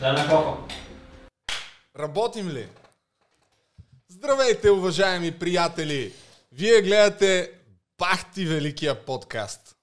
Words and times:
Да, 0.00 0.12
на 0.12 0.28
кофа. 0.28 0.74
Работим 1.98 2.48
ли? 2.48 2.68
Здравейте, 4.08 4.70
уважаеми 4.70 5.38
приятели! 5.38 6.12
Вие 6.52 6.82
гледате 6.82 7.52
Бахти 7.98 8.46
Великия 8.46 9.04
подкаст. 9.04 9.76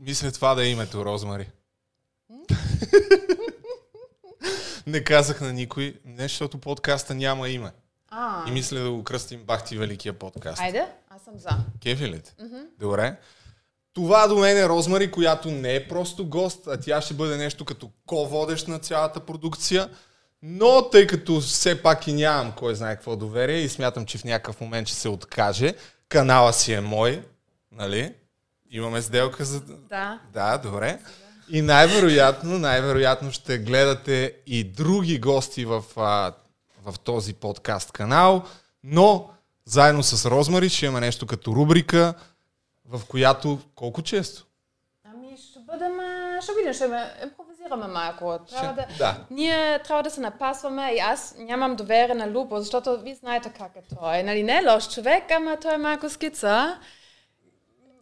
Мисля 0.00 0.32
това 0.32 0.54
да 0.54 0.64
е 0.64 0.70
името, 0.70 1.04
Розмари. 1.04 1.50
Не 4.86 5.04
казах 5.04 5.40
на 5.40 5.52
никой, 5.52 6.00
не 6.04 6.22
защото 6.22 6.58
подкаста 6.58 7.14
няма 7.14 7.48
име. 7.48 7.70
А, 8.10 8.48
И 8.48 8.50
мисля 8.50 8.78
да 8.78 8.90
го 8.90 9.04
кръстим 9.04 9.44
Бахти 9.44 9.78
Великия 9.78 10.18
подкаст. 10.18 10.60
айде, 10.60 10.86
аз 11.08 11.22
съм 11.22 11.38
за. 11.38 11.50
Кефи 11.82 12.08
ли 12.08 12.20
те? 12.22 12.34
Добре. 12.78 13.16
Това 13.98 14.26
до 14.26 14.38
мен 14.38 14.56
е 14.56 14.68
Розмари, 14.68 15.10
която 15.10 15.50
не 15.50 15.74
е 15.74 15.88
просто 15.88 16.26
гост, 16.26 16.66
а 16.66 16.76
тя 16.80 17.00
ще 17.00 17.14
бъде 17.14 17.36
нещо 17.36 17.64
като 17.64 17.90
ко-водещ 18.06 18.68
на 18.68 18.78
цялата 18.78 19.20
продукция. 19.20 19.88
Но 20.42 20.90
тъй 20.90 21.06
като 21.06 21.40
все 21.40 21.82
пак 21.82 22.06
и 22.06 22.12
нямам 22.12 22.52
кой 22.52 22.74
знае 22.74 22.94
какво 22.94 23.16
доверие 23.16 23.56
и 23.56 23.68
смятам, 23.68 24.06
че 24.06 24.18
в 24.18 24.24
някакъв 24.24 24.60
момент 24.60 24.88
ще 24.88 24.96
се 24.96 25.08
откаже, 25.08 25.74
канала 26.08 26.52
си 26.52 26.72
е 26.72 26.80
мой, 26.80 27.22
нали? 27.72 28.14
Имаме 28.70 29.02
сделка 29.02 29.44
за... 29.44 29.60
Да. 29.60 30.20
Да, 30.32 30.58
добре. 30.58 30.98
И 31.50 31.62
най-вероятно, 31.62 32.58
най-вероятно 32.58 33.32
ще 33.32 33.58
гледате 33.58 34.32
и 34.46 34.64
други 34.64 35.18
гости 35.18 35.64
в, 35.64 35.84
а, 35.96 36.32
в 36.86 36.98
този 36.98 37.34
подкаст 37.34 37.92
канал, 37.92 38.42
но 38.84 39.30
заедно 39.64 40.02
с 40.02 40.30
Розмари 40.30 40.68
ще 40.68 40.86
има 40.86 41.00
нещо 41.00 41.26
като 41.26 41.54
рубрика, 41.54 42.14
в 42.88 43.06
която 43.08 43.58
колко 43.74 44.02
често? 44.02 44.46
Ами 45.04 45.36
ще 45.36 45.58
бъдем, 45.58 45.92
ще 46.42 46.52
видим, 46.54 46.72
ще 46.72 46.88
ме 46.88 47.14
импровизираме 47.22 47.86
малко. 47.86 48.38
Трябва 48.50 48.72
да, 48.72 48.86
да. 48.98 49.16
Ние 49.30 49.82
трябва 49.82 50.02
да 50.02 50.10
се 50.10 50.20
напасваме 50.20 50.92
и 50.92 50.98
аз 50.98 51.34
нямам 51.38 51.76
доверие 51.76 52.14
на 52.14 52.38
Лубо, 52.38 52.58
защото 52.58 53.00
ви 53.00 53.14
знаете 53.14 53.52
как 53.58 53.76
е 53.76 53.96
той. 53.96 54.22
Нали, 54.22 54.42
не 54.42 54.58
е 54.58 54.72
лош 54.72 54.88
човек, 54.94 55.30
ама 55.30 55.56
той 55.56 55.74
е 55.74 55.78
малко 55.78 56.10
скица. 56.10 56.78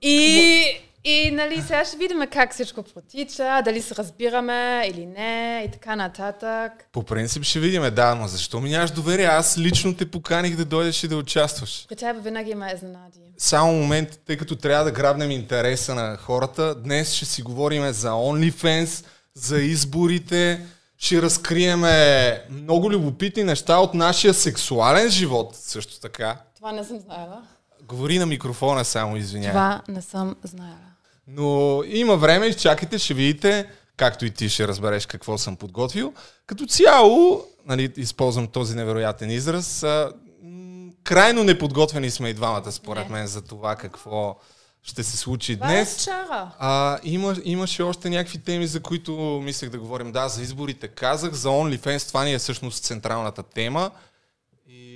И, 0.02 0.62
и 1.08 1.30
нали, 1.30 1.62
сега 1.62 1.84
ще 1.84 1.96
видим 1.96 2.18
как 2.32 2.52
всичко 2.54 2.82
протича, 2.82 3.62
дали 3.64 3.82
се 3.82 3.94
разбираме 3.94 4.82
или 4.86 5.06
не 5.06 5.62
и 5.68 5.70
така 5.70 5.96
нататък. 5.96 6.72
По 6.92 7.02
принцип 7.02 7.42
ще 7.42 7.60
видим, 7.60 7.94
да, 7.94 8.14
но 8.14 8.28
защо 8.28 8.60
ми 8.60 8.70
нямаш 8.70 8.90
доверие? 8.90 9.27
Аз 9.27 9.58
лично 9.58 9.96
те 9.96 10.10
поканих 10.10 10.56
да 10.56 10.64
дойдеш 10.64 11.04
и 11.04 11.08
да 11.08 11.16
участваш. 11.16 11.86
При 11.88 11.96
тебе 11.96 12.20
винаги 12.20 12.50
има 12.50 12.70
изненади. 12.70 13.20
Само 13.38 13.72
момент, 13.72 14.20
тъй 14.27 14.36
като 14.36 14.56
трябва 14.56 14.84
да 14.84 14.90
грабнем 14.90 15.30
интереса 15.30 15.94
на 15.94 16.16
хората, 16.16 16.74
днес 16.74 17.12
ще 17.12 17.24
си 17.24 17.42
говорим 17.42 17.92
за 17.92 18.10
OnlyFans, 18.10 19.04
за 19.34 19.58
изборите, 19.58 20.66
ще 20.98 21.22
разкриеме 21.22 22.42
много 22.50 22.90
любопитни 22.90 23.44
неща 23.44 23.78
от 23.78 23.94
нашия 23.94 24.34
сексуален 24.34 25.10
живот, 25.10 25.56
също 25.56 26.00
така. 26.00 26.36
Това 26.56 26.72
не 26.72 26.84
съм 26.84 26.98
знаела. 26.98 27.42
Говори 27.82 28.18
на 28.18 28.27
микрофона 28.27 28.84
само, 28.84 29.16
извинявай. 29.16 29.52
Това 29.52 29.82
не 29.88 30.02
съм 30.02 30.36
знаела. 30.42 30.86
Но 31.27 31.82
има 31.86 32.16
време, 32.16 32.46
изчакайте, 32.46 32.98
ще 32.98 33.14
видите, 33.14 33.66
както 33.96 34.24
и 34.27 34.30
ти 34.30 34.48
ще 34.48 34.69
разбереш 34.69 35.06
какво 35.06 35.38
съм 35.38 35.56
подготвил. 35.56 36.12
Като 36.46 36.66
цяло, 36.66 37.44
нали, 37.66 37.92
използвам 37.96 38.46
този 38.46 38.77
невероятен 38.77 39.30
израз, 39.30 39.83
а, 39.83 40.12
м, 40.42 40.91
крайно 41.05 41.44
неподготвени 41.44 42.10
сме 42.10 42.28
и 42.28 42.34
двамата, 42.34 42.72
според 42.72 43.10
мен, 43.10 43.27
за 43.27 43.42
това 43.42 43.77
какво 43.77 44.36
ще 44.83 45.02
се 45.02 45.16
случи 45.16 45.56
Това 45.56 45.66
днес. 45.66 46.00
е 46.00 46.05
чара. 46.05 46.50
А, 46.58 46.98
има, 47.02 47.36
имаше 47.44 47.83
още 47.83 48.11
някакви 48.11 48.38
теми, 48.38 48.66
за 48.66 48.80
които 48.80 49.12
мислех 49.44 49.70
да 49.70 49.78
говорим. 49.78 50.12
Да, 50.12 50.28
за 50.28 50.42
изборите 50.42 50.88
казах, 50.88 51.33
за 51.33 51.48
OnlyFans 51.48 52.08
това 52.08 52.24
ни 52.24 52.33
е 52.33 52.38
всъщност 52.38 52.84
централната 52.84 53.42
тема. 53.42 53.90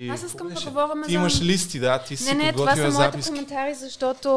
Аз 0.09 0.23
искам 0.23 0.49
да 0.49 0.61
говорим 0.61 1.03
Ти 1.03 1.11
за- 1.11 1.15
имаш 1.15 1.41
листи, 1.41 1.79
да, 1.79 1.99
ти 1.99 2.17
си 2.17 2.35
Не, 2.35 2.45
не, 2.45 2.53
това 2.53 2.77
са 2.77 2.81
моите 2.81 2.97
записки. 2.97 3.31
коментари, 3.31 3.75
защото 3.75 4.29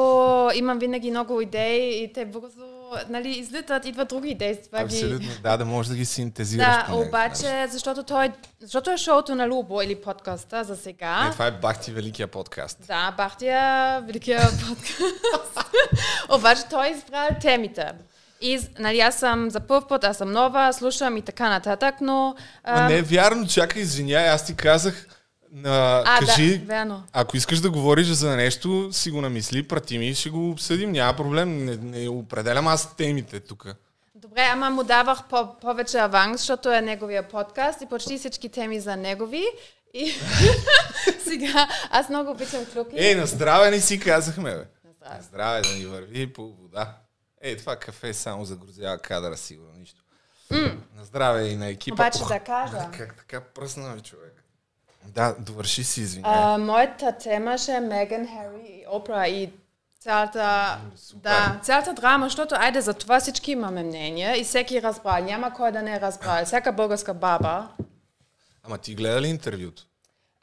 имам 0.56 0.80
винаги 0.80 1.12
много 1.12 1.42
идеи 1.42 2.04
и 2.04 2.14
те 2.14 2.26
бързо 2.26 2.66
нали, 3.10 3.30
излитат, 3.30 3.86
идват 3.86 4.08
други 4.08 4.30
идеи. 4.30 4.58
Това 4.66 4.84
ги... 4.84 4.96
Абсолютно, 4.96 5.30
да, 5.44 5.58
да 5.58 5.66
можеш 5.66 5.90
да 5.90 5.96
ги 5.96 6.06
синтезираш. 6.06 6.66
Да, 6.88 6.96
обаче, 6.96 7.68
защото, 7.70 8.04
той, 8.04 8.32
защото 8.62 8.92
е 8.92 8.98
шоуто 8.98 9.36
на 9.36 9.48
Лубо 9.48 9.82
или 9.82 9.96
подкаста 9.96 10.64
за 10.64 10.76
сега. 10.76 11.24
Не, 11.24 11.32
това 11.32 11.48
е 11.48 11.52
Бахти 11.52 11.92
Великия 11.92 12.28
подкаст. 12.28 12.78
Да, 12.88 13.14
Бахтия, 13.18 14.02
великия 14.02 14.42
подкаст. 14.42 15.60
обаче 16.30 16.62
той 16.70 16.88
е 16.88 16.92
избрал 16.92 17.28
темите. 17.42 17.92
И, 18.42 18.60
нали, 18.80 19.00
аз 19.00 19.16
съм 19.16 19.50
за 19.50 19.60
първ 19.60 19.88
път, 19.88 20.04
аз 20.04 20.18
съм 20.18 20.32
нова, 20.32 20.74
слушам 20.74 21.18
и 21.18 21.22
така 21.22 21.50
нататък, 21.50 21.96
но... 22.02 22.36
Ма 22.68 22.74
ам, 22.74 22.88
не 22.88 22.98
е 22.98 23.02
вярно, 23.02 23.48
чакай, 23.48 23.82
извиняй, 23.82 24.30
аз 24.30 24.46
ти 24.46 24.56
казах, 24.56 25.08
а, 25.66 26.04
а, 26.06 26.20
кажи, 26.26 26.58
да, 26.58 26.66
верно. 26.66 27.04
ако 27.14 27.38
искаш 27.38 27.60
да 27.60 27.72
говориш 27.72 28.08
за 28.08 28.36
нещо, 28.36 28.90
си 28.92 29.12
го 29.12 29.22
намисли, 29.22 29.68
прати 29.68 29.98
ми 29.98 30.08
и 30.08 30.16
ще 30.16 30.30
го 30.30 30.50
обсъдим, 30.50 30.92
няма 30.92 31.16
проблем, 31.16 31.66
не, 31.66 31.76
не 31.76 32.10
определям 32.10 32.68
аз 32.68 32.96
темите 32.96 33.40
тук. 33.40 33.68
Добре, 34.16 34.42
ама 34.42 34.70
му 34.70 34.84
давах 34.84 35.24
по- 35.30 35.60
повече 35.60 35.98
аванс, 35.98 36.42
защото 36.42 36.72
е 36.72 36.82
неговия 36.82 37.28
подкаст 37.28 37.82
и 37.82 37.86
почти 37.86 38.18
всички 38.18 38.50
теми 38.50 38.80
за 38.80 38.96
негови. 38.96 39.44
И 39.94 40.14
сега 41.24 41.68
аз 41.90 42.10
много 42.10 42.32
обичам 42.32 42.66
клюки. 42.66 42.96
Ей, 42.98 43.16
на 43.16 43.26
здраве 43.26 43.72
не 43.72 43.82
си 43.82 44.00
казахме, 44.00 44.52
бе. 44.52 44.66
На 44.86 44.92
здраве. 44.94 45.18
На 45.18 45.24
здраве 45.24 45.62
да 45.62 45.70
ни 45.70 45.86
върви 45.86 46.34
по 46.34 46.48
вода. 46.48 46.98
Ей, 47.42 47.58
това 47.58 47.76
кафе 47.76 48.14
само 48.14 48.46
загрузява 48.46 48.98
кадъра, 48.98 49.38
сигурно 49.38 49.74
нищо. 49.80 50.02
На 50.96 51.06
здраве 51.06 51.48
и 51.48 51.56
на 51.56 51.68
екипа. 51.68 51.94
Обаче 51.94 52.20
да 52.28 52.40
кажа. 52.40 52.90
Как 52.98 53.16
така 53.18 53.42
пръсна, 53.42 54.00
човек. 54.00 54.33
Да, 55.08 55.36
довърши 55.40 55.84
си, 55.84 56.02
извиняй. 56.02 56.32
А, 56.36 56.58
моята 56.58 57.18
тема 57.18 57.58
ще 57.58 57.72
е 57.72 57.80
Меган, 57.80 58.28
Хари 58.28 58.68
и 58.68 58.86
Опра 58.92 59.28
и 59.28 59.50
цялата, 60.00 60.78
да, 61.14 61.60
цялата 61.64 61.94
драма, 61.94 62.26
защото 62.26 62.56
айде 62.58 62.82
за 62.82 62.94
това 62.94 63.20
всички 63.20 63.52
имаме 63.52 63.84
мнение 63.84 64.36
и 64.40 64.44
всеки 64.44 64.82
разбрал. 64.82 65.24
Няма 65.24 65.54
кой 65.54 65.72
да 65.72 65.82
не 65.82 65.96
е 65.96 66.00
разбрал. 66.02 66.46
Всяка 66.46 66.72
българска 66.74 67.14
баба. 67.14 67.68
Ама 68.64 68.78
ти 68.78 68.96
гледа 68.96 69.22
ли 69.22 69.28
интервюто? 69.28 69.84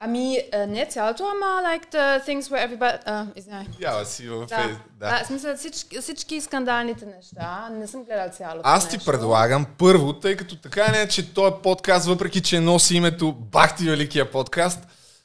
Ами, 0.03 0.39
а, 0.55 0.67
не 0.67 0.87
цялото, 0.87 1.25
ама 1.25 1.69
like 1.69 1.93
the 1.95 2.27
things 2.27 2.41
where 2.41 2.69
everybody... 2.69 3.07
Uh, 3.07 3.27
извиняй. 3.37 3.67
Ява 3.81 4.05
си 4.05 4.29
в 4.29 4.47
Да, 4.47 4.69
да. 5.01 5.19
да. 5.19 5.25
смисъл 5.25 5.57
всички, 5.57 6.01
всички 6.01 6.41
скандалните 6.41 7.07
неща. 7.07 7.69
Не 7.73 7.87
съм 7.87 8.05
гледал 8.05 8.29
цялото 8.33 8.61
Аз 8.65 8.89
ти 8.89 8.97
нещо. 8.97 9.11
предлагам 9.11 9.67
първо, 9.79 10.13
тъй 10.13 10.37
като 10.37 10.57
така 10.57 10.89
не 10.93 11.01
е, 11.01 11.09
че 11.09 11.35
този 11.35 11.55
подкаст, 11.63 12.07
въпреки 12.07 12.41
че 12.41 12.61
носи 12.61 12.97
името 12.97 13.33
Бахти 13.33 13.85
Великия 13.85 14.31
подкаст, 14.31 14.81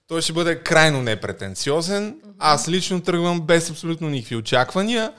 той 0.07 0.21
ще 0.21 0.33
бъде 0.33 0.59
крайно 0.59 1.01
непретенциозен. 1.01 2.15
Аз 2.39 2.69
лично 2.69 3.01
тръгвам 3.01 3.41
без 3.41 3.69
абсолютно 3.69 4.09
никакви 4.09 4.35
очаквания. 4.35 5.13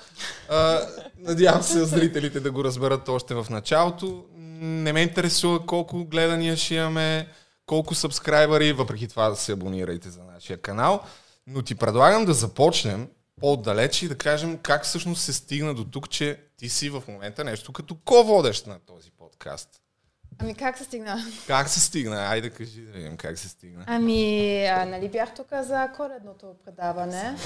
А, 0.50 0.81
надявам 1.19 1.62
се 1.62 1.84
зрителите 1.84 2.41
да 2.41 2.50
го 2.50 2.65
разберат 2.65 3.09
още 3.09 3.34
в 3.34 3.47
началото. 3.50 4.25
Не 4.61 4.93
ме 4.93 5.00
интересува 5.00 5.67
колко 5.67 6.05
гледания 6.05 6.56
ще 6.56 6.75
имаме, 6.75 7.27
колко 7.66 7.94
сабскрайбъри, 7.94 8.72
въпреки 8.72 9.09
това 9.09 9.28
да 9.28 9.37
се 9.37 9.53
абонирайте 9.53 10.10
за 10.10 10.25
нашия 10.25 10.59
канал. 10.59 11.00
Но 11.47 11.62
ти 11.62 11.75
предлагам 11.75 12.25
да 12.25 12.34
започнем 12.34 13.09
по-отдалеч 13.41 14.03
и 14.03 14.09
да 14.09 14.19
кажем 14.19 14.59
как 14.59 14.84
всъщност 14.84 15.22
се 15.22 15.32
стигна 15.32 15.75
до 15.75 15.84
тук, 15.84 16.10
че 16.10 16.41
ти 16.56 16.69
си 16.69 16.91
в 16.91 17.03
момента 17.09 17.44
нещо 17.44 17.72
като 17.72 17.97
ко-водещ 18.05 18.66
на 18.66 18.78
този 18.78 19.10
подкаст. 19.10 19.69
Ами 20.38 20.55
как 20.55 20.78
се 20.78 20.84
стигна? 20.84 21.25
Как 21.47 21.69
се 21.69 21.81
стигна? 21.81 22.16
Айде 22.16 22.50
кажи 22.50 22.81
да 22.81 22.93
видим 22.93 23.16
как 23.16 23.38
се 23.38 23.49
стигна. 23.49 23.84
Ами, 23.87 24.66
а, 24.66 24.84
нали 24.84 25.09
бях 25.09 25.34
тук 25.34 25.47
за 25.62 25.88
коледното 25.97 26.55
предаване. 26.65 27.37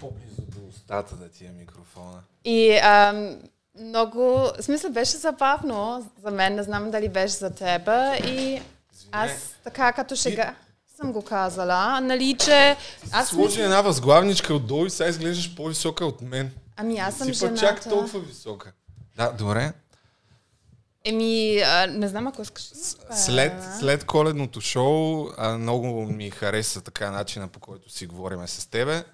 По-близо 0.00 0.42
до 0.42 0.68
устата 0.68 1.16
да 1.16 1.28
ти 1.28 1.44
е 1.44 1.50
микрофона. 1.50 2.22
И 2.44 2.78
ам, 2.82 3.40
много, 3.80 4.20
в 4.20 4.56
смисъл 4.60 4.90
беше 4.90 5.16
забавно 5.16 6.10
за 6.22 6.30
мен, 6.30 6.54
не 6.54 6.62
знам 6.62 6.90
дали 6.90 7.08
беше 7.08 7.34
за 7.34 7.54
тебе. 7.54 8.18
И 8.24 8.62
аз 9.12 9.30
така 9.64 9.92
като 9.92 10.16
шега 10.16 10.54
съм 10.96 11.12
го 11.12 11.22
казала, 11.22 12.00
нали, 12.00 12.36
че 12.40 12.76
аз 13.12 13.28
Сложи 13.28 13.46
мисля, 13.46 13.62
една 13.62 13.80
възглавничка 13.80 14.54
отдолу 14.54 14.86
и 14.86 14.90
сега 14.90 15.08
изглеждаш 15.08 15.54
по-висока 15.54 16.06
от 16.06 16.22
мен. 16.22 16.50
ами 16.76 16.98
аз 16.98 17.16
съм 17.16 17.26
Си 17.26 17.32
жената. 17.32 17.60
чак 17.60 17.84
толкова 17.84 18.20
висока. 18.20 18.72
Да, 19.16 19.32
добре. 19.32 19.72
Еми, 21.04 21.58
а, 21.60 21.86
не 21.86 22.08
знам 22.08 22.26
ако 22.26 22.42
искаш. 22.42 22.62
След, 23.12 23.52
след 23.80 24.04
коледното 24.04 24.60
шоу 24.60 25.28
а, 25.36 25.58
много 25.58 26.02
ми 26.02 26.30
хареса 26.30 26.80
така 26.80 27.10
начина 27.10 27.48
по 27.48 27.60
който 27.60 27.90
си 27.90 28.06
говориме 28.06 28.46
с 28.46 28.70
тебе. 28.70 29.04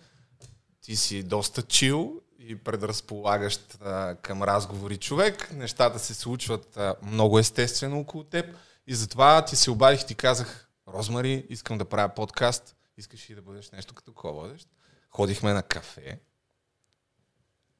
Ти 0.82 0.96
си 0.96 1.22
доста 1.22 1.62
чил 1.62 2.12
и 2.38 2.58
предразполагащ 2.58 3.78
а, 3.84 4.14
към 4.14 4.42
разговори 4.42 4.96
човек. 4.96 5.50
Нещата 5.52 5.98
се 5.98 6.14
случват 6.14 6.76
а, 6.76 6.94
много 7.02 7.38
естествено 7.38 8.00
около 8.00 8.24
теб. 8.24 8.46
И 8.86 8.94
затова 8.94 9.44
ти 9.44 9.56
се 9.56 9.70
обадих, 9.70 10.06
ти 10.06 10.14
казах, 10.14 10.68
Розмари, 10.88 11.46
искам 11.48 11.78
да 11.78 11.84
правя 11.84 12.08
подкаст. 12.08 12.76
Искаш 12.96 13.30
ли 13.30 13.34
да 13.34 13.42
бъдеш 13.42 13.70
нещо 13.70 13.94
като 13.94 14.12
ко-водещ? 14.12 14.68
Ходихме 15.10 15.52
на 15.52 15.62
кафе. 15.62 16.20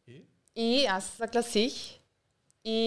И 0.09 0.23
И 0.57 0.87
аз 0.87 1.05
съгласих. 1.07 1.73
И 2.65 2.79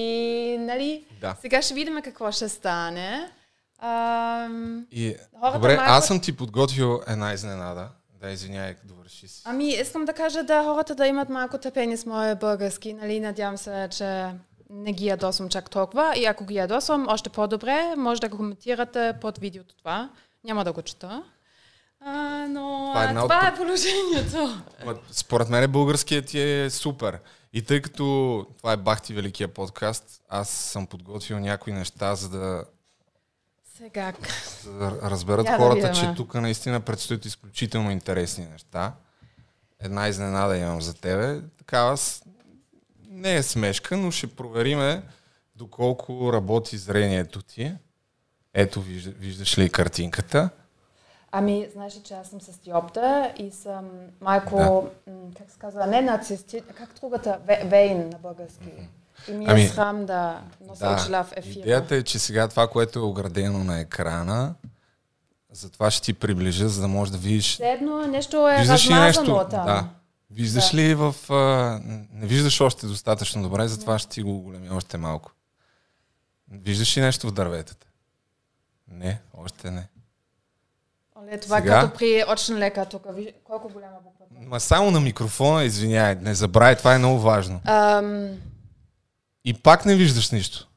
нали, 0.60 1.06
Да. 1.22 1.38
сега 1.42 1.62
ще 1.62 1.74
видим 1.74 2.02
какво 2.04 2.32
ще 2.32 2.50
стане. 2.50 3.32
Ам, 3.80 4.88
И, 4.92 5.16
добре, 5.54 5.76
малко- 5.76 5.92
аз 5.92 6.08
съм 6.08 6.22
ти 6.22 6.38
подготвил 6.38 7.02
една 7.08 7.34
изненада. 7.34 7.90
Да, 8.12 8.30
извиняй, 8.32 8.76
довърши 8.84 9.28
си. 9.28 9.42
Ами, 9.46 9.68
искам 9.68 10.06
да 10.06 10.14
кажа 10.14 10.44
да 10.44 10.64
хората 10.64 10.96
да 10.96 11.08
имат 11.08 11.30
малко 11.30 11.58
търпение 11.58 11.98
с 11.98 12.06
моя 12.06 12.36
български. 12.36 12.94
Нали, 12.94 13.20
надявам 13.20 13.58
се, 13.58 13.88
че 13.92 14.26
не 14.70 14.94
ги 14.94 15.08
ядосвам 15.08 15.50
чак 15.50 15.70
толкова. 15.70 16.14
И 16.16 16.26
ако 16.26 16.46
ги 16.46 16.56
ядосвам, 16.56 17.08
още 17.10 17.30
по-добре, 17.30 17.96
може 17.98 18.22
да 18.22 18.30
го 18.30 18.38
коментирате 18.38 19.14
под 19.22 19.38
видеото 19.38 19.76
това. 19.76 20.10
Няма 20.44 20.64
да 20.64 20.74
го 20.74 20.82
чета. 20.82 21.24
А, 22.00 22.48
но 22.50 22.90
Това 22.92 23.04
е 23.04 23.08
това, 23.08 23.24
една 23.24 23.48
е, 23.48 23.52
от 23.52 23.54
е 23.54 23.58
положението. 23.58 24.64
Според 25.12 25.50
мен 25.50 25.72
българският 25.72 26.26
ти 26.26 26.40
е 26.40 26.70
супер. 26.70 27.20
И 27.54 27.62
тъй 27.62 27.82
като 27.82 28.46
това 28.58 28.74
е 28.74 28.78
Бахти 28.78 29.14
Великия 29.14 29.48
подкаст, 29.48 30.22
аз 30.30 30.50
съм 30.50 30.88
подготвил 30.88 31.40
някои 31.40 31.74
неща, 31.74 32.16
за 32.16 32.30
да, 32.30 32.66
Сега, 33.78 34.14
за 34.64 34.74
да 34.74 34.92
разберат 35.04 35.46
Я 35.46 35.52
да 35.52 35.58
хората, 35.58 35.88
видим, 35.88 35.94
че 35.94 36.16
тук 36.16 36.34
наистина 36.34 36.80
предстоят 36.80 37.26
изключително 37.26 37.92
интересни 37.92 38.46
неща. 38.46 38.94
Една 39.80 40.08
изненада 40.08 40.58
имам 40.58 40.82
за 40.82 40.94
тебе. 40.94 41.42
Такава 41.58 41.98
с... 41.98 42.24
не 43.16 43.36
е 43.36 43.44
смешка, 43.44 43.98
но 43.98 44.12
ще 44.12 44.28
провериме 44.28 45.04
доколко 45.56 46.34
работи 46.34 46.78
зрението 46.78 47.42
ти. 47.42 47.74
Ето, 48.54 48.82
вижда, 48.82 49.12
виждаш 49.12 49.58
ли 49.58 49.70
картинката? 49.70 50.50
ами, 51.32 51.68
знаеш 51.74 51.96
ли, 51.96 52.02
че 52.04 52.14
аз 52.14 52.28
съм 52.30 52.42
с 52.42 52.58
диопта 52.58 53.34
и 53.38 53.52
съм 53.52 53.90
малко, 54.22 54.88
м, 55.08 55.14
как 55.38 55.52
се 55.52 55.60
казва, 55.60 55.88
не 55.88 56.02
нацисти, 56.02 56.62
как 56.78 56.90
другата, 57.02 57.40
Ве- 57.48 57.70
вейн 57.70 58.10
на 58.10 58.18
български. 58.18 58.70
И 59.30 59.32
ми 59.32 59.46
е 59.46 59.48
Ами, 59.50 59.68
срам 59.68 60.06
да 60.06 60.42
нося 60.68 60.98
очила 61.02 61.24
в 61.24 61.34
ефира. 61.36 61.60
Идеята 61.60 61.96
е, 61.96 62.04
че 62.04 62.20
сега 62.20 62.48
това, 62.48 62.68
което 62.68 63.00
е 63.00 63.02
оградено 63.02 63.64
на 63.64 63.80
екрана, 63.80 64.54
затова 65.52 65.92
ще 65.92 66.02
ти 66.02 66.14
приближа, 66.14 66.70
за 66.70 66.82
да 66.82 66.88
можеш 66.88 67.12
да 67.12 67.18
видиш. 67.18 67.54
Все 67.54 67.72
едно 67.72 68.08
нещо 68.08 68.50
е 68.50 68.58
Виждаш 68.58 68.90
размазано 68.90 69.36
нещо? 69.36 69.50
там. 69.50 69.66
Да. 69.66 69.90
Виждаш 70.36 70.72
Да. 70.72 70.78
ли 70.78 70.96
в... 70.96 71.16
А, 71.30 71.80
не 72.12 72.28
виждаш 72.28 72.62
още 72.62 72.88
достатъчно 72.88 73.44
добре, 73.44 73.68
затова 73.68 74.00
ще 74.00 74.10
ти 74.10 74.22
го 74.22 74.38
оголемя 74.38 74.76
още 74.76 74.98
малко. 74.98 75.32
Виждаш 76.50 76.98
ли 76.98 77.02
нещо 77.02 77.28
в 77.28 77.32
дърветата? 77.32 77.88
Не, 78.88 79.22
още 79.34 79.72
не. 79.72 79.88
Оле, 81.16 81.40
това 81.40 81.58
Сега? 81.58 81.82
като 81.82 81.98
при 81.98 82.24
очен 82.30 82.58
лекар 82.58 82.86
тук. 82.86 83.06
Виж, 83.10 83.28
колко 83.44 83.70
голяма 83.70 83.98
буква. 84.04 84.26
Ма 84.32 84.60
само 84.60 84.92
на 84.92 85.00
микрофона, 85.00 85.64
извиняй, 85.64 86.16
не 86.16 86.36
забравяй, 86.36 86.76
това 86.76 86.96
е 86.96 87.00
много 87.00 87.20
важно. 87.20 87.62
Ам, 87.66 88.38
И 89.46 89.54
пак 89.54 89.86
не 89.86 89.96
виждаш 89.96 90.32
нищо. 90.32 90.68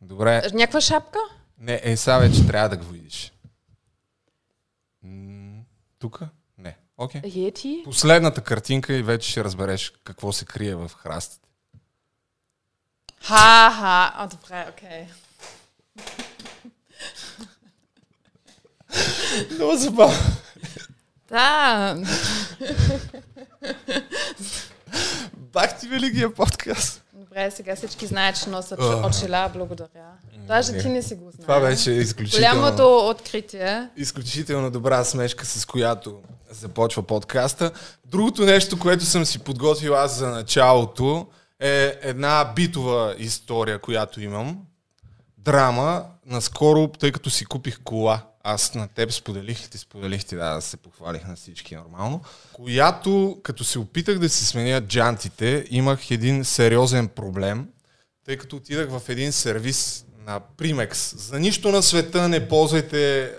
Добре, 0.00 0.42
някаква 0.52 0.80
шапка? 0.80 1.18
не, 1.58 1.80
е, 1.82 1.96
сега 1.96 2.18
вече 2.18 2.46
трябва 2.46 2.68
да 2.68 2.76
го 2.76 2.84
видиш. 2.84 3.32
М, 5.02 5.62
Окей. 7.00 7.20
Йети? 7.24 7.82
Последната 7.84 8.40
картинка 8.40 8.92
и 8.92 9.02
вече 9.02 9.30
ще 9.30 9.44
разбереш 9.44 9.92
какво 10.04 10.32
се 10.32 10.44
крие 10.44 10.74
в 10.74 10.90
храстите. 10.96 11.48
Ха-ха. 13.22 14.24
О, 14.24 14.28
добре, 14.28 14.66
окей. 14.70 15.06
Много 19.54 19.76
забавно. 19.76 20.18
Да. 21.28 21.96
Бах 25.36 25.80
ти 25.80 25.88
великия 25.88 26.34
подкаст. 26.34 27.02
Добре, 27.12 27.50
сега 27.50 27.76
всички 27.76 28.06
знаят, 28.06 28.42
че 28.42 28.50
носят 28.50 28.78
очила. 28.80 29.50
Благодаря. 29.54 30.10
Даже 30.36 30.78
ти 30.78 30.88
не 30.88 31.02
си 31.02 31.14
го 31.14 31.30
знаеш. 31.30 31.42
Това 31.42 31.60
беше 31.60 31.90
изключително, 31.90 32.60
Голямото 32.60 33.08
откритие. 33.08 33.88
изключително 33.96 34.70
добра 34.70 35.04
смешка, 35.04 35.46
с 35.46 35.66
която 35.66 36.20
започва 36.50 37.02
подкаста. 37.02 37.72
Другото 38.04 38.44
нещо, 38.44 38.78
което 38.78 39.04
съм 39.04 39.26
си 39.26 39.38
подготвил 39.38 39.94
аз 39.94 40.18
за 40.18 40.28
началото, 40.28 41.26
е 41.60 41.98
една 42.02 42.52
битова 42.56 43.14
история, 43.18 43.78
която 43.78 44.20
имам. 44.20 44.58
Драма. 45.38 46.04
Наскоро, 46.26 46.88
тъй 46.88 47.12
като 47.12 47.30
си 47.30 47.44
купих 47.44 47.80
кола, 47.84 48.22
аз 48.44 48.74
на 48.74 48.88
теб 48.88 49.12
споделих, 49.12 49.70
ти 49.70 49.78
споделих 49.78 50.24
ти, 50.24 50.36
да, 50.36 50.54
да 50.54 50.60
се 50.60 50.76
похвалих 50.76 51.26
на 51.26 51.36
всички 51.36 51.76
нормално, 51.76 52.20
която, 52.52 53.40
като 53.42 53.64
се 53.64 53.78
опитах 53.78 54.18
да 54.18 54.28
си 54.28 54.46
сменя 54.46 54.80
джантите, 54.80 55.66
имах 55.70 56.10
един 56.10 56.44
сериозен 56.44 57.08
проблем, 57.08 57.68
тъй 58.26 58.36
като 58.36 58.56
отидах 58.56 58.88
в 58.90 59.02
един 59.08 59.32
сервис 59.32 60.06
на 60.26 60.40
Primex. 60.58 61.16
За 61.16 61.40
нищо 61.40 61.72
на 61.72 61.82
света 61.82 62.28
не 62.28 62.48
ползвайте 62.48 63.32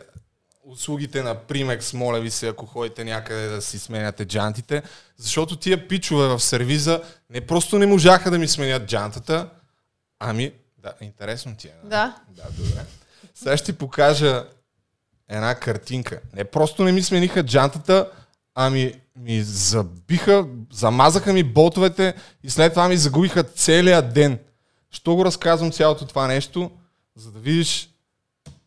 услугите 0.63 1.23
на 1.23 1.35
Primex, 1.35 1.93
моля 1.93 2.19
ви 2.19 2.31
се, 2.31 2.47
ако 2.47 2.65
ходите 2.65 3.03
някъде 3.03 3.47
да 3.47 3.61
си 3.61 3.79
сменяте 3.79 4.25
джантите, 4.25 4.83
защото 5.17 5.55
тия 5.55 5.87
пичове 5.87 6.27
в 6.27 6.39
сервиза 6.39 7.01
не 7.29 7.41
просто 7.41 7.79
не 7.79 7.85
можаха 7.85 8.31
да 8.31 8.39
ми 8.39 8.47
сменят 8.47 8.85
джантата, 8.85 9.49
ами, 10.19 10.51
да, 10.77 10.93
интересно 11.01 11.55
ти 11.57 11.67
е. 11.67 11.71
нали? 11.77 11.89
Да. 11.89 12.15
Да, 12.29 12.43
добре. 12.57 12.85
Сега 13.35 13.57
ще 13.57 13.65
ти 13.65 13.77
покажа 13.77 14.45
една 15.29 15.55
картинка. 15.55 16.19
Не 16.33 16.43
просто 16.43 16.83
не 16.83 16.91
ми 16.91 17.03
смениха 17.03 17.43
джантата, 17.43 18.09
ами 18.55 18.93
ми 19.15 19.43
забиха, 19.43 20.47
замазаха 20.71 21.33
ми 21.33 21.43
ботовете 21.43 22.13
и 22.43 22.49
след 22.49 22.73
това 22.73 22.87
ми 22.87 22.97
загубиха 22.97 23.43
целия 23.43 24.01
ден. 24.01 24.39
Що 24.91 25.15
го 25.15 25.25
разказвам 25.25 25.71
цялото 25.71 26.05
това 26.05 26.27
нещо? 26.27 26.71
За 27.15 27.31
да 27.31 27.39
видиш 27.39 27.90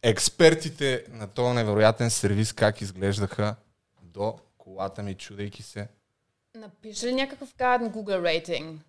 експертите 0.05 1.05
на 1.09 1.27
този 1.27 1.55
невероятен 1.55 2.11
сервис 2.11 2.53
как 2.53 2.81
изглеждаха 2.81 3.55
до 4.03 4.39
колата 4.59 5.03
ми, 5.03 5.15
чудейки 5.15 5.63
се. 5.63 5.89
Напиши 6.55 7.07
ли 7.07 7.15
някакъв 7.15 7.55
гаден 7.59 7.93
Google 7.93 8.23
рейтинг? 8.23 8.81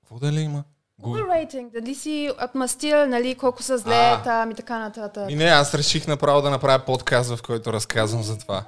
Какво 0.00 0.18
да 0.18 0.32
ли 0.32 0.40
има? 0.40 0.64
Google 1.02 1.34
рейтинг, 1.34 1.72
дали 1.72 1.94
си 1.94 2.30
отмастил, 2.44 3.06
нали, 3.06 3.34
колко 3.34 3.62
са 3.62 3.78
зле 3.78 3.94
А. 3.94 4.22
там 4.22 4.50
и 4.50 4.54
така 4.54 4.78
нататък. 4.78 5.30
И 5.30 5.36
не, 5.36 5.44
аз 5.44 5.74
реших 5.74 6.06
направо 6.06 6.42
да 6.42 6.50
направя 6.50 6.84
подкаст, 6.84 7.36
в 7.36 7.42
който 7.42 7.72
разказвам 7.72 8.22
за 8.22 8.38
това. 8.38 8.64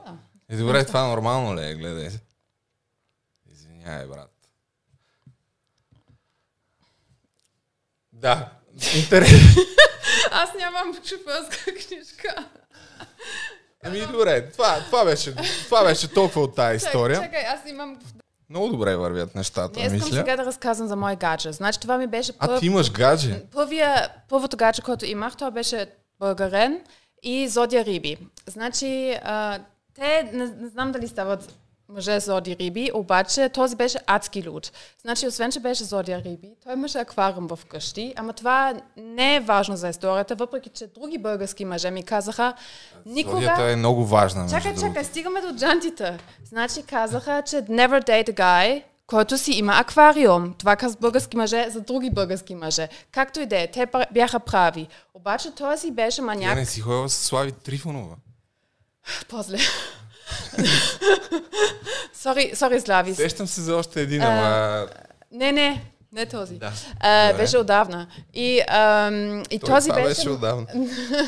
И 0.51 0.57
добре, 0.57 0.85
това 0.85 1.09
нормално 1.09 1.57
ли 1.57 1.67
е? 1.67 1.75
Гледай. 1.75 2.09
Извинявай, 3.53 4.07
брат. 4.07 4.31
Да, 8.13 8.51
интересно. 8.97 9.63
Аз 10.31 10.51
нямам 10.59 10.95
шофьорска 10.95 11.65
книжка. 11.89 12.35
Ами 13.85 14.01
добре, 14.01 14.51
това, 14.51 14.81
това, 14.81 15.05
беше, 15.05 15.35
това 15.65 15.85
беше 15.85 16.09
толкова 16.09 16.43
от 16.43 16.55
тази 16.57 16.77
история. 16.77 17.21
Чакай, 17.21 17.41
чакай, 17.43 17.55
аз 17.55 17.71
имам... 17.71 17.99
Много 18.51 18.69
добре 18.69 18.97
вървят 18.97 19.35
нещата, 19.35 19.81
Не 19.81 19.87
искам 19.87 19.99
мисля. 19.99 20.17
сега 20.17 20.37
да 20.37 20.45
разказвам 20.45 20.89
за 20.89 20.97
мой 20.97 21.17
гадже. 21.17 21.53
Значи 21.53 21.81
това 21.81 21.99
ми 21.99 22.07
беше 22.07 22.33
А 22.39 22.47
първ... 22.47 22.61
ти 22.61 22.67
имаш 22.67 22.93
гадже? 22.93 23.43
Първия, 23.53 24.09
първото 24.29 24.57
гадже, 24.57 24.83
което 24.83 25.05
имах, 25.05 25.37
това 25.37 25.51
беше 25.51 25.87
българен 26.21 26.81
и 27.23 27.49
зодия 27.49 27.85
риби. 27.85 28.17
Значи, 28.47 29.19
а, 29.25 29.59
те, 29.95 30.31
не, 30.33 30.45
не 30.47 30.69
знам 30.69 30.93
дали 30.93 31.09
стават 31.09 31.53
мъже 31.95 32.21
зоди 32.21 32.57
риби, 32.57 32.91
обаче 32.95 33.49
този 33.49 33.77
беше 33.77 33.99
адски 34.07 34.43
люд. 34.43 34.73
Значи, 35.03 35.27
освен, 35.27 35.51
че 35.51 35.61
беше 35.61 35.85
зодия 35.85 36.23
риби, 36.25 36.49
той 36.65 36.73
имаше 36.73 36.99
аквариум 36.99 37.47
в 37.47 37.59
къщи, 37.69 38.15
ама 38.17 38.33
това 38.33 38.75
не 38.97 39.37
е 39.37 39.41
важно 39.41 39.77
за 39.77 39.89
историята, 39.89 40.35
въпреки, 40.35 40.69
че 40.69 40.87
други 40.87 41.19
български 41.19 41.65
мъже 41.65 41.91
ми 41.91 42.03
казаха, 42.03 42.55
никога... 43.07 43.37
Зодията 43.37 43.63
е 43.63 43.77
много 43.77 44.07
важна, 44.07 44.51
Чакай, 44.51 44.75
чакай, 44.81 45.05
стигаме 45.05 45.41
до 45.41 45.55
джантите. 45.57 46.19
Значи 46.45 46.83
казаха, 46.83 47.43
че 47.47 47.57
never 47.57 48.07
date 48.07 48.31
a 48.31 48.35
guy, 48.35 48.83
който 49.07 49.39
си 49.39 49.53
има 49.53 49.73
аквариум. 49.77 50.55
Това 50.59 50.77
казват 50.77 51.01
български 51.01 51.37
мъже 51.37 51.71
за 51.71 51.81
други 51.81 52.11
български 52.11 52.55
мъже. 52.55 52.89
Както 53.13 53.41
и 53.41 53.47
да 53.47 53.61
е, 53.61 53.71
те 53.71 53.87
бяха 54.13 54.41
прави. 54.41 54.89
Обаче 55.15 55.51
той 55.55 55.79
си 55.79 55.91
беше 55.91 56.23
маняк. 56.23 56.57
не 56.57 56.67
си 56.67 56.81
ходила 56.81 57.09
с 57.09 57.15
Слави 57.15 57.53
Трифонова. 57.53 58.17
После. 59.29 59.59
Сори, 62.15 62.53
сори, 62.55 62.81
Слави. 62.81 63.15
Сещам 63.15 63.47
се 63.47 63.61
за 63.61 63.77
още 63.77 64.01
един, 64.01 64.23
ама... 64.23 64.87
Не, 65.33 65.53
не, 65.53 65.85
не 66.13 66.27
този. 66.27 66.55
Да. 66.55 66.73
А, 67.01 67.29
Добре. 67.29 67.43
беше 67.43 67.59
отдавна. 67.59 68.07
И, 68.35 68.63
ам, 68.69 69.43
и 69.51 69.59
Той, 69.59 69.75
този 69.75 69.91
това 69.91 70.03
беше... 70.03 70.09
беше 70.09 70.31
отдавна. 70.31 70.67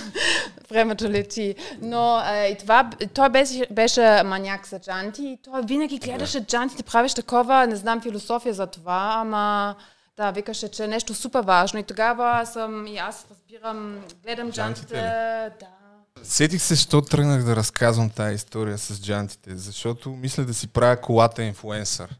Времето 0.70 1.04
лети. 1.04 1.54
Но 1.82 2.20
а, 2.24 2.46
и 2.46 2.58
това, 2.58 2.90
той 3.14 3.28
беше, 3.28 3.66
беше 3.70 4.22
маняк 4.22 4.66
за 4.66 4.78
джанти 4.78 5.22
и 5.22 5.38
той 5.44 5.62
винаги 5.62 5.98
гледаше 5.98 6.46
джантите, 6.46 6.82
правеше 6.82 7.14
такова, 7.14 7.66
не 7.66 7.76
знам 7.76 8.00
философия 8.00 8.54
за 8.54 8.66
това, 8.66 9.12
ама 9.16 9.74
да, 10.16 10.30
викаше, 10.30 10.68
че 10.68 10.84
е 10.84 10.86
нещо 10.86 11.14
супер 11.14 11.40
важно. 11.40 11.80
И 11.80 11.82
тогава 11.82 12.46
съм, 12.46 12.86
и 12.86 12.98
аз 12.98 13.26
разбирам, 13.30 13.98
гледам 14.24 14.52
Джантите 14.52 14.86
джантите. 14.86 15.54
Да. 15.60 15.75
Сетих 16.22 16.62
се, 16.62 16.76
що 16.76 17.02
тръгнах 17.02 17.44
да 17.44 17.56
разказвам 17.56 18.10
тази 18.10 18.34
история 18.34 18.78
с 18.78 19.02
джантите, 19.02 19.56
защото 19.56 20.10
мисля 20.10 20.44
да 20.44 20.54
си 20.54 20.68
правя 20.68 21.00
колата 21.00 21.42
инфуенсър. 21.42 22.16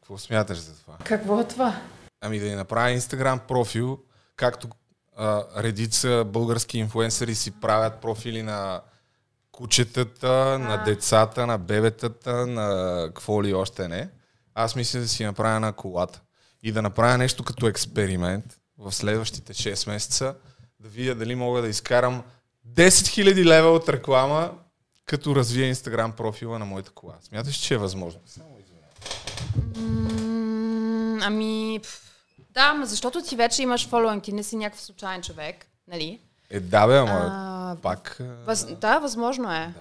Какво 0.00 0.18
смяташ 0.18 0.58
за 0.58 0.80
това? 0.80 0.96
Какво 1.04 1.40
е 1.40 1.48
това? 1.48 1.80
Ами 2.20 2.38
да 2.38 2.46
ни 2.46 2.54
направя 2.54 2.90
инстаграм 2.90 3.38
профил, 3.38 3.98
както 4.36 4.68
а, 5.16 5.44
редица 5.62 6.24
български 6.26 6.78
инфуенсъри 6.78 7.34
си 7.34 7.50
правят 7.50 8.00
профили 8.00 8.42
на 8.42 8.80
кучетата, 9.52 10.58
на 10.58 10.84
децата, 10.84 11.46
на 11.46 11.58
бебетата, 11.58 12.46
на 12.46 13.02
какво 13.06 13.42
ли 13.42 13.54
още 13.54 13.88
не. 13.88 14.08
Аз 14.54 14.76
мисля 14.76 15.00
да 15.00 15.08
си 15.08 15.24
направя 15.24 15.60
на 15.60 15.72
колата 15.72 16.20
и 16.62 16.72
да 16.72 16.82
направя 16.82 17.18
нещо 17.18 17.44
като 17.44 17.68
експеримент 17.68 18.58
в 18.78 18.92
следващите 18.92 19.54
6 19.54 19.88
месеца, 19.88 20.34
да 20.80 20.88
видя 20.88 21.14
дали 21.14 21.34
мога 21.34 21.62
да 21.62 21.68
изкарам 21.68 22.22
10 22.68 22.88
000 22.88 23.44
лева 23.44 23.68
от 23.68 23.88
реклама, 23.88 24.50
като 25.04 25.36
развия 25.36 25.68
инстаграм 25.68 26.12
профила 26.12 26.58
на 26.58 26.64
моята 26.64 26.90
кола. 26.90 27.14
Смяташ, 27.20 27.56
че 27.56 27.74
е 27.74 27.78
възможно? 27.78 28.20
М, 29.76 31.18
Ами, 31.22 31.80
пф, 31.82 32.02
да, 32.50 32.74
ма 32.74 32.86
защото 32.86 33.22
ти 33.22 33.36
вече 33.36 33.62
имаш 33.62 33.88
фолуинг, 33.88 34.24
ти 34.24 34.32
не 34.32 34.42
си 34.42 34.56
някакъв 34.56 34.80
случайен 34.80 35.22
човек, 35.22 35.66
нали? 35.88 36.20
Е, 36.50 36.60
да 36.60 36.86
бе, 36.86 36.98
ама 36.98 37.20
А, 37.22 37.76
пак... 37.82 38.16
а, 38.20 38.24
Въз, 38.46 38.66
да, 38.70 38.98
възможно 38.98 39.52
е. 39.52 39.66
Да. 39.68 39.80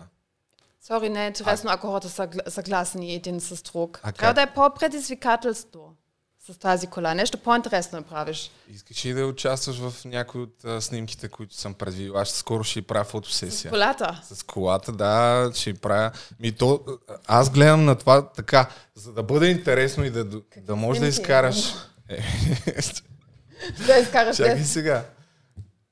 Сори, 0.81 1.09
не 1.09 1.23
е 1.23 1.27
интересно, 1.27 1.69
ако 1.71 1.87
хората 1.87 2.09
са 2.09 2.23
гла- 2.23 2.49
съгласни 2.49 3.13
един 3.13 3.39
с 3.39 3.61
друг. 3.63 3.99
А 4.03 4.11
Трябва 4.11 4.33
как? 4.33 4.35
да 4.35 4.41
е 4.41 4.53
по-предизвикателство 4.53 5.93
с 6.47 6.59
тази 6.59 6.87
кола. 6.87 7.13
Нещо 7.13 7.37
по-интересно 7.37 7.99
да 7.99 8.05
правиш. 8.05 8.51
Искаш 8.73 9.05
ли 9.05 9.13
да 9.13 9.25
участваш 9.25 9.77
в 9.77 10.05
някои 10.05 10.41
от 10.41 10.65
а, 10.65 10.81
снимките, 10.81 11.27
които 11.27 11.55
съм 11.55 11.73
предвидил? 11.73 12.17
Аз 12.17 12.29
скоро 12.29 12.63
ще 12.63 12.81
правя 12.81 13.03
фотосесия. 13.03 13.71
Колата. 13.71 14.21
С 14.23 14.43
колата, 14.43 14.91
да, 14.91 15.51
ще 15.53 15.73
правя. 15.73 16.11
Ми 16.39 16.51
то, 16.51 16.81
аз 17.27 17.49
гледам 17.49 17.85
на 17.85 17.95
това 17.95 18.29
така, 18.29 18.69
за 18.95 19.13
да 19.13 19.23
бъде 19.23 19.47
интересно 19.47 20.05
и 20.05 20.09
да, 20.09 20.25
да 20.57 20.75
можеш 20.75 21.01
да 21.01 21.07
изкараш. 21.07 21.73
Е, 22.09 22.21
Да 23.87 23.97
изкараш 23.97 24.37
Чакай 24.37 24.63
сега. 24.63 25.05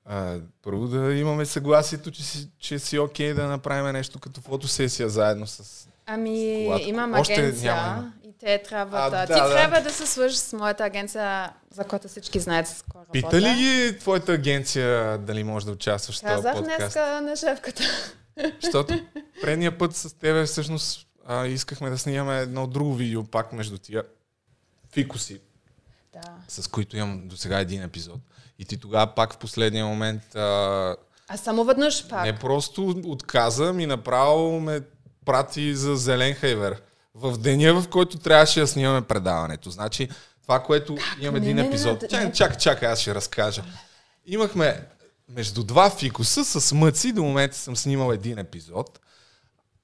А, 0.06 0.38
първо 0.64 0.88
да 0.88 1.14
имаме 1.14 1.46
съгласието, 1.46 2.12
че 2.12 2.24
си, 2.24 2.50
че 2.60 2.80
си 2.80 3.00
окей 3.00 3.34
да 3.34 3.48
направим 3.48 3.94
нещо 3.94 4.20
като 4.20 4.42
фотосесия 4.42 5.10
заедно 5.10 5.48
с... 5.48 5.88
Ами, 6.06 6.64
колата. 6.66 6.84
имам 6.84 7.14
Още 7.14 7.34
агенция 7.34 7.76
няма, 7.76 8.14
те 8.44 8.58
трябва 8.60 8.98
А, 8.98 9.10
да... 9.10 9.18
да, 9.18 9.26
Ти 9.28 9.42
да. 9.42 9.50
трябва 9.52 9.82
да 9.82 9.92
се 9.92 10.08
свържеш 10.08 10.38
с 10.38 10.54
моята 10.54 10.84
агенция, 10.84 11.54
за 11.72 11.84
която 11.84 12.08
всички 12.08 12.40
знаят 12.40 12.68
с 12.68 12.84
кой 12.84 13.02
Пита 13.12 13.28
работя. 13.28 13.42
ли 13.44 13.56
ги 13.56 14.00
твоята 14.00 14.32
агенция 14.32 15.18
дали 15.18 15.44
можеш 15.44 15.66
да 15.66 15.72
участваш 15.72 16.18
в 16.18 16.22
този 16.22 16.34
Казах 16.34 16.54
подкаст? 16.54 16.78
днеска 16.78 17.22
на 17.22 17.36
шефката. 17.36 17.84
Защото 18.64 19.00
предния 19.42 19.78
път 19.78 19.96
с 19.96 20.14
тебе 20.14 20.44
всъщност 20.46 21.08
а, 21.26 21.46
искахме 21.46 21.90
да 21.90 21.98
снимаме 21.98 22.40
едно 22.40 22.68
друго 22.68 22.94
видео 22.94 23.24
пак 23.24 23.54
между 23.54 23.78
тия 23.78 24.04
фикуси, 24.92 25.40
Да. 26.14 26.22
с 26.48 26.68
които 26.68 26.98
имам 26.98 27.28
до 27.28 27.38
сега 27.38 27.60
един 27.60 27.84
епизод. 27.84 28.20
И 28.60 28.66
ти 28.66 28.78
тогава 28.78 29.08
пак 29.08 29.34
в 29.34 29.38
последния 29.38 29.86
момент 29.86 30.36
а, 30.36 30.96
А 31.28 31.38
само 31.38 31.64
веднъж 31.64 32.08
пак. 32.08 32.24
не 32.24 32.36
просто 32.36 33.02
отказа, 33.06 33.74
ми 33.74 33.86
направо 33.86 34.60
ме 34.60 34.82
прати 35.26 35.76
за 35.76 35.96
зелен 35.96 36.34
хайвер. 36.34 36.82
В 37.16 37.38
деня, 37.38 37.82
в 37.82 37.90
който 37.90 38.18
трябваше 38.18 38.60
да 38.60 38.68
снимаме 38.68 39.02
предаването. 39.02 39.70
Значи, 39.70 40.10
това, 40.42 40.64
което 40.64 40.98
имам 41.20 41.34
Не, 41.34 41.40
един 41.40 41.56
не, 41.56 41.68
епизод. 41.68 42.02
не, 42.02 42.08
Чакай, 42.08 42.26
не. 42.26 42.34
чакай, 42.34 42.58
чакай, 42.58 42.90
аз 42.90 43.00
ще 43.00 43.16
разкажа. 43.16 43.64
Имахме 44.26 44.88
между 45.30 45.64
два 45.64 45.90
фикуса 45.90 46.46
с 46.46 46.76
мъци, 46.76 47.14
до 47.14 47.24
момента 47.24 47.58
съм 47.58 47.76
снимал 47.76 48.12
един 48.12 48.38
епизод. 48.38 49.00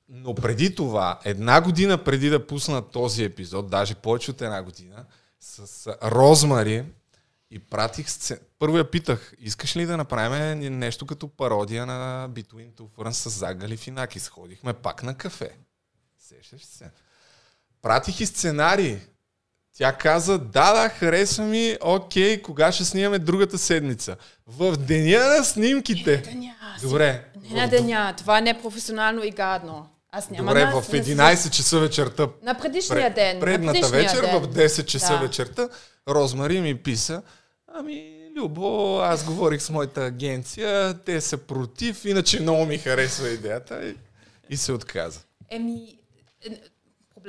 Но 0.09 0.35
преди 0.35 0.75
това, 0.75 1.19
една 1.23 1.61
година 1.61 2.03
преди 2.03 2.29
да 2.29 2.47
пусна 2.47 2.89
този 2.89 3.23
епизод, 3.23 3.69
даже 3.69 3.95
повече 3.95 4.31
от 4.31 4.41
една 4.41 4.63
година, 4.63 5.05
с 5.39 5.87
Розмари 6.03 6.85
и 7.51 7.59
пратих 7.59 8.09
сцен... 8.09 8.39
Първо 8.59 8.77
я 8.77 8.91
питах, 8.91 9.33
искаш 9.39 9.75
ли 9.75 9.85
да 9.85 9.97
направим 9.97 10.79
нещо 10.79 11.05
като 11.05 11.27
пародия 11.27 11.85
на 11.85 12.29
Between 12.29 12.71
Two 12.71 12.89
Ferns 12.97 13.11
с 13.11 13.29
Загали 13.29 13.77
Финаки? 13.77 14.19
Сходихме 14.19 14.73
пак 14.73 15.03
на 15.03 15.17
кафе. 15.17 15.51
Сещаш 16.19 16.65
се? 16.65 16.91
Пратих 17.81 18.19
и 18.19 18.25
сценарий. 18.25 18.97
Тя 19.77 19.93
каза, 19.93 20.37
да, 20.37 20.73
да, 20.73 20.89
харесва 20.89 21.45
ми, 21.45 21.77
окей, 21.81 22.41
кога 22.41 22.71
ще 22.71 22.85
снимаме 22.85 23.19
другата 23.19 23.57
седмица? 23.57 24.15
В 24.47 24.77
деня 24.77 25.19
на 25.27 25.43
снимките. 25.43 26.17
Деня, 26.17 26.55
Добре. 26.81 27.25
Не 27.43 27.61
на 27.61 27.67
деня, 27.67 28.13
това 28.17 28.41
не 28.41 28.49
е 28.49 28.61
професионално 28.61 29.23
и 29.23 29.31
гадно. 29.31 29.89
Аз 30.11 30.29
няма 30.29 30.47
Добре, 30.47 30.65
в 30.65 30.93
не 30.93 31.03
си- 31.03 31.11
11 31.11 31.49
часа 31.49 31.79
вечерта 31.79 32.27
На 32.43 32.59
предишния 32.59 33.13
ден. 33.13 33.35
на 33.35 33.41
Предната 33.41 33.73
предишния 33.73 34.03
вечер, 34.03 34.21
ден. 34.21 34.41
в 34.41 34.47
10 34.47 34.85
часа 34.85 35.13
Да. 35.13 35.19
вечерта, 35.19 35.69
Розмари 36.07 36.61
ми 36.61 36.75
писа, 36.75 37.21
ами, 37.67 38.15
Любо, 38.35 38.67
аз 38.97 39.23
говорих 39.23 39.61
с 39.61 39.69
моята 39.69 40.01
агенция, 40.01 40.93
те 40.95 41.21
са 41.21 41.37
против, 41.37 42.05
иначе 42.05 42.39
много 42.41 42.65
ми 42.65 42.77
харесва 42.77 43.29
идеята 43.29 43.87
и, 43.87 43.95
и 44.49 44.57
се 44.57 44.71
отказа. 44.71 45.19
Еми, 45.49 45.97
е, 46.43 46.49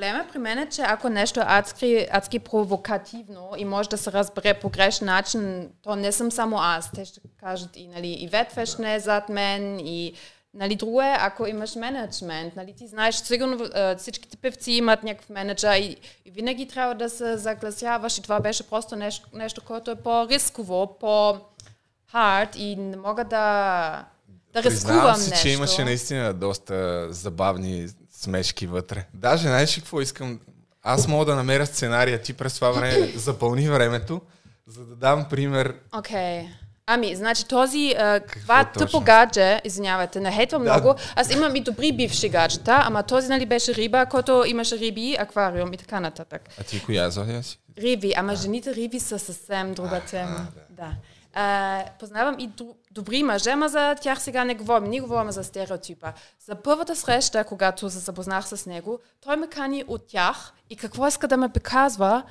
проблема 0.01 0.25
при 0.31 0.39
мен 0.39 0.57
е, 0.57 0.69
че 0.69 0.81
ако 0.81 1.09
нещо 1.09 1.39
е 1.39 1.43
адски, 1.47 2.07
адски 2.11 2.39
провокативно 2.39 3.49
и 3.57 3.65
може 3.65 3.89
да 3.89 3.97
се 3.97 4.11
разбере 4.11 4.53
по 4.53 4.69
грешен 4.69 5.07
начин, 5.07 5.69
то 5.81 5.95
не 5.95 6.11
съм 6.11 6.31
само 6.31 6.57
аз. 6.59 6.91
Те 6.91 7.05
ще 7.05 7.19
кажат 7.39 7.69
и, 7.75 7.87
нали, 7.87 8.07
и 8.07 8.27
Ветвеш 8.27 8.75
не 8.75 8.95
е 8.95 8.99
зад 8.99 9.29
мен 9.29 9.79
и 9.79 10.13
Нали, 10.53 10.75
друго 10.75 11.01
е, 11.01 11.17
ако 11.19 11.47
имаш 11.47 11.75
менеджмент, 11.75 12.55
нали, 12.55 12.73
ти 12.77 12.87
знаеш, 12.87 13.15
сигурно 13.15 13.67
всичките 13.97 14.37
певци 14.37 14.71
имат 14.71 15.03
някакъв 15.03 15.29
менеджер 15.29 15.75
и, 15.75 15.97
и 16.25 16.31
винаги 16.31 16.67
трябва 16.67 16.95
да 16.95 17.09
се 17.09 17.37
загласяваш 17.37 18.17
и 18.17 18.21
това 18.21 18.39
беше 18.39 18.69
просто 18.69 18.95
нещо, 18.95 19.27
нещо 19.33 19.61
което 19.65 19.91
е 19.91 19.95
по-рисково, 19.95 20.97
по-хард 20.99 22.55
и 22.55 22.75
не 22.75 22.97
мога 22.97 23.23
да, 23.23 24.05
да 24.53 24.63
рискувам 24.63 25.15
си, 25.15 25.29
нещо. 25.29 25.47
че 25.47 25.53
имаше 25.53 25.83
наистина 25.83 26.33
доста 26.33 27.07
забавни 27.13 27.87
смешки 28.25 28.67
вътре. 28.67 29.05
Даже 29.13 29.47
знаеш 29.47 29.75
какво 29.75 30.01
искам? 30.01 30.39
Аз 30.83 31.07
мога 31.07 31.25
да 31.25 31.35
намеря 31.35 31.65
сценария, 31.65 32.21
ти 32.21 32.33
през 32.33 32.55
това 32.55 32.71
време 32.71 33.07
запълни 33.15 33.69
времето, 33.69 34.21
за 34.67 34.85
да 34.85 34.95
дам 34.95 35.25
пример. 35.29 35.75
Окей. 35.97 36.15
Okay. 36.17 36.47
Ами, 36.85 37.15
значи 37.15 37.47
този, 37.47 37.95
а, 37.99 38.19
това 38.19 38.63
тъпо 38.65 38.99
гадже, 38.99 39.61
извинявайте, 39.65 40.19
не 40.19 40.31
хейтвам 40.31 40.63
Да. 40.63 40.73
много. 40.73 40.99
Аз 41.15 41.31
имам 41.31 41.55
и 41.55 41.61
добри 41.61 41.91
бивши 41.91 42.29
гаджета, 42.29 42.81
ама 42.85 43.03
този 43.03 43.27
нали 43.27 43.45
беше 43.45 43.75
риба, 43.75 44.05
който 44.05 44.43
имаше 44.47 44.77
риби, 44.77 45.15
аквариум 45.19 45.73
и 45.73 45.77
така 45.77 45.99
нататък. 45.99 46.49
А 46.59 46.63
ти 46.63 46.83
коя 46.83 47.09
зодия 47.09 47.43
си? 47.43 47.59
Риби, 47.77 48.13
ама 48.15 48.35
жените 48.35 48.75
риби 48.75 48.99
са 48.99 49.19
съвсем 49.19 49.73
друга 49.73 50.01
тема. 50.09 50.47
Да. 50.69 50.91
А, 51.33 51.83
познавам 51.99 52.35
и 52.39 52.47
д- 52.47 52.63
добри 52.91 53.23
мъже, 53.23 53.49
ама 53.49 53.69
за 53.69 53.95
тях 54.01 54.21
сега 54.21 54.43
не 54.43 54.55
говорим. 54.55 54.89
Ние 54.89 55.01
говорим 55.01 55.31
за 55.31 55.43
стереотипа. 55.43 56.13
За 56.45 56.55
първата 56.55 56.95
среща, 56.95 57.43
когато 57.43 57.89
се 57.89 57.99
запознах 57.99 58.47
с 58.47 58.65
него, 58.65 58.99
той 59.21 59.35
ме 59.35 59.47
кани 59.47 59.83
от 59.87 60.07
тях 60.07 60.53
и 60.69 60.75
какво 60.75 61.07
иска 61.07 61.27
да 61.27 61.37
ме 61.37 61.49
показва, 61.49 62.23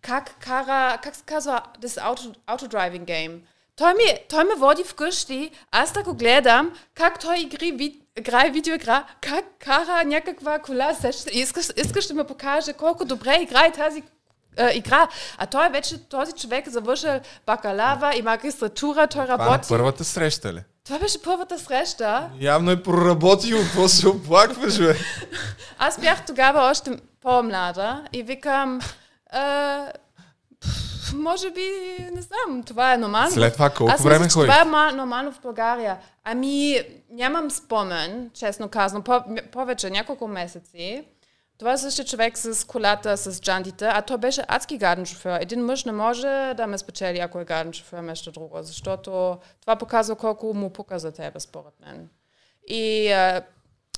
как 0.00 0.36
кара, 0.40 0.98
как 1.02 1.16
се 1.16 1.22
казва, 1.26 1.62
this 1.80 2.02
auto, 2.02 2.34
auto 2.46 2.68
driving 2.74 3.04
game. 3.04 3.40
Той, 3.76 3.94
ми, 3.94 4.04
той 4.28 4.44
ме 4.44 4.54
води 4.54 4.84
вкъщи, 4.84 5.50
аз 5.70 5.92
да 5.92 6.02
го 6.02 6.14
гледам, 6.14 6.72
как 6.94 7.20
той 7.20 7.38
игри, 7.38 7.72
ви, 7.72 8.00
играе 8.18 8.50
видеоигра, 8.50 9.04
как 9.20 9.44
кара 9.58 10.04
някаква 10.04 10.58
кола, 10.58 10.92
искаш, 11.32 11.66
искаш 11.76 12.06
да 12.06 12.14
ме 12.14 12.24
покаже 12.24 12.72
колко 12.72 13.04
добре 13.04 13.38
играе 13.40 13.72
тази 13.72 14.02
игра. 14.72 15.08
А 15.38 15.46
той 15.46 15.68
вече, 15.68 15.98
този 15.98 16.32
човек 16.32 16.68
завършил 16.68 17.10
бакалава 17.46 18.16
и 18.16 18.22
магистратура, 18.22 18.96
той 18.98 19.08
Това 19.08 19.36
на 19.36 19.46
работи. 19.46 19.68
първата 19.68 20.04
среща 20.04 20.52
ли? 20.52 20.60
Това 20.84 20.98
беше 20.98 21.22
първата 21.22 21.58
среща. 21.58 22.30
Явно 22.40 22.70
е 22.70 22.82
проработил, 22.82 23.58
какво 23.58 23.88
се 23.88 24.08
оплакваш, 24.08 24.78
бе? 24.78 24.94
Аз 25.78 26.00
бях 26.00 26.26
тогава 26.26 26.60
още 26.62 26.90
по-млада 27.20 28.02
и 28.12 28.22
викам, 28.22 28.80
а, 29.30 29.86
пф, 30.60 30.68
може 31.14 31.50
би, 31.50 31.70
не 32.12 32.20
знам, 32.22 32.62
това 32.62 32.92
е 32.92 32.98
нормално. 32.98 33.30
След 33.30 33.52
това 33.52 33.70
колко 33.70 33.92
Аз 33.92 34.02
време 34.02 34.18
мисля, 34.18 34.28
че 34.30 34.34
ходих? 34.34 34.50
Това 34.52 34.60
е 34.60 34.90
ма- 34.90 34.92
нормално 34.92 35.32
в 35.32 35.40
България. 35.40 35.96
Ами, 36.24 36.80
нямам 37.10 37.50
спомен, 37.50 38.30
честно 38.34 38.68
казано, 38.68 39.02
по- 39.02 39.22
повече, 39.52 39.90
няколко 39.90 40.28
месеци. 40.28 41.04
Това 41.58 41.72
е 41.72 41.78
същия 41.78 42.04
човек 42.04 42.38
с 42.38 42.66
колата, 42.66 43.16
с 43.16 43.40
джантите, 43.40 43.84
а 43.84 44.02
той 44.02 44.18
беше 44.18 44.44
адски 44.48 44.78
гаден 44.78 45.06
шофьор. 45.06 45.38
Един 45.40 45.64
мъж 45.64 45.84
не 45.84 45.92
може 45.92 46.54
да 46.56 46.66
ме 46.66 46.78
спечели, 46.78 47.18
ако 47.18 47.40
е 47.40 47.44
гаден 47.44 47.72
шофьор, 47.72 47.98
нещо 47.98 48.32
друго, 48.32 48.58
защото 48.62 49.38
това 49.60 49.76
показва 49.76 50.16
колко 50.16 50.54
му 50.54 50.70
пука 50.70 50.98
за 50.98 51.12
тебе, 51.12 51.40
според 51.40 51.72
мен. 51.80 52.08
И 52.68 53.12
а, 53.12 53.42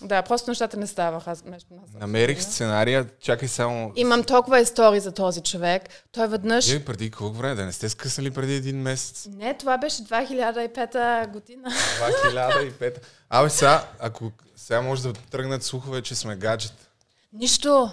да, 0.02 0.23
просто 0.23 0.50
нещата 0.50 0.76
не 0.76 0.87
ставаха 0.87 1.37
между 1.44 1.75
нас. 1.75 1.90
Намерих 2.00 2.42
сценария, 2.42 3.06
чакай 3.20 3.49
само... 3.49 3.92
Имам 3.96 4.25
толкова 4.25 4.61
истории 4.61 5.00
за 5.00 5.12
този 5.12 5.40
човек. 5.40 5.82
Той 6.12 6.28
веднъж... 6.28 6.73
Е, 6.73 6.84
преди 6.84 7.11
колко 7.11 7.37
време? 7.37 7.54
Да 7.54 7.64
не 7.64 7.73
сте 7.73 7.88
скъсали 7.88 8.30
преди 8.30 8.54
един 8.54 8.76
месец? 8.76 9.28
Не, 9.30 9.54
това 9.54 9.78
беше 9.78 9.96
2005 9.96 11.28
година. 11.28 11.68
2005. 11.70 12.99
Абе, 13.30 13.50
сега, 13.50 13.84
ако 13.99 14.32
сега 14.56 14.80
може 14.80 15.02
да 15.02 15.12
тръгнат 15.12 15.62
слухове, 15.62 16.02
че 16.02 16.14
сме 16.14 16.37
гаджет. 16.37 16.90
Нищо. 17.35 17.91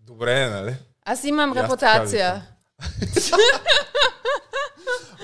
Добре, 0.00 0.50
нали? 0.50 0.76
Аз 1.04 1.24
имам 1.24 1.52
аз 1.52 1.56
репутация. 1.56 2.46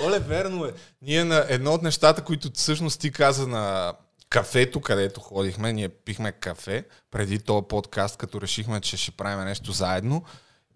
Оле, 0.05 0.19
верно 0.19 0.65
е. 0.65 0.73
Ние 1.03 1.25
на 1.25 1.47
едно 1.49 1.73
от 1.73 1.83
нещата, 1.83 2.25
които 2.25 2.51
всъщност 2.55 3.01
ти 3.01 3.13
каза 3.13 3.47
на 3.47 3.95
кафето, 4.29 4.81
където 4.81 5.21
ходихме, 5.21 5.73
ние 5.73 5.89
пихме 5.89 6.33
кафе 6.33 6.85
преди 7.11 7.39
този 7.39 7.67
подкаст, 7.69 8.17
като 8.17 8.41
решихме, 8.41 8.81
че 8.81 8.97
ще 8.97 9.11
правим 9.11 9.45
нещо 9.45 9.73
заедно. 9.73 10.25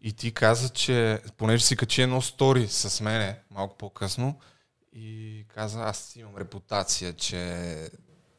И 0.03 0.13
ти 0.13 0.35
каза, 0.35 0.69
че 0.69 1.21
понеже 1.37 1.65
си 1.65 1.77
качи 1.77 2.03
едно 2.03 2.23
стори 2.23 2.69
с 2.69 3.01
мене 3.01 3.39
малко 3.51 3.77
по-късно 3.77 4.41
и 4.93 5.45
каза, 5.55 5.81
аз 5.81 6.17
имам 6.17 6.37
репутация, 6.37 7.13
че 7.13 7.65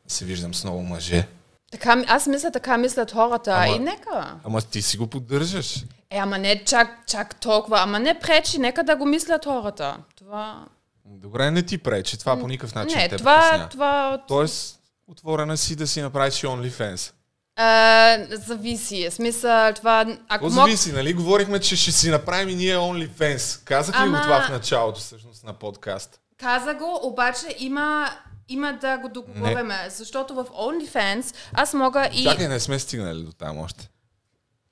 се 0.07 0.25
виждам 0.25 0.53
с 0.53 0.63
много 0.63 0.83
мъже. 0.83 1.27
Така, 1.75 2.03
аз 2.07 2.27
мисля, 2.27 2.51
така 2.51 2.77
мислят 2.77 3.11
хората. 3.11 3.51
Ама- 3.51 3.67
И 3.67 3.79
нека. 3.79 4.35
Ама 4.43 4.61
ти 4.61 4.81
си 4.81 4.97
го 4.97 5.07
поддържаш. 5.07 5.75
Е, 6.09 6.17
ама 6.17 6.37
не 6.37 6.63
чак, 6.63 7.03
чак 7.07 7.35
толкова. 7.35 7.79
Ама 7.79 7.99
не 7.99 8.19
пречи, 8.19 8.59
нека 8.59 8.83
да 8.83 8.95
го 8.95 9.05
мислят 9.05 9.45
хората. 9.45 9.97
Това... 10.17 10.65
Добре, 11.05 11.51
не 11.51 11.61
ти 11.63 11.77
пречи. 11.77 12.19
Това 12.19 12.39
по 12.39 12.47
никакъв 12.47 12.75
начин 12.75 12.97
не, 12.97 13.09
те 13.09 13.17
това, 13.17 13.39
притеснява. 13.39 13.69
това. 13.69 14.23
Тоест, 14.27 14.79
отворена 15.07 15.57
си 15.57 15.75
да 15.75 15.87
си 15.87 16.01
направиш 16.01 16.33
OnlyFans. 16.33 17.11
А, 17.55 18.17
зависи. 18.29 19.07
Смисъл, 19.11 19.73
това... 19.73 20.05
Ако 20.29 20.45
мог... 20.45 20.53
зависи, 20.53 20.91
нали? 20.91 21.13
Говорихме, 21.13 21.59
че 21.59 21.75
ще 21.75 21.91
си 21.91 22.09
направим 22.09 22.49
и 22.49 22.55
ние 22.55 22.75
OnlyFans. 22.75 23.63
Казах 23.65 23.95
ли 23.95 23.99
Ама- 23.99 24.17
го 24.17 24.23
това 24.23 24.41
в 24.41 24.49
началото, 24.49 24.99
всъщност, 24.99 25.43
на 25.43 25.53
подкаст? 25.53 26.19
Каза 26.37 26.73
го, 26.73 26.99
обаче 27.03 27.45
има, 27.59 28.09
има 28.49 28.73
да 28.73 28.97
го 28.97 29.09
договориме. 29.09 29.77
Защото 29.89 30.33
в 30.33 30.45
OnlyFans 30.45 31.35
аз 31.53 31.73
мога 31.73 32.09
и... 32.13 32.23
Чакай, 32.23 32.47
не 32.47 32.59
сме 32.59 32.79
стигнали 32.79 33.23
до 33.23 33.31
там 33.31 33.59
още. 33.59 33.89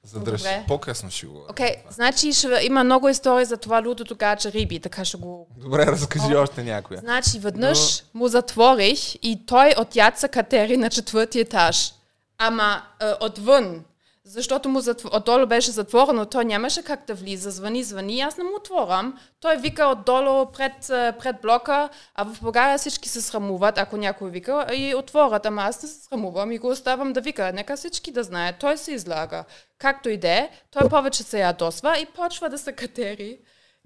Задръж. 0.04 0.44
По-късно 0.68 1.12
ще 1.12 1.26
го... 1.26 1.46
Окей, 1.50 1.76
значи 1.90 2.34
ще 2.34 2.60
има 2.64 2.84
много 2.84 3.10
истории 3.10 3.46
за 3.46 3.58
това 3.58 3.82
лудото 3.86 4.16
гаче 4.16 4.52
риби, 4.52 4.80
така 4.80 5.06
ще 5.06 5.18
го... 5.18 5.48
Добре, 5.58 5.86
разкажи 5.86 6.36
още 6.36 6.64
някоя. 6.64 7.00
Значи 7.00 7.40
веднъж 7.40 8.04
му 8.14 8.28
затворих 8.28 9.16
и 9.16 9.46
той 9.46 9.74
от 9.78 9.96
яца 9.96 10.28
катери 10.28 10.78
на 10.78 10.90
четвърти 10.90 11.40
етаж. 11.40 11.94
Ама 12.38 12.82
е, 13.02 13.12
отвън. 13.22 13.84
Защото 14.34 14.70
му 14.70 14.80
затв... 14.80 15.06
отдолу 15.12 15.46
беше 15.46 15.72
затворено, 15.72 16.26
той 16.26 16.46
нямаше 16.46 16.84
как 16.84 17.06
да 17.08 17.14
влиза. 17.14 17.52
Звъни, 17.52 17.84
звъни, 17.84 18.22
аз 18.22 18.38
не 18.38 18.44
му 18.44 18.56
отворам. 18.56 19.20
Той 19.40 19.58
вика 19.58 19.86
отдолу 19.86 20.52
пред, 20.52 20.90
е, 20.90 21.14
пред 21.20 21.36
блока, 21.42 21.90
а 22.16 22.26
в 22.26 22.42
България 22.42 22.78
всички 22.78 23.10
се 23.10 23.22
срамуват, 23.22 23.78
ако 23.78 23.98
някой 23.98 24.30
вика 24.30 24.68
и 24.74 24.96
отворят. 24.96 25.46
Ама 25.46 25.62
аз 25.62 25.84
не 25.84 25.90
се 25.90 26.02
срамувам 26.02 26.52
и 26.52 26.58
го 26.58 26.68
оставам 26.68 27.14
да 27.14 27.22
вика. 27.22 27.54
Нека 27.54 27.78
всички 27.78 28.12
да 28.12 28.24
знаят. 28.24 28.56
Той 28.60 28.78
се 28.78 28.92
излага. 28.92 29.44
Както 29.78 30.10
и 30.10 30.18
да 30.18 30.30
е, 30.30 30.50
той 30.72 30.90
повече 30.90 31.24
се 31.24 31.40
ядосва 31.40 32.00
и 32.00 32.06
почва 32.06 32.50
да 32.50 32.58
се 32.58 32.72
катери. 32.72 33.40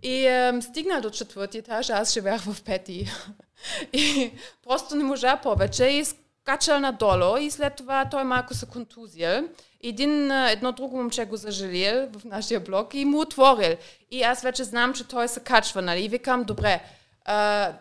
И 0.03 0.25
ем, 0.27 0.61
стигна 0.61 1.01
до 1.01 1.09
четвърти 1.09 1.57
етаж, 1.57 1.89
аз 1.89 2.13
живеях 2.13 2.41
в 2.41 2.63
пети. 2.63 3.11
И 3.93 4.31
просто 4.63 4.95
не 4.95 5.03
можа 5.03 5.37
повече 5.37 5.85
и 5.85 6.05
скачал 6.05 6.79
надолу 6.79 7.37
и 7.37 7.51
след 7.51 7.75
това 7.75 8.05
той 8.11 8.23
малко 8.23 8.53
се 8.53 8.65
контузил. 8.65 9.49
Един, 9.83 10.31
едно 10.31 10.71
друго 10.71 10.97
момче 10.97 11.25
го 11.25 11.37
зажалил 11.37 12.07
в 12.19 12.25
нашия 12.25 12.59
блок 12.59 12.93
и 12.93 13.05
му 13.05 13.19
отворил. 13.19 13.75
И 14.11 14.23
аз 14.23 14.41
вече 14.41 14.63
знам, 14.63 14.93
че 14.93 15.07
той 15.07 15.27
се 15.27 15.39
качва, 15.39 15.81
нали? 15.81 16.05
И 16.05 16.09
викам, 16.09 16.43
добре, 16.43 16.81
а, 17.25 17.71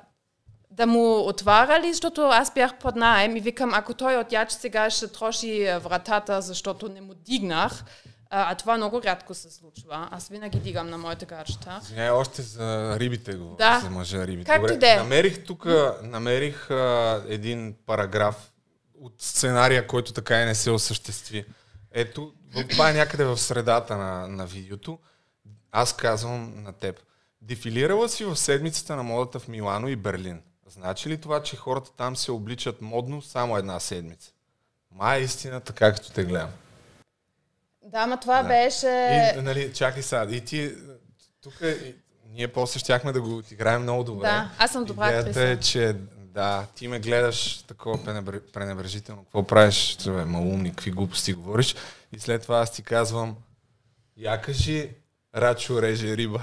да 0.71 0.87
му 0.87 1.19
отваряли, 1.19 1.93
защото 1.93 2.23
аз 2.23 2.55
бях 2.55 2.79
под 2.79 2.97
найем 2.97 3.37
и 3.37 3.41
викам, 3.41 3.75
ако 3.75 3.95
той 3.95 4.17
от 4.17 4.33
яч 4.33 4.53
сега 4.53 4.91
ще 4.91 5.09
троши 5.09 5.69
вратата, 5.83 6.43
защото 6.43 6.89
не 6.89 7.01
му 7.01 7.15
дигнах, 7.15 7.85
а, 8.31 8.53
а 8.53 8.55
това 8.55 8.77
много 8.77 9.03
рядко 9.03 9.35
се 9.35 9.51
случва. 9.51 10.09
Аз 10.11 10.29
винаги 10.29 10.59
дигам 10.59 10.91
на 10.91 10.99
моите 10.99 11.27
гачета. 11.27 11.81
Извинявай, 11.83 12.11
още 12.11 12.43
за 12.43 12.97
рибите 13.01 13.35
го. 13.35 13.55
Да. 13.59 13.81
За 13.85 13.91
мъжа 13.91 14.27
рибите. 14.27 14.47
Както 14.47 14.63
Добре, 14.63 14.75
и 14.75 14.79
да 14.79 14.93
е. 14.93 14.97
Намерих 14.97 15.45
тук, 15.45 15.67
намерих 16.03 16.71
а, 16.71 17.23
един 17.29 17.75
параграф 17.87 18.53
от 19.01 19.15
сценария, 19.19 19.87
който 19.87 20.13
така 20.13 20.43
и 20.43 20.45
не 20.45 20.55
се 20.55 20.71
осъществи. 20.71 21.45
Ето, 21.99 22.33
това 22.71 22.91
е 22.91 22.93
някъде 22.93 23.25
в 23.25 23.39
средата 23.39 23.97
на, 23.97 24.29
на 24.29 24.47
видеото. 24.47 24.99
Аз 25.73 25.97
казвам 25.97 26.63
на 26.63 26.73
теб. 26.73 27.03
Дефилирала 27.43 28.09
си 28.09 28.25
в 28.25 28.37
седмицата 28.37 28.97
на 28.97 29.03
модата 29.03 29.39
в 29.39 29.49
Милано 29.49 29.89
и 29.89 29.97
Берлин. 29.97 30.43
Значи 30.67 31.09
ли 31.09 31.21
това, 31.21 31.43
че 31.43 31.57
хората 31.57 31.91
там 31.97 32.17
се 32.17 32.31
обличат 32.31 32.81
модно 32.83 33.23
само 33.23 33.57
една 33.57 33.81
седмица? 33.81 34.33
Ма 34.91 35.15
е 35.17 35.21
истина, 35.21 35.61
така 35.61 35.93
като 35.93 36.13
те 36.13 36.25
гледам. 36.25 36.51
Да, 37.85 37.99
ама 37.99 38.21
това 38.21 38.43
Да. 38.43 38.49
беше... 38.49 38.87
И, 39.37 39.43
нали, 39.43 39.75
чакай 39.75 40.03
сега, 40.03 40.27
и 40.31 40.45
ти, 40.45 40.75
тук 41.43 41.55
ние 42.29 42.49
после 42.49 42.79
щяхме 42.79 43.13
да 43.13 43.21
го 43.21 43.43
играем 43.51 43.83
много 43.83 44.05
добре. 44.05 44.27
Да, 44.27 44.51
аз 44.59 44.73
съм 44.73 44.85
добра 44.85 45.09
Идеята 45.09 45.43
е, 45.43 45.61
че 45.61 45.97
да, 46.37 46.67
ти 46.75 46.89
ме 46.89 47.01
гледаш 47.01 47.57
такова 47.59 47.99
пренебр- 47.99 48.41
пренебрежително. 48.53 49.25
Какво 49.25 49.43
правиш? 49.43 49.97
Бе, 50.05 50.25
малумни, 50.25 50.71
какви 50.71 50.91
глупости 50.91 51.33
говориш. 51.33 51.75
И 52.13 52.21
след 52.21 52.43
това 52.43 52.59
аз 52.59 52.73
ти 52.73 52.83
казвам, 52.83 53.37
я 54.17 54.41
кажи, 54.41 54.91
Рачо 55.37 55.83
реже 55.83 56.17
риба. 56.17 56.43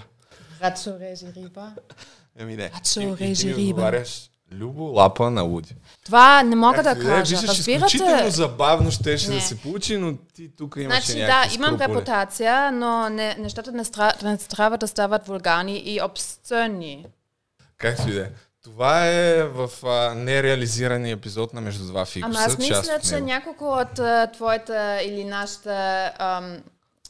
Рачо 0.64 1.00
реже 1.00 1.26
риба. 1.36 1.72
Еми 2.36 2.56
не. 2.56 2.72
Рачо 2.72 3.00
И- 3.00 3.04
и 3.04 3.16
ти 3.16 3.24
реже 3.24 3.56
риба. 3.56 4.04
Любо 4.52 4.84
лапа 4.84 5.32
на 5.32 5.42
луди. 5.42 5.76
Това 6.06 6.44
не 6.44 6.56
мога 6.56 6.78
да 6.78 6.90
Както 6.90 7.04
и 7.04 7.06
е, 7.06 7.10
кажа. 7.10 7.36
Виждаш, 7.38 7.60
изключително 7.60 8.12
Разбирате? 8.12 8.32
забавно 8.32 8.92
щеше 8.92 9.30
да 9.30 9.42
се 9.42 9.62
получи, 9.62 9.98
но 9.98 10.18
ти 10.18 10.56
тук 10.56 10.76
имаше 10.80 11.12
Значи 11.12 11.20
да, 11.20 11.56
имам 11.56 11.76
скрупули. 11.76 11.96
репутация, 11.98 12.72
но 12.72 13.10
не, 13.10 13.36
нещата 13.36 13.72
не, 13.72 13.86
стра, 13.86 14.14
не 14.24 14.38
трябва 14.38 14.78
да 14.78 14.88
стават 14.88 15.28
вулгарни 15.28 15.78
и 15.78 16.02
обсценни. 16.02 17.06
Както 17.78 18.10
и 18.10 18.14
да 18.14 18.22
е. 18.22 18.30
Това 18.64 19.08
е 19.08 19.44
в 19.44 19.70
а, 19.86 20.16
нереализирания 20.16 21.14
епизод 21.14 21.54
на 21.54 21.62
Между 21.62 21.86
два 21.86 22.06
фикуса. 22.06 22.40
Ама 22.40 22.46
аз 22.46 22.58
мисля, 22.58 23.00
че 23.10 23.22
няколко 23.22 23.66
от 23.66 24.00
а, 24.00 24.32
твоята 24.34 25.02
или 25.04 25.24
нашите 25.24 26.12
ам, 26.20 26.64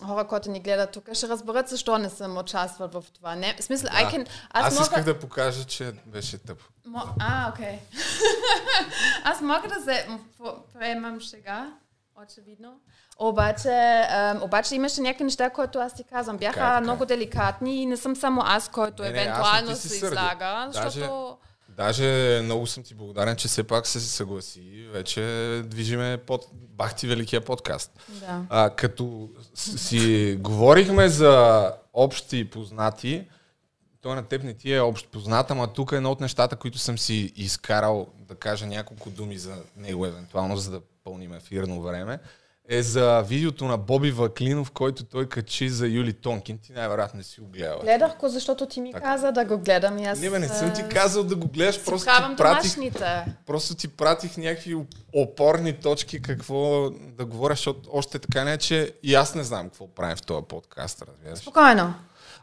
хора, 0.06 0.28
които 0.28 0.52
ни 0.52 0.60
гледат 0.60 0.92
тук, 0.92 1.14
ще 1.14 1.28
разберат 1.28 1.70
защо 1.70 1.98
не 1.98 2.10
съм 2.10 2.38
участвал 2.38 2.88
в 2.88 3.04
това. 3.16 3.36
Не, 3.36 3.56
в 3.60 3.64
смисъл, 3.64 3.90
I 3.90 4.12
can, 4.12 4.28
аз, 4.52 4.66
Аз 4.66 4.74
мога... 4.74 4.84
исках 4.84 5.04
да 5.04 5.20
покажа, 5.20 5.64
че 5.64 5.94
беше 6.06 6.38
тъпо. 6.38 6.64
Мо... 6.86 7.02
А, 7.20 7.50
окей. 7.50 7.80
Аз 9.24 9.42
мога 9.42 9.68
да 9.68 9.84
се 9.84 10.08
приемам 10.80 11.22
шега, 11.22 11.68
очевидно. 12.24 12.74
Обаче, 13.20 14.06
ам, 14.10 14.44
обаче 14.44 14.76
имаше 14.76 15.02
някакви 15.02 15.24
неща, 15.24 15.50
които 15.50 15.80
аз 15.80 15.94
ти 15.94 16.04
казвам. 16.04 16.38
Бяха 16.38 16.60
Как, 16.60 16.84
много 16.84 17.00
как? 17.00 17.08
деликатни 17.08 17.82
и 17.82 17.86
не 17.86 17.98
съм 17.98 18.16
само 18.16 18.42
аз, 18.46 18.70
който 18.70 19.04
Не, 19.04 19.10
не, 19.12 19.20
аз 19.20 19.26
не 19.26 19.32
евентуално 19.32 19.68
ти 19.68 19.88
се 19.88 19.96
излага, 19.96 20.70
Даже- 20.74 20.90
защото... 20.90 21.38
Даже 21.78 22.42
много 22.44 22.68
съм 22.68 22.84
ти 22.84 22.94
благодарен, 22.94 23.36
че 23.36 23.48
все 23.48 23.64
пак 23.64 23.88
се 23.88 24.00
съгласи. 24.00 24.88
Вече 24.92 25.22
движиме 25.66 26.18
под 26.18 26.48
Бахти 26.54 27.08
Великия 27.08 27.42
подкаст. 27.42 27.92
Да. 28.08 28.46
А, 28.50 28.70
като 28.70 29.30
си 29.56 30.38
говорихме 30.40 31.10
за 31.10 31.72
общи 31.94 32.50
познати, 32.50 33.28
той 34.02 34.16
на 34.16 34.24
теб 34.24 34.44
не 34.44 34.54
ти 34.54 34.74
е 34.74 34.82
общ 34.82 35.08
познат, 35.08 35.52
ама 35.52 35.74
тук 35.74 35.92
е 35.92 35.96
едно 35.96 36.12
от 36.12 36.20
нещата, 36.20 36.56
които 36.56 36.78
съм 36.78 36.98
си 36.98 37.34
изкарал 37.36 38.08
да 38.20 38.36
кажа 38.36 38.66
няколко 38.66 39.10
думи 39.10 39.38
за 39.38 39.56
него, 39.78 40.06
евентуално, 40.06 40.58
за 40.58 40.72
да 40.72 40.82
пълним 41.04 41.34
ефирно 41.34 41.82
време, 41.82 42.20
е 42.70 42.82
за 42.82 43.22
видеото 43.22 43.66
на 43.66 43.78
Боби 43.78 44.12
Ваклинов, 44.12 44.72
който 44.72 45.04
той 45.04 45.30
качи 45.30 45.70
за 45.70 45.88
Юли 45.88 46.14
Тонкин. 46.14 46.58
Ти 46.58 46.72
най-вероятно 46.72 47.18
не 47.18 47.24
си 47.24 47.42
го 47.42 47.48
гледала. 47.48 47.80
Гледах 47.84 48.18
го, 48.18 48.30
защото 48.30 48.66
ти 48.66 48.82
ми 48.82 48.92
Така. 48.92 49.06
каза 49.06 49.32
да 49.32 49.46
го 49.46 49.58
гледам 49.58 49.98
и 49.98 50.06
аз... 50.06 50.20
Не, 50.20 50.30
бе, 50.30 50.40
не 50.40 50.48
съм 50.48 50.74
ти 50.74 50.84
казал 50.84 51.24
да 51.24 51.36
го 51.36 51.48
гледаш, 51.48 51.86
просто 51.86 52.12
ти 52.30 52.36
пратих. 52.38 52.76
Просто 53.46 53.76
ти 53.76 53.88
пратих 53.88 54.38
някакви 54.38 54.78
опорни 55.14 55.74
точки 55.74 56.22
какво 56.22 56.90
да 56.90 57.26
говоря, 57.26 57.54
защото 57.54 57.90
още 57.94 58.20
така 58.20 58.44
не 58.44 58.58
че 58.58 58.94
и 59.04 59.16
аз 59.16 59.36
не 59.36 59.44
знам 59.44 59.64
какво 59.64 59.88
правим 59.88 60.18
в 60.18 60.22
този 60.22 60.46
подкаст, 60.46 61.02
разбираш. 61.02 61.40
Спокойно. 61.40 61.94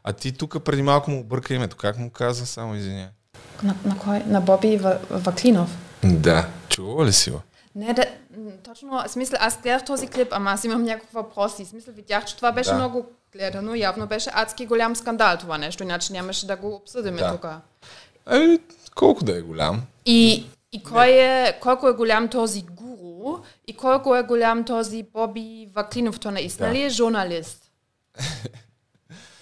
А 0.04 0.12
ти 0.12 0.32
тук 0.32 0.64
преди 0.64 0.82
малко 0.82 1.10
му 1.10 1.20
обърка 1.20 1.54
името. 1.54 1.76
Как 1.76 1.98
му 1.98 2.10
каза? 2.10 2.46
Само 2.46 2.74
извиня. 2.74 3.08
На, 3.62 3.74
на 3.84 3.98
кой? 3.98 4.18
На 4.18 4.40
Боби 4.40 4.76
Ва- 4.76 4.98
Ваклинов. 5.10 5.76
Да. 6.04 6.48
Чува 6.68 7.06
ли 7.06 7.12
си 7.12 7.30
го? 7.30 7.40
Не, 7.74 7.92
да, 7.94 8.04
точно, 8.62 9.02
смисъл, 9.06 9.38
аз 9.42 9.60
гледах 9.62 9.84
този 9.84 10.08
клип, 10.08 10.28
ама 10.30 10.50
аз 10.50 10.64
имам 10.64 10.82
някакви 10.82 11.08
въпроси. 11.12 11.64
Смисъл, 11.64 11.94
видях, 11.94 12.24
че 12.24 12.36
това 12.36 12.52
беше 12.52 12.70
Да. 12.70 12.76
много 12.76 13.06
гледано, 13.32 13.74
явно 13.74 14.06
беше 14.06 14.30
адски 14.34 14.66
голям 14.66 14.96
скандал 14.96 15.36
това 15.36 15.58
нещо, 15.58 15.82
иначе 15.82 16.12
нямаше 16.12 16.46
да 16.46 16.56
го 16.56 16.74
обсъдим 16.74 17.16
Да. 17.16 17.32
тук. 17.32 17.46
Ами, 18.26 18.58
колко 18.94 19.24
да 19.24 19.38
е 19.38 19.40
голям. 19.40 19.82
И, 20.06 20.46
и 20.72 20.82
кой 20.82 21.08
е, 21.08 21.58
колко 21.60 21.88
е 21.88 21.92
голям 21.92 22.28
този 22.28 22.62
гуру 22.62 23.38
и 23.66 23.76
колко 23.76 24.16
е 24.16 24.22
голям 24.22 24.64
този 24.64 25.02
Боби 25.02 25.68
Ваклинов, 25.74 26.20
той 26.20 26.32
наистина 26.32 26.68
Да. 26.68 26.74
ли 26.74 26.82
е 26.82 26.88
журналист? 26.90 27.70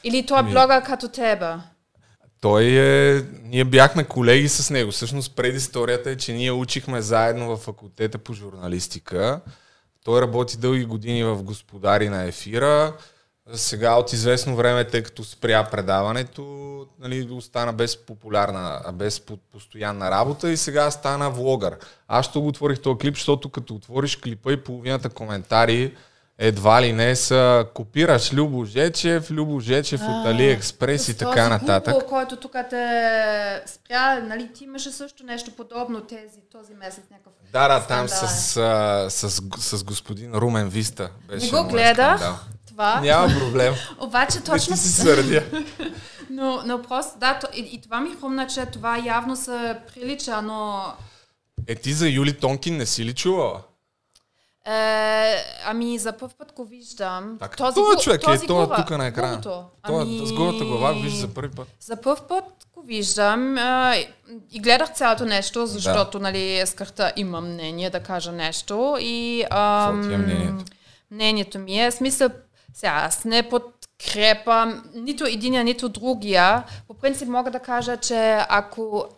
Или 0.05 0.27
той 0.27 0.41
е 0.41 0.43
блогър 0.43 0.83
като 0.83 1.09
тебе? 1.09 1.55
Той 2.41 2.65
е... 2.65 3.23
Ние 3.43 3.65
бяхме 3.65 4.05
колеги 4.05 4.49
с 4.49 4.71
него. 4.71 4.91
Всъщност 4.91 5.37
предисторията 5.37 6.11
е, 6.11 6.17
че 6.17 6.33
ние 6.33 6.53
учихме 6.53 7.01
заедно 7.01 7.49
в 7.49 7.57
факултета 7.57 8.19
по 8.19 8.33
журналистика. 8.33 9.41
Той 10.05 10.21
работи 10.21 10.57
дълги 10.57 10.85
години 10.85 11.25
в 11.25 11.43
Господари 11.43 12.09
на 12.09 12.25
ефира. 12.25 12.93
Сега 13.55 13.95
от 13.95 14.13
известно 14.13 14.57
време, 14.57 14.85
тъй 14.85 15.03
като 15.03 15.25
спря 15.25 15.65
предаването, 15.71 16.43
нали, 17.01 17.29
остана 17.31 17.73
без 17.73 17.97
популярна, 17.97 18.81
без 18.93 19.23
постоянна 19.53 20.11
работа 20.11 20.51
и 20.51 20.57
сега 20.57 20.91
стана 20.91 21.31
влогър. 21.31 21.77
Аз 22.09 22.27
ще 22.27 22.39
го 22.39 22.49
отворих 22.49 22.81
този 22.81 22.99
клип, 22.99 23.15
защото 23.15 23.49
като 23.51 23.75
отвориш 23.75 24.17
клипа 24.17 24.53
и 24.53 24.57
половината 24.57 25.09
коментари 25.09 25.95
едва 26.39 26.83
ли 26.83 26.93
не 26.93 27.17
са 27.17 27.67
копираш 27.75 28.33
Любо 28.33 28.65
Жечев, 28.65 29.31
Любо 29.31 29.61
Жечев 29.61 30.01
от 30.01 30.27
Алиекспрес 30.27 31.09
и 31.09 31.17
така 31.17 31.49
нататък. 31.49 31.95
Google, 31.95 32.07
който 32.07 32.37
тук 32.37 32.53
те 32.71 33.63
спря, 33.67 34.21
нали, 34.21 34.53
ти 34.53 34.65
имаше 34.65 34.91
също 34.91 35.25
нещо 35.25 35.51
подобно 35.51 36.01
тези, 36.01 36.41
този 36.53 36.75
месец 36.75 37.05
някакъв 37.11 37.33
Да, 37.53 37.69
да, 37.69 37.87
там 37.87 38.09
с, 38.09 38.29
с, 38.29 39.31
с, 39.31 39.43
с 39.59 39.85
господин 39.85 40.35
Румен 40.35 40.69
Виста 40.69 41.11
беше 41.29 41.55
Не 41.55 41.63
го 41.63 41.69
гледах, 41.69 42.47
това. 42.69 43.01
Няма 43.01 43.29
проблем. 43.39 43.75
Обаче 44.01 44.41
точно... 44.41 44.77
Си 44.77 44.89
сърдя. 44.89 45.45
но, 46.31 46.63
но 46.67 46.83
просто, 46.83 47.19
да, 47.19 47.41
и, 47.55 47.61
и 47.61 47.81
това 47.81 48.01
ми 48.01 48.17
хрумна, 48.21 48.47
че 48.47 48.67
това 48.67 48.99
явно 48.99 49.37
се 49.37 49.77
прилича, 49.95 50.43
но... 50.43 50.83
Е, 51.67 51.75
ти 51.75 51.93
за 51.93 52.09
Юли 52.09 52.39
Тонкин 52.39 52.77
не 52.77 52.87
си 52.87 53.05
ли 53.05 53.15
чувала? 53.15 53.63
Е, 54.69 55.45
ами 55.65 55.99
за 55.99 56.13
първ 56.13 56.33
път 56.39 56.53
го 56.53 56.65
виждам. 56.65 57.37
Так, 57.39 57.57
този, 57.57 57.75
този 57.75 58.05
човек 58.05 58.21
този 58.21 58.45
е, 58.45 58.47
този 58.47 58.71
тук 58.77 58.91
на 58.91 59.07
екрана. 59.07 59.41
Ами... 59.83 60.27
С 60.27 60.33
голата 60.33 60.65
глава 60.65 60.95
го 60.95 61.01
вижда 61.01 61.19
за 61.19 61.29
първи 61.29 61.55
път. 61.55 61.69
За 61.81 61.97
първ 61.97 62.21
път 62.29 62.45
го 62.75 62.83
виждам 62.83 63.59
е, 63.59 64.09
и 64.53 64.61
гледах 64.61 64.95
цялото 64.95 65.25
нещо, 65.25 65.67
защото 65.67 66.19
да. 66.19 66.23
нали, 66.23 66.61
исках 66.63 66.91
да 66.91 67.13
имам 67.17 67.53
мнение 67.53 67.91
да 67.91 68.01
кажа 68.01 68.33
нещо. 68.33 68.97
И, 69.01 69.45
ам, 69.51 69.97
Какво 69.97 70.09
ти 70.09 70.15
е 70.15 70.19
мнението? 70.19 70.65
Мнението 71.11 71.59
ми 71.59 71.81
е, 71.81 71.91
смисъл, 71.91 72.29
сега 72.75 72.93
аз 72.93 73.25
не 73.25 73.49
подкрепам 73.49 74.83
нито 74.95 75.25
единия, 75.25 75.65
нито 75.65 75.89
другия. 75.89 76.65
По 76.89 76.95
принцип 76.95 77.29
мога 77.29 77.51
да 77.51 77.59
кажа, 77.59 77.97
че 77.97 78.45
ако 78.49 79.09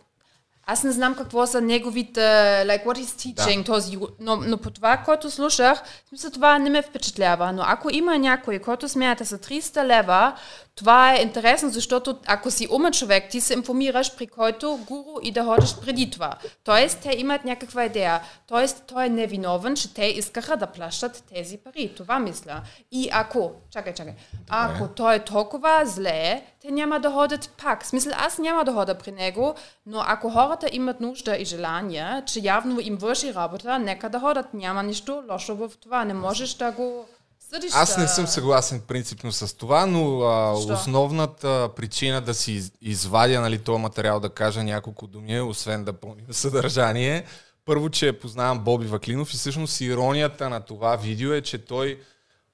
аз 0.72 0.84
не 0.84 0.92
знам 0.92 1.14
какво 1.14 1.46
са 1.46 1.60
неговите, 1.60 2.20
like 2.66 2.84
what 2.84 2.98
he's 2.98 3.34
teaching, 3.34 3.58
да. 3.58 3.64
този, 3.64 3.98
но, 4.20 4.36
но 4.36 4.58
по 4.58 4.70
това, 4.70 4.96
което 4.96 5.30
слушах, 5.30 5.82
смисъл 6.08 6.30
това 6.30 6.58
не 6.58 6.70
ме 6.70 6.82
впечатлява. 6.82 7.52
Но 7.52 7.62
ако 7.66 7.90
има 7.92 8.18
някой, 8.18 8.58
който 8.58 8.88
смята 8.88 9.24
за 9.24 9.38
300 9.38 9.84
лева, 9.84 10.34
това 10.74 11.14
е 11.14 11.22
интересно, 11.22 11.70
защото 11.70 12.18
ако 12.26 12.50
си 12.50 12.68
умен 12.70 12.92
човек, 12.92 13.30
ти 13.30 13.40
се 13.40 13.54
информираш 13.54 14.16
при 14.16 14.26
който 14.26 14.78
гуру 14.86 15.20
и 15.22 15.32
да 15.32 15.44
ходиш 15.44 15.74
преди 15.76 16.10
това. 16.10 16.34
Тоест, 16.64 16.98
те 16.98 17.14
имат 17.16 17.44
някаква 17.44 17.84
идея. 17.84 18.20
Тоест, 18.46 18.84
той 18.86 19.06
е 19.06 19.08
невиновен, 19.08 19.76
че 19.76 19.94
те 19.94 20.04
искаха 20.04 20.56
да 20.56 20.66
плащат 20.66 21.24
тези 21.34 21.58
пари. 21.58 21.92
Това 21.96 22.18
мисля. 22.18 22.62
И 22.92 23.08
ако, 23.12 23.52
чакай, 23.70 23.94
чакай, 23.94 24.14
ако 24.48 24.88
той 24.88 25.14
е 25.14 25.24
толкова 25.24 25.82
зле, 25.84 26.42
те 26.62 26.70
няма 26.70 27.00
да 27.00 27.10
ходят 27.10 27.50
пак. 27.62 27.82
В 27.84 27.86
смисъл, 27.86 28.12
аз 28.16 28.38
няма 28.38 28.64
да 28.64 28.72
хода 28.72 28.98
при 28.98 29.12
него, 29.12 29.54
но 29.86 30.02
ако 30.06 30.30
хората 30.30 30.68
имат 30.72 31.00
нужда 31.00 31.36
и 31.36 31.44
желание, 31.44 32.22
че 32.26 32.40
явно 32.42 32.80
им 32.80 32.96
върши 32.96 33.34
работа, 33.34 33.78
нека 33.78 34.08
да 34.08 34.20
ходят. 34.20 34.54
Няма 34.54 34.82
нищо 34.82 35.22
лошо 35.30 35.56
в 35.56 35.70
това. 35.80 36.04
Не 36.04 36.14
можеш 36.14 36.54
да 36.54 36.72
го 36.72 37.06
Съдиш, 37.50 37.72
Аз 37.74 37.96
не 37.96 38.08
съм 38.08 38.26
съгласен 38.26 38.82
принципно 38.88 39.32
с 39.32 39.56
това, 39.56 39.86
но 39.86 40.20
а, 40.20 40.52
основната 40.52 41.70
причина 41.76 42.20
да 42.20 42.34
си 42.34 42.70
извадя 42.80 43.40
нали, 43.40 43.58
този 43.58 43.80
материал, 43.80 44.20
да 44.20 44.28
кажа 44.28 44.64
няколко 44.64 45.06
думи, 45.06 45.40
освен 45.40 45.84
да 45.84 45.92
пълним 45.92 46.26
съдържание, 46.30 47.24
първо, 47.64 47.90
че 47.90 48.12
познавам 48.12 48.58
Боби 48.58 48.86
Ваклинов 48.86 49.34
и 49.34 49.36
всъщност 49.36 49.80
иронията 49.80 50.48
на 50.48 50.60
това 50.60 50.96
видео 50.96 51.32
е, 51.32 51.42
че 51.42 51.64
той 51.64 52.00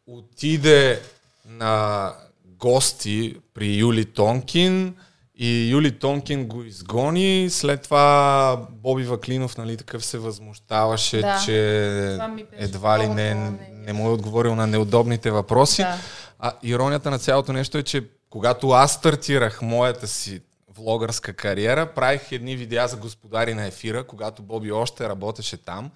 отиде 0.07 1.03
на 1.45 2.13
гости 2.59 3.37
при 3.55 3.77
Юли 3.77 4.05
Тонкин, 4.05 4.95
и 5.39 5.71
Юли 5.71 5.99
Тонкин 5.99 6.47
го 6.47 6.63
изгони, 6.63 7.47
след 7.51 7.83
това 7.83 8.67
Боби 8.71 9.05
Ваклинов 9.05 9.57
нали, 9.57 9.77
такъв 9.77 10.05
се 10.05 10.19
възмущаваше, 10.19 11.21
да. 11.21 11.43
че 11.45 12.19
едва 12.53 12.99
ли 12.99 13.09
не, 13.09 13.35
не 13.73 13.93
му 13.93 14.09
е 14.09 14.13
отговорил 14.13 14.55
на 14.55 14.67
неудобните 14.67 15.31
въпроси. 15.31 15.83
Да. 15.83 15.99
А 16.39 16.53
иронията 16.63 17.11
на 17.11 17.19
цялото 17.19 17.53
нещо 17.53 17.79
е, 17.79 17.83
че 17.83 18.05
когато 18.31 18.71
аз 18.71 18.93
стартирах 18.93 19.63
моята 19.63 20.07
си 20.07 20.41
влогърска 20.77 21.33
кариера, 21.33 21.95
правих 21.95 22.33
едни 22.33 22.57
видеа 22.57 22.89
за 22.89 22.97
господари 22.97 23.55
на 23.55 23.67
ефира, 23.67 24.05
когато 24.05 24.43
Боби 24.43 24.73
още 24.73 25.09
работеше 25.09 25.57
там. 25.57 25.91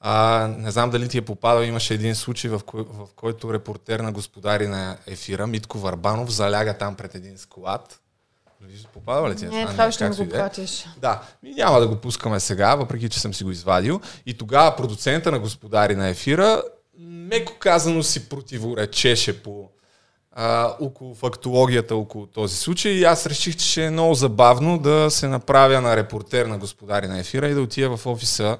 А, 0.00 0.48
не 0.58 0.70
знам 0.70 0.90
дали 0.90 1.08
ти 1.08 1.18
е 1.18 1.22
попадал, 1.22 1.62
имаше 1.62 1.94
един 1.94 2.14
случай, 2.14 2.50
в, 2.50 2.60
кой, 2.66 2.82
в 2.82 3.08
който 3.16 3.54
репортер 3.54 4.00
на 4.00 4.12
господари 4.12 4.66
на 4.66 4.96
ефира, 5.06 5.46
Митко 5.46 5.78
Варбанов, 5.78 6.30
заляга 6.30 6.74
там 6.78 6.94
пред 6.94 7.14
един 7.14 7.38
склад 7.38 8.00
попадава 8.92 9.30
ли 9.30 9.36
ти? 9.36 9.46
Не, 9.46 9.66
това 9.66 9.92
ще 9.92 10.08
ми 10.08 10.16
го 10.16 10.28
пратиш. 10.28 10.86
Да, 10.96 11.22
и 11.44 11.54
няма 11.54 11.80
да 11.80 11.88
го 11.88 11.96
пускаме 11.96 12.40
сега, 12.40 12.74
въпреки 12.74 13.08
че 13.08 13.20
съм 13.20 13.34
си 13.34 13.44
го 13.44 13.50
извадил. 13.50 14.00
И 14.26 14.34
тогава 14.34 14.76
продуцента 14.76 15.30
на 15.30 15.38
Господари 15.38 15.94
на 15.94 16.08
ефира, 16.08 16.62
меко 16.98 17.52
казано 17.58 18.02
си 18.02 18.28
противоречеше 18.28 19.42
по 19.42 19.68
а, 20.32 20.76
около 20.80 21.14
фактологията 21.14 21.96
около 21.96 22.26
този 22.26 22.56
случай 22.56 22.92
и 22.92 23.04
аз 23.04 23.26
реших, 23.26 23.56
че 23.56 23.66
ще 23.66 23.84
е 23.84 23.90
много 23.90 24.14
забавно 24.14 24.78
да 24.78 25.10
се 25.10 25.28
направя 25.28 25.80
на 25.80 25.96
репортер 25.96 26.46
на 26.46 26.58
Господари 26.58 27.08
на 27.08 27.18
ефира 27.18 27.48
и 27.48 27.54
да 27.54 27.60
отида 27.60 27.96
в 27.96 28.06
офиса 28.06 28.58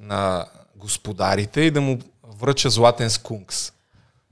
на 0.00 0.46
господарите 0.84 1.60
и 1.60 1.70
да 1.70 1.80
му 1.80 1.98
връча 2.40 2.70
златен 2.70 3.10
скункс. 3.10 3.72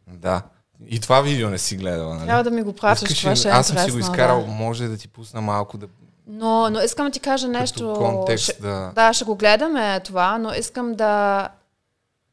Да. 0.06 0.42
И 0.88 1.00
това 1.00 1.20
видео 1.20 1.50
не 1.50 1.58
си 1.58 1.76
гледала, 1.76 2.14
нали? 2.14 2.26
Трябва 2.26 2.44
да 2.44 2.50
ми 2.50 2.62
го 2.62 2.72
пратиш, 2.72 3.20
това 3.20 3.36
ще 3.36 3.48
е 3.48 3.52
Аз 3.52 3.66
съм 3.66 3.78
си 3.78 3.90
го 3.90 3.98
изкарал, 3.98 4.40
да. 4.40 4.46
може 4.46 4.88
да 4.88 4.96
ти 4.96 5.08
пусна 5.08 5.40
малко 5.40 5.78
да... 5.78 5.86
Но, 6.26 6.70
но 6.70 6.80
искам 6.80 7.06
да 7.06 7.12
ти 7.12 7.20
кажа 7.20 7.48
нещо. 7.48 7.94
контекст 7.98 8.44
ще, 8.44 8.62
да... 8.62 8.92
Да, 8.94 9.12
ще 9.12 9.24
го 9.24 9.36
гледаме 9.36 10.00
това, 10.00 10.38
но 10.38 10.54
искам 10.54 10.94
да, 10.94 11.48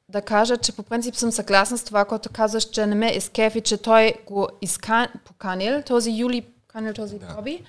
да 0.10 0.22
кажа, 0.22 0.58
че 0.58 0.72
по 0.72 0.84
принцип 0.84 1.16
съм 1.16 1.32
съгласна 1.32 1.78
с 1.78 1.84
това, 1.84 2.06
което 2.06 2.30
казваш, 2.30 2.64
че 2.64 2.86
не 2.86 2.96
ме 2.96 3.12
изкефи, 3.12 3.62
че 3.62 3.78
той 3.78 4.14
го 4.28 4.48
изкан, 4.62 5.08
поканил, 5.26 5.82
този 5.82 6.12
Юли 6.12 6.42
поканил 6.42 6.94
този 6.94 7.20
да. 7.20 7.26
Боби. 7.36 7.64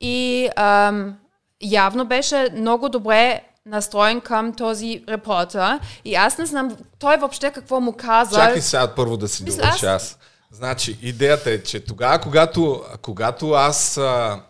И 0.00 0.48
ам, 0.56 1.16
явно 1.62 2.06
беше 2.06 2.48
много 2.56 2.88
добре 2.88 3.40
настроен 3.66 4.20
към 4.20 4.52
този 4.52 5.04
репортер. 5.08 5.78
И 6.04 6.14
аз 6.14 6.38
не 6.38 6.46
знам 6.46 6.76
той 6.98 7.16
въобще 7.16 7.50
какво 7.50 7.80
му 7.80 7.92
каза. 7.92 8.36
Чакай 8.36 8.62
сега 8.62 8.94
първо 8.94 9.16
да 9.16 9.28
си 9.28 9.44
довърша 9.44 9.86
аз. 9.86 10.18
Значи, 10.50 10.98
идеята 11.02 11.50
е, 11.50 11.62
че 11.62 11.80
тогава, 11.80 12.18
когато, 12.18 12.84
когато 13.02 13.50
аз 13.50 13.98
а, 13.98 14.40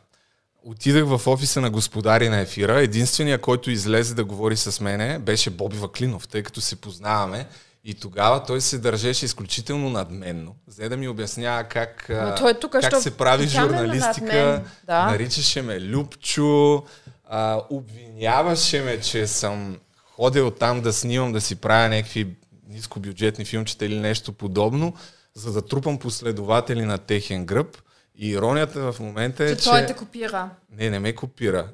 отидах 0.63 1.05
в 1.05 1.27
офиса 1.27 1.61
на 1.61 1.71
господари 1.71 2.29
на 2.29 2.41
ефира, 2.41 2.81
единственият, 2.81 3.41
който 3.41 3.71
излезе 3.71 4.15
да 4.15 4.25
говори 4.25 4.57
с 4.57 4.81
мене, 4.81 5.19
беше 5.19 5.51
Боби 5.51 5.77
Ваклинов, 5.77 6.29
тъй 6.29 6.43
като 6.43 6.61
се 6.61 6.77
познаваме. 6.77 7.47
И 7.87 7.95
тогава 7.95 8.43
той 8.43 8.61
се 8.61 8.79
държеше 8.79 9.25
изключително 9.25 9.91
надменно, 9.91 10.55
за 10.67 10.89
да 10.89 10.97
ми 10.97 11.09
обяснява 11.09 11.65
как, 11.65 12.11
той 12.39 12.55
тук, 12.55 12.73
как 12.73 12.97
се 13.03 13.17
прави 13.17 13.49
журналистика. 13.49 14.63
Да. 14.87 15.07
Наричаше 15.07 15.63
ме 15.63 15.81
Любчо, 15.81 16.85
а, 17.29 17.63
обвиняваше 17.71 18.83
ме, 18.83 19.01
че 19.01 19.27
съм 19.27 19.79
ходил 20.17 20.51
там 20.51 20.81
да 20.81 20.93
снимам, 20.93 21.33
да 21.33 21.41
си 21.41 21.57
правя 21.57 21.89
някакви 21.89 22.37
нискобюджетни 22.69 23.45
филмчета 23.45 23.87
или 23.87 23.99
нещо 24.01 24.33
подобно, 24.33 24.95
за 25.35 25.53
да 25.53 25.67
трупам 25.67 25.99
последователи 25.99 26.83
на 26.83 26.99
техен 26.99 27.47
гръб. 27.47 27.77
И 28.17 28.29
иронията 28.29 28.93
в 28.93 29.01
момента 29.01 29.45
е, 29.45 29.49
че... 29.49 29.57
Че 29.57 29.71
той 29.71 29.87
те 29.87 29.95
копира. 29.95 30.51
Не, 30.71 30.91
не 30.91 30.99
ме 30.99 31.15
копира. 31.15 31.69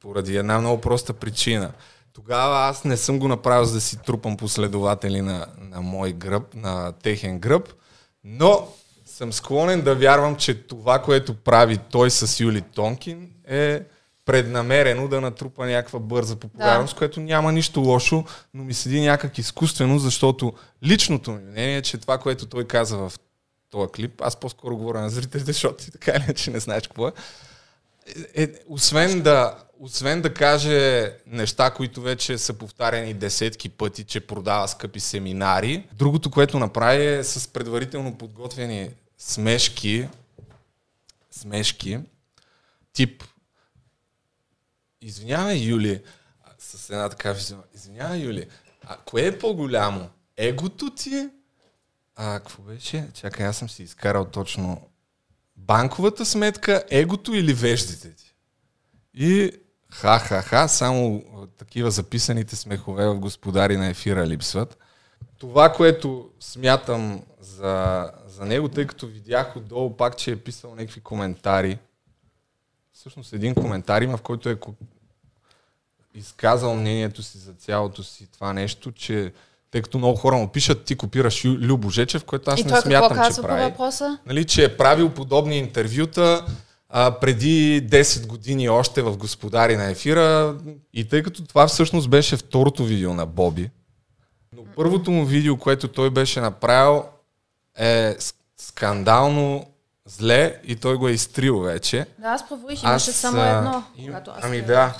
Поради 0.00 0.36
една 0.36 0.58
много 0.58 0.80
проста 0.80 1.12
причина. 1.12 1.72
Тогава 2.12 2.68
аз 2.68 2.84
не 2.84 2.96
съм 2.96 3.18
го 3.18 3.28
направил 3.28 3.64
за 3.64 3.74
да 3.74 3.80
си 3.80 3.96
трупам 3.96 4.36
последователи 4.36 5.20
на, 5.20 5.46
на 5.58 5.80
мой 5.80 6.12
гръб, 6.12 6.54
на 6.54 6.92
техен 6.92 7.38
гръб, 7.38 7.68
но 8.24 8.68
съм 9.06 9.32
склонен 9.32 9.82
да 9.82 9.94
вярвам, 9.94 10.36
че 10.36 10.54
това, 10.54 10.98
което 10.98 11.34
прави 11.34 11.78
той 11.90 12.10
с 12.10 12.40
Юли 12.40 12.60
Тонкин 12.60 13.30
е 13.48 13.82
преднамерено 14.30 15.08
да 15.08 15.20
натрупа 15.20 15.66
някаква 15.66 15.98
бърза 15.98 16.36
популярност, 16.36 16.94
да. 16.94 16.98
което 16.98 17.20
няма 17.20 17.52
нищо 17.52 17.80
лошо, 17.80 18.24
но 18.54 18.64
ми 18.64 18.74
седи 18.74 19.00
някак 19.00 19.38
изкуствено, 19.38 19.98
защото 19.98 20.52
личното 20.84 21.30
ми 21.30 21.42
мнение 21.42 21.76
е, 21.76 21.82
че 21.82 21.98
това, 21.98 22.18
което 22.18 22.46
той 22.46 22.64
каза 22.64 22.96
в 22.96 23.12
този 23.70 23.92
клип, 23.92 24.20
аз 24.20 24.36
по-скоро 24.36 24.76
говоря 24.76 25.00
на 25.00 25.10
зрителите, 25.10 25.52
защото 25.52 25.84
ти 25.84 25.90
така 25.90 26.12
иначе 26.24 26.50
не 26.50 26.60
знаеш 26.60 26.82
какво 26.82 27.08
е, 27.08 27.12
е, 28.34 28.42
е 28.42 28.48
освен 28.68 29.20
да, 29.20 29.58
освен 29.80 30.22
да 30.22 30.34
каже 30.34 31.12
неща, 31.26 31.70
които 31.70 32.00
вече 32.00 32.38
са 32.38 32.52
повтаряни 32.54 33.14
десетки 33.14 33.68
пъти, 33.68 34.04
че 34.04 34.20
продава 34.20 34.68
скъпи 34.68 35.00
семинари, 35.00 35.84
другото, 35.92 36.30
което 36.30 36.58
направи 36.58 37.06
е 37.06 37.24
с 37.24 37.48
предварително 37.48 38.18
подготвени 38.18 38.90
смешки, 39.18 40.08
смешки, 41.30 41.98
тип 42.92 43.24
Извинявай, 45.02 45.56
Юли, 45.56 46.02
с 46.58 46.90
една 46.90 47.08
така 47.08 47.32
визия. 47.32 47.58
Извинявай, 47.74 48.18
Юли, 48.18 48.46
а 48.82 48.96
кое 48.96 49.26
е 49.26 49.38
по-голямо? 49.38 50.10
Егото 50.36 50.94
ти 50.94 51.28
А, 52.16 52.40
какво 52.40 52.62
беше? 52.62 53.08
Чакай, 53.14 53.46
аз 53.46 53.56
съм 53.56 53.68
си 53.68 53.82
изкарал 53.82 54.24
точно 54.24 54.88
банковата 55.56 56.26
сметка, 56.26 56.84
егото 56.90 57.34
или 57.34 57.54
веждите 57.54 58.14
ти. 58.14 58.34
И 59.14 59.52
ха-ха-ха, 59.90 60.68
само 60.68 61.24
такива 61.58 61.90
записаните 61.90 62.56
смехове 62.56 63.06
в 63.06 63.18
господари 63.18 63.76
на 63.76 63.88
ефира 63.88 64.26
липсват. 64.26 64.78
Това, 65.38 65.72
което 65.72 66.30
смятам 66.40 67.22
за, 67.40 68.10
за 68.26 68.44
него, 68.44 68.68
тъй 68.68 68.86
като 68.86 69.06
видях 69.06 69.56
отдолу 69.56 69.96
пак, 69.96 70.16
че 70.16 70.30
е 70.30 70.36
писал 70.36 70.74
някакви 70.74 71.00
коментари. 71.00 71.78
Всъщност 73.00 73.32
един 73.32 73.54
коментар 73.54 74.02
има, 74.02 74.16
в 74.16 74.22
който 74.22 74.48
е 74.48 74.56
изказал 76.14 76.76
мнението 76.76 77.22
си 77.22 77.38
за 77.38 77.52
цялото 77.52 78.02
си 78.02 78.26
това 78.32 78.52
нещо, 78.52 78.92
че 78.92 79.32
тъй 79.70 79.82
като 79.82 79.98
много 79.98 80.16
хора 80.16 80.36
му 80.36 80.48
пишат, 80.48 80.84
ти 80.84 80.96
копираш 80.96 81.44
Любо 81.44 81.90
Жечев, 81.90 82.24
което 82.24 82.50
аз 82.50 82.60
И 82.60 82.64
не 82.64 82.80
смятам, 82.80 83.16
какво 83.16 83.34
че 83.34 83.42
прави. 83.42 83.62
въпроса? 83.62 84.18
Нали, 84.26 84.44
че 84.44 84.64
е 84.64 84.76
правил 84.76 85.10
подобни 85.10 85.58
интервюта 85.58 86.46
а, 86.88 87.10
преди 87.10 87.88
10 87.88 88.26
години 88.26 88.68
още 88.68 89.02
в 89.02 89.16
Господари 89.16 89.76
на 89.76 89.90
ефира. 89.90 90.58
И 90.92 91.04
тъй 91.04 91.22
като 91.22 91.44
това 91.44 91.66
всъщност 91.66 92.10
беше 92.10 92.36
второто 92.36 92.84
видео 92.84 93.14
на 93.14 93.26
Боби, 93.26 93.70
но 94.56 94.64
първото 94.76 95.10
му 95.10 95.24
видео, 95.24 95.56
което 95.56 95.88
той 95.88 96.10
беше 96.10 96.40
направил 96.40 97.04
е 97.78 98.16
скандално 98.56 99.66
зле 100.06 100.60
и 100.64 100.76
той 100.76 100.96
го 100.96 101.08
е 101.08 101.12
изтрил 101.12 101.60
вече. 101.60 102.06
Да, 102.18 102.28
аз 102.28 102.48
проверих, 102.48 102.82
имаше 102.82 103.12
само 103.12 103.42
едно. 103.44 103.84
им- 103.96 104.06
когато 104.06 104.30
аз 104.30 104.44
ами 104.44 104.62
да. 104.62 104.94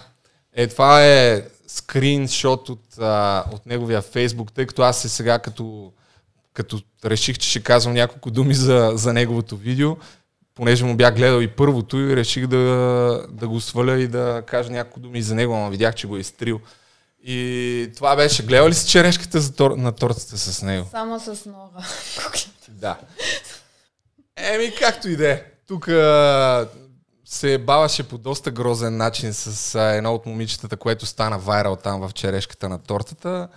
Е, 0.55 0.67
това 0.67 1.05
е 1.07 1.43
скриншот 1.67 2.69
от, 2.69 2.99
а, 3.01 3.45
от 3.53 3.67
неговия 3.67 4.03
фейсбук, 4.03 4.53
тъй 4.53 4.67
като 4.67 4.83
аз 4.83 5.05
е 5.05 5.09
сега 5.09 5.39
като, 5.39 5.93
като 6.55 6.81
реших, 7.05 7.39
че 7.39 7.51
ще 7.51 7.63
казвам 7.63 7.95
няколко 7.95 8.31
думи 8.31 8.55
за, 8.55 8.93
за 8.95 9.13
неговото 9.13 9.57
видео, 9.57 9.97
понеже 10.55 10.85
му 10.85 10.97
бях 10.97 11.15
гледал 11.15 11.41
и 11.41 11.49
първото 11.49 11.99
и 11.99 12.17
реших 12.17 12.47
да, 12.47 12.57
да 13.31 13.49
го 13.49 13.61
сваля 13.61 14.01
и 14.01 14.09
да 14.09 14.43
кажа 14.47 14.71
няколко 14.71 15.01
думи 15.01 15.23
за 15.23 15.35
него, 15.35 15.57
но 15.57 15.71
видях, 15.71 15.95
че 15.95 16.07
го 16.07 16.17
е 16.17 16.21
изтрил. 16.21 16.61
И 17.25 17.91
това 17.97 18.17
беше. 18.17 18.43
Гледал 18.43 18.69
ли 18.69 18.75
си 18.75 18.89
черешката 18.91 19.41
за 19.41 19.53
тор... 19.53 19.71
на 19.71 19.93
тортата 19.93 20.39
с 20.39 20.63
него? 20.63 20.87
Само 20.91 21.21
с 21.21 21.47
Нора. 21.47 21.85
Да. 22.69 22.97
Еми, 24.43 24.75
както 24.79 25.09
и 25.09 25.17
да 25.17 25.31
е. 25.31 25.43
Тук 25.69 25.89
се 27.25 27.59
баваше 27.59 28.03
по 28.03 28.19
доста 28.19 28.51
грозен 28.51 28.97
начин 28.97 29.35
с 29.35 29.81
едно 29.81 30.15
от 30.15 30.27
момичетата, 30.27 30.77
което 30.77 31.07
стана 31.07 31.39
вайрал 31.39 31.77
там 31.77 32.09
в 32.09 32.13
черешката 32.13 32.69
на 32.69 32.79
тортата. 32.79 33.49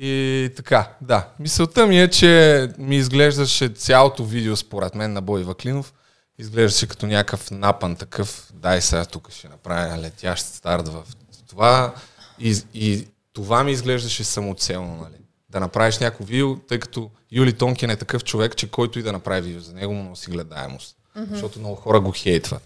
И 0.00 0.50
така, 0.56 0.92
да. 1.00 1.28
Мисълта 1.38 1.86
ми 1.86 2.00
е, 2.00 2.08
че 2.08 2.68
ми 2.78 2.96
изглеждаше 2.96 3.68
цялото 3.68 4.24
видео, 4.24 4.56
според 4.56 4.94
мен, 4.94 5.12
на 5.12 5.22
Бой 5.22 5.42
Ваклинов. 5.42 5.92
Изглеждаше 6.38 6.86
като 6.86 7.06
някакъв 7.06 7.50
напан 7.50 7.96
такъв. 7.96 8.50
Дай 8.54 8.82
сега 8.82 9.04
тук 9.04 9.30
ще 9.30 9.48
направя 9.48 9.98
летящ 9.98 10.44
старт 10.46 10.88
в 10.88 11.02
това. 11.48 11.94
И, 12.38 12.62
и 12.74 13.08
това 13.32 13.64
ми 13.64 13.72
изглеждаше 13.72 14.24
самоцелно, 14.24 14.96
нали? 14.96 15.22
Да 15.50 15.60
направиш 15.60 15.98
някакво 15.98 16.24
видео, 16.24 16.56
тъй 16.56 16.78
като 16.78 17.10
Юли 17.32 17.52
Тонкин 17.52 17.90
е 17.90 17.96
такъв 17.96 18.24
човек, 18.24 18.56
че 18.56 18.70
който 18.70 18.98
и 18.98 19.02
да 19.02 19.12
направи 19.12 19.40
видео 19.40 19.60
за 19.60 19.74
него, 19.74 19.94
му 19.94 20.02
носи 20.02 20.30
гледаемост. 20.30 20.96
Mm-hmm. 21.16 21.30
Защото 21.30 21.58
много 21.58 21.74
хора 21.74 22.00
го 22.00 22.12
хейтват. 22.12 22.62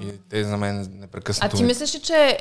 И 0.00 0.06
те 0.30 0.44
за 0.44 0.56
мен 0.56 0.80
А 0.80 0.88
непрекъснато... 1.00 1.56
ти 1.56 1.64
мислиш, 1.64 1.94
ли, 1.94 2.00
че 2.00 2.38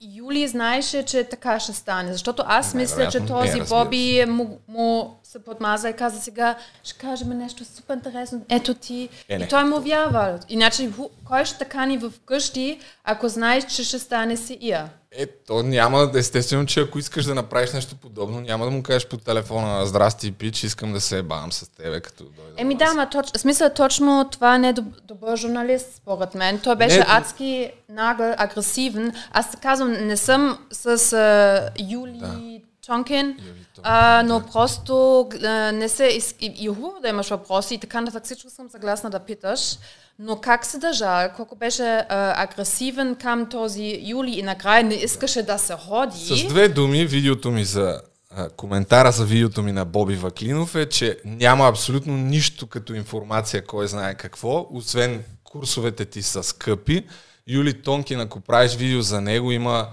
Юли 0.00 0.48
знаеше, 0.48 1.02
че 1.02 1.24
така 1.24 1.60
ще 1.60 1.72
стане? 1.72 2.12
Защото 2.12 2.42
аз 2.46 2.74
мисля, 2.74 3.08
че 3.08 3.20
не, 3.20 3.26
този 3.26 3.60
разбира 3.60 3.84
Боби 3.84 4.24
му, 4.28 4.58
му 4.68 5.18
се 5.22 5.44
подмаза 5.44 5.88
и 5.88 5.92
каза 5.92 6.20
сега, 6.20 6.56
ще 6.84 6.98
кажем 6.98 7.28
нещо 7.28 7.64
супер 7.64 7.94
интересно, 7.94 8.44
ето 8.48 8.74
ти. 8.74 9.08
Е, 9.28 9.38
не. 9.38 9.44
и 9.44 9.48
той 9.48 9.64
му 9.64 9.80
вярва. 9.80 10.38
Иначе 10.48 10.90
кой 11.24 11.44
ще 11.44 11.64
кани 11.64 11.98
в 11.98 12.12
къщи, 12.26 12.80
ако 13.04 13.28
знаеш, 13.28 13.64
че 13.64 13.84
ще 13.84 13.98
стане 13.98 14.36
си 14.36 14.58
ия? 14.60 14.90
Е, 15.12 15.26
то 15.26 15.62
няма, 15.62 16.10
естествено, 16.14 16.66
че 16.66 16.80
ако 16.80 16.98
искаш 16.98 17.24
да 17.24 17.34
направиш 17.34 17.72
нещо 17.72 17.96
подобно, 17.96 18.40
няма 18.40 18.64
да 18.64 18.70
му 18.70 18.82
кажеш 18.82 19.06
по 19.06 19.16
телефона, 19.16 19.86
здрасти, 19.86 20.32
пич, 20.32 20.62
искам 20.62 20.92
да 20.92 21.00
се 21.00 21.18
ебавам 21.18 21.52
с 21.52 21.68
тебе, 21.68 22.00
като 22.00 22.24
дойда. 22.24 22.52
Еми 22.56 22.74
да, 22.74 22.94
ма 22.94 23.10
точ, 23.10 23.26
смисъл 23.36 23.70
точно 23.70 24.28
това 24.32 24.58
не 24.58 24.68
е 24.68 24.74
доб- 24.74 25.00
добър 25.04 25.36
журналист, 25.36 25.86
според 25.96 26.34
мен. 26.34 26.60
Той 26.60 26.76
беше 26.76 26.98
Не, 26.98 27.04
адски 27.08 27.70
нагъл, 27.88 28.34
агресивен. 28.36 29.12
Аз 29.32 29.56
казвам, 29.62 29.92
не 29.92 30.16
съм 30.16 30.58
с 30.72 31.12
а, 31.12 31.70
Юли 31.90 32.62
Тонкин, 32.88 33.36
а, 33.82 34.22
но 34.26 34.42
просто 34.52 35.20
а, 35.44 35.72
не 35.72 35.88
се... 35.88 36.04
Из... 36.04 36.34
И, 36.40 36.54
и 36.58 36.68
хубаво 36.68 37.00
да 37.02 37.08
имаш 37.08 37.28
въпроси 37.28 37.74
и 37.74 37.78
така 37.78 38.00
нататък. 38.00 38.24
Всичко 38.24 38.50
съм 38.50 38.70
съгласна 38.70 39.10
да 39.10 39.18
питаш. 39.18 39.78
Но 40.18 40.36
как 40.36 40.66
се 40.66 40.78
държа, 40.78 41.32
колко 41.36 41.56
беше 41.56 41.82
а, 41.82 42.06
агресивен 42.42 43.16
към 43.16 43.48
този 43.48 44.00
Юли 44.02 44.30
и 44.30 44.42
накрая 44.42 44.84
не 44.84 44.94
искаше 44.94 45.42
да 45.42 45.58
се 45.58 45.74
ходи. 45.74 46.18
С 46.18 46.48
две 46.48 46.68
думи, 46.68 47.06
видеото 47.06 47.50
ми 47.50 47.64
за 47.64 48.00
а, 48.30 48.48
коментара 48.48 49.12
за 49.12 49.24
видеото 49.24 49.62
ми 49.62 49.72
на 49.72 49.84
Боби 49.84 50.16
Ваклинов 50.16 50.74
е, 50.74 50.86
че 50.88 51.18
няма 51.24 51.68
абсолютно 51.68 52.16
нищо 52.16 52.66
като 52.66 52.94
информация, 52.94 53.64
кой 53.64 53.88
знае 53.88 54.14
какво, 54.14 54.66
освен 54.70 55.24
курсовете 55.44 56.04
ти 56.04 56.22
са 56.22 56.42
скъпи. 56.42 57.06
Юли 57.46 57.82
Тонкин, 57.82 58.20
ако 58.20 58.40
правиш 58.40 58.74
видео 58.74 59.02
за 59.02 59.20
него, 59.20 59.52
има 59.52 59.88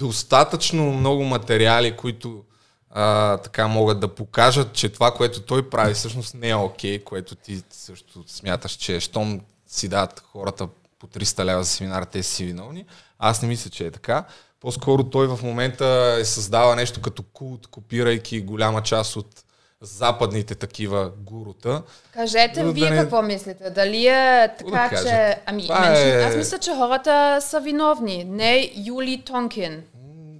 достатъчно 0.00 0.92
много 0.92 1.24
материали, 1.24 1.96
които 1.96 2.44
а, 2.90 3.36
така 3.36 3.68
могат 3.68 4.00
да 4.00 4.14
покажат, 4.14 4.72
че 4.72 4.88
това, 4.88 5.10
което 5.10 5.42
той 5.42 5.70
прави, 5.70 5.94
всъщност 5.94 6.34
не 6.34 6.48
е 6.48 6.54
окей, 6.54 7.04
което 7.04 7.34
ти 7.34 7.62
също 7.70 8.24
смяташ, 8.26 8.72
че 8.72 9.00
щом 9.00 9.40
си 9.66 9.88
дадат 9.88 10.24
хората 10.32 10.68
по 10.98 11.06
300 11.06 11.44
лева 11.44 11.64
за 11.64 11.70
семинар, 11.70 12.04
те 12.04 12.22
си 12.22 12.44
виновни. 12.44 12.84
Аз 13.18 13.42
не 13.42 13.48
мисля, 13.48 13.70
че 13.70 13.86
е 13.86 13.90
така. 13.90 14.24
По-скоро 14.60 15.04
той 15.04 15.26
в 15.26 15.42
момента 15.42 16.16
е 16.20 16.24
създава 16.24 16.76
нещо 16.76 17.00
като 17.00 17.22
култ, 17.22 17.66
копирайки 17.66 18.40
голяма 18.40 18.82
част 18.82 19.16
от 19.16 19.44
западните 19.82 20.54
такива 20.54 21.10
гурута. 21.18 21.82
Кажете 22.12 22.62
да 22.62 22.72
вие 22.72 22.90
не- 22.90 22.96
какво 22.96 23.22
мислите. 23.22 23.70
Дали 23.70 24.06
е 24.06 24.12
да 24.50 24.64
така, 24.64 24.88
кажа? 24.88 25.04
че... 25.04 25.36
Ами, 25.46 25.66
мен, 25.70 25.92
е- 25.94 26.22
аз 26.22 26.36
мисля, 26.36 26.58
че 26.58 26.70
хората 26.70 27.38
са 27.40 27.60
виновни. 27.60 28.24
Не 28.24 28.72
Юли 28.76 29.22
Тонкин. 29.26 29.82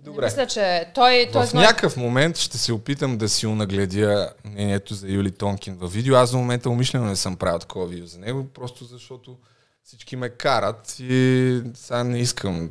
Добре. 0.04 0.20
Не 0.20 0.26
мисля, 0.26 0.46
че 0.46 0.86
той... 0.94 1.28
той 1.32 1.42
В 1.42 1.48
знае- 1.48 1.64
някакъв 1.64 1.96
момент 1.96 2.36
ще 2.38 2.58
се 2.58 2.72
опитам 2.72 3.18
да 3.18 3.28
си 3.28 3.46
унагледя 3.46 4.32
мнението 4.44 4.94
за 4.94 5.08
Юли 5.08 5.30
Тонкин 5.30 5.74
във 5.74 5.92
видео. 5.92 6.14
Аз 6.16 6.30
до 6.30 6.38
момента 6.38 6.70
умишлено 6.70 7.04
не 7.04 7.16
съм 7.16 7.36
правил 7.36 7.58
такова 7.58 7.86
видео 7.86 8.06
за 8.06 8.18
него, 8.18 8.46
просто 8.46 8.84
защото 8.84 9.36
всички 9.84 10.16
ме 10.16 10.28
карат 10.28 10.96
и 11.00 11.62
сега 11.74 12.04
не 12.04 12.18
искам 12.18 12.70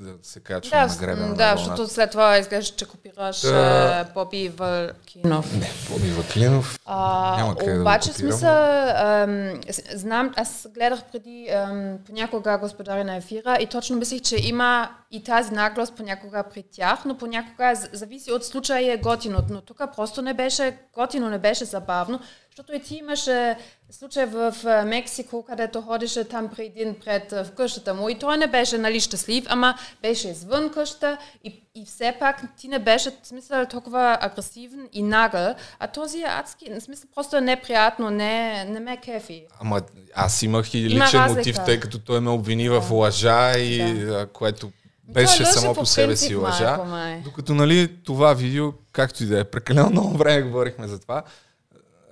да 0.00 0.12
се 0.22 0.40
качвам 0.40 0.80
Да, 0.80 0.86
на 0.86 0.96
гребена 0.96 1.26
на 1.26 1.34
да, 1.34 1.44
вълната. 1.44 1.58
защото 1.58 1.88
след 1.88 2.10
това 2.10 2.38
изглежда, 2.38 2.76
че 2.76 2.84
копираш 2.86 3.40
Да. 3.40 4.06
Боби 4.14 4.48
Валкинов. 4.48 5.52
Боби 5.90 6.08
Ваклинов. 6.08 6.78
А, 6.86 7.36
Няма 7.36 7.56
къде 7.56 7.74
да 7.74 7.80
обаче 7.80 8.10
копирам. 8.10 8.30
смисъл, 8.30 8.54
ам, 8.96 9.60
знам, 9.94 10.32
аз 10.36 10.66
гледах 10.70 11.00
преди 11.12 11.48
ам, 11.48 11.98
понякога 12.06 12.58
господари 12.58 13.04
на 13.04 13.16
ефира 13.16 13.58
и 13.60 13.66
точно 13.66 13.96
мислих, 13.96 14.20
че 14.20 14.36
има 14.38 14.90
и 15.10 15.24
тази 15.24 15.54
наглост 15.54 15.94
понякога 15.94 16.44
при 16.44 16.62
тях, 16.64 17.04
но 17.04 17.16
понякога 17.16 17.72
зависи 17.92 18.32
от 18.32 18.44
случая 18.44 18.80
и 18.80 18.90
е 18.90 18.96
готино. 18.96 19.38
Но 19.50 19.60
тук 19.60 19.82
просто 19.96 20.22
не 20.22 20.34
беше 20.34 20.76
готино, 20.94 21.30
не 21.30 21.38
беше 21.38 21.64
забавно, 21.64 22.20
защото 22.60 22.76
и 22.76 22.80
ти 22.80 22.94
имаше 22.94 23.56
случай 23.90 24.26
в 24.26 24.54
а, 24.64 24.84
Мексико, 24.84 25.44
където 25.44 25.80
ходеше 25.80 26.24
там 26.24 26.48
при 26.48 26.64
един 26.64 26.94
пред 27.04 27.32
а, 27.32 27.44
в 27.44 27.52
къщата 27.52 27.94
му 27.94 28.08
и 28.08 28.18
той 28.18 28.36
не 28.36 28.46
беше 28.46 28.78
нали 28.78 29.00
щастлив, 29.00 29.44
ама 29.48 29.74
беше 30.02 30.28
извън 30.28 30.70
къща 30.70 31.18
и, 31.44 31.62
и 31.74 31.86
все 31.86 32.16
пак 32.20 32.56
ти 32.56 32.68
не 32.68 32.78
беше 32.78 33.10
в 33.10 33.26
смисъл 33.26 33.66
толкова 33.66 34.18
агресивен 34.20 34.88
и 34.92 35.02
нагъл, 35.02 35.54
а 35.78 35.86
този 35.86 36.20
е 36.20 36.26
адски, 36.28 36.70
в 36.70 36.80
смисъл 36.80 37.10
просто 37.14 37.36
е 37.36 37.40
неприятно, 37.40 38.10
не, 38.10 38.64
не 38.64 38.80
ме 38.80 38.96
кефи. 38.96 39.44
Ама 39.60 39.80
аз 40.14 40.42
имах 40.42 40.74
и 40.74 40.78
Има 40.78 41.04
личен 41.04 41.20
разлика. 41.20 41.38
мотив, 41.38 41.56
тъй 41.64 41.80
като 41.80 41.98
той 41.98 42.20
ме 42.20 42.30
обвини 42.30 42.68
в 42.68 42.84
лъжа 42.90 43.58
и 43.58 43.80
а, 44.02 44.26
което 44.32 44.70
беше 45.08 45.42
Той 45.42 45.52
само 45.52 45.74
по 45.74 45.80
по 45.80 45.86
себе 45.86 46.16
си 46.16 46.34
лъжа. 46.34 46.70
малко, 46.70 46.86
май. 46.86 47.20
Докато 47.24 47.54
нали, 47.54 47.96
това 48.04 48.34
видео, 48.34 48.72
както 48.92 49.22
и 49.22 49.26
да 49.26 49.40
е, 49.40 49.44
прекалено 49.44 49.90
много 49.90 50.16
време 50.16 50.42
говорихме 50.42 50.86
за 50.86 51.00
това, 51.00 51.22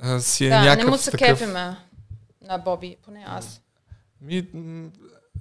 а, 0.01 0.21
си 0.21 0.47
е 0.47 0.49
Да, 0.49 0.61
някакъв 0.61 0.85
не 0.85 0.91
му 0.91 0.99
се 0.99 1.11
такъв... 1.11 1.29
кефиме 1.39 1.77
на 2.43 2.59
Боби, 2.59 2.97
поне 3.05 3.25
аз. 3.27 3.61
Ми, 4.21 4.47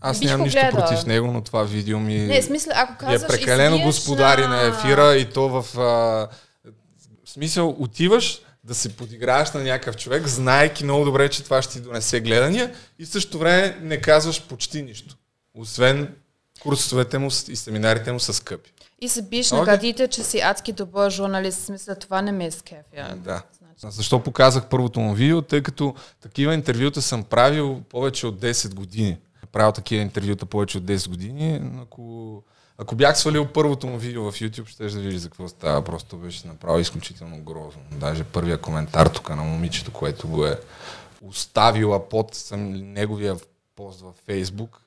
аз 0.02 0.22
нямам 0.22 0.41
нищо 0.41 0.60
гледала. 0.60 0.86
против 0.86 1.06
него, 1.06 1.28
но 1.28 1.41
това 1.41 1.63
видео 1.63 2.00
ми 2.00 2.15
Не, 2.15 2.41
смисъл, 2.41 2.74
ако 2.76 2.93
е 2.93 2.98
казваш 2.98 3.28
прекалено 3.30 3.76
извиеш 3.76 3.86
господари 3.86 4.48
на 4.48 4.62
ефира 4.62 5.15
и 5.15 5.30
то 5.30 5.50
в... 5.50 5.80
А, 5.80 5.82
в 7.26 7.30
смисъл, 7.30 7.76
отиваш 7.80 8.41
да 8.63 8.76
се 8.76 8.96
подиграваш 8.96 9.52
на 9.52 9.63
някакъв 9.63 9.98
човек, 9.98 10.28
знаеки 10.28 10.84
много 10.84 11.06
добре, 11.06 11.30
че 11.30 11.43
това 11.43 11.62
ще 11.62 11.74
ти 11.74 11.82
донесе 11.82 12.20
гледания 12.20 12.76
и 13.00 13.06
в 13.06 13.10
същото 13.10 13.39
време 13.39 13.78
не 13.82 14.02
казваш 14.02 14.41
почти 14.48 14.82
нищо. 14.82 15.15
Освен 15.54 16.15
курсовете 16.62 17.17
му 17.17 17.28
и 17.48 17.56
семинарите 17.56 18.12
му 18.12 18.20
са 18.20 18.34
скъпи. 18.34 18.74
И 19.02 19.10
се 19.10 19.22
биш 19.22 19.52
на 19.52 19.62
Окей. 19.62 19.74
гърдите, 19.74 20.08
че 20.08 20.24
си 20.24 20.39
адски 20.39 20.72
добър 20.72 21.12
журналист. 21.12 21.60
В 21.60 21.65
смисъл, 21.65 21.96
това 21.96 22.22
не 22.22 22.32
ме 22.32 22.46
е 22.46 22.52
с 22.52 22.62
кеф. 22.62 22.86
Я. 22.98 23.15
Да. 23.15 23.41
Защо 23.78 24.24
показах 24.24 24.70
първото 24.70 25.00
му 25.00 25.13
видео? 25.13 25.42
Тъй 25.42 25.63
като 25.63 25.96
такива 26.22 26.54
интервюта 26.54 27.02
съм 27.02 27.24
правил 27.24 27.82
повече 27.90 28.28
от 28.28 28.42
10 28.42 28.74
години. 28.74 29.18
Правил 29.52 29.72
такива 29.72 30.02
интервюта 30.02 30.46
повече 30.46 30.78
от 30.78 30.84
10 30.84 31.10
години. 31.10 31.62
Ако, 31.82 32.44
ако 32.78 32.96
бях 32.96 33.20
свалил 33.20 33.46
първото 33.46 33.88
му 33.88 33.98
видео 33.98 34.32
в 34.32 34.36
YouTube, 34.36 34.68
ще 34.68 34.84
да 34.84 35.00
видиш 35.00 35.20
за 35.20 35.30
какво 35.30 35.48
става. 35.48 35.84
Просто 35.84 36.18
беше 36.18 36.48
направо 36.48 36.80
изключително 36.80 37.38
грозно. 37.38 37.82
Даже 37.92 38.24
първия 38.24 38.58
коментар 38.58 39.08
тук 39.08 39.30
на 39.30 39.44
момичето, 39.44 39.92
което 39.94 40.28
го 40.28 40.46
е 40.46 40.60
оставила 41.22 42.10
под 42.10 42.50
неговия 42.52 43.36
пост 43.76 44.02
във 44.02 44.16
Фейсбук, 44.26 44.82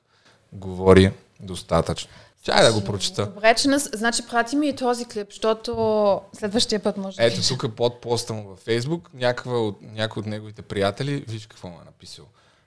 говори 0.53 1.11
достатъчно. 1.39 2.09
Чай 2.43 2.63
да 2.63 2.73
го 2.73 2.83
прочета. 2.83 3.25
Добре, 3.25 3.55
че 3.55 3.67
нас, 3.67 3.89
значи 3.93 4.21
прати 4.29 4.55
ми 4.55 4.69
и 4.69 4.75
този 4.75 5.05
клип, 5.05 5.27
защото 5.29 6.21
следващия 6.33 6.79
път 6.79 6.97
може 6.97 7.17
да 7.17 7.23
Ето 7.23 7.47
тук 7.47 7.75
под 7.75 8.01
поста 8.01 8.33
му 8.33 8.47
във 8.47 8.59
Фейсбук, 8.59 9.09
някаква 9.13 9.59
от, 9.59 9.81
някой 9.81 10.21
от 10.21 10.25
неговите 10.25 10.61
приятели, 10.61 11.25
виж 11.27 11.47
какво 11.47 11.67
му 11.67 11.77
е 11.81 11.85
написал. 11.85 12.25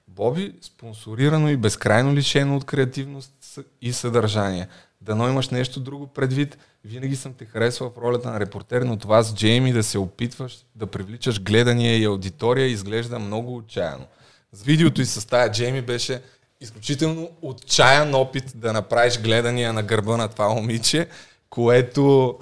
Боби, 0.08 0.54
спонсорирано 0.62 1.48
и 1.48 1.56
безкрайно 1.56 2.14
лишено 2.14 2.56
от 2.56 2.64
креативност 2.64 3.58
и 3.82 3.92
съдържание. 3.92 4.68
Дано 5.00 5.28
имаш 5.28 5.48
нещо 5.48 5.80
друго 5.80 6.06
предвид. 6.06 6.58
Винаги 6.84 7.16
съм 7.16 7.34
те 7.34 7.44
харесвал 7.44 7.90
в 7.90 7.98
ролята 7.98 8.30
на 8.30 8.40
репортер, 8.40 8.82
но 8.82 8.96
това 8.96 9.22
с 9.22 9.34
Джейми 9.34 9.72
да 9.72 9.82
се 9.82 9.98
опитваш 9.98 10.58
да 10.74 10.86
привличаш 10.86 11.42
гледания 11.42 11.98
и 11.98 12.04
аудитория 12.04 12.66
изглежда 12.66 13.18
много 13.18 13.56
отчаяно. 13.56 14.04
С 14.52 14.62
видеото 14.62 15.02
и 15.02 15.06
с 15.06 15.28
тая 15.28 15.50
Джейми 15.50 15.82
беше 15.82 16.22
изключително 16.60 17.30
отчаян 17.42 18.14
опит 18.14 18.52
да 18.54 18.72
направиш 18.72 19.18
гледания 19.18 19.72
на 19.72 19.82
гърба 19.82 20.16
на 20.16 20.28
това 20.28 20.48
момиче, 20.48 21.08
което 21.50 22.34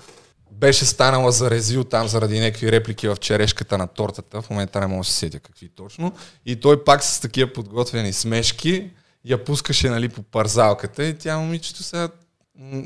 беше 0.50 0.84
станала 0.84 1.32
за 1.32 1.50
резил 1.50 1.84
там 1.84 2.08
заради 2.08 2.40
някакви 2.40 2.72
реплики 2.72 3.08
в 3.08 3.16
черешката 3.16 3.78
на 3.78 3.86
тортата. 3.86 4.42
В 4.42 4.50
момента 4.50 4.80
не 4.80 4.86
мога 4.86 5.00
да 5.00 5.04
се 5.04 5.12
сетя 5.12 5.40
какви 5.40 5.68
точно. 5.68 6.12
И 6.46 6.56
той 6.56 6.84
пак 6.84 7.04
с 7.04 7.20
такива 7.20 7.52
подготвени 7.52 8.12
смешки 8.12 8.90
я 9.24 9.44
пускаше 9.44 9.90
нали, 9.90 10.08
по 10.08 10.22
парзалката 10.22 11.04
и 11.04 11.18
тя 11.18 11.38
момичето 11.38 11.82
сега 11.82 12.08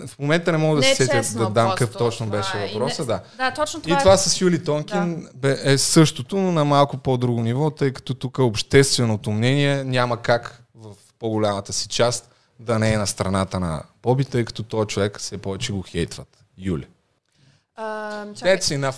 в 0.06 0.18
момента 0.18 0.52
не 0.52 0.58
мога 0.58 0.76
да 0.80 0.82
се 0.82 0.94
сетя 0.94 1.38
да 1.38 1.50
дам 1.50 1.70
какъв 1.70 1.96
точно 1.96 2.26
беше 2.26 2.68
въпроса. 2.72 3.02
Не, 3.02 3.06
да. 3.06 3.20
да, 3.36 3.54
точно 3.54 3.80
това 3.80 3.94
и 3.94 3.96
е... 3.96 3.98
това 3.98 4.16
с 4.16 4.40
Юли 4.40 4.64
Тонкин 4.64 5.28
да. 5.34 5.72
е 5.72 5.78
същото, 5.78 6.36
но 6.36 6.52
на 6.52 6.64
малко 6.64 6.96
по-друго 6.96 7.42
ниво, 7.42 7.70
тъй 7.70 7.92
като 7.92 8.14
тук 8.14 8.38
общественото 8.38 9.30
мнение 9.30 9.84
няма 9.84 10.22
как 10.22 10.65
по-голямата 11.18 11.72
си 11.72 11.88
част 11.88 12.30
да 12.58 12.78
не 12.78 12.92
е 12.92 12.98
на 12.98 13.06
страната 13.06 13.60
на 13.60 13.82
Боби, 14.02 14.24
тъй 14.24 14.44
като 14.44 14.62
този 14.62 14.88
човек 14.88 15.18
все 15.18 15.38
повече 15.38 15.72
го 15.72 15.82
хейтват. 15.82 16.44
Юли. 16.58 16.86
Uh, 17.78 18.34
That's 18.34 18.60
enough. 18.60 18.96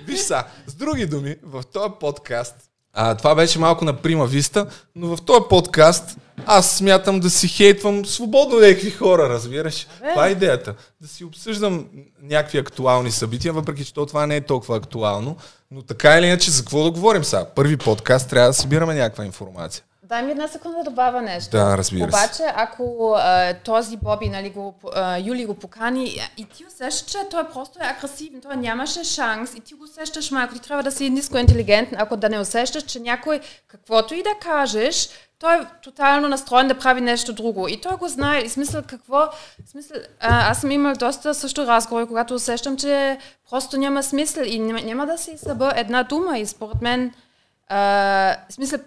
Виж 0.04 0.20
са, 0.20 0.44
с 0.66 0.74
други 0.74 1.06
думи, 1.06 1.36
в 1.42 1.62
този 1.72 1.94
подкаст, 2.00 2.69
а, 2.92 3.14
това 3.14 3.34
беше 3.34 3.58
малко 3.58 3.84
на 3.84 3.96
прима 3.96 4.26
виста, 4.26 4.66
но 4.94 5.16
в 5.16 5.22
този 5.22 5.40
подкаст 5.48 6.16
аз 6.46 6.70
смятам 6.70 7.20
да 7.20 7.30
си 7.30 7.48
хейтвам 7.48 8.06
свободно 8.06 8.60
някакви 8.60 8.90
хора, 8.90 9.28
разбираш? 9.28 9.82
Е. 9.82 10.10
Това 10.10 10.28
е 10.28 10.30
идеята. 10.30 10.74
Да 11.00 11.08
си 11.08 11.24
обсъждам 11.24 11.86
някакви 12.22 12.58
актуални 12.58 13.10
събития, 13.10 13.52
въпреки 13.52 13.84
че 13.84 13.94
това 13.94 14.26
не 14.26 14.36
е 14.36 14.40
толкова 14.40 14.76
актуално. 14.76 15.36
Но 15.70 15.82
така 15.82 16.18
или 16.18 16.26
иначе, 16.26 16.50
за 16.50 16.62
какво 16.62 16.84
да 16.84 16.90
говорим 16.90 17.24
сега? 17.24 17.44
Първи 17.44 17.76
подкаст 17.76 18.30
трябва 18.30 18.48
да 18.48 18.54
събираме 18.54 18.94
някаква 18.94 19.24
информация. 19.24 19.84
Дай 20.10 20.22
ми 20.22 20.30
една 20.30 20.48
секунда 20.48 20.78
да 20.78 20.84
добавя 20.84 21.22
нещо. 21.22 21.50
Да, 21.50 21.78
разбира 21.78 22.12
се. 22.12 22.18
Обаче, 22.18 22.42
ако 22.56 23.14
а, 23.16 23.54
този 23.54 23.96
Боби, 23.96 24.28
нали, 24.28 24.50
го, 24.50 24.74
а, 24.94 25.18
Юли 25.18 25.46
го 25.46 25.54
покани 25.54 26.04
и 26.36 26.44
ти 26.44 26.66
усещаш, 26.66 27.10
че 27.10 27.18
той 27.30 27.48
просто 27.48 27.78
е 27.82 27.86
агресивен, 27.86 28.40
той 28.40 28.56
нямаше 28.56 29.04
шанс 29.04 29.54
и 29.54 29.60
ти 29.60 29.74
го 29.74 29.84
усещаш 29.84 30.30
малко, 30.30 30.54
ти 30.54 30.60
трябва 30.60 30.82
да 30.82 30.92
си 30.92 31.10
ниско 31.10 31.38
интелигентен, 31.38 31.98
ако 32.00 32.16
да 32.16 32.28
не 32.28 32.38
усещаш, 32.38 32.82
че 32.82 33.00
някой, 33.00 33.40
каквото 33.68 34.14
и 34.14 34.22
да 34.22 34.30
кажеш, 34.40 35.08
той 35.38 35.56
е 35.56 35.66
тотално 35.82 36.28
настроен 36.28 36.68
да 36.68 36.78
прави 36.78 37.00
нещо 37.00 37.32
друго. 37.32 37.68
И 37.68 37.80
той 37.80 37.96
го 37.96 38.08
знае. 38.08 38.40
И 38.40 38.48
смисъл 38.48 38.82
какво... 38.86 39.28
Смисъл, 39.66 39.96
а, 40.20 40.50
аз 40.50 40.60
съм 40.60 40.70
имал 40.70 40.94
доста 40.94 41.34
също 41.34 41.66
разговори, 41.66 42.06
когато 42.06 42.34
усещам, 42.34 42.76
че 42.76 43.18
просто 43.50 43.76
няма 43.76 44.02
смисъл 44.02 44.42
и 44.46 44.58
няма, 44.58 44.80
няма 44.80 45.06
да 45.06 45.18
се 45.18 45.38
съба 45.38 45.72
една 45.76 46.02
дума. 46.02 46.38
И 46.38 46.46
според 46.46 46.82
мен... 46.82 47.14
А, 47.68 48.36
смисъл, 48.48 48.78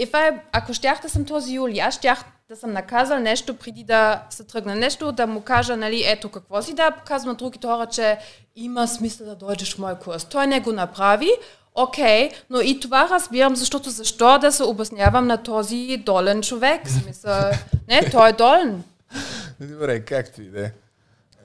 I, 0.00 0.40
ако 0.52 0.74
щях 0.74 1.02
да 1.02 1.08
съм 1.08 1.24
този 1.24 1.54
Юли, 1.54 1.78
аз 1.78 1.94
щях 1.94 2.24
да 2.48 2.56
съм 2.56 2.72
наказал 2.72 3.18
нещо 3.18 3.56
преди 3.56 3.84
да 3.84 4.22
се 4.30 4.44
тръгна. 4.44 4.74
Нещо 4.74 5.12
да 5.12 5.26
му 5.26 5.40
кажа, 5.40 5.76
нали, 5.76 6.04
ето 6.06 6.28
какво 6.28 6.62
си 6.62 6.74
да 6.74 6.90
показвам 6.90 7.36
другите 7.36 7.66
хора, 7.66 7.86
че 7.86 8.18
има 8.56 8.88
смисъл 8.88 9.26
да 9.26 9.34
дойдеш 9.34 9.74
в 9.74 9.78
мой 9.78 9.98
курс. 9.98 10.24
Той 10.24 10.46
не 10.46 10.60
го 10.60 10.72
направи, 10.72 11.30
окей, 11.74 12.28
okay, 12.28 12.34
но 12.50 12.60
и 12.60 12.80
това 12.80 13.08
разбирам, 13.08 13.56
защото 13.56 13.90
защо 13.90 14.38
да 14.38 14.52
се 14.52 14.62
обяснявам 14.64 15.26
на 15.26 15.42
този 15.42 16.02
долен 16.06 16.42
човек? 16.42 16.88
Смисъл, 16.88 17.50
не, 17.88 18.10
той 18.10 18.28
е 18.28 18.32
долен. 18.32 18.84
Добре, 19.60 20.04
както 20.04 20.42
и 20.42 20.44
да 20.44 20.66
е. 20.66 20.72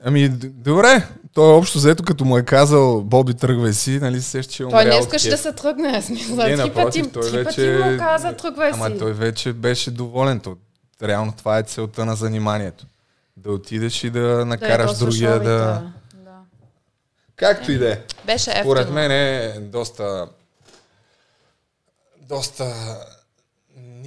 Ами, 0.04 0.28
добре. 0.28 1.08
Той 1.34 1.52
общо 1.52 1.78
взето, 1.78 2.02
като 2.02 2.24
му 2.24 2.38
е 2.38 2.42
казал 2.42 3.02
Боби, 3.02 3.34
тръгвай 3.34 3.72
си, 3.72 3.98
нали 4.00 4.22
се 4.22 4.42
че 4.42 4.62
е 4.62 4.68
Той 4.68 4.84
не 4.84 4.98
искаше 4.98 5.30
да 5.30 5.36
се 5.38 5.52
тръгне, 5.52 6.02
смисъл. 6.02 6.36
Не, 6.36 6.56
напротив, 6.56 7.12
пъти, 7.12 7.30
той 7.30 7.44
вече... 7.44 7.78
му 7.84 7.98
каза, 7.98 8.32
тръгвай 8.32 8.72
си. 8.72 8.80
Ама 8.82 8.98
той 8.98 9.12
вече 9.12 9.52
беше 9.52 9.90
доволен. 9.90 10.40
То, 10.40 10.56
реално 11.02 11.32
това 11.32 11.58
е 11.58 11.62
целта 11.62 12.04
на 12.04 12.16
заниманието. 12.16 12.86
Да 13.36 13.52
отидеш 13.52 14.04
и 14.04 14.10
да 14.10 14.44
накараш 14.46 14.92
да, 14.92 14.98
другия 14.98 15.32
да... 15.32 15.40
да. 15.44 15.82
Както 17.36 17.72
и 17.72 17.78
да 17.78 17.92
е. 17.92 17.98
Беше. 18.26 18.60
Според 18.60 18.90
мен 18.90 19.10
е 19.10 19.54
доста 19.60 20.28
доста 22.28 22.96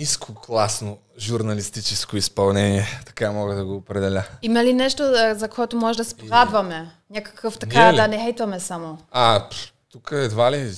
ниско 0.01 0.33
класно 0.33 0.97
журналистическо 1.19 2.17
изпълнение, 2.17 2.85
така 3.05 3.31
мога 3.31 3.55
да 3.55 3.65
го 3.65 3.75
определя. 3.75 4.23
Има 4.41 4.63
ли 4.63 4.73
нещо, 4.73 5.03
за 5.35 5.47
което 5.47 5.77
може 5.77 5.97
да 5.97 6.05
се 6.05 6.15
порадваме? 6.15 6.91
Някакъв 7.09 7.57
така, 7.57 7.91
да 7.91 8.07
не 8.07 8.19
хейтваме 8.23 8.59
само. 8.59 8.97
А, 9.11 9.47
тук 9.91 10.09
едва 10.13 10.51
ли 10.51 10.71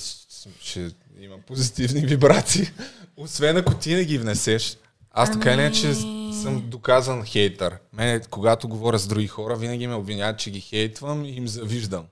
ще 0.60 0.90
има 1.20 1.36
позитивни 1.46 2.00
вибрации, 2.00 2.70
освен 3.16 3.56
ако 3.56 3.74
ти 3.74 3.94
не 3.94 4.04
ги 4.04 4.18
внесеш. 4.18 4.76
Аз 5.10 5.32
така 5.32 5.52
или 5.52 5.60
иначе 5.60 5.94
съм 6.42 6.62
доказан 6.66 7.24
хейтър. 7.24 7.78
Мене, 7.92 8.20
когато 8.30 8.68
говоря 8.68 8.98
с 8.98 9.06
други 9.06 9.26
хора, 9.26 9.56
винаги 9.56 9.86
ме 9.86 9.94
обвиняват, 9.94 10.38
че 10.38 10.50
ги 10.50 10.60
хейтвам 10.60 11.24
и 11.24 11.30
им 11.30 11.48
завиждам. 11.48 12.04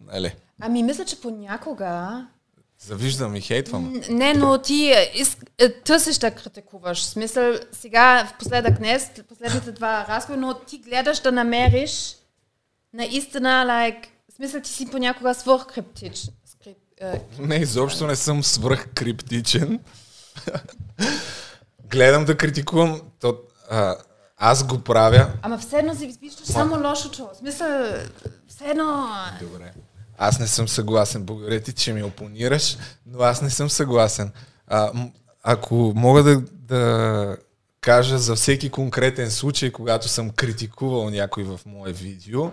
Нали? 0.00 0.34
Ами 0.60 0.82
мисля, 0.82 1.04
че 1.04 1.20
понякога... 1.20 2.26
Завиждам 2.86 3.36
и 3.36 3.40
хейтвам. 3.40 4.00
Не, 4.10 4.34
но 4.34 4.58
ти 4.58 4.92
е, 4.92 5.12
из, 5.14 5.36
е, 5.58 5.72
търсиш 5.72 6.18
да 6.18 6.30
критикуваш. 6.30 7.00
В 7.02 7.06
смисъл, 7.06 7.54
сега 7.72 8.26
в 8.26 8.38
последък 8.38 8.78
днес, 8.78 9.10
последните 9.28 9.72
два 9.72 10.06
разговори, 10.08 10.40
но 10.40 10.54
ти 10.54 10.78
гледаш 10.78 11.20
да 11.20 11.32
намериш 11.32 12.16
наистина, 12.94 13.64
like, 13.66 14.04
в 14.32 14.36
смисъл, 14.36 14.60
ти 14.60 14.70
си 14.70 14.90
понякога 14.90 15.34
свърхкриптичен. 15.34 16.34
Е, 17.00 17.20
Не, 17.38 17.56
изобщо 17.56 18.06
не 18.06 18.16
съм 18.16 18.44
свръх 18.44 18.88
криптичен. 18.94 19.80
Гледам 21.90 22.24
да 22.24 22.36
критикувам. 22.36 23.00
То, 23.20 23.38
а, 23.70 23.96
аз 24.36 24.66
го 24.66 24.80
правя. 24.80 25.32
Ама 25.42 25.58
все 25.58 25.78
едно 25.78 25.94
си 25.94 26.16
виждаш 26.22 26.46
само 26.46 26.88
лошото. 26.88 27.28
В 27.34 27.36
смисъл, 27.36 27.68
все 28.48 28.64
едно... 28.64 29.08
Добре. 29.40 29.72
Аз 30.22 30.38
не 30.38 30.46
съм 30.46 30.68
съгласен. 30.68 31.22
Благодаря 31.22 31.60
ти, 31.60 31.72
че 31.72 31.92
ми 31.92 32.02
опонираш, 32.02 32.76
но 33.06 33.20
аз 33.20 33.42
не 33.42 33.50
съм 33.50 33.70
съгласен. 33.70 34.32
А, 34.66 34.92
ако 35.42 35.92
мога 35.96 36.22
да, 36.22 36.42
да 36.52 37.36
кажа 37.80 38.18
за 38.18 38.34
всеки 38.34 38.70
конкретен 38.70 39.30
случай, 39.30 39.72
когато 39.72 40.08
съм 40.08 40.30
критикувал 40.30 41.10
някой 41.10 41.44
в 41.44 41.60
мое 41.66 41.92
видео, 41.92 42.50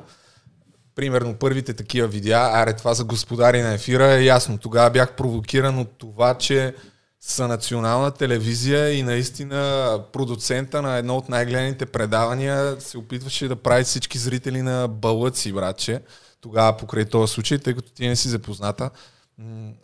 примерно 0.95 1.36
първите 1.36 1.73
такива 1.73 2.08
видеа, 2.08 2.49
аре 2.53 2.73
това 2.73 2.93
за 2.93 3.03
господари 3.03 3.62
на 3.62 3.73
ефира 3.73 4.13
е 4.13 4.23
ясно. 4.23 4.58
Тогава 4.58 4.89
бях 4.89 5.15
провокиран 5.15 5.79
от 5.79 5.98
това, 5.98 6.33
че 6.33 6.75
са 7.21 7.48
национална 7.48 8.12
телевизия 8.12 8.94
и 8.94 9.04
наистина 9.04 10.00
продуцента 10.13 10.81
на 10.81 10.98
едно 10.98 11.17
от 11.17 11.29
най-гледаните 11.29 11.85
предавания 11.85 12.75
се 12.79 12.98
опитваше 12.98 13.48
да 13.48 13.56
прави 13.56 13.83
всички 13.83 14.17
зрители 14.17 14.62
на 14.62 14.87
бълъци, 14.87 15.54
братче. 15.54 16.02
Тогава 16.48 16.77
покрай 16.77 17.06
този 17.06 17.33
случай, 17.33 17.58
тъй 17.58 17.75
като 17.75 17.91
ти 17.91 18.08
не 18.08 18.15
си 18.15 18.29
запозната. 18.29 18.89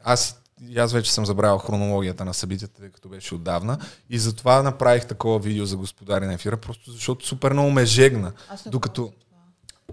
Аз, 0.03 0.41
и 0.69 0.79
аз 0.79 0.93
вече 0.93 1.13
съм 1.13 1.25
забравил 1.25 1.57
хронологията 1.57 2.25
на 2.25 2.33
събитията, 2.33 2.79
тъй 2.81 2.89
като 2.89 3.09
беше 3.09 3.35
отдавна. 3.35 3.77
И 4.09 4.19
затова 4.19 4.63
направих 4.63 5.05
такова 5.05 5.39
видео 5.39 5.65
за 5.65 5.77
господари 5.77 6.25
на 6.25 6.33
ефира, 6.33 6.57
просто 6.57 6.91
защото 6.91 7.27
супер 7.27 7.53
много 7.53 7.71
ме 7.71 7.85
жегна. 7.85 8.31
Аз 8.49 8.69
Докато 8.69 9.11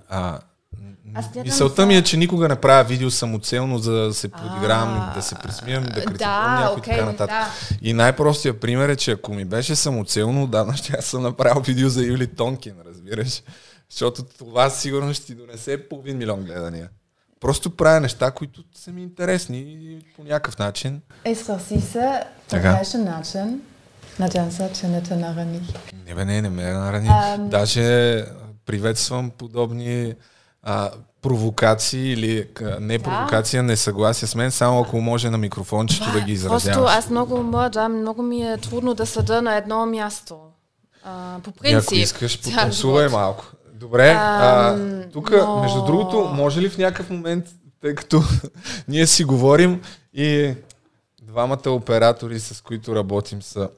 а, 0.08 0.38
Аз 1.14 1.28
гледам 1.28 1.42
Мисълта 1.44 1.82
за- 1.82 1.86
ми 1.86 1.96
е, 1.96 2.02
че 2.02 2.16
никога 2.16 2.48
не 2.48 2.56
правя 2.56 2.84
видео 2.84 3.10
самоцелно, 3.10 3.78
за 3.78 3.92
да 3.92 4.14
се 4.14 4.28
подигравам, 4.28 5.12
да 5.14 5.22
се 5.22 5.34
присмивам, 5.34 5.84
да 5.84 5.90
критикувам 6.04 6.16
да, 6.18 6.60
някой 6.60 6.76
и 6.76 6.78
окей, 6.78 6.94
така 6.94 7.04
нататък. 7.04 7.36
да. 7.36 7.78
И 7.82 7.92
най-простия 7.92 8.60
пример 8.60 8.88
е, 8.88 8.96
че 8.96 9.10
ако 9.10 9.34
ми 9.34 9.44
беше 9.44 9.76
самоцелно, 9.76 10.42
отдавна 10.42 10.76
ще 10.76 10.92
аз 10.98 11.04
съм 11.04 11.22
направил 11.22 11.62
видео 11.62 11.88
за 11.88 12.02
Юли 12.02 12.26
Тонкин, 12.26 12.74
разбираш? 12.86 13.42
Защото 13.90 14.22
това 14.24 14.70
сигурно 14.70 15.14
ще 15.14 15.26
ти 15.26 15.34
донесе 15.34 15.88
половин 15.88 16.18
милион 16.18 16.40
гледания. 16.40 16.88
Просто 17.40 17.70
правя 17.70 18.00
неща, 18.00 18.30
които 18.30 18.62
са 18.74 18.92
ми 18.92 19.02
интересни 19.02 19.76
по 20.16 20.24
някакъв 20.24 20.58
начин. 20.58 21.00
Исках 21.24 21.62
си 21.62 21.80
се 21.80 22.22
по 22.48 22.56
грешен 22.56 23.04
начин. 23.04 23.60
Надявам 24.18 24.50
се, 24.50 24.70
че 24.72 24.88
не 24.88 25.02
те 25.02 25.16
нарани. 25.16 25.60
Не 26.06 26.14
бе, 26.14 26.24
не, 26.24 26.42
не 26.42 26.50
ме 26.50 26.62
нарани. 26.64 27.08
Ам. 27.10 27.48
Даже 27.48 28.24
приветствам 28.66 29.30
подобни 29.30 30.14
а, 30.62 30.90
провокации 31.22 32.12
или 32.12 32.48
не 32.80 32.98
провокации, 32.98 33.58
а 33.58 33.62
несъгласия 33.62 34.28
с 34.28 34.34
мен, 34.34 34.50
само 34.50 34.80
ако 34.80 35.00
може 35.00 35.30
на 35.30 35.38
микрофончето 35.38 36.04
да 36.04 36.20
ги 36.20 36.34
Просто 36.38 36.56
изразяваш. 36.58 36.92
аз 36.92 37.10
много 37.10 37.38
мърдам, 37.38 38.00
много 38.00 38.22
ми 38.22 38.42
е 38.42 38.56
трудно 38.58 38.94
да 38.94 39.06
седа 39.06 39.42
на 39.42 39.56
едно 39.56 39.86
място. 39.86 40.38
А, 41.04 41.36
по 41.38 41.50
И 41.50 41.52
ако 41.52 41.58
принцип. 41.60 41.92
искаш, 41.92 42.38
цял 42.38 42.52
потанцувай 42.52 43.08
малко. 43.08 43.44
Добре, 43.80 44.14
а, 44.18 45.08
тук, 45.12 45.30
но- 45.30 45.60
между 45.60 45.84
другото, 45.84 46.20
може 46.34 46.60
ли 46.60 46.68
в 46.68 46.78
някакъв 46.78 47.10
момент, 47.10 47.46
тъй 47.80 47.94
като 47.94 48.22
ние 48.88 49.06
си 49.06 49.24
говорим 49.24 49.82
и 50.14 50.54
двамата 51.22 51.70
оператори, 51.70 52.40
с 52.40 52.62
които 52.62 52.96
работим 52.96 53.42
са 53.42 53.70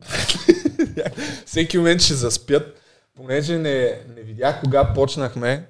всеки 1.46 1.78
момент 1.78 2.00
ще 2.00 2.14
заспят, 2.14 2.80
понеже 3.16 3.58
не, 3.58 4.00
не 4.16 4.22
видях 4.22 4.60
кога 4.60 4.92
почнахме 4.94 5.66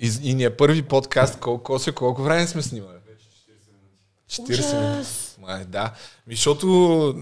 и, 0.00 0.10
и 0.22 0.34
ни 0.34 0.44
е 0.44 0.56
първи 0.56 0.82
подкаст, 0.82 1.40
колко, 1.40 1.62
колко, 1.62 1.92
колко 1.94 2.22
време 2.22 2.46
сме 2.46 2.62
снимали? 2.62 2.96
40 4.30 4.48
минути. 4.48 4.98
Ужас. 4.98 5.25
Май, 5.38 5.64
да. 5.64 5.90
Ми, 6.26 6.34
защото 6.34 7.14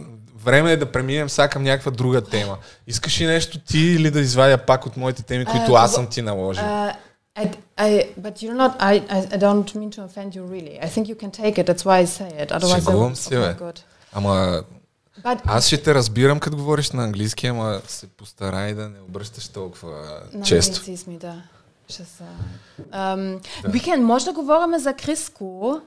време 0.45 0.73
е 0.73 0.77
да 0.77 0.93
преминем 0.93 1.29
сега 1.29 1.49
към 1.49 1.63
някаква 1.63 1.91
друга 1.91 2.21
тема. 2.21 2.59
Искаш 2.87 3.21
ли 3.21 3.27
нещо 3.27 3.59
ти 3.59 3.79
или 3.79 4.11
да 4.11 4.21
извадя 4.21 4.59
пак 4.59 4.87
от 4.87 4.97
моите 4.97 5.23
теми, 5.23 5.45
които 5.45 5.73
аз 5.73 5.95
съм 5.95 6.07
ти 6.07 6.23
наложил? 6.23 6.65
Uh, 6.65 6.95
I, 7.37 7.57
I, 7.79 8.15
but 8.21 8.35
you're 8.43 8.57
not. 8.57 8.73
I, 8.79 8.95
I, 9.09 9.19
I 9.35 9.39
don't 9.39 9.75
mean 9.75 9.91
to 9.91 10.01
offend 10.09 10.31
you, 10.37 10.43
really. 10.55 10.79
I 10.87 10.89
think 10.89 11.09
you 11.09 11.17
can 11.23 11.31
take 11.31 11.59
it. 11.59 11.67
That's 11.67 11.85
why 11.85 11.99
I 11.99 12.07
say 12.07 12.47
it. 12.47 12.51
Otherwise, 12.53 12.85
Шегувам 12.85 13.17
се, 13.17 13.31
бе. 13.31 13.55
good. 13.55 13.81
Ама 14.13 14.63
But 15.23 15.41
аз 15.45 15.67
ще 15.67 15.83
те 15.83 15.95
разбирам, 15.95 16.41
като 16.41 16.57
говориш 16.57 16.91
на 16.91 17.05
английски, 17.05 17.47
ама 17.47 17.81
се 17.89 18.07
постарай 18.07 18.75
да 18.75 18.89
не 18.89 19.01
обръщаш 19.09 19.49
толкова 19.49 20.21
на 20.33 20.45
често. 20.45 20.81
английски 20.81 21.11
ми, 21.11 21.19
да. 21.19 21.43
Ще 21.89 22.05
са. 22.05 22.25
Um, 22.93 23.41
we 23.65 23.87
can, 23.87 23.97
може 23.97 24.25
да 24.25 24.33
говорим 24.33 24.79
за 24.79 24.95
Криско. 24.95 25.81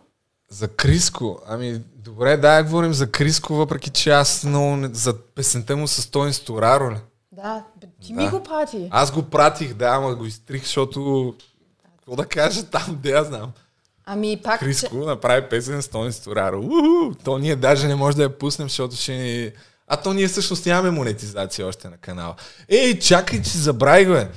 За 0.50 0.68
Криско. 0.68 1.40
Ами, 1.48 1.82
добре, 1.96 2.38
да, 2.38 2.64
говорим 2.64 2.94
за 2.94 3.12
Криско, 3.12 3.56
въпреки 3.56 3.90
че 3.90 4.10
аз 4.10 4.44
много 4.44 4.88
за 4.92 5.18
песента 5.18 5.78
му 5.78 5.88
с 5.88 6.12
Тоин 6.12 6.34
Стораро, 6.34 6.92
ли? 6.92 6.98
Да, 7.32 7.64
ти 8.02 8.14
Да. 8.14 8.22
ми 8.22 8.30
го 8.30 8.44
прати. 8.44 8.88
Аз 8.92 9.12
го 9.12 9.24
пратих, 9.24 9.74
да, 9.74 9.86
ама 9.88 10.16
го 10.16 10.26
изтрих, 10.26 10.64
защото... 10.64 11.34
Какво 11.98 12.16
да 12.16 12.26
кажа 12.26 12.64
там, 12.64 13.00
де 13.02 13.10
я 13.10 13.24
знам. 13.24 13.52
Ами 14.06 14.42
пак, 14.44 14.60
Криско 14.60 14.96
направи 14.96 15.50
песен 15.50 15.82
с 15.82 15.88
Тони 15.88 16.12
Стораро. 16.12 16.60
Уху! 16.60 17.16
То 17.24 17.38
ние 17.38 17.56
даже 17.56 17.88
не 17.88 17.96
може 17.96 18.18
да 18.18 18.24
я 18.24 18.38
пуснем, 18.38 18.70
защото 18.70 18.96
ще 18.96 19.14
ни... 19.14 19.52
А 19.88 19.98
то 19.98 20.14
ние 20.14 20.28
всъщност 20.28 20.66
нямаме 20.66 20.92
монетизация 20.92 21.68
още 21.68 21.90
на 21.90 21.98
канала. 21.98 22.36
Ей, 22.70 23.00
чакай, 23.00 23.42
че 23.42 23.58
забравих, 23.58 24.08
бе. 24.08 24.28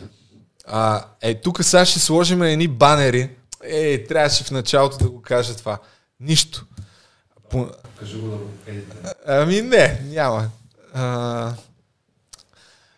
А, 0.66 1.04
е, 1.20 1.40
тук 1.40 1.64
сега 1.64 1.84
ще 1.84 1.98
сложим 1.98 2.42
едни 2.42 2.68
банери. 2.68 3.30
Ей, 3.64 4.04
трябваше 4.06 4.44
в 4.44 4.50
началото 4.50 4.98
да 4.98 5.11
го 5.11 5.22
кажа 5.22 5.56
това. 5.56 5.78
Нищо. 6.21 6.66
По... 7.51 7.71
Кажи 7.99 8.16
го 8.16 8.29
да 8.29 8.37
го. 8.37 8.51
Ами 9.27 9.62
не, 9.62 10.01
няма. 10.05 10.51
А, 10.95 11.55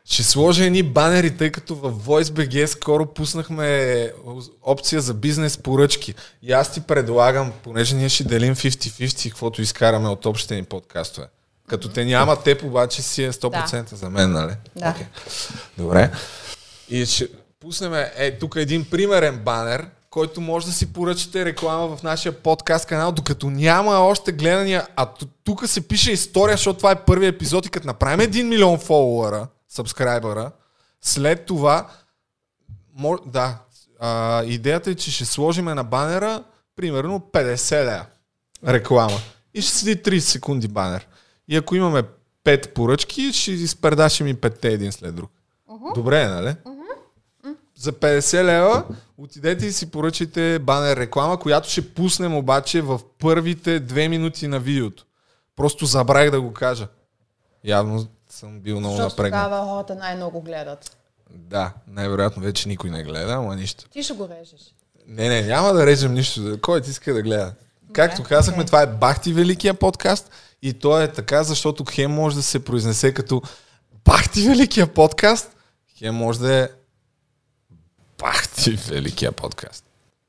ще 0.04 0.22
сложа 0.22 0.64
едни 0.64 0.82
банери, 0.82 1.36
тъй 1.36 1.52
като 1.52 1.74
в 1.74 1.92
VoiceBG 1.92 2.66
скоро 2.66 3.06
пуснахме 3.06 4.12
опция 4.62 5.00
за 5.00 5.14
бизнес 5.14 5.58
поръчки. 5.58 6.14
И 6.42 6.52
аз 6.52 6.72
ти 6.72 6.80
предлагам, 6.80 7.52
понеже 7.64 7.96
ние 7.96 8.08
ще 8.08 8.24
делим 8.24 8.56
50-50, 8.56 9.28
каквото 9.28 9.62
изкараме 9.62 10.08
от 10.08 10.26
общите 10.26 10.54
ни 10.54 10.64
подкастове. 10.64 11.26
Като 11.68 11.88
те 11.88 12.04
няма, 12.04 12.42
теб 12.42 12.62
обаче 12.62 13.02
си 13.02 13.24
е 13.24 13.32
100% 13.32 13.94
за 13.94 14.10
мен, 14.10 14.32
нали? 14.32 14.52
Да. 14.76 14.90
Окей. 14.90 15.06
Добре. 15.78 16.10
И 16.88 17.06
ще 17.06 17.28
пуснем 17.60 17.94
е 18.16 18.38
тук 18.38 18.56
един 18.56 18.90
примерен 18.90 19.38
банер, 19.38 19.86
който 20.12 20.40
може 20.40 20.66
да 20.66 20.72
си 20.72 20.92
поръчате 20.92 21.44
реклама 21.44 21.96
в 21.96 22.02
нашия 22.02 22.32
подкаст 22.32 22.86
канал, 22.86 23.12
докато 23.12 23.50
няма 23.50 23.90
още 23.90 24.32
гледания, 24.32 24.86
а 24.96 25.06
ту- 25.06 25.26
тук 25.44 25.68
се 25.68 25.88
пише 25.88 26.12
история, 26.12 26.56
защото 26.56 26.76
това 26.76 26.90
е 26.90 27.04
първи 27.04 27.26
епизод 27.26 27.66
и 27.66 27.70
като 27.70 27.86
направим 27.86 28.20
1 28.20 28.42
милион 28.42 28.78
фолуара, 28.78 29.48
сабскрайбъра, 29.68 30.50
след 31.00 31.46
това, 31.46 31.88
мож, 32.94 33.18
да, 33.26 33.58
а, 34.00 34.42
идеята 34.44 34.90
е, 34.90 34.94
че 34.94 35.10
ще 35.10 35.24
сложим 35.24 35.64
на 35.64 35.84
банера 35.84 36.44
примерно 36.76 37.20
50 37.32 37.84
лея 37.84 38.06
реклама. 38.66 39.18
И 39.54 39.62
ще 39.62 39.72
седи 39.72 40.02
30 40.02 40.18
секунди 40.18 40.68
банер. 40.68 41.08
И 41.48 41.56
ако 41.56 41.76
имаме 41.76 42.02
5 42.44 42.72
поръчки, 42.74 43.32
ще 43.32 43.50
изпредашим 43.52 44.26
и 44.26 44.34
5 44.34 44.64
един 44.64 44.92
след 44.92 45.14
друг. 45.14 45.30
Добре, 45.94 46.22
е, 46.22 46.28
нали? 46.28 46.54
За 47.82 47.92
50 47.92 48.44
лева 48.44 48.84
отидете 49.18 49.66
и 49.66 49.72
си 49.72 49.90
поръчайте 49.90 50.58
банер 50.58 50.96
реклама, 50.96 51.38
която 51.38 51.70
ще 51.70 51.94
пуснем 51.94 52.36
обаче 52.36 52.80
в 52.82 53.00
първите 53.18 53.80
две 53.80 54.08
минути 54.08 54.48
на 54.48 54.60
видеото. 54.60 55.06
Просто 55.56 55.86
забравих 55.86 56.30
да 56.30 56.40
го 56.40 56.52
кажа. 56.52 56.88
Явно 57.64 58.06
съм 58.30 58.60
бил 58.60 58.80
много 58.80 58.96
защото 58.96 59.12
напрегнат. 59.12 59.44
тогава 59.44 59.66
хората 59.66 59.94
най-много 59.94 60.40
гледат. 60.40 60.96
Да, 61.30 61.72
най-вероятно 61.86 62.42
вече 62.42 62.68
никой 62.68 62.90
не 62.90 63.02
гледа, 63.02 63.32
ама 63.32 63.56
нищо. 63.56 63.84
Ти 63.90 64.02
ще 64.02 64.14
го 64.14 64.28
режеш. 64.28 64.60
Не, 65.06 65.28
не, 65.28 65.42
няма 65.42 65.72
да 65.72 65.86
режем 65.86 66.14
нищо. 66.14 66.58
Кой 66.62 66.80
ти 66.80 66.90
иска 66.90 67.14
да 67.14 67.22
гледа? 67.22 67.54
Както 67.92 68.22
казахме, 68.22 68.64
това 68.64 68.82
е 68.82 68.86
Бахти 68.86 69.32
Великия 69.32 69.74
подкаст 69.74 70.30
и 70.62 70.72
то 70.72 71.00
е 71.00 71.12
така, 71.12 71.44
защото 71.44 71.84
хем 71.90 72.10
може 72.10 72.36
да 72.36 72.42
се 72.42 72.64
произнесе 72.64 73.14
като 73.14 73.42
Бахти 74.04 74.48
Великия 74.48 74.86
подкаст, 74.86 75.56
хем 75.98 76.14
може 76.14 76.38
да 76.38 76.54
е 76.54 76.68
Бахти 78.22 78.70
Великия 78.70 79.32
подкаст. 79.32 79.84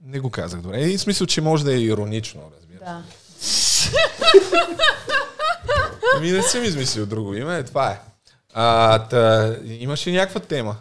Не 0.05 0.19
го 0.19 0.29
казах 0.29 0.61
добре. 0.61 0.81
И 0.81 0.97
в 0.97 1.01
смисъл, 1.01 1.27
че 1.27 1.41
може 1.41 1.63
да 1.65 1.73
е 1.73 1.79
иронично, 1.79 2.41
разбира. 2.57 2.79
Да. 2.85 3.03
Ами 6.17 6.31
не 6.31 6.41
съм 6.41 6.63
измислил 6.63 7.05
друго 7.05 7.35
име, 7.35 7.63
това 7.63 7.91
е. 7.91 7.99
А, 8.53 8.99
та, 8.99 9.53
имаш 9.65 10.07
ли 10.07 10.11
някаква 10.11 10.39
тема? 10.41 10.75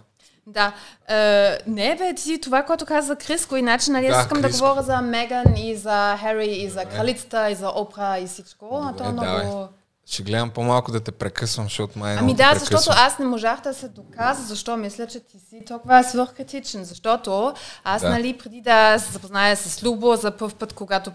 Да. 0.47 0.73
Е, 1.09 1.59
не, 1.67 1.97
бе, 1.97 2.15
ти 2.15 2.41
това, 2.41 2.63
което 2.63 2.87
каза 2.87 3.07
за 3.07 3.17
Криско, 3.17 3.57
иначе, 3.57 3.91
нали, 3.91 4.07
Да, 4.09 4.21
искам 4.21 4.41
да 4.41 4.49
Криско. 4.49 4.67
говоря 4.67 4.83
за 4.83 5.01
Меган 5.01 5.57
и 5.57 5.77
за 5.77 6.19
Хари 6.21 6.47
и 6.47 6.69
за 6.71 6.85
кралицата 6.85 7.51
и 7.51 7.55
за 7.55 7.69
Опра 7.69 8.19
и 8.19 8.27
всичко. 8.27 8.81
а 8.85 8.93
то 8.97 9.05
Добре, 9.05 9.13
много... 9.13 9.27
давай. 9.27 9.67
Ще 10.07 10.23
гледам 10.23 10.51
по-малко 10.51 10.93
да 10.93 11.01
те 11.01 11.13
прекъсвам, 11.13 11.67
защото 11.67 11.99
май 11.99 12.17
Ами 12.19 12.35
да, 12.35 12.55
защото 12.55 12.91
аз 12.91 13.19
не 13.19 13.25
можах 13.25 13.61
да 13.61 13.75
се 13.75 13.89
доказа, 13.89 14.43
защо 14.43 14.77
мисля, 14.77 15.07
че 15.07 15.21
ти 15.21 15.39
си 15.39 15.63
толкова 15.67 16.05
свърхкритичен. 16.05 16.85
Защото 16.85 17.55
аз, 17.85 18.03
Да. 18.03 18.11
нали, 18.11 18.39
преди 18.39 18.61
да 18.61 18.99
се 18.99 19.13
запозная 19.13 19.57
с 19.57 19.83
Любо 19.83 20.17
за 20.17 20.31
първ 20.31 20.55
път, 20.55 20.73
когато 20.73 21.13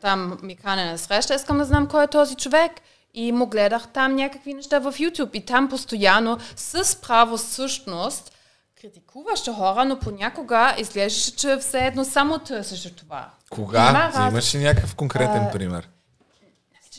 там 0.00 0.38
ми 0.42 0.56
кане 0.56 0.90
на 0.90 0.98
среща, 0.98 1.34
искам 1.34 1.58
да 1.58 1.64
знам 1.64 1.88
кой 1.88 2.04
е 2.04 2.06
този 2.06 2.34
човек. 2.34 2.72
И 3.14 3.32
му 3.32 3.46
гледах 3.46 3.88
там 3.88 4.14
някакви 4.14 4.54
неща 4.54 4.78
в 4.78 4.92
YouTube. 4.92 5.30
И 5.32 5.44
там 5.44 5.68
постоянно, 5.68 6.38
с 6.56 6.96
право 7.00 7.38
същност, 7.38 8.32
критикуваше 8.80 9.52
хора, 9.52 9.84
но 9.84 9.98
понякога 9.98 10.74
изглеждаше, 10.78 11.36
че 11.36 11.56
все 11.60 11.78
едно 11.78 12.04
само 12.04 12.38
търсеше 12.38 12.96
това. 12.96 13.30
Кога? 13.50 14.12
Имаш 14.28 14.54
ли 14.54 14.58
някакъв 14.58 14.94
конкретен 14.94 15.42
А, 15.42 15.50
пример? 15.50 15.88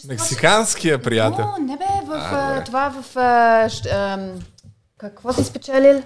Мексиканския 0.08 1.02
приятел. 1.02 1.45
О, 1.58 1.62
не 1.62 1.78
бе, 1.78 1.86
в 2.06 2.12
А, 2.12 2.58
а, 2.58 2.64
това 2.64 2.89
в... 2.89 3.18
А, 3.18 3.70
щ, 3.70 3.86
ам, 3.86 4.39
какво 4.97 5.34
си 5.34 5.43
спечелил? 5.43 6.04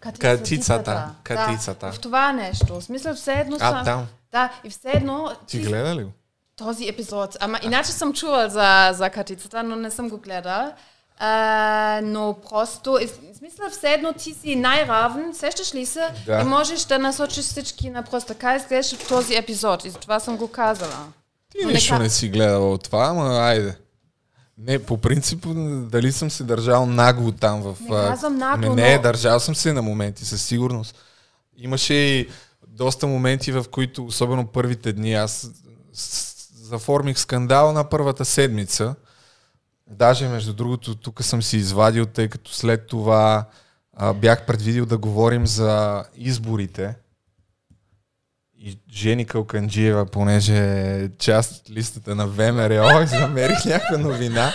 Катицата. 0.00 1.10
Катицата. 1.22 1.86
Да, 1.86 1.92
в 1.92 2.00
това 2.00 2.32
нещо. 2.32 2.80
В 2.80 2.84
смисъл, 2.84 3.14
все 3.14 3.32
едно 3.32 3.56
А, 3.60 3.84
там. 3.84 4.06
Да, 4.32 4.52
и 4.64 4.70
все 4.70 4.90
едно... 4.94 5.32
Ти 5.46 5.58
гледа 5.58 5.96
ли 5.96 6.04
го? 6.04 6.10
Този 6.56 6.88
епизод. 6.88 7.36
Ама 7.40 7.58
иначе 7.62 7.92
съм 7.92 8.12
чувал 8.12 8.48
за, 8.48 8.90
за 8.92 9.10
катицата, 9.10 9.62
но 9.62 9.76
не 9.76 9.90
съм 9.90 10.08
го 10.08 10.18
гледал. 10.18 10.72
А, 11.18 12.00
но 12.02 12.36
просто, 12.50 12.92
в 12.92 13.36
смисъл 13.38 13.70
все 13.70 13.92
едно 13.92 14.12
ти 14.12 14.34
си 14.34 14.56
най-равен, 14.56 15.34
сещаш 15.34 15.74
ли 15.74 15.86
се? 15.86 16.08
Да. 16.26 16.40
И 16.40 16.44
можеш 16.44 16.84
да 16.84 16.98
насочиш 16.98 17.44
всички 17.44 17.90
на 17.90 18.02
просто 18.02 18.28
така 18.28 18.56
изглеждаш 18.56 18.98
в 19.00 19.08
този 19.08 19.34
епизод. 19.36 19.84
И 19.84 19.90
затова 19.90 20.20
съм 20.20 20.36
го 20.36 20.48
казала. 20.48 21.06
Ти 21.60 21.66
нищо 21.66 21.98
не 21.98 22.10
си 22.10 22.28
гледала 22.28 22.72
от 22.72 22.82
това, 22.82 23.06
ама 23.06 23.38
айде. 23.38 23.76
Не, 24.58 24.78
по 24.78 24.98
принцип, 24.98 25.46
дали 25.90 26.12
съм 26.12 26.30
се 26.30 26.44
държал 26.44 26.86
нагло 26.86 27.32
там 27.32 27.62
в... 27.62 27.76
Не 27.80 27.88
казвам 27.88 28.38
нагло, 28.38 28.66
Ами 28.66 28.82
не, 28.82 28.96
но- 28.96 29.02
държал 29.02 29.40
съм 29.40 29.54
се 29.54 29.72
на 29.72 29.82
моменти, 29.82 30.24
със 30.24 30.42
сигурност. 30.42 30.96
Имаше 31.56 31.94
и 31.94 32.28
доста 32.68 33.06
моменти, 33.06 33.52
в 33.52 33.64
които, 33.70 34.04
особено 34.06 34.46
първите 34.46 34.92
дни, 34.92 35.14
аз 35.14 35.50
заформих 36.54 37.18
скандал 37.18 37.72
на 37.72 37.88
първата 37.88 38.24
седмица. 38.24 38.94
Даже, 39.90 40.28
между 40.28 40.52
другото, 40.52 40.94
тук 40.94 41.24
съм 41.24 41.42
си 41.42 41.56
извадил, 41.56 42.06
тъй 42.06 42.28
като 42.28 42.52
след 42.52 42.86
това 42.86 43.44
а, 43.92 44.12
бях 44.12 44.46
предвидил 44.46 44.86
да 44.86 44.98
говорим 44.98 45.46
за 45.46 46.04
изборите. 46.16 46.94
И 48.58 48.78
Жени 48.92 49.26
Калканджиева, 49.26 50.06
понеже 50.06 51.10
част 51.18 51.52
от 51.60 51.70
листата 51.70 52.14
на 52.14 52.26
ВМРО, 52.26 53.06
замерих 53.06 53.64
някаква 53.64 53.98
новина. 53.98 54.52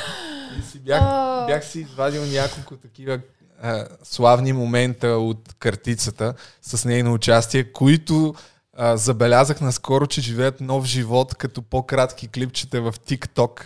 И 0.60 0.72
си 0.72 0.80
бях, 0.80 1.02
бях 1.48 1.66
си 1.66 1.80
извадил 1.80 2.26
няколко 2.26 2.78
такива 2.78 3.20
а, 3.62 3.86
славни 4.04 4.54
момента 4.54 5.08
от 5.08 5.54
картицата 5.60 6.34
с 6.62 6.86
нейно 6.86 7.14
участие, 7.14 7.72
които 7.72 8.36
а, 8.74 8.98
забелязах 8.98 9.62
наскоро, 9.62 10.08
че 10.08 10.22
живеят 10.22 10.62
нов 10.62 10.86
живот 10.86 11.36
като 11.36 11.62
по-кратки 11.62 12.28
клипчета 12.28 12.82
в 12.82 12.94
TikTok. 12.94 13.66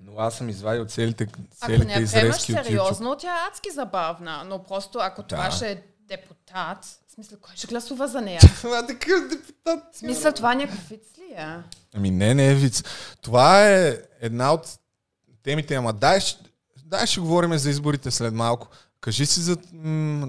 Но 0.00 0.12
аз 0.18 0.34
съм 0.34 0.48
извадил 0.48 0.84
целите, 0.84 1.24
Ако 1.24 1.66
целите 1.66 1.86
приемаш 1.86 2.02
изрезки 2.02 2.52
от 2.52 2.58
YouTube. 2.58 2.64
сериозно, 2.64 3.16
тя 3.16 3.28
е 3.28 3.48
адски 3.50 3.70
забавна. 3.70 4.42
Но 4.46 4.62
просто 4.62 4.98
ако 5.02 5.22
това 5.22 5.44
Да. 5.44 5.50
ще 5.50 5.70
е 5.72 5.78
депутат, 6.08 6.78
смисъл, 7.18 7.38
кой 7.38 7.52
ще 7.56 7.66
гласува 7.66 8.08
за 8.08 8.20
нея? 8.20 8.40
Това 8.60 8.78
е 8.78 8.86
такъв 8.86 9.28
депутат. 9.30 9.80
В 9.92 9.98
смисъл, 9.98 10.32
това 10.32 10.54
някакъв 10.54 10.88
вид 10.88 11.02
ли 11.18 11.34
е? 11.34 11.46
Ами 11.94 12.10
не, 12.10 12.34
не 12.34 12.50
е 12.50 12.54
виц. 12.54 12.82
Това 13.20 13.68
е 13.68 13.98
една 14.20 14.52
от 14.52 14.78
темите, 15.42 15.74
ама 15.74 15.92
дай, 15.92 16.20
ще- 16.20 16.44
дай 16.78 17.06
ще 17.06 17.20
говорим 17.20 17.58
за 17.58 17.70
изборите 17.70 18.10
след 18.10 18.34
малко. 18.34 18.68
Кажи 19.00 19.26
си 19.26 19.40
за, 19.40 19.56
м- 19.72 20.28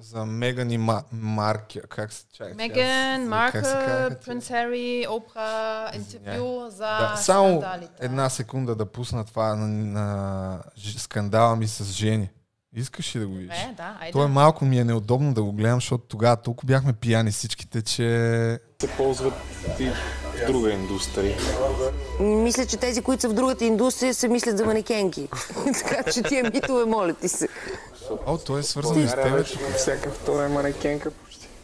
за 0.00 0.26
Меган 0.26 0.70
и 0.70 0.78
Ма, 0.78 1.02
Марк. 1.12 1.62
Как 1.88 2.12
се 2.12 2.24
сега, 2.32 2.54
Меган, 2.56 3.50
тия? 3.52 4.18
Принц 4.20 4.48
Хари, 4.48 5.06
Опра, 5.10 5.90
интервю 5.94 6.70
за 6.70 6.76
Да, 6.78 7.14
само 7.16 7.48
скандалите. 7.60 7.92
една 7.98 8.30
секунда 8.30 8.74
да 8.74 8.86
пусна 8.86 9.24
това 9.24 9.54
на, 9.54 9.66
на 9.68 10.62
ж- 10.76 10.98
скандала 10.98 11.56
ми 11.56 11.68
с 11.68 11.84
Жени. 11.84 12.30
Искаш 12.76 13.16
ли 13.16 13.20
да 13.20 13.26
го 13.26 13.34
видиш? 13.34 13.58
Е, 13.58 13.74
да, 13.76 13.96
айде. 14.00 14.12
То 14.12 14.24
е 14.24 14.28
малко 14.28 14.64
ми 14.64 14.78
е 14.78 14.84
неудобно 14.84 15.34
да 15.34 15.42
го 15.42 15.52
гледам, 15.52 15.76
защото 15.76 16.04
тогава 16.08 16.36
толкова 16.36 16.66
бяхме 16.66 16.92
пияни 16.92 17.30
всичките, 17.30 17.82
че... 17.82 18.02
се 18.80 18.88
ползват 18.96 19.34
и 19.80 19.84
в 19.84 20.46
друга 20.46 20.72
индустрия. 20.72 21.36
Мисля, 22.20 22.66
че 22.66 22.76
тези, 22.76 23.02
които 23.02 23.20
са 23.20 23.28
в 23.28 23.34
другата 23.34 23.64
индустрия, 23.64 24.14
се 24.14 24.28
мислят 24.28 24.58
за 24.58 24.64
манекенки. 24.64 25.28
така 25.84 26.12
че 26.12 26.22
тия 26.22 26.50
митове, 26.54 26.84
моля 26.84 27.14
ти 27.14 27.28
се. 27.28 27.48
О, 28.26 28.38
то 28.38 28.58
е 28.58 28.62
свързано 28.62 29.00
и 29.00 29.08
с 29.08 29.14
вече 29.14 29.58
всяка 29.76 30.10
втора 30.10 30.44
е 30.44 30.48
манекенка. 30.48 31.10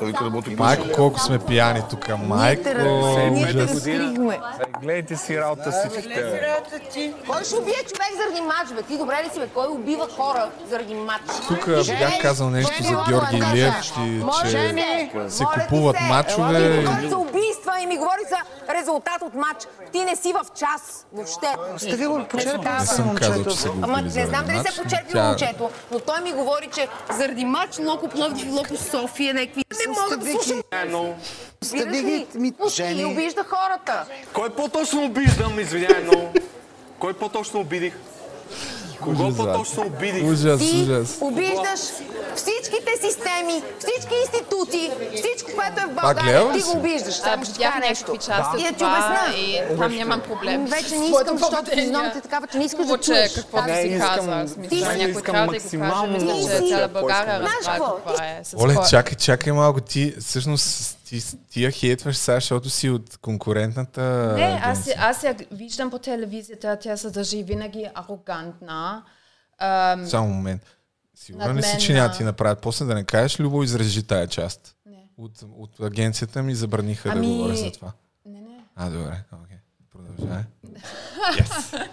Той 0.00 0.12
работи 0.26 0.50
при 0.50 0.56
Майко, 0.56 0.84
колко 0.94 1.20
сме 1.20 1.38
пияни 1.38 1.80
тук. 1.90 2.08
Майко, 2.26 2.62
Ние 3.30 3.52
те 3.52 3.66
разкрихме. 4.08 4.40
Гледайте 4.82 5.16
си 5.16 5.40
работа 5.40 5.72
всичките. 5.72 6.40
Кой 7.26 7.44
ще 7.44 7.56
убие 7.56 7.74
човек 7.74 8.12
заради 8.16 8.40
матч, 8.40 8.72
бе? 8.74 8.82
Ти 8.82 8.98
добре 8.98 9.22
ли 9.24 9.30
си, 9.34 9.40
бе? 9.40 9.46
Кой 9.46 9.66
убива 9.68 10.08
хора 10.16 10.50
заради 10.70 10.94
матч? 10.94 11.22
Тук 11.48 11.66
бях 11.86 12.22
казал 12.22 12.50
нещо 12.50 12.82
за 12.82 13.04
Георги. 13.08 13.36
Илиев, 13.36 13.74
че, 13.82 15.10
се 15.28 15.44
купуват 15.44 15.96
се. 15.96 16.02
мачове. 16.02 16.82
Говори 16.82 17.08
за 17.08 17.16
убийства 17.16 17.80
и 17.82 17.86
ми 17.86 17.96
говори 17.96 18.22
за 18.28 18.72
резултат 18.74 19.22
от 19.22 19.34
матч. 19.34 19.66
Ти 19.92 20.04
не 20.04 20.16
си 20.16 20.32
в 20.32 20.46
час 20.58 21.06
въобще. 21.12 21.46
Сте 21.76 21.96
ви 21.96 22.06
го 22.06 22.24
почерпили 22.30 22.72
Не 22.80 22.86
съм 22.86 23.14
казал, 23.14 23.44
че 23.44 23.68
го 23.68 23.78
Ама 23.82 24.02
не 24.02 24.26
знам 24.26 24.46
дали 24.46 24.56
мач. 24.56 24.70
се 24.70 24.82
почерпи 24.82 25.18
момчето, 25.18 25.70
но 25.92 26.00
той 26.00 26.20
ми 26.20 26.32
говори, 26.32 26.68
че 26.74 26.88
заради 27.18 27.44
матч 27.44 27.78
Локо 27.78 28.08
Пловдив 28.08 28.46
и 28.46 28.50
Локо 28.50 28.76
София 28.76 29.34
някакви... 29.34 29.64
Не 29.86 29.92
мога 29.92 30.16
да 30.16 30.32
слушам. 30.32 30.62
Стади 31.62 32.02
ги, 32.02 32.26
ми, 32.34 32.48
И 32.66 32.70
жени. 32.70 33.04
обижда 33.04 33.44
хората. 33.44 34.04
Кой 34.32 34.50
по-точно 34.50 35.04
обиждам, 35.04 35.60
извинявай 35.60 36.02
много? 36.02 36.32
Кой 36.98 37.12
по-точно 37.14 37.60
обидих? 37.60 37.94
Кого 39.00 39.34
по-точно 39.36 39.86
обидих? 39.86 40.24
Ужас, 40.24 40.60
Ти 40.60 40.82
ужас. 40.82 41.18
обиждаш 41.20 41.80
всичките 42.36 42.92
системи, 43.00 43.62
всички 43.78 44.14
институции, 44.22 44.90
всичко, 45.16 45.50
което 45.56 45.80
е 45.80 45.86
в 45.86 45.94
България. 45.94 46.52
Ти 46.52 46.60
си? 46.60 46.66
го 46.66 46.78
обиждаш. 46.78 47.14
Само 47.14 47.44
ще 47.44 47.54
ти 47.54 47.60
кажа 47.60 47.78
нещо. 47.78 48.16
части 48.16 48.60
И 48.60 48.62
да 48.62 48.68
ти 48.68 48.84
обясна. 48.84 49.18
и 49.36 49.60
там 49.78 49.92
нямам 49.92 50.20
проблем. 50.20 50.66
Вече 50.66 50.96
не 50.96 51.06
искам, 51.06 51.38
защото 51.38 51.70
физиономията 51.70 52.18
е 52.18 52.20
такава, 52.20 52.46
че 52.46 52.58
не 52.58 52.64
искаш 52.64 52.86
да 52.86 52.98
чуеш. 52.98 53.34
каквото 53.34 53.66
Не, 53.66 53.82
си 53.82 53.98
каза. 54.00 54.46
ти 54.68 54.76
си 54.76 54.84
някой 54.84 55.10
искам 55.10 55.34
да 55.36 55.46
максимално 55.46 56.06
много 56.14 56.40
да 56.40 56.58
поискам. 56.58 56.90
България 56.92 57.38
Знаеш 57.38 57.78
какво? 57.78 57.98
е. 58.14 58.40
с 58.44 58.54
Оле, 58.56 58.76
чакай, 58.90 59.14
чакай 59.14 59.52
малко. 59.52 59.80
Ти 59.80 60.14
всъщност 60.20 60.97
ти, 61.08 61.20
ти 61.50 61.64
я 61.64 61.70
хейтваш 61.70 62.16
сега, 62.16 62.36
защото 62.36 62.70
си 62.70 62.90
от 62.90 63.16
конкурентната 63.16 64.32
Не, 64.36 64.60
аз, 64.62 64.90
аз 64.98 65.22
я 65.22 65.36
виждам 65.50 65.90
по 65.90 65.98
телевизията, 65.98 66.78
тя 66.80 66.96
се 66.96 67.10
държи 67.10 67.42
винаги 67.42 67.86
арогантна. 67.94 69.04
Ам, 69.58 70.06
Само 70.06 70.28
момент. 70.28 70.62
Сигурен 71.14 71.56
ли 71.56 71.62
си, 71.62 71.78
че 71.80 71.92
няма 71.92 72.12
ти 72.12 72.24
направят? 72.24 72.60
После 72.60 72.84
да 72.84 72.94
не 72.94 73.04
кажеш, 73.04 73.40
Любо, 73.40 73.62
изрежи 73.62 74.02
тая 74.02 74.26
част. 74.26 74.76
Не. 74.86 75.08
От, 75.16 75.32
от 75.56 75.80
агенцията 75.80 76.42
ми 76.42 76.54
забраниха 76.54 77.08
Ами- 77.12 77.26
да 77.26 77.32
говоря 77.32 77.56
за 77.56 77.72
това. 77.72 77.92
не, 78.26 78.40
не. 78.40 78.64
А, 78.76 78.90
добре, 78.90 79.24
окей. 79.44 79.56
Продължай. 79.92 80.42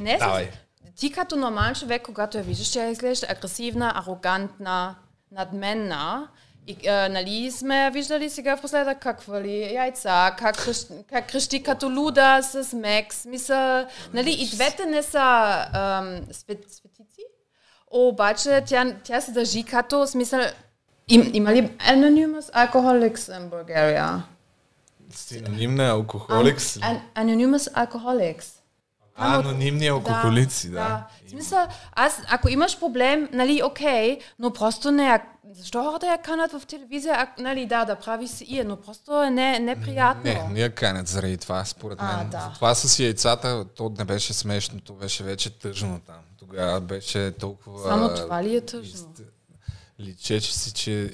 Не, 0.00 0.16
Давай. 0.18 0.50
ти 0.96 1.12
като 1.12 1.36
нормален 1.36 1.74
човек, 1.74 2.02
когато 2.02 2.38
я 2.38 2.44
виждаш, 2.44 2.72
тя 2.72 2.88
изглежда 2.88 3.26
агресивна, 3.30 3.92
арогантна, 3.96 4.94
надменна. 5.32 6.28
И, 6.68 6.88
а, 6.88 7.08
нали 7.08 7.50
сме 7.50 7.76
я 7.84 7.90
виждали 7.90 8.30
сега 8.30 8.56
в 8.56 8.60
последък 8.60 8.98
как 8.98 9.22
вали 9.22 9.74
яйца, 9.74 10.34
как, 10.38 10.56
кръщ- 10.56 11.04
как 11.08 11.30
крещи 11.32 11.62
като 11.62 11.88
луда 11.88 12.40
с 12.42 12.72
Мекс. 12.76 13.24
Мисля, 13.24 13.86
нали, 14.14 14.30
и 14.32 14.48
двете 14.48 14.86
не 14.86 15.02
са 15.02 15.20
ам, 15.72 16.20
свет, 16.32 16.64
светици, 16.70 17.22
обаче 17.90 18.62
тя, 18.66 18.94
тя 19.04 19.20
се 19.20 19.32
държи 19.32 19.64
като 19.64 20.06
смисъл... 20.06 20.40
Им, 21.08 21.30
има 21.34 21.52
ли 21.52 21.68
anonymous 21.68 22.52
alcoholics 22.52 23.16
in 23.18 23.48
Bulgaria? 23.50 24.22
Синоним 25.10 25.74
на 25.74 25.88
алкохоликс. 25.90 26.74
An- 26.76 27.00
anonymous 27.14 27.86
alcoholics. 27.86 28.55
А, 29.16 29.38
анонимни 29.38 29.86
алкохолици, 29.86 30.70
да. 30.70 31.06
В 31.26 31.30
смисъл, 31.30 31.66
аз, 31.92 32.22
ако 32.28 32.48
имаш 32.48 32.80
проблем, 32.80 33.28
нали, 33.32 33.62
окей, 33.64 34.18
но 34.38 34.52
просто 34.52 34.90
не. 34.90 35.22
Защо 35.52 35.84
хората 35.84 36.06
я 36.06 36.18
канат 36.18 36.52
в 36.52 36.66
телевизия, 36.66 37.14
а, 37.14 37.42
нали, 37.42 37.66
да, 37.66 37.84
да 37.84 37.96
прави 37.96 38.28
си 38.28 38.44
ия, 38.48 38.64
но 38.64 38.76
просто 38.76 39.22
е 39.22 39.30
не, 39.30 39.58
неприятно. 39.58 40.22
Не, 40.24 40.48
не 40.50 40.60
я 40.60 40.74
канят 40.74 41.08
заради 41.08 41.36
това, 41.36 41.64
според 41.64 42.00
мен. 42.00 42.10
А, 42.10 42.24
да. 42.24 42.52
Това 42.54 42.74
с 42.74 42.98
яйцата, 42.98 43.64
то 43.76 43.92
не 43.98 44.04
беше 44.04 44.32
смешно, 44.32 44.80
то 44.80 44.92
беше 44.92 45.24
вече 45.24 45.50
тъжно 45.50 46.00
там. 46.06 46.16
Тогава 46.38 46.80
беше 46.80 47.32
толкова... 47.32 47.88
Само 47.88 48.14
това 48.14 48.44
ли 48.44 48.56
е 48.56 48.60
тъжно? 48.60 49.14
Личеше 50.00 50.54
си, 50.54 50.72
че 50.72 51.10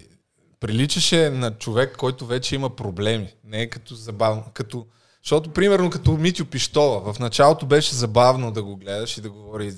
приличаше 0.60 1.30
на 1.30 1.50
човек, 1.50 1.96
който 1.96 2.26
вече 2.26 2.54
има 2.54 2.76
проблеми. 2.76 3.34
Не 3.44 3.62
е 3.62 3.70
като 3.70 3.94
забавно. 3.94 4.44
Като... 4.54 4.86
Защото, 5.24 5.52
примерно, 5.52 5.90
като 5.90 6.12
Митю 6.12 6.46
Пиштола, 6.46 7.12
в 7.12 7.18
началото 7.18 7.66
беше 7.66 7.94
забавно 7.94 8.50
да 8.50 8.62
го 8.62 8.76
гледаш 8.76 9.18
и 9.18 9.20
да 9.20 9.30
говори 9.30 9.74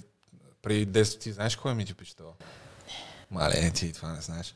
преди 0.62 0.86
10... 0.86 1.20
Ти 1.20 1.32
знаеш 1.32 1.56
кой 1.56 1.72
е 1.72 1.74
Митю 1.74 1.94
Пиштола? 1.94 2.32
Мале, 3.30 3.70
ти 3.70 3.92
това 3.92 4.12
не 4.12 4.20
знаеш. 4.20 4.54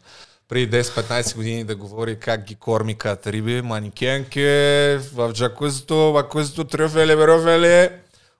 Преди 0.48 0.82
10-15 0.82 1.36
години 1.36 1.64
да 1.64 1.76
говори 1.76 2.18
как 2.18 2.44
ги 2.44 2.54
корми 2.54 2.94
като 2.94 3.32
риби, 3.32 3.62
манекенки, 3.62 4.40
в 5.12 5.32
джакузито, 5.32 6.10
бакузито, 6.14 6.64
трюфели, 6.64 7.16
берофели. 7.16 7.90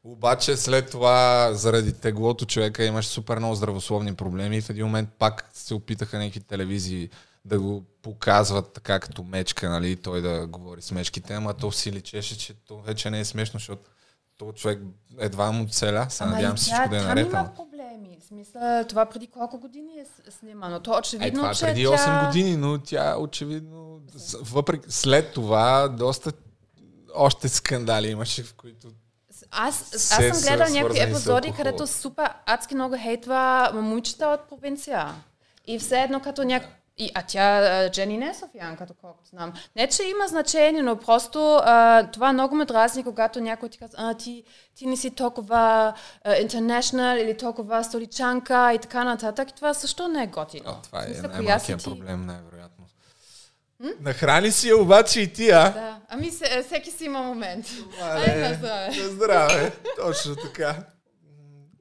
Обаче 0.04 0.56
след 0.56 0.90
това, 0.90 1.50
заради 1.52 1.92
теглото 1.92 2.46
човека 2.46 2.84
имаше 2.84 3.08
супер 3.08 3.38
много 3.38 3.54
здравословни 3.54 4.14
проблеми 4.14 4.56
и 4.56 4.60
в 4.60 4.70
един 4.70 4.86
момент 4.86 5.08
пак 5.18 5.50
се 5.52 5.74
опитаха 5.74 6.18
някакви 6.18 6.40
телевизии 6.40 7.10
да 7.48 7.60
го 7.60 7.84
показват 8.02 8.72
така 8.72 9.00
като 9.00 9.22
мечка, 9.22 9.70
нали, 9.70 9.96
той 9.96 10.22
да 10.22 10.46
говори 10.46 10.82
с 10.82 10.90
мечките, 10.90 11.34
ама 11.34 11.54
то 11.54 11.72
си 11.72 11.92
личеше, 11.92 12.38
че 12.38 12.54
то 12.54 12.80
вече 12.80 13.10
не 13.10 13.20
е 13.20 13.24
смешно, 13.24 13.58
защото 13.58 13.82
то 14.38 14.52
човек 14.52 14.80
едва 15.18 15.52
му 15.52 15.68
целя, 15.68 16.06
се 16.10 16.24
Ама 16.24 16.32
надявам 16.32 16.54
и 16.54 16.58
всичко 16.58 16.78
тя 16.82 16.88
да 16.88 16.96
е 16.96 16.98
там 16.98 17.08
наред. 17.08 17.26
има 17.26 17.38
ама- 17.38 17.54
проблеми. 17.54 18.18
В 18.20 18.24
смисъл, 18.24 18.84
това 18.88 19.06
преди 19.06 19.26
колко 19.26 19.58
години 19.58 19.92
е 20.00 20.30
снимано. 20.30 20.80
То 20.80 20.94
Е, 20.94 20.98
очевидно, 20.98 21.40
това 21.40 21.50
е 21.50 21.54
че 21.54 21.60
преди 21.64 21.84
тя... 21.84 21.90
8 21.90 22.26
години, 22.26 22.56
но 22.56 22.78
тя 22.78 23.16
очевидно, 23.18 24.00
въпреки 24.40 24.92
след 24.92 25.32
това, 25.32 25.88
доста 25.88 26.32
още 27.14 27.48
скандали 27.48 28.08
имаше, 28.08 28.42
в 28.42 28.54
които 28.54 28.88
Аз, 29.50 29.94
аз 29.94 30.02
съм 30.02 30.40
гледал 30.42 30.74
някакви 30.74 31.00
епизоди, 31.00 31.52
където 31.56 31.86
супер 31.86 32.30
адски 32.46 32.74
много 32.74 32.96
хейтва 32.98 33.70
момичета 33.74 34.26
от 34.26 34.48
провинция. 34.48 35.14
И 35.66 35.78
все 35.78 36.00
едно 36.00 36.20
като 36.20 36.44
няк... 36.44 36.62
И, 36.98 37.10
а 37.14 37.22
тя, 37.22 37.58
а, 37.58 37.90
Джени 37.90 38.18
не 38.18 38.28
е 38.28 38.34
софиянка, 38.34 38.86
доколкото 38.86 39.28
знам. 39.28 39.52
Не, 39.76 39.88
че 39.88 40.02
има 40.02 40.28
значение, 40.28 40.82
но 40.82 40.96
просто 40.96 41.60
а, 41.64 42.06
това 42.10 42.32
много 42.32 42.54
ме 42.54 42.64
дразни, 42.64 43.04
когато 43.04 43.40
някой 43.40 43.68
ти 43.68 43.78
казва, 43.78 43.96
а, 43.98 44.14
ти, 44.14 44.44
ти 44.74 44.86
не 44.86 44.96
си 44.96 45.10
толкова 45.10 45.94
интернешнъл 46.40 47.16
или 47.16 47.36
толкова 47.36 47.84
столичанка 47.84 48.72
и 48.74 48.78
така 48.78 49.04
нататък. 49.04 49.50
И 49.50 49.54
това 49.54 49.74
също 49.74 50.08
не 50.08 50.22
е 50.22 50.26
готино. 50.26 50.70
О, 50.70 50.82
това 50.82 51.02
е 51.04 51.08
най-малкият 51.08 51.80
ти? 51.80 51.84
проблем, 51.84 52.26
най-вероятно. 52.26 52.84
Нахрани 54.00 54.50
си 54.50 54.68
я 54.68 54.76
обаче 54.76 55.20
и 55.20 55.32
ти, 55.32 55.50
а? 55.50 55.70
Да. 55.70 56.00
Ами 56.08 56.30
се, 56.30 56.62
всеки 56.66 56.90
си 56.90 57.04
има 57.04 57.22
момент. 57.22 57.66
Ай, 58.02 58.38
на 58.38 58.54
здраве. 58.54 58.92
здраве. 58.92 59.72
Точно 60.00 60.36
така. 60.36 60.76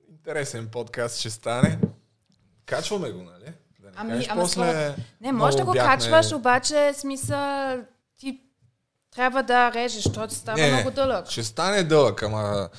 Интересен 0.09 0.68
подкаст 0.72 1.20
ще 1.20 1.30
стане. 1.30 1.80
Качваме 2.65 3.11
го, 3.11 3.24
нали? 3.24 3.53
Ами, 3.98 4.10
кажеш 4.12 4.28
ама 4.30 4.41
после... 4.41 4.54
според- 4.54 4.95
Не, 5.22 5.32
може 5.32 5.58
да 5.58 5.66
го 5.66 5.74
бяхме- 5.74 5.98
качваш, 5.98 6.32
обаче 6.32 6.93
смисъл 6.93 7.78
ти 8.18 8.41
трябва 9.12 9.43
да 9.43 9.74
режеш, 9.74 10.04
защото 10.04 10.34
става 10.34 10.58
Не, 10.58 10.72
много 10.72 10.91
дълъг. 10.91 11.30
Ще 11.30 11.43
стане 11.43 11.84
дълъг, 11.84 12.24
ама... 12.24 12.70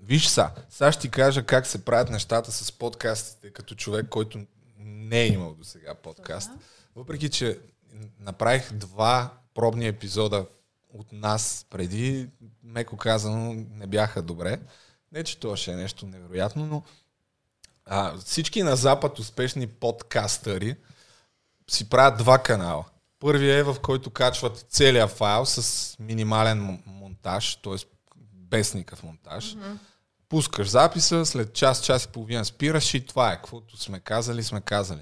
Виж 0.00 0.26
са, 0.26 0.50
сега 0.70 0.92
ще 0.92 1.02
ти 1.02 1.10
кажа 1.10 1.42
как 1.42 1.66
се 1.66 1.84
правят 1.84 2.10
нещата 2.10 2.52
с 2.52 2.72
подкастите, 2.72 3.52
като 3.52 3.74
човек, 3.74 4.06
който 4.08 4.38
не 4.78 5.20
е 5.20 5.26
имал 5.26 5.54
до 5.54 5.64
сега 5.64 5.94
подкаст. 5.94 6.50
Въпреки, 6.96 7.28
че 7.30 7.58
направих 8.20 8.72
два 8.72 9.30
пробни 9.54 9.86
епизода 9.86 10.46
от 10.90 11.12
нас 11.12 11.66
преди, 11.70 12.28
меко 12.62 12.96
казано, 12.96 13.54
не 13.70 13.86
бяха 13.86 14.22
добре. 14.22 14.60
Не, 15.12 15.24
че 15.24 15.38
това 15.38 15.56
ще 15.56 15.72
е 15.72 15.76
нещо 15.76 16.06
невероятно, 16.06 16.66
но 16.66 16.82
а, 17.86 18.16
всички 18.18 18.62
на 18.62 18.76
Запад 18.76 19.18
успешни 19.18 19.66
подкастъри 19.66 20.76
си 21.70 21.88
правят 21.88 22.18
два 22.18 22.38
канала. 22.38 22.84
Първият 23.20 23.58
е 23.60 23.72
в 23.72 23.80
който 23.82 24.10
качват 24.10 24.66
целият 24.70 25.10
файл 25.10 25.46
с 25.46 25.96
минимален 25.98 26.82
монтаж, 26.86 27.56
т.е. 27.56 27.76
без 28.32 28.74
никакъв 28.74 29.02
монтаж. 29.02 29.44
Mm-hmm. 29.44 29.76
Пускаш 30.28 30.68
записа, 30.68 31.26
след 31.26 31.54
час, 31.54 31.82
час 31.82 32.04
и 32.04 32.08
половина 32.08 32.44
спираш 32.44 32.94
и 32.94 33.06
това 33.06 33.32
е. 33.32 33.36
Каквото 33.36 33.76
сме 33.76 34.00
казали, 34.00 34.44
сме 34.44 34.60
казали. 34.60 35.00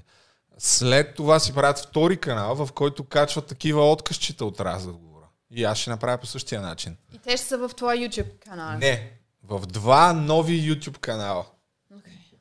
След 0.57 1.15
това 1.15 1.39
си 1.39 1.53
правят 1.53 1.79
втори 1.79 2.17
канал, 2.17 2.55
в 2.55 2.73
който 2.73 3.03
качват 3.03 3.45
такива 3.45 3.91
откъсчета 3.91 4.45
от 4.45 4.59
разговора. 4.59 5.25
И 5.51 5.63
аз 5.63 5.77
ще 5.77 5.89
направя 5.89 6.17
по 6.17 6.27
същия 6.27 6.61
начин. 6.61 6.97
И 7.13 7.17
те 7.17 7.37
ще 7.37 7.45
са 7.47 7.57
в 7.57 7.71
твоя 7.75 8.09
YouTube 8.09 8.39
канал. 8.39 8.77
Не, 8.77 9.11
в 9.43 9.59
два 9.59 10.13
нови 10.13 10.61
YouTube 10.61 10.97
канала. 10.97 11.45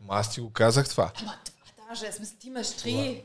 Аз 0.09 0.31
ти 0.31 0.41
го 0.41 0.53
казах 0.53 0.89
това. 0.89 1.13
Ама 1.21 1.35
това 1.45 1.87
даже, 1.89 2.13
смисъл, 2.13 2.37
ти 2.41 2.49
имаш 2.49 2.77
три. 2.77 3.25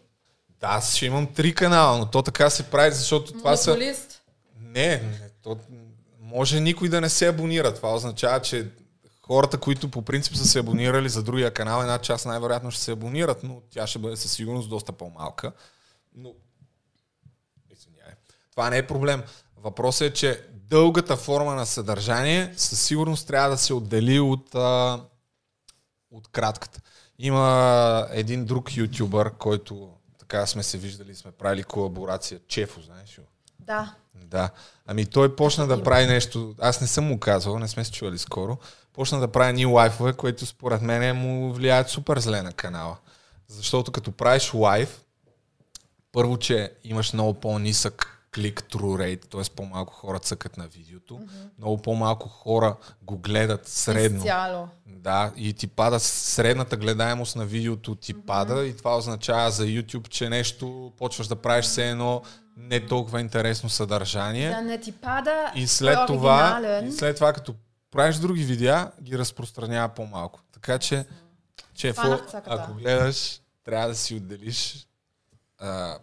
Да, 0.59 0.67
аз 0.67 0.95
ще 0.95 1.05
имам 1.05 1.33
три 1.33 1.55
канала, 1.55 1.97
но 1.97 2.05
то 2.05 2.21
така 2.21 2.49
се 2.49 2.63
прави, 2.63 2.91
защото 2.91 3.31
това 3.31 3.57
са... 3.57 3.69
Монополист. 3.69 4.21
Не, 4.61 4.87
не 4.97 5.29
то, 5.43 5.57
може 6.19 6.59
никой 6.59 6.89
да 6.89 7.01
не 7.01 7.09
се 7.09 7.27
абонира. 7.27 7.75
Това 7.75 7.93
означава, 7.95 8.41
че 8.41 8.67
хората, 9.21 9.57
които 9.57 9.91
по 9.91 10.01
принцип 10.01 10.35
са 10.35 10.45
се 10.45 10.59
абонирали 10.59 11.09
за 11.09 11.23
другия 11.23 11.53
канал, 11.53 11.81
една 11.81 11.99
част 11.99 12.25
най-вероятно 12.25 12.71
ще 12.71 12.81
се 12.81 12.91
абонират, 12.91 13.43
но 13.43 13.61
тя 13.71 13.87
ще 13.87 13.99
бъде 13.99 14.15
със 14.15 14.31
сигурност 14.31 14.69
доста 14.69 14.91
по-малка. 14.91 15.51
Но, 16.15 16.33
извинявай, 17.69 18.13
това 18.51 18.69
не 18.69 18.77
е 18.77 18.87
проблем. 18.87 19.23
Въпросът 19.57 20.11
е, 20.11 20.13
че 20.13 20.43
дългата 20.53 21.17
форма 21.17 21.55
на 21.55 21.65
съдържание 21.65 22.53
със 22.57 22.81
сигурност 22.81 23.27
трябва 23.27 23.49
да 23.49 23.57
се 23.57 23.73
отдели 23.73 24.19
от, 24.19 24.55
а, 24.55 25.01
от 26.11 26.27
кратката. 26.27 26.81
Има 27.19 28.07
един 28.11 28.45
друг 28.45 28.77
ютубър, 28.77 29.31
който 29.33 29.89
така 30.19 30.45
сме 30.45 30.63
се 30.63 30.77
виждали, 30.77 31.15
сме 31.15 31.31
правили 31.31 31.63
колаборация. 31.63 32.39
Чефо, 32.47 32.81
знаеш 32.81 33.19
ли? 33.19 33.23
Да. 33.59 33.93
Да. 34.13 34.49
Ами 34.87 35.05
той 35.05 35.35
почна 35.35 35.67
да 35.67 35.83
прави 35.83 36.05
нещо, 36.05 36.55
аз 36.59 36.81
не 36.81 36.87
съм 36.87 37.05
му 37.05 37.19
казвал, 37.19 37.59
не 37.59 37.67
сме 37.67 37.85
се 37.85 37.91
чували 37.91 38.17
скоро, 38.17 38.57
почна 38.93 39.19
да 39.19 39.27
прави 39.27 39.53
ни 39.53 39.65
лайфове, 39.65 40.13
които 40.13 40.45
според 40.45 40.81
мен 40.81 41.15
му 41.15 41.53
влияят 41.53 41.89
супер 41.89 42.19
зле 42.19 42.41
на 42.41 42.53
канала. 42.53 42.97
Защото 43.47 43.91
като 43.91 44.11
правиш 44.11 44.53
лайф, 44.53 45.01
първо, 46.11 46.37
че 46.37 46.73
имаш 46.83 47.13
много 47.13 47.33
по-нисък 47.33 48.19
клик 48.35 48.63
true 48.71 49.17
rate, 49.17 49.25
т.е. 49.31 49.55
по-малко 49.55 49.93
хора 49.93 50.19
цъкат 50.19 50.57
на 50.57 50.67
видеото, 50.67 51.13
mm-hmm. 51.13 51.49
много 51.57 51.81
по-малко 51.81 52.29
хора 52.29 52.75
го 53.01 53.17
гледат 53.17 53.67
средно. 53.67 54.23
Цяло. 54.23 54.67
Да, 54.99 55.31
и 55.35 55.53
ти 55.53 55.67
пада 55.67 55.99
средната 55.99 56.77
гледаемост 56.77 57.35
на 57.35 57.45
видеото 57.45 57.95
ти 57.95 58.15
mm-hmm. 58.15 58.25
пада 58.25 58.65
и 58.65 58.77
това 58.77 58.97
означава 58.97 59.51
за 59.51 59.63
YouTube, 59.65 60.07
че 60.07 60.29
нещо 60.29 60.93
почваш 60.97 61.27
да 61.27 61.35
правиш 61.35 61.65
все 61.65 61.89
едно 61.89 62.21
не 62.57 62.85
толкова 62.85 63.21
интересно 63.21 63.69
съдържание. 63.69 64.49
Да 64.49 64.61
не 64.61 64.79
ти 64.79 64.91
пада 64.91 65.51
И 65.55 65.67
след 65.67 65.97
е 65.97 66.05
това, 66.07 66.53
оригинален. 66.53 66.87
и 66.87 66.91
след 66.91 67.15
това, 67.15 67.33
като 67.33 67.55
правиш 67.91 68.15
други 68.15 68.43
видеа, 68.43 68.91
ги 69.01 69.17
разпространява 69.17 69.89
по-малко. 69.89 70.39
Така 70.51 70.79
че, 70.79 71.05
Чефо, 71.73 72.19
ако 72.45 72.73
гледаш, 72.73 73.41
трябва 73.63 73.87
да 73.87 73.95
си 73.95 74.15
отделиш 74.15 74.87
а, 75.59 75.97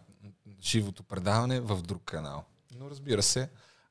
живото 0.62 1.02
предаване 1.02 1.60
в 1.60 1.82
друг 1.82 2.02
канал. 2.04 2.44
Но 2.78 2.90
разбира 2.90 3.22
се, 3.22 3.48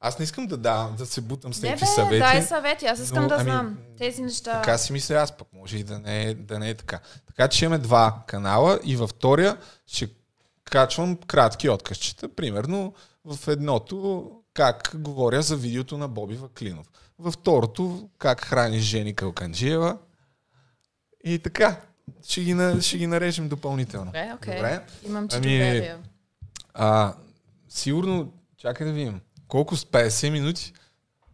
аз 0.08 0.20
не 0.20 0.24
искам 0.24 0.48
да 0.48 0.58
давам, 0.58 0.96
да 0.96 1.06
се 1.06 1.22
бутам 1.22 1.54
с 1.54 1.62
някакви 1.62 1.86
съвети. 1.86 2.20
дай 2.20 2.42
съвети, 2.42 2.86
аз 2.86 3.00
искам 3.00 3.24
но, 3.24 3.30
да 3.30 3.36
ами, 3.36 3.44
знам 3.44 3.78
тези 3.98 4.22
неща. 4.22 4.62
Така 4.62 4.78
си 4.78 4.94
мисля 4.94 5.16
аз, 5.16 5.38
пък 5.38 5.48
може 5.54 5.78
и 5.78 5.84
да 5.84 6.00
не, 6.00 6.24
е, 6.24 6.34
да 6.34 6.60
не 6.60 6.70
е 6.70 6.74
така. 6.74 7.00
Така 7.28 7.48
че 7.48 7.66
имаме 7.66 7.78
два 7.78 8.24
канала 8.28 8.80
и 8.84 8.96
във 8.96 9.10
втория 9.10 9.58
ще 9.88 10.10
качвам 10.64 11.18
кратки 11.18 11.70
откъсчета. 11.70 12.30
Примерно 12.36 12.94
в 13.26 13.48
едното 13.48 14.32
как 14.54 14.92
говоря 14.96 15.42
за 15.42 15.56
видеото 15.56 15.98
на 15.98 16.08
Боби 16.08 16.36
Ваклинов. 16.36 16.88
Във 17.20 17.34
второто 17.34 18.10
как 18.18 18.42
храниш 18.42 18.84
Жени 18.84 19.16
Калканджиева. 19.16 19.98
И 21.24 21.40
така. 21.40 21.82
Ще 22.28 22.42
ги, 22.42 22.82
ще 22.82 22.98
ги 22.98 23.08
нарежем 23.08 23.50
допълнително. 23.50 24.06
Добре, 24.06 24.32
окей. 24.36 24.56
Добре. 24.56 24.86
Имам 25.06 25.28
ти 25.28 25.36
Ами. 25.38 25.92
А, 26.74 27.14
сигурно, 27.70 28.34
чакай 28.58 28.88
да 28.88 28.94
видим. 28.94 29.22
Колко 29.48 29.76
с 29.76 29.86
50 29.86 30.30
минути? 30.30 30.74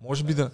Може 0.02 0.24
би 0.24 0.34
да... 0.34 0.50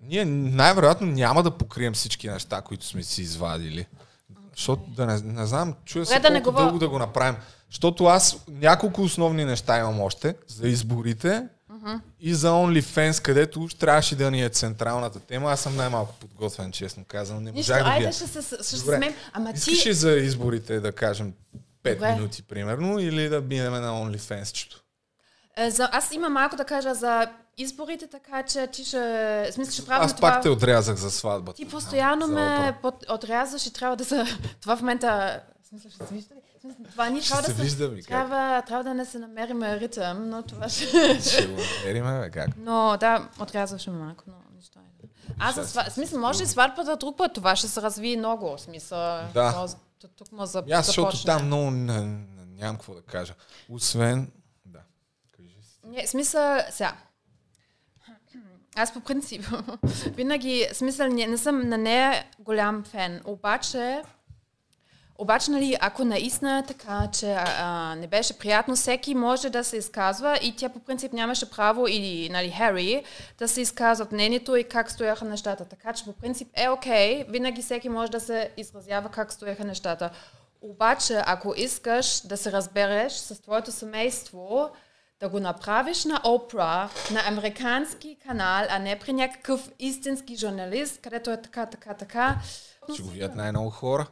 Ние 0.00 0.24
най-вероятно 0.24 1.06
няма 1.06 1.42
да 1.42 1.50
покрием 1.50 1.94
всички 1.94 2.28
неща, 2.28 2.60
които 2.60 2.86
сме 2.86 3.02
си 3.02 3.22
извадили. 3.22 3.86
Защото 4.56 4.82
да 4.82 5.06
не, 5.06 5.20
не 5.22 5.46
знам, 5.46 5.74
чуя 5.84 6.06
се 6.06 6.14
Добре, 6.14 6.28
да 6.28 6.30
не 6.30 6.42
колко 6.42 6.50
говоря- 6.52 6.64
дълго 6.64 6.78
да 6.78 6.88
го 6.88 6.98
направим. 6.98 7.36
Защото 7.70 8.04
аз 8.04 8.36
няколко 8.48 9.02
основни 9.02 9.44
неща 9.44 9.78
имам 9.78 10.00
още 10.00 10.34
за 10.48 10.68
изборите 10.68 11.46
и 12.20 12.34
за 12.34 12.50
OnlyFans, 12.50 13.22
където 13.22 13.62
уж 13.62 13.74
трябваше 13.74 14.16
да 14.16 14.30
ни 14.30 14.42
е 14.42 14.48
централната 14.48 15.20
тема. 15.20 15.52
Аз 15.52 15.60
съм 15.60 15.76
най-малко 15.76 16.14
подготвен, 16.14 16.72
честно 16.72 17.04
казвам. 17.04 17.42
Не 17.44 17.52
Нищо, 17.52 17.72
можах 17.72 17.84
да 17.84 17.90
айде 17.90 18.12
ще 18.12 18.26
се, 18.26 18.42
ще 18.62 18.76
Добре. 18.76 18.96
смеем. 18.96 19.14
Ама 19.32 19.50
Искаш 19.50 19.82
ти... 19.82 19.88
ли 19.88 19.94
за 19.94 20.10
изборите 20.12 20.80
да 20.80 20.92
кажем 20.92 21.32
5 21.84 21.94
Добре. 21.94 22.14
минути, 22.14 22.42
примерно, 22.42 22.98
или 22.98 23.28
да 23.28 23.40
минем 23.40 23.72
на 23.72 23.90
OnlyFans-чето? 23.92 24.80
Е, 25.56 25.70
За, 25.70 25.88
аз 25.92 26.12
имам 26.12 26.32
малко 26.32 26.56
да 26.56 26.64
кажа 26.64 26.94
за 26.94 27.26
изборите, 27.58 28.06
така 28.06 28.42
че 28.42 28.66
ти 28.66 28.84
ще... 28.84 29.48
Смисъл, 29.52 29.72
ще 29.72 29.86
правим 29.86 30.06
Аз 30.06 30.16
това... 30.16 30.32
пак 30.32 30.42
те 30.42 30.48
отрязах 30.48 30.96
за 30.96 31.10
сватбата. 31.10 31.56
Ти 31.56 31.68
постоянно 31.68 32.26
За 32.26 32.32
ме 32.32 32.78
под, 32.82 33.10
отрязваш 33.10 33.66
и 33.66 33.72
трябва 33.72 33.96
да 33.96 34.04
се... 34.04 34.24
Това 34.60 34.76
в 34.76 34.80
момента... 34.80 35.40
Смисъл, 35.68 35.90
ще 35.90 36.06
се 36.06 36.14
вижда 36.14 36.34
ли? 36.34 36.38
В 36.58 36.60
смисъл, 36.60 36.84
Това 36.92 37.20
Ще 37.20 37.28
трябва 37.28 37.42
да 37.42 37.54
се... 37.54 37.62
вижда 37.62 37.88
ми 37.88 37.96
как. 37.96 38.06
трябва, 38.06 38.62
трябва 38.62 38.84
да 38.84 38.94
не 38.94 39.04
се 39.04 39.18
намерим 39.18 39.62
ритъм, 39.62 40.28
но 40.30 40.42
това 40.42 40.68
ще... 40.68 40.86
Ще 41.20 41.46
го 41.46 41.60
намерим, 41.86 42.30
как? 42.32 42.48
Но 42.56 42.96
да, 43.00 43.28
отрязваше 43.40 43.90
ме 43.90 43.98
малко, 43.98 44.24
но 44.26 44.34
нищо 44.56 44.78
не. 44.78 45.08
Аз 45.38 45.54
за 45.54 45.66
сва... 45.66 45.90
смисъл, 45.90 46.20
може 46.20 46.42
и 46.42 46.46
сватбата 46.46 46.96
друг 46.96 47.16
път, 47.16 47.32
това 47.32 47.56
ще 47.56 47.68
се 47.68 47.82
развие 47.82 48.16
много. 48.16 48.58
Смисъл, 48.58 48.98
Да. 49.34 49.66
то- 50.00 50.08
тук 50.08 50.32
му 50.32 50.46
за, 50.46 50.62
Аз, 50.72 50.86
защото 50.86 51.24
там 51.24 51.46
много 51.46 51.70
нямам 51.70 52.76
какво 52.76 52.94
да 52.94 53.02
кажа. 53.02 53.34
Освен, 53.68 54.24
да. 54.24 54.30
Не, 55.86 56.06
смисъл, 56.06 56.58
сега. 56.70 56.96
Аз 58.76 58.92
по 58.92 59.00
принцип 59.00 59.44
винаги, 60.06 60.68
смисъл, 60.72 61.08
не, 61.08 61.26
не 61.26 61.38
съм 61.38 61.68
на 61.68 61.78
нея 61.78 62.24
голям 62.38 62.84
фен, 62.84 63.20
обаче 63.24 64.02
обаче, 65.18 65.50
нали, 65.50 65.76
ако 65.80 66.04
наистина 66.04 66.58
е 66.58 66.66
така, 66.66 67.08
че 67.12 67.36
а, 67.38 67.94
не 67.94 68.06
беше 68.06 68.38
приятно, 68.38 68.76
всеки 68.76 69.14
може 69.14 69.50
да 69.50 69.64
се 69.64 69.76
изказва 69.76 70.38
и 70.42 70.56
тя 70.56 70.68
по 70.68 70.78
принцип 70.78 71.12
нямаше 71.12 71.50
право, 71.50 71.86
или 71.88 72.28
нали, 72.28 72.50
Хари, 72.50 73.04
да 73.38 73.48
се 73.48 73.60
изказват 73.60 74.12
мнението 74.12 74.56
и 74.56 74.64
как 74.64 74.90
стояха 74.90 75.24
нещата. 75.24 75.64
Така 75.64 75.92
че 75.92 76.04
по 76.04 76.12
принцип 76.12 76.48
е 76.54 76.68
окей, 76.68 77.24
винаги 77.28 77.62
всеки 77.62 77.88
може 77.88 78.10
да 78.10 78.20
се 78.20 78.50
изразява 78.56 79.08
как 79.08 79.32
стояха 79.32 79.64
нещата. 79.64 80.10
Обаче, 80.60 81.22
ако 81.26 81.54
искаш 81.56 82.20
да 82.20 82.36
се 82.36 82.52
разбереш 82.52 83.12
с 83.12 83.42
твоето 83.42 83.72
семейство, 83.72 84.70
да 85.20 85.28
го 85.28 85.40
направиш 85.40 86.04
на 86.04 86.20
Опра, 86.24 86.88
на 87.12 87.28
американски 87.28 88.16
канал, 88.26 88.66
а 88.70 88.78
не 88.78 88.98
при 88.98 89.12
някакъв 89.12 89.70
истински 89.78 90.36
журналист, 90.36 91.00
където 91.02 91.30
е 91.30 91.42
така, 91.42 91.66
така, 91.66 91.94
така. 91.94 92.36
Ще 92.94 93.02
го 93.02 93.08
видят 93.08 93.34
най-много 93.34 93.70
хора. 93.70 94.06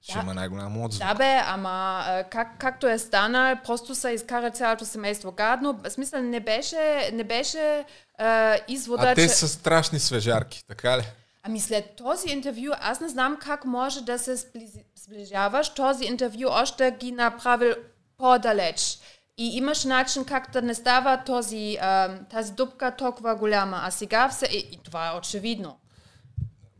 Ще 0.00 0.12
Да. 0.12 0.20
има 0.20 0.34
най-голям 0.34 0.82
отзвук. 0.84 1.08
Да 1.08 1.14
бе, 1.14 1.40
ама 1.46 2.04
как, 2.30 2.58
както 2.58 2.88
е 2.88 2.98
станал, 2.98 3.56
просто 3.64 3.94
са 3.94 4.10
изкара 4.10 4.50
цялото 4.50 4.84
семейство 4.84 5.32
гадно. 5.32 5.72
В 5.72 5.90
смисъл 5.90 6.22
не 6.22 6.40
беше, 6.40 7.10
не 7.12 7.24
беше 7.24 7.84
а, 8.18 8.58
извода, 8.68 9.06
А 9.08 9.14
те 9.14 9.22
че... 9.22 9.28
са 9.28 9.48
страшни 9.48 9.98
свежарки, 10.00 10.64
така 10.68 10.98
ли? 10.98 11.02
Ами 11.42 11.60
след 11.60 11.96
този 11.96 12.28
интервю, 12.28 12.72
аз 12.80 13.00
не 13.00 13.08
знам 13.08 13.36
как 13.40 13.64
може 13.64 14.02
да 14.04 14.18
се 14.18 14.36
сближаваш. 15.04 15.74
Този 15.74 16.04
интервю 16.04 16.48
още 16.48 16.96
ги 17.00 17.12
направил 17.12 17.74
по-далеч. 18.18 18.98
И 19.38 19.56
имаш 19.56 19.84
начин 19.84 20.24
как 20.24 20.50
да 20.52 20.62
не 20.62 20.74
става 20.74 21.24
този, 21.24 21.78
а, 21.80 22.18
тази 22.30 22.52
дупка 22.52 22.96
толкова 22.96 23.34
голяма. 23.34 23.80
А 23.82 23.90
сега 23.90 24.28
все... 24.28 24.46
И, 24.46 24.58
и 24.72 24.78
това 24.84 25.12
е 25.12 25.16
очевидно. 25.16 25.76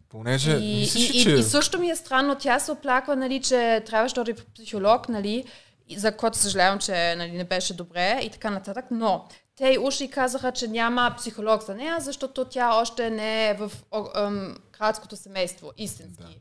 Понеже, 0.09 0.51
И, 0.51 0.81
мислиш 0.81 1.11
и, 1.11 1.23
че... 1.23 1.31
и, 1.31 1.39
и 1.39 1.43
също 1.43 1.79
ми 1.79 1.91
е 1.91 1.97
странно, 1.97 2.35
тя 2.35 2.59
се 2.59 2.73
оплаква, 2.73 3.17
нали, 3.17 3.43
че 3.43 3.83
трябваше 3.87 4.15
да 4.15 4.25
при 4.25 4.35
психолог, 4.35 5.09
нали, 5.09 5.45
и 5.89 5.99
за 5.99 6.17
което 6.17 6.39
съжалявам, 6.39 6.79
че 6.79 7.15
нали, 7.17 7.33
не 7.33 7.45
беше 7.45 7.75
добре 7.75 8.21
и 8.23 8.31
така 8.31 8.51
нататък, 8.51 8.85
но 8.91 9.29
те 9.57 9.69
и 9.69 9.79
уши 9.79 10.11
казаха, 10.11 10.53
че 10.53 10.69
няма 10.69 11.15
психолог 11.19 11.63
за 11.63 11.75
нея, 11.75 11.97
защото 12.01 12.45
тя 12.45 12.75
още 12.75 13.11
не 13.11 13.49
е 13.49 13.55
в 13.55 13.73
о, 13.91 14.05
ам, 14.15 14.57
градското 14.79 15.17
семейство, 15.17 15.73
истински. 15.77 16.41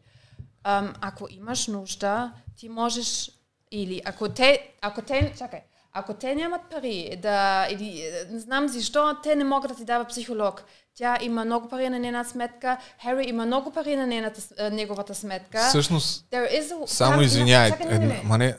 Ам, 0.64 0.94
ако 1.02 1.28
имаш 1.30 1.68
нужда, 1.68 2.34
ти 2.56 2.70
можеш 2.70 3.32
или 3.72 4.02
ако 4.06 4.30
те, 4.30 4.72
ако 4.82 5.02
те, 5.02 5.34
чакай, 5.38 5.62
ако 5.94 6.14
те 6.14 6.36
нямат 6.36 6.62
пари 6.72 7.20
да, 7.22 7.68
или 7.72 8.12
не 8.32 8.40
знам 8.40 8.68
защо, 8.68 9.16
те 9.24 9.36
не 9.36 9.44
могат 9.44 9.72
да 9.72 9.78
ти 9.78 9.86
дават 9.86 10.08
психолог. 10.10 10.64
Тя 10.98 11.18
има 11.22 11.46
много 11.46 11.70
пари 11.70 11.90
на 11.90 12.00
нейна 12.00 12.26
сметка, 12.26 12.78
Хари 13.04 13.26
има 13.30 13.46
много 13.46 13.72
пари 13.72 13.96
на 13.96 14.08
нейната, 14.08 14.70
неговата 14.72 15.16
сметка. 15.16 15.66
Всъщност, 15.70 16.26
a, 16.34 16.86
Само 16.86 17.14
има- 17.14 17.24
извиняй, 17.24 17.72
чакай, 17.72 18.00
не, 18.00 18.00
не, 18.00 18.38
не. 18.38 18.56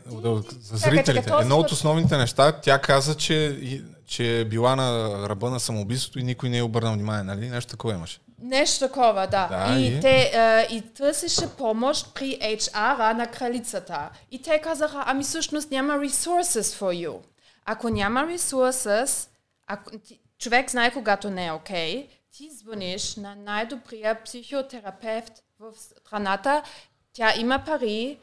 за 0.60 0.76
зрителите. 0.76 1.30
Едно 1.40 1.56
от 1.58 1.70
основните 1.70 2.16
неща, 2.16 2.52
тя 2.52 2.78
каза, 2.78 3.14
че, 3.16 3.58
че 4.06 4.40
е 4.40 4.44
била 4.44 4.76
на 4.76 5.12
ръба 5.28 5.50
на 5.50 5.60
самоубийството 5.60 6.18
и 6.18 6.22
никой 6.22 6.48
не 6.48 6.58
е 6.58 6.62
обърнал 6.62 6.92
внимание, 6.92 7.22
нали? 7.22 7.48
Нещо 7.48 7.70
такова 7.70 7.94
имаше. 7.94 8.18
Нещо 8.38 8.78
такова, 8.78 9.26
да. 9.26 9.46
Да, 9.48 9.78
и, 9.78 9.86
и? 9.86 10.00
те, 10.00 10.32
а, 10.34 10.60
и 10.62 10.82
търсеше 10.82 11.48
помощ 11.48 12.14
при 12.14 12.38
HR-а 12.40 13.14
на 13.14 13.26
кралицата. 13.26 14.10
И 14.30 14.42
те 14.42 14.60
казаха, 14.60 15.02
ами 15.06 15.24
всъщност 15.24 15.70
няма 15.70 15.92
resources 15.92 16.78
for 16.78 17.08
you. 17.08 17.18
Ако 17.64 17.88
няма 17.88 18.20
resources, 18.20 19.28
ако, 19.66 19.90
човек 20.38 20.70
знае 20.70 20.92
когато 20.92 21.30
не 21.30 21.46
е 21.46 21.52
окей, 21.52 22.08
ти 22.32 22.50
звъниш 22.52 23.16
на 23.16 23.34
най-добрия 23.36 24.22
психотерапевт 24.24 25.32
в 25.60 25.72
страната, 25.78 26.62
тя 27.12 27.32
има 27.36 27.62
пари, 27.66 28.18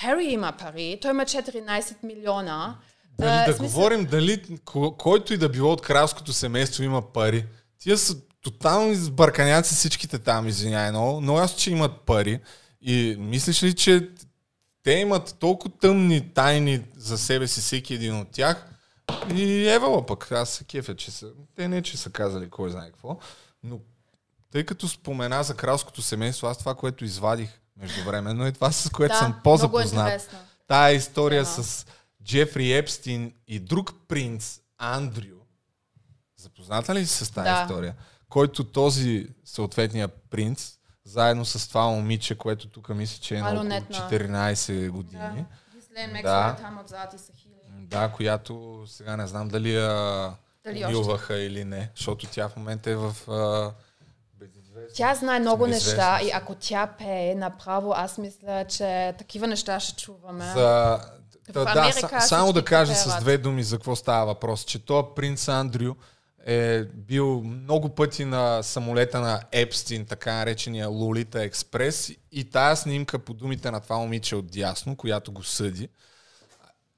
Хари 0.00 0.24
има 0.24 0.52
пари, 0.52 0.98
той 1.02 1.10
има 1.10 1.22
14 1.24 1.96
милиона. 2.02 2.76
Дали 3.18 3.30
А, 3.30 3.46
да 3.46 3.52
смисъл- 3.52 3.66
говорим 3.66 4.04
дали 4.04 4.42
ко- 4.58 4.92
който 4.92 5.34
и 5.34 5.38
да 5.38 5.48
било 5.48 5.72
от 5.72 5.82
кралското 5.82 6.32
семейство 6.32 6.82
има 6.82 7.02
пари. 7.02 7.46
Тия 7.78 7.98
са 7.98 8.16
тотално 8.42 8.90
избърканяци 8.90 9.74
всичките 9.74 10.18
там, 10.18 10.48
извиняй 10.48 10.90
много, 10.90 11.20
но 11.20 11.36
аз, 11.36 11.56
че 11.56 11.70
имат 11.70 12.00
пари. 12.00 12.40
И 12.80 13.16
мислиш 13.18 13.62
ли, 13.62 13.74
че 13.74 14.08
те 14.82 14.92
имат 14.92 15.36
толкова 15.40 15.74
тъмни 15.80 16.34
тайни 16.34 16.82
за 16.96 17.18
себе 17.18 17.48
си, 17.48 17.60
всеки 17.60 17.94
един 17.94 18.20
от 18.20 18.28
тях? 18.30 18.66
И 19.34 19.68
Евала 19.68 20.06
пък, 20.06 20.32
аз 20.32 20.50
се 20.50 20.64
кефя, 20.64 20.96
че 20.96 21.10
са, 21.10 21.30
те 21.56 21.68
не, 21.68 21.82
че 21.82 21.96
са 21.96 22.10
казали 22.10 22.50
кой 22.50 22.70
знае 22.70 22.86
какво, 22.86 23.18
но 23.62 23.78
тъй 24.52 24.64
като 24.64 24.88
спомена 24.88 25.42
за 25.42 25.54
кралското 25.56 26.02
семейство, 26.02 26.46
аз 26.46 26.58
това, 26.58 26.74
което 26.74 27.04
извадих 27.04 27.50
междувременно 27.76 28.46
е 28.46 28.52
това, 28.52 28.72
с 28.72 28.90
което 28.90 29.12
Да, 29.14 29.18
съм 29.18 29.40
по-запознат. 29.44 30.06
интересно. 30.06 30.38
Тая 30.68 30.94
история 30.94 31.42
Тема. 31.44 31.64
с 31.64 31.86
Джефри 32.24 32.72
Епстин 32.72 33.32
и 33.48 33.58
друг 33.60 33.92
принц, 34.08 34.60
Андрю. 34.78 35.36
Запозната 36.36 36.94
ли 36.94 37.06
си 37.06 37.24
с 37.24 37.30
тази 37.30 37.44
Да. 37.44 37.62
история? 37.62 37.94
Който 38.32 38.64
този 38.64 39.28
съответния 39.44 40.08
принц, 40.08 40.72
заедно 41.04 41.44
с 41.44 41.68
това 41.68 41.86
момиче, 41.86 42.38
което 42.38 42.68
тук 42.68 42.88
мисля, 42.88 43.18
че 43.20 43.36
е 43.36 43.40
на 43.40 43.46
около 43.46 43.64
Малолетна. 43.64 43.96
14 43.96 44.90
години. 44.90 45.44
Да. 45.96 46.22
да. 46.22 46.56
там 46.60 46.80
отзад 46.84 47.14
и 47.14 47.18
са 47.18 47.32
хили. 47.32 47.52
Да, 47.70 48.08
която 48.08 48.84
сега 48.86 49.16
не 49.16 49.26
знам 49.26 49.48
дали 49.48 49.74
я 49.74 50.32
Дали 50.64 50.84
умилваха 50.84 51.38
или 51.38 51.64
не, 51.64 51.90
защото 51.96 52.26
тя 52.26 52.48
в 52.48 52.56
момента 52.56 52.90
е 52.90 52.96
в 52.96 53.16
а, 53.28 53.72
Тя 54.94 55.14
знае 55.14 55.40
много 55.40 55.66
неща 55.66 56.20
и 56.22 56.30
ако 56.34 56.54
тя 56.54 56.86
пее 56.86 57.34
направо, 57.34 57.92
аз 57.96 58.18
мисля, 58.18 58.64
че 58.68 59.14
такива 59.18 59.46
неща 59.46 59.80
ще 59.80 60.02
чуваме. 60.02 60.44
За... 60.44 61.00
В 61.48 61.52
Да, 61.52 61.64
да, 61.64 61.92
са- 61.92 62.20
само 62.20 62.52
да 62.52 62.64
кажа 62.64 62.94
с 62.94 63.20
две 63.20 63.38
думи 63.38 63.62
за 63.62 63.76
какво 63.76 63.96
става 63.96 64.26
въпрос, 64.26 64.64
че 64.64 64.78
този 64.78 65.06
принц 65.16 65.48
Андрю 65.48 65.94
е 66.46 66.84
бил 66.84 67.40
много 67.40 67.88
пъти 67.88 68.24
на 68.24 68.62
самолета 68.62 69.20
на 69.20 69.40
Епстин, 69.52 70.06
така 70.06 70.34
наречения 70.34 70.88
Лолита 70.88 71.42
Експрес 71.42 72.12
и 72.32 72.44
тая 72.50 72.76
снимка 72.76 73.18
по 73.18 73.34
думите 73.34 73.70
на 73.70 73.80
това 73.80 73.96
момиче 73.96 74.36
от 74.36 74.50
дясно, 74.50 74.96
която 74.96 75.32
го 75.32 75.42
съди, 75.42 75.88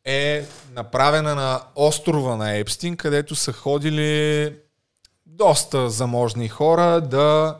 е 0.04 0.46
направена 0.72 1.34
на 1.34 1.62
острова 1.74 2.36
на 2.36 2.56
Епстин, 2.56 2.96
където 2.96 3.34
са 3.34 3.52
ходили 3.52 4.56
доста 5.26 5.90
заможни 5.90 6.48
хора 6.48 7.00
да 7.00 7.58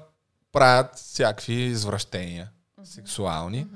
правят 0.52 0.96
всякакви 0.96 1.54
извращения 1.54 2.50
сексуални. 2.84 3.66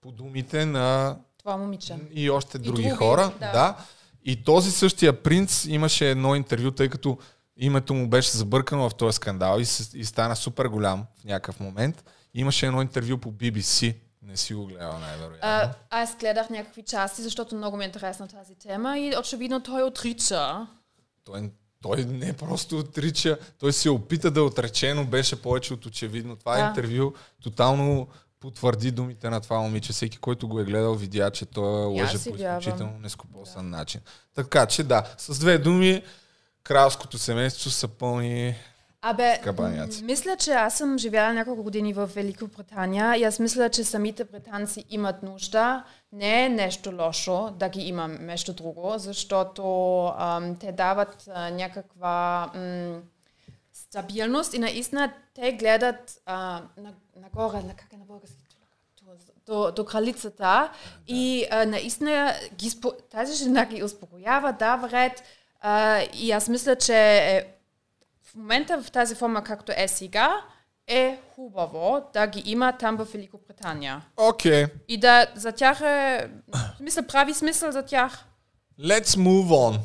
По 0.00 0.12
думите 0.12 0.66
на 0.66 1.16
Това 1.38 1.56
момиче. 1.56 1.96
и 2.10 2.30
още 2.30 2.56
И 2.56 2.60
други, 2.60 2.82
други, 2.82 2.94
хора. 2.94 3.32
Да. 3.40 3.52
да. 3.52 3.76
И 4.24 4.44
този 4.44 4.70
същия 4.70 5.22
принц 5.22 5.64
имаше 5.64 6.10
едно 6.10 6.34
интервю, 6.34 6.70
тъй 6.70 6.88
като 6.88 7.18
името 7.56 7.94
му 7.94 8.08
беше 8.08 8.30
забъркано 8.30 8.90
в 8.90 8.94
този 8.94 9.16
скандал 9.16 9.58
и, 9.58 9.66
и 9.94 10.04
стана 10.04 10.36
супер 10.36 10.66
голям 10.66 11.06
в 11.20 11.24
някакъв 11.24 11.60
момент. 11.60 12.04
Имаше 12.34 12.66
едно 12.66 12.82
интервю 12.82 13.18
по 13.18 13.32
BBC. 13.32 13.96
Не 14.22 14.36
си 14.36 14.54
го 14.54 14.66
гледал 14.66 14.98
най-вероятно. 14.98 15.38
А, 15.42 15.72
аз 15.90 16.16
гледах 16.16 16.50
някакви 16.50 16.82
части, 16.82 17.22
защото 17.22 17.54
много 17.56 17.76
ми 17.76 17.84
е 17.84 17.86
интересна 17.86 18.28
тази 18.28 18.54
тема 18.54 18.98
и 18.98 19.16
очевидно 19.18 19.62
той 19.62 19.82
отрича. 19.82 20.66
Той, 21.24 21.50
той 21.82 22.04
не 22.04 22.32
просто 22.32 22.78
отрича, 22.78 23.38
той 23.58 23.72
се 23.72 23.90
опита 23.90 24.30
да 24.30 24.42
отрече, 24.42 24.94
но 24.94 25.04
беше 25.04 25.42
повече 25.42 25.74
от 25.74 25.86
очевидно. 25.86 26.36
Това 26.36 26.56
Да. 26.56 26.68
интервю 26.68 27.12
тотално 27.42 28.08
потвърди 28.40 28.90
думите 28.90 29.30
на 29.30 29.40
това 29.40 29.58
момиче. 29.58 29.92
Всеки, 29.92 30.18
който 30.18 30.48
го 30.48 30.60
е 30.60 30.64
гледал, 30.64 30.94
видя, 30.94 31.30
че 31.30 31.46
той 31.46 31.84
аз 31.84 32.14
лъже 32.14 32.30
по 32.30 32.36
изключително 32.36 32.98
нескопосан 32.98 33.70
начин. 33.70 34.00
Така 34.34 34.66
че 34.66 34.84
да, 34.84 35.04
с 35.18 35.38
две 35.38 35.58
думи, 35.58 36.02
кралското 36.62 37.18
семейство 37.18 37.70
са 37.70 37.88
пълни 37.88 38.54
Абе, 39.02 39.40
Кабаняци. 39.44 40.04
мисля, 40.04 40.36
че 40.36 40.50
аз 40.50 40.78
съм 40.78 40.98
живяла 40.98 41.32
няколко 41.32 41.62
години 41.62 41.92
в 41.92 42.06
Великобритания 42.14 43.16
и 43.16 43.24
аз 43.24 43.38
мисля, 43.38 43.68
че 43.70 43.84
самите 43.84 44.24
британци 44.24 44.84
имат 44.90 45.22
нужда. 45.22 45.84
Не 46.12 46.44
е 46.44 46.48
нещо 46.48 46.92
лошо 46.98 47.50
да 47.58 47.68
ги 47.68 47.80
има 47.80 48.08
нещо 48.08 48.52
друго, 48.52 48.94
защото 48.96 49.62
ам, 50.18 50.56
те 50.56 50.72
дават 50.72 51.28
а, 51.34 51.50
някаква 51.50 52.50
м, 52.54 53.00
стабилност 53.90 54.54
и 54.54 54.58
наистина 54.58 55.12
те 55.34 55.52
гледат 55.52 56.22
на, 56.26 56.62
нагоре, 57.16 57.62
на, 57.62 57.74
как 57.76 57.92
е 57.92 57.96
на 57.96 58.04
български? 58.04 58.50
до, 59.46 59.72
до 59.72 59.84
кралицата 59.84 60.70
и 61.08 61.46
а, 61.50 61.66
наистина 61.66 62.34
ги, 62.54 62.70
тази 63.10 63.44
жена 63.44 63.66
ги 63.66 63.82
успокоява, 63.82 64.52
дава 64.52 64.90
ред 64.90 65.22
а, 65.60 66.00
и 66.14 66.30
аз 66.30 66.48
мисля, 66.48 66.76
че 66.76 66.96
е, 66.96 67.44
в 68.22 68.34
момента 68.34 68.82
в 68.82 68.90
тази 68.90 69.14
форма, 69.14 69.44
както 69.44 69.72
е 69.76 69.88
сега, 69.88 70.44
е 70.86 71.18
хубаво 71.34 72.10
да 72.12 72.26
ги 72.26 72.42
има 72.46 72.72
там 72.78 72.96
в 72.96 73.12
Великобритания. 73.12 74.04
Окей, 74.16 74.64
okay. 74.64 74.70
И 74.88 75.00
да 75.00 75.26
за 75.34 75.52
тях 75.52 75.80
е, 75.80 76.30
мисля, 76.80 77.02
прави 77.02 77.34
смисъл 77.34 77.72
за 77.72 77.82
тях. 77.82 78.24
let's 78.80 79.02
move 79.02 79.48
on. 79.48 79.78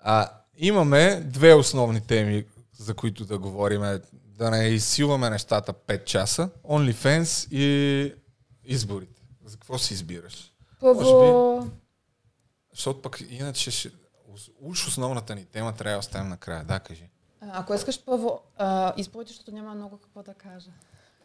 А, 0.00 0.30
имаме 0.56 1.20
две 1.24 1.54
основни 1.54 2.00
теми, 2.00 2.44
за 2.78 2.94
които 2.94 3.24
да 3.24 3.38
говорим. 3.38 4.00
Да 4.12 4.50
не 4.50 4.64
изсилваме 4.68 5.30
нещата 5.30 5.72
5 5.72 6.04
часа. 6.04 6.50
OnlyFans 6.64 7.48
и 7.52 8.14
изборите. 8.64 9.22
За 9.44 9.56
какво 9.56 9.78
си 9.78 9.94
избираш? 9.94 10.52
Първо, 10.80 11.70
Защото 12.74 13.02
пък 13.02 13.20
иначе 13.28 13.70
ще... 13.70 13.90
Уж 14.60 14.86
основната 14.86 15.34
ни 15.34 15.44
тема 15.44 15.72
трябва 15.72 15.92
да 15.92 15.98
оставим 15.98 16.28
накрая. 16.28 16.64
Да, 16.64 16.80
кажи. 16.80 17.10
ако 17.40 17.74
искаш 17.74 18.04
първо 18.04 18.40
а, 18.56 18.92
изборите, 18.96 19.28
защото 19.28 19.52
няма 19.52 19.74
много 19.74 19.98
какво 19.98 20.22
да 20.22 20.34
кажа. 20.34 20.70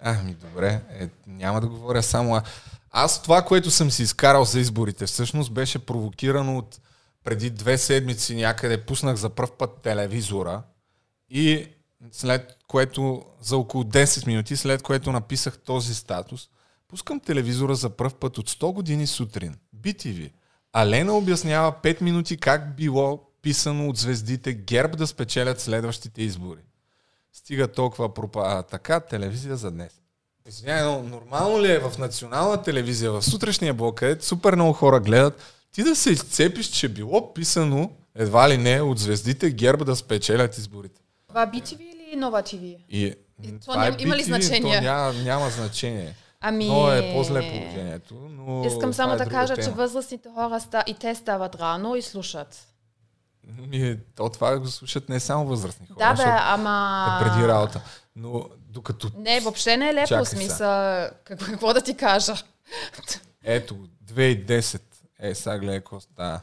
Ами 0.02 0.34
добре, 0.34 0.82
е, 0.90 1.10
няма 1.28 1.62
да 1.62 1.68
говоря 1.68 2.04
само. 2.04 2.36
а- 2.36 2.44
Аз 2.92 3.22
това, 3.24 3.42
което 3.42 3.72
съм 3.72 3.92
си 3.92 4.04
изкарал 4.04 4.46
за 4.46 4.60
изборите, 4.60 5.06
всъщност 5.06 5.54
беше 5.54 5.86
провокирано 5.86 6.58
от 6.58 6.80
преди 7.24 7.50
две 7.50 7.78
седмици 7.78 8.36
някъде 8.36 8.86
пуснах 8.86 9.16
за 9.16 9.30
пръв 9.30 9.52
път 9.52 9.82
телевизора 9.82 10.62
и 11.34 11.68
след 12.12 12.58
което 12.68 13.24
за 13.42 13.58
около 13.58 13.84
10 13.84 14.28
минути, 14.28 14.58
след 14.58 14.82
което 14.82 15.12
написах 15.12 15.58
този 15.58 15.96
статус, 15.96 16.50
пускам 16.88 17.20
телевизора 17.20 17.76
за 17.76 17.90
пръв 17.90 18.16
път 18.16 18.38
от 18.38 18.50
100 18.50 18.74
години 18.74 19.08
сутрин. 19.08 19.56
BTV. 19.82 20.32
А 20.74 20.88
Лена 20.88 21.14
обяснява 21.14 21.74
5 21.84 22.02
минути 22.02 22.38
как 22.38 22.76
било 22.76 23.22
писано 23.42 23.90
от 23.90 23.98
звездите 23.98 24.54
ГЕРБ 24.54 24.98
да 24.98 25.08
спечелят 25.08 25.62
следващите 25.62 26.22
избори. 26.22 26.62
Стига 27.34 27.68
толкова 27.68 28.14
пропа... 28.14 28.42
А, 28.46 28.64
така, 28.64 29.00
телевизия 29.00 29.58
за 29.58 29.72
днес. 29.72 29.92
Извинявай, 30.48 30.84
но 30.84 31.04
нормално 31.04 31.62
ли 31.62 31.72
е 31.72 31.80
в 31.80 31.98
национална 31.98 32.64
телевизия, 32.64 33.12
в 33.12 33.22
сутрешния 33.22 33.74
блок, 33.74 33.96
където 33.96 34.26
супер 34.26 34.56
много 34.56 34.74
хора 34.74 35.00
гледат, 35.00 35.42
ти 35.72 35.84
да 35.84 35.96
се 35.96 36.12
изцепиш, 36.12 36.68
че 36.68 36.90
било 36.90 37.34
писано 37.34 37.92
едва 38.16 38.50
ли 38.50 38.58
не 38.58 38.82
от 38.82 39.00
звездите 39.00 39.52
ГЕРБ 39.52 39.86
да 39.86 39.96
спечелят 39.96 40.58
изборите. 40.58 41.03
Това 41.34 41.48
BTV 41.48 41.82
или 41.82 42.16
Нова 42.16 42.44
TV? 42.44 42.78
И, 42.90 43.06
И 43.44 43.52
то 43.52 43.60
това 43.62 43.88
е 43.88 43.92
ням- 43.92 44.02
има 44.02 44.16
ли 44.16 44.24
значение? 44.24 44.78
То 44.78 44.82
няма, 44.82 45.14
няма 45.14 45.50
значение. 45.50 46.16
Ами... 46.42 46.68
Но 46.68 46.92
е 46.92 47.14
по-зле 47.14 47.40
положението. 47.42 48.14
Но 48.14 48.66
Искам 48.66 48.94
само 48.94 49.14
е 49.14 49.18
да 49.18 49.26
кажа, 49.26 49.56
че 49.56 49.62
тема. 49.62 49.76
възрастните 49.76 50.30
хора 50.36 50.60
ста... 50.60 50.84
и 50.88 50.94
те 50.94 51.16
стават 51.16 51.56
рано 51.56 51.96
и 51.96 52.02
слушат. 52.02 52.68
Ми, 53.60 53.98
то 54.16 54.30
това 54.30 54.60
го 54.60 54.68
слушат 54.68 55.10
не 55.10 55.20
само 55.20 55.46
възрастни 55.46 55.88
хора, 55.88 55.98
Да, 56.00 56.14
бе, 56.14 56.24
ама... 56.28 57.20
е 57.22 57.24
преди 57.24 57.48
работа. 57.48 57.82
Но 58.16 58.46
докато 58.68 59.12
Не, 59.18 59.40
въобще 59.40 59.78
не 59.78 59.90
е 59.90 59.94
лепо 59.94 60.26
смисъл. 60.26 61.08
Какво, 61.24 61.46
какво 61.46 61.74
да 61.74 61.82
ти 61.82 61.98
кажа? 61.98 62.34
ето 63.44 63.76
2010 64.06 64.82
е, 65.20 65.36
сега 65.36 65.58
гледай 65.60 65.80
какво 65.80 66.00
става. 66.00 66.40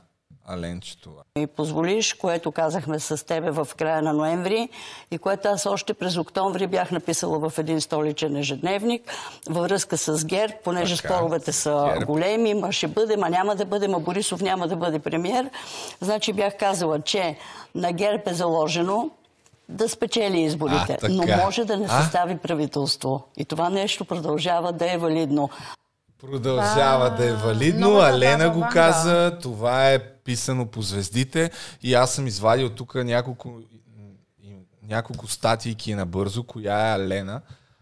Това. 1.02 1.22
ми 1.38 1.46
позволиш, 1.46 2.14
което 2.14 2.52
казахме 2.52 2.98
с 2.98 3.26
тебе 3.26 3.50
в 3.50 3.68
края 3.78 4.02
на 4.02 4.12
ноември 4.12 4.68
и 5.10 5.18
което 5.18 5.48
аз 5.48 5.66
още 5.66 5.94
през 5.94 6.16
октомври 6.16 6.66
бях 6.66 6.90
написала 6.90 7.50
в 7.50 7.58
един 7.58 7.80
столичен 7.80 8.36
ежедневник 8.36 9.12
във 9.48 9.62
връзка 9.64 9.96
с 9.98 10.24
ГЕРБ, 10.24 10.54
понеже 10.64 10.96
Така, 10.96 11.14
споровете 11.14 11.52
са 11.52 11.90
ГЕРБ. 11.92 12.04
големи, 12.06 12.54
ма 12.54 12.72
ще 12.72 12.88
бъде, 12.88 13.16
ма 13.16 13.30
няма 13.30 13.56
да 13.56 13.64
бъде, 13.64 13.88
ма 13.88 14.00
Борисов 14.00 14.40
няма 14.40 14.68
да 14.68 14.76
бъде 14.76 14.98
премьер. 14.98 15.50
Значи 16.00 16.32
бях 16.32 16.56
казала, 16.56 17.00
че 17.00 17.36
на 17.74 17.92
ГЕРБ 17.92 18.22
е 18.26 18.34
заложено 18.34 19.10
да 19.68 19.88
спечели 19.88 20.40
изборите, 20.40 20.98
А, 21.02 21.08
но 21.08 21.36
може 21.44 21.64
да 21.64 21.76
не 21.76 21.86
А? 21.90 22.02
състави 22.02 22.38
правителство. 22.38 23.22
И 23.36 23.44
това 23.44 23.70
нещо 23.70 24.04
продължава 24.04 24.72
да 24.72 24.92
е 24.92 24.98
валидно. 24.98 25.50
Продължава 26.20 27.16
да 27.16 27.28
е 27.28 27.32
валидно. 27.32 27.98
Алена 27.98 28.50
го 28.50 28.66
каза. 28.72 29.38
Това 29.42 29.90
е 29.90 30.12
писано 30.14 30.66
по 30.66 30.82
звездите. 30.82 31.50
И 31.82 31.94
аз 31.94 32.14
съм 32.14 32.26
извадил 32.26 32.70
тук 32.70 32.94
няколко, 32.94 33.60
няколко 34.82 35.26
статийки 35.26 35.94
набързо, 35.94 36.44
коя 36.44 36.88
е 36.88 36.94
Алена, 36.94 37.40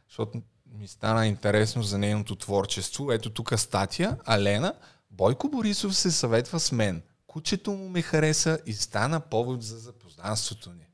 защото 0.08 0.42
ми 0.78 0.88
стана 0.88 1.26
интересно 1.26 1.82
за 1.82 1.98
нейното 1.98 2.36
творчество. 2.36 3.12
Ето 3.12 3.30
тук 3.30 3.58
статия. 3.58 4.16
Алена. 4.24 4.74
Бойко 5.10 5.48
Борисов 5.48 5.96
се 5.96 6.10
съветва 6.10 6.60
с 6.60 6.72
мен. 6.72 7.02
Кучето 7.26 7.70
му 7.70 7.88
ме 7.88 8.02
хареса 8.02 8.58
и 8.66 8.72
стана 8.72 9.20
повод 9.20 9.62
за 9.62 9.78
запознанството 9.78 10.70
ни. 10.70 10.88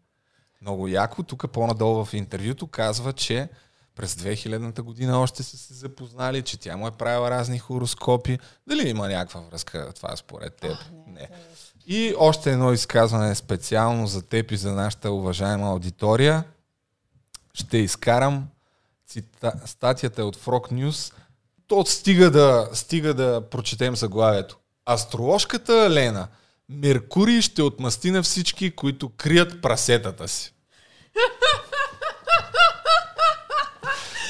Много 0.62 0.88
яко. 0.88 1.22
Тук 1.22 1.50
по-надолу 1.52 2.04
в 2.04 2.14
интервюто 2.14 2.66
казва, 2.66 3.12
че 3.12 3.48
през 3.94 4.14
2000-та 4.14 4.82
година 4.82 5.20
още 5.20 5.42
са 5.42 5.58
се 5.58 5.74
запознали, 5.74 6.42
че 6.42 6.56
тя 6.56 6.76
му 6.76 6.86
е 6.86 6.90
правила 6.90 7.30
разни 7.30 7.58
хороскопи. 7.58 8.38
Дали 8.66 8.88
има 8.88 9.08
някаква 9.08 9.40
връзка 9.40 9.92
това 9.96 10.16
според 10.16 10.54
теб? 10.56 10.76
не. 11.06 11.28
И 11.86 12.14
още 12.18 12.52
едно 12.52 12.72
изказване 12.72 13.34
специално 13.34 14.06
за 14.06 14.22
теб 14.22 14.50
и 14.50 14.56
за 14.56 14.72
нашата 14.72 15.10
уважаема 15.10 15.66
аудитория. 15.68 16.44
Ще 17.54 17.78
изкарам 17.78 18.48
цита... 19.06 19.52
статията 19.66 20.24
от 20.24 20.36
Frog 20.36 20.72
News. 20.72 21.14
То 21.66 21.84
стига 21.86 22.30
да, 22.30 22.68
стига 22.72 23.14
да 23.14 23.42
прочетем 23.50 23.96
заглавието. 23.96 24.58
Астроложката 24.86 25.90
Лена. 25.90 26.28
Меркурий 26.68 27.40
ще 27.40 27.62
отмъсти 27.62 28.10
на 28.10 28.22
всички, 28.22 28.70
които 28.70 29.08
крият 29.16 29.62
прасетата 29.62 30.28
си. 30.28 30.54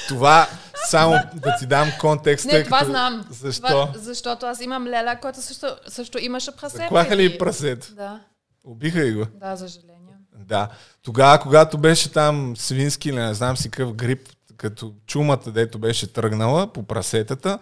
Това 0.08 0.48
само 0.88 1.14
да 1.34 1.56
ти 1.58 1.66
дам 1.66 1.88
контекст. 2.00 2.46
Не, 2.46 2.64
това 2.64 2.78
като- 2.78 2.90
знам. 2.90 3.24
Защо? 3.30 3.66
Това, 3.68 3.92
защото 3.96 4.46
аз 4.46 4.60
имам 4.60 4.86
леля, 4.86 5.18
който 5.22 5.42
също, 5.42 5.66
също 5.88 6.18
имаше 6.18 6.56
прасе. 6.56 6.76
Заклаха 6.76 7.16
ли 7.16 7.26
преди. 7.28 7.38
прасета? 7.38 7.88
Да, 7.94 8.20
Убиха 8.64 8.98
ли 8.98 9.12
го? 9.12 9.26
да, 9.34 9.56
за 9.56 9.68
съжаление. 9.68 10.14
Да. 10.38 10.68
Тогава, 11.02 11.38
когато 11.38 11.78
беше 11.78 12.12
там 12.12 12.56
свински 12.56 13.08
или 13.08 13.16
не 13.16 13.34
знам 13.34 13.56
си 13.56 13.70
какъв 13.70 13.94
грип, 13.94 14.28
като 14.56 14.92
чумата, 15.06 15.40
дето 15.46 15.78
беше 15.78 16.12
тръгнала 16.12 16.72
по 16.72 16.82
прасетата 16.82 17.58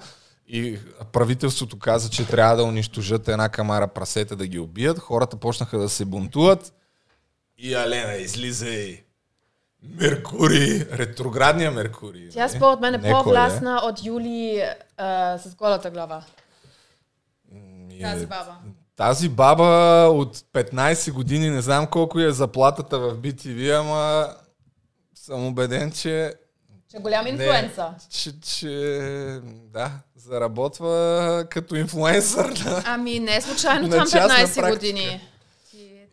и 0.48 0.78
правителството 1.12 1.78
каза, 1.78 2.10
че 2.10 2.26
трябва 2.26 2.56
да 2.56 2.64
унищожат 2.64 3.28
една 3.28 3.48
камара 3.48 3.88
прасета 3.88 4.36
да 4.36 4.46
ги 4.46 4.58
убият, 4.58 4.98
хората 4.98 5.36
почнаха 5.36 5.78
да 5.78 5.88
се 5.88 6.04
бунтуват 6.04 6.72
и 7.58 7.74
Алена 7.74 8.12
излиза 8.14 8.68
и 8.68 9.01
Меркурий, 9.84 10.86
ретроградния 10.92 11.70
Меркурий. 11.70 12.28
Тя 12.28 12.48
според 12.48 12.80
мен 12.80 12.94
е 12.94 13.00
кой 13.00 13.10
по-властна 13.12 13.80
от 13.84 14.04
Юли 14.04 14.64
а, 14.96 15.38
с 15.38 15.54
голата 15.54 15.90
глава. 15.90 16.24
Е- 17.92 18.02
Тази 18.02 18.26
баба. 18.26 18.56
Тази 18.96 19.28
баба 19.28 19.64
от 20.08 20.36
15 20.36 21.12
години, 21.12 21.50
не 21.50 21.60
знам 21.60 21.86
колко 21.86 22.20
е 22.20 22.32
заплатата 22.32 22.98
в 22.98 23.16
BTV, 23.16 23.80
ама 23.80 24.28
съм 25.14 25.46
убеден, 25.46 25.92
че 25.92 26.34
Че 26.90 26.96
е 26.96 27.00
голям 27.00 27.26
инфлуенса. 27.26 27.84
Не, 27.84 28.08
че, 28.10 28.40
че, 28.40 28.68
да, 29.64 29.90
заработва 30.16 31.44
като 31.50 31.76
инфлуенсър. 31.76 32.64
Ами 32.84 33.20
не 33.20 33.36
е 33.36 33.40
случайно 33.40 33.88
На 33.88 33.96
там 33.96 34.06
частна 34.06 34.20
15 34.20 34.36
практика. 34.38 34.70
години. 34.70 35.20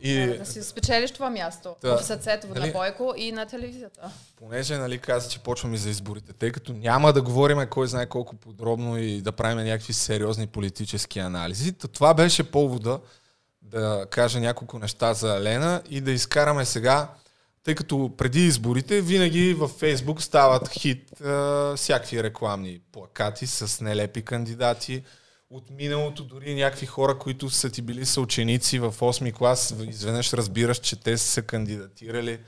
И- 0.02 0.16
трябва 0.16 0.38
да 0.38 0.46
си 0.46 0.64
спечелиш 0.64 1.12
това 1.12 1.30
място 1.30 1.76
Да. 1.82 1.98
в 1.98 2.06
сърцето 2.06 2.48
Нали? 2.48 2.60
на 2.60 2.74
Бойко 2.74 3.14
и 3.18 3.32
на 3.32 3.46
телевизията. 3.46 4.12
Понеже 4.36 4.78
нали, 4.78 4.98
каза, 4.98 5.30
че 5.30 5.40
почваме 5.40 5.78
за 5.78 5.90
изборите, 5.90 6.34
тъй 6.34 6.52
като 6.52 6.74
няма 6.74 7.14
да 7.14 7.22
говорим 7.22 7.68
кой 7.70 7.88
знае 7.88 8.06
колко 8.06 8.36
подробно 8.36 8.98
и 8.98 9.22
да 9.22 9.32
правим 9.32 9.58
някакви 9.58 9.94
сериозни 9.94 10.48
политически 10.48 11.20
анализи. 11.20 11.72
То 11.74 11.88
това 11.88 12.14
беше 12.14 12.44
повода 12.44 13.00
да 13.62 14.06
кажа 14.10 14.40
няколко 14.40 14.80
неща 14.80 15.14
за 15.14 15.42
Лена 15.42 15.82
и 15.90 16.02
да 16.02 16.12
изкараме 16.12 16.66
сега, 16.66 17.10
тъй 17.64 17.76
като 17.76 18.12
преди 18.18 18.46
изборите 18.46 19.02
винаги 19.02 19.54
във 19.54 19.72
Фейсбук 19.72 20.22
стават 20.22 20.70
хит 20.70 21.22
а, 21.22 21.74
всякакви 21.76 22.24
рекламни 22.24 22.80
плакати 22.92 23.48
с 23.48 23.82
нелепи 23.82 24.22
кандидати. 24.22 25.04
От 25.50 25.70
миналото 25.70 26.24
дори 26.24 26.56
някакви 26.56 26.86
хора, 26.86 27.20
които 27.20 27.50
са 27.50 27.70
ти 27.70 27.82
били 27.82 28.06
съученици 28.06 28.80
в 28.80 28.94
8 28.94 29.34
клас, 29.34 29.76
изведнъж 29.88 30.34
разбираш, 30.34 30.78
че 30.78 30.96
те 30.96 31.18
са 31.18 31.28
се 31.28 31.42
кандидатирали. 31.42 32.40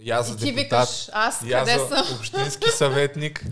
Я 0.00 0.22
за 0.22 0.34
И 0.34 0.36
ти 0.36 0.44
депутат, 0.44 0.88
викаш, 0.88 1.10
аз 1.12 1.42
я 1.42 1.58
къде 1.58 1.78
за 1.78 2.04
съм? 2.04 2.16
общински 2.18 2.70
съветник. 2.70 3.46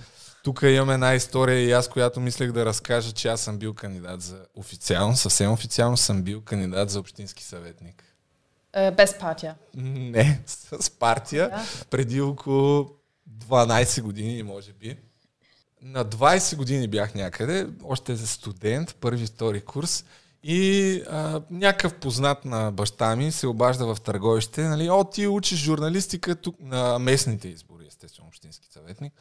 Тук 0.45 0.63
имам 0.63 0.91
една 0.91 1.15
история 1.15 1.61
и 1.61 1.73
аз, 1.73 1.89
която 1.89 2.21
мислех 2.21 2.53
да 2.53 2.67
разкажа, 2.67 3.13
че 3.13 3.29
аз 3.29 3.41
съм 3.41 3.59
бил 3.59 3.75
кандидат 3.75 4.23
за 4.23 4.47
официално, 4.55 5.17
съвсем 5.17 5.53
официално 5.53 5.97
съм 5.97 6.23
бил 6.23 6.41
кандидат 6.41 6.91
за 6.91 7.01
общински 7.01 7.45
съветник. 7.45 8.05
Е, 8.73 8.91
без 8.91 9.19
партия. 9.19 9.55
Не, 9.75 10.41
с 10.47 10.91
партия. 10.91 11.49
Да. 11.51 11.65
Преди 11.91 12.21
около 12.21 12.91
12 13.31 14.03
години, 14.03 14.43
може 14.43 14.73
би. 14.73 14.97
На 15.85 16.05
20 16.05 16.57
години 16.57 16.89
бях 16.89 17.15
някъде, 17.15 17.67
още 17.83 18.17
за 18.17 18.27
студент, 18.27 18.97
първи, 19.01 19.27
втори 19.27 19.61
курс. 19.61 20.05
И 20.43 21.03
а, 21.11 21.43
някакъв 21.51 21.95
познат 21.95 22.45
на 22.45 22.71
баща 22.71 23.17
ми 23.17 23.33
се 23.33 23.47
обажда 23.47 23.95
в 23.95 24.01
търговище, 24.01 24.63
нали, 24.63 24.91
о, 24.91 25.05
ти 25.05 25.27
учиш 25.27 25.59
журналистика 25.59 26.37
тук 26.37 26.57
на 26.61 26.99
местните 26.99 27.49
избори, 27.49 27.87
естествено, 27.87 28.29
общински 28.29 28.69
съветник. 28.73 29.13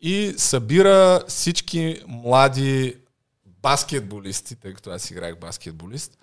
И 0.00 0.34
събира 0.36 1.24
всички 1.28 2.02
млади 2.06 2.96
баскетболисти, 3.46 4.56
тъй 4.56 4.74
като 4.74 4.90
аз 4.90 5.10
играх 5.10 5.38
баскетболист, 5.38 6.18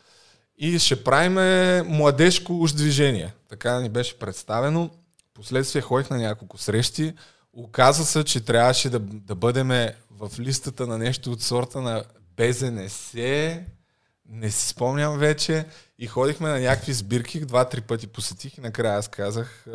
и 0.58 0.80
ще 0.80 1.04
правиме 1.04 1.82
младежко 1.82 2.62
уж 2.62 2.72
движение. 2.72 3.34
Така 3.50 3.80
ни 3.80 3.90
беше 3.90 4.20
представено. 4.20 4.90
Последствие 5.34 5.82
ходих 5.82 6.10
на 6.10 6.18
няколко 6.18 6.58
срещи. 6.58 7.14
Оказа 7.54 8.06
се, 8.06 8.24
че 8.24 8.46
трябваше 8.46 8.90
да, 8.90 9.00
да 9.00 9.36
бъдем 9.36 9.68
в 10.12 10.40
листата 10.40 10.88
на 10.88 10.98
нещо 10.98 11.32
от 11.32 11.42
сорта 11.42 11.82
на 11.82 12.04
БЗНС, 12.38 13.14
не 14.30 14.52
си 14.52 14.68
спомням 14.68 15.18
вече. 15.18 15.66
И 16.00 16.08
ходихме 16.08 16.50
на 16.50 16.60
някакви 16.60 16.94
сбирки, 16.94 17.46
два-три 17.46 17.82
пъти 17.82 18.08
посетих 18.08 18.58
и 18.58 18.62
накрая 18.62 18.98
аз 18.98 19.08
казах, 19.08 19.66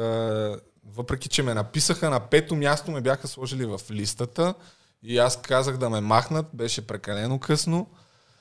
въпреки 0.87 1.29
че 1.29 1.43
ме 1.43 1.55
написаха 1.55 2.11
на 2.11 2.21
пето 2.21 2.57
място, 2.57 2.91
ме 2.91 3.01
бяха 3.01 3.29
сложили 3.29 3.67
в 3.67 3.81
листата 3.91 4.55
и 5.03 5.19
аз 5.19 5.41
казах 5.43 5.77
да 5.77 5.91
ме 5.91 6.01
махнат, 6.01 6.47
беше 6.55 6.87
прекалено 6.87 7.39
късно. 7.39 7.87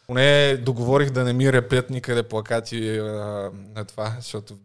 Поне 0.07 0.57
договорих 0.57 1.09
да 1.09 1.23
не 1.23 1.33
ми 1.33 1.53
репят 1.53 1.89
никъде 1.89 2.23
плакати 2.23 2.97
а, 2.97 3.03
на 3.75 3.85
това, 3.85 4.15
защото 4.19 4.57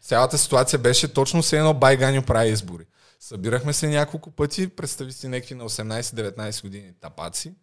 цялата 0.00 0.38
ситуация 0.38 0.78
беше 0.78 1.12
точно 1.12 1.42
все 1.42 1.58
едно 1.58 1.74
Байганю 1.74 2.22
прави 2.22 2.50
избори. 2.50 2.84
Събирахме 3.20 3.72
се 3.72 3.88
няколко 3.88 4.30
пъти, 4.30 4.68
представи 4.68 5.12
си 5.12 5.28
някакви 5.28 5.54
на 5.54 5.64
18-19 5.64 6.62
години 6.62 6.92
тапаци, 7.00 7.54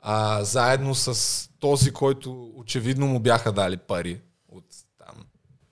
а, 0.00 0.44
заедно 0.44 0.94
с 0.94 1.48
този, 1.60 1.92
който 1.92 2.52
очевидно 2.56 3.06
му 3.06 3.20
бяха 3.20 3.52
дали 3.52 3.76
пари 3.76 4.20
от 4.48 4.64
там, 4.98 5.24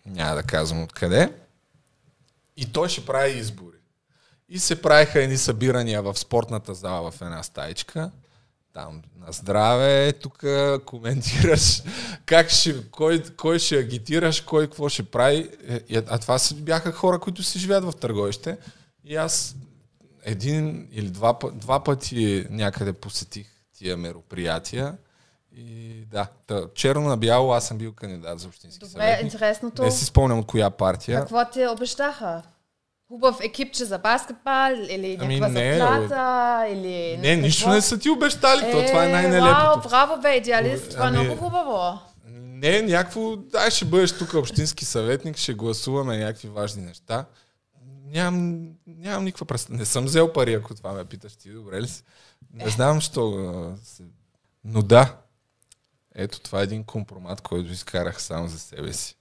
няма 0.06 0.34
да 0.34 0.42
казвам 0.42 0.82
откъде. 0.82 1.32
И 2.56 2.72
той 2.72 2.88
ще 2.88 3.06
прави 3.06 3.38
избори. 3.38 3.76
И 4.48 4.58
се 4.58 4.82
правиха 4.82 5.22
едни 5.22 5.36
събирания 5.36 6.02
в 6.02 6.18
спортната 6.18 6.74
зала 6.74 7.10
в 7.10 7.20
една 7.20 7.42
стаичка. 7.42 8.10
Там 8.72 9.02
на 9.18 9.32
здраве, 9.32 10.12
тук 10.12 10.44
коментираш 10.84 11.82
как 12.26 12.50
ще, 12.50 12.90
кой, 12.90 13.22
кой 13.36 13.58
ще 13.58 13.78
агитираш, 13.78 14.40
кой 14.40 14.66
какво 14.66 14.88
ще 14.88 15.02
прави. 15.02 15.50
Е, 15.68 16.02
А 16.08 16.18
това 16.18 16.38
бяха 16.54 16.92
хора, 16.92 17.18
които 17.18 17.42
си 17.42 17.58
живеят 17.58 17.84
в 17.84 17.92
търговище. 18.00 18.58
И 19.06 19.16
аз 19.16 19.56
един 20.24 20.88
или 20.92 21.08
два, 21.10 21.38
два 21.52 21.84
пъти 21.84 22.46
някъде 22.50 22.92
посетих 22.92 23.46
тия 23.78 23.96
мероприятия. 23.96 24.94
И 25.56 25.92
да, 26.10 26.26
та, 26.46 26.62
черно 26.74 27.08
на 27.08 27.16
бяло 27.16 27.52
аз 27.52 27.66
съм 27.66 27.78
бил 27.78 27.92
кандидат 27.92 28.40
за 28.40 28.48
общински 28.48 28.78
Добре, 28.78 28.90
съветник. 28.92 29.32
интересното. 29.32 29.82
Не 29.82 29.90
си 29.90 30.04
спомням 30.04 30.38
от 30.38 30.46
коя 30.46 30.70
партия. 30.70 31.20
Какво 31.20 31.44
ти 31.52 31.66
обещаха? 31.66 32.42
Хубав 33.08 33.40
екипче 33.40 33.84
за 33.84 33.98
баскетбал 33.98 34.72
или 34.88 35.16
Ами 35.20 35.40
някаква 35.40 35.60
не, 35.60 35.78
заплата 35.78 36.66
или... 36.68 37.16
Не, 37.16 37.36
нищо 37.36 37.60
какво? 37.64 37.74
не 37.74 37.80
са 37.80 37.98
ти 37.98 38.10
обещали, 38.10 38.60
то 38.60 38.86
това 38.86 39.04
е 39.04 39.08
Вау, 39.08 39.12
най-нелепото. 39.12 39.88
браво 39.88 40.22
бе, 40.22 40.36
идеалист, 40.36 40.90
това 40.90 41.04
е 41.04 41.08
Ами- 41.08 41.18
много 41.18 41.36
хубаво. 41.36 41.98
Не, 42.28 42.82
някакво, 42.82 43.36
дай 43.36 43.70
ще 43.70 43.84
бъдеш 43.84 44.12
тук 44.12 44.34
общински 44.34 44.84
съветник, 44.84 45.36
ще 45.36 45.54
гласуваме 45.54 46.18
някакви 46.18 46.48
важни 46.48 46.82
неща. 46.82 47.24
Нямам, 48.06 48.68
нямам 48.86 49.24
никаква 49.24 49.46
представа. 49.46 49.78
Не 49.78 49.84
съм 49.84 50.04
взел 50.04 50.32
пари, 50.32 50.54
ако 50.54 50.74
това 50.74 50.92
ме 50.92 51.04
питаш 51.04 51.36
ти, 51.36 51.50
добре 51.50 51.82
ли 51.82 51.88
си? 51.88 52.02
Не 52.52 52.68
знам, 52.68 53.00
що. 53.00 53.76
Но 54.64 54.82
да, 54.82 55.16
ето 56.14 56.40
това 56.40 56.60
е 56.60 56.64
един 56.64 56.84
компромат, 56.84 57.40
който 57.40 57.72
изкарах 57.72 58.22
само 58.22 58.48
за 58.48 58.58
себе 58.58 58.92
си. 58.92 59.16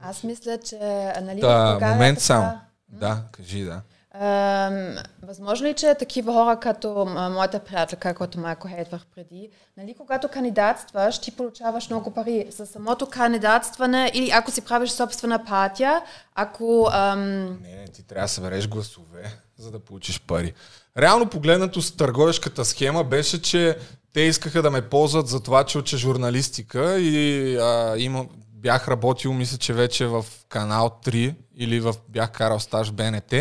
Аз 0.00 0.22
мисля, 0.22 0.58
че 0.60 0.78
нали, 1.22 1.38
в 1.38 1.40
Да, 1.40 1.78
момент 1.82 2.18
така- 2.18 2.24
само. 2.26 2.60
Да, 2.88 3.24
кажи 3.32 3.64
да. 3.64 3.82
Ам, 4.20 4.96
възможно 5.22 5.66
ли, 5.66 5.74
че 5.74 5.94
такива 5.94 6.32
хора 6.32 6.60
като 6.60 7.04
моята 7.30 7.60
приятелка, 7.60 8.14
която 8.14 8.40
малко 8.40 8.68
хейтвах 8.68 9.06
преди, 9.14 9.48
нали, 9.76 9.94
когато 9.98 10.28
кандидатстваш, 10.28 11.18
ти 11.18 11.30
получаваш 11.30 11.90
много 11.90 12.14
пари 12.14 12.46
за 12.50 12.66
самото 12.66 13.06
кандидатстване 13.06 14.10
или 14.14 14.30
ако 14.30 14.50
си 14.50 14.60
правиш 14.60 14.90
собствена 14.90 15.44
партия, 15.44 16.02
ако... 16.34 16.88
Ам, 16.92 17.44
Не, 17.62 17.84
ти 17.92 18.02
трябва 18.02 18.24
да 18.24 18.28
събереш 18.28 18.68
гласове, 18.68 19.38
за 19.58 19.70
да 19.70 19.78
получиш 19.78 20.20
пари. 20.20 20.54
Реално 20.98 21.26
погледнато 21.26 21.82
с 21.82 21.96
търговешката 21.96 22.64
схема 22.64 23.04
беше, 23.04 23.42
че 23.42 23.78
те 24.12 24.20
искаха 24.20 24.62
да 24.62 24.70
ме 24.70 24.88
ползват 24.88 25.28
за 25.28 25.42
това, 25.42 25.64
че 25.64 25.78
уча 25.78 25.96
журналистика 25.96 26.98
и 26.98 27.56
а, 27.56 27.94
има, 27.98 28.26
бях 28.52 28.88
работил, 28.88 29.32
мисля, 29.32 29.58
че 29.58 29.72
вече 29.72 30.06
в 30.06 30.26
канал 30.48 30.98
3 31.04 31.34
или 31.56 31.80
в, 31.80 31.94
бях 32.08 32.30
карал 32.30 32.60
стаж 32.60 32.92
БНТ 32.92 33.34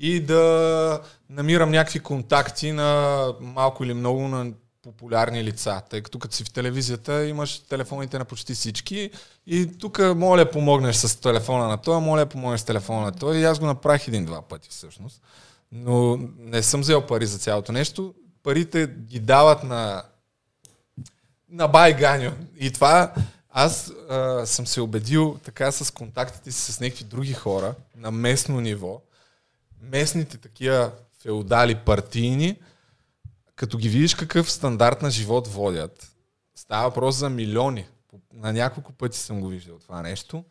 и 0.00 0.20
да 0.20 1.00
намирам 1.30 1.70
някакви 1.70 2.00
контакти 2.00 2.72
на 2.72 3.32
малко 3.40 3.84
или 3.84 3.94
много 3.94 4.28
на 4.28 4.52
популярни 4.82 5.44
лица, 5.44 5.82
тъй 5.90 6.02
като 6.02 6.18
като 6.18 6.34
си 6.34 6.44
в 6.44 6.52
телевизията 6.52 7.26
имаш 7.26 7.58
телефоните 7.58 8.18
на 8.18 8.24
почти 8.24 8.54
всички 8.54 9.10
и 9.46 9.78
тук 9.78 9.98
моля 10.16 10.50
помогнеш 10.50 10.96
с 10.96 11.20
телефона 11.20 11.68
на 11.68 11.76
този, 11.76 12.04
моля 12.04 12.26
помогнеш 12.26 12.60
с 12.60 12.64
телефона 12.64 13.00
на 13.00 13.12
този 13.12 13.40
и 13.40 13.44
аз 13.44 13.58
го 13.58 13.66
направих 13.66 14.08
един-два 14.08 14.42
пъти 14.42 14.68
всъщност. 14.70 15.22
Но 15.72 16.16
не 16.38 16.62
съм 16.62 16.80
взел 16.80 17.06
пари 17.06 17.26
за 17.26 17.38
цялото 17.38 17.72
нещо. 17.72 18.14
Парите 18.42 18.86
ги 18.86 19.18
дават 19.18 19.64
на 19.64 20.02
на 21.50 21.68
Байганю. 21.68 22.30
И 22.58 22.70
това 22.70 23.12
аз 23.50 23.92
а, 24.10 24.46
съм 24.46 24.66
се 24.66 24.80
убедил 24.80 25.38
така 25.44 25.72
с 25.72 25.90
контактите 25.90 26.52
си 26.52 26.72
с 26.72 26.80
някакви 26.80 27.04
други 27.04 27.32
хора 27.32 27.74
на 27.96 28.10
местно 28.10 28.60
ниво, 28.60 29.00
местните 29.82 30.38
такива 30.38 30.92
феодали 31.22 31.74
партийни, 31.74 32.60
като 33.56 33.78
ги 33.78 33.88
видиш 33.88 34.14
какъв 34.14 34.50
стандарт 34.50 35.02
на 35.02 35.10
живот 35.10 35.48
водят, 35.48 36.12
става 36.54 36.88
въпрос 36.88 37.16
за 37.16 37.30
милиони. 37.30 37.86
На 38.34 38.52
няколко 38.52 38.92
пъти 38.92 39.18
съм 39.18 39.40
го 39.40 39.48
виждал 39.48 39.78
това 39.78 40.02
нещо. 40.02 40.44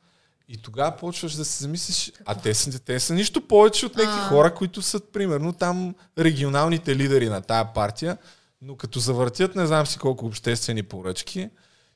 И 0.47 0.61
тогава 0.61 0.97
почваш 0.97 1.33
да 1.33 1.45
се 1.45 1.63
замислиш, 1.63 2.11
а 2.25 2.35
те 2.35 2.53
са, 2.53 2.79
те 2.79 2.99
са 2.99 3.13
нищо 3.13 3.47
повече 3.47 3.85
от 3.85 3.95
някакви 3.95 4.19
хора, 4.19 4.55
които 4.55 4.81
са, 4.81 4.99
примерно, 4.99 5.53
там 5.53 5.95
регионалните 6.17 6.95
лидери 6.95 7.29
на 7.29 7.41
тая 7.41 7.73
партия, 7.73 8.17
но 8.61 8.75
като 8.75 8.99
завъртят 8.99 9.55
не 9.55 9.67
знам 9.67 9.87
си 9.87 9.97
колко 9.97 10.25
обществени 10.25 10.83
поръчки 10.83 11.49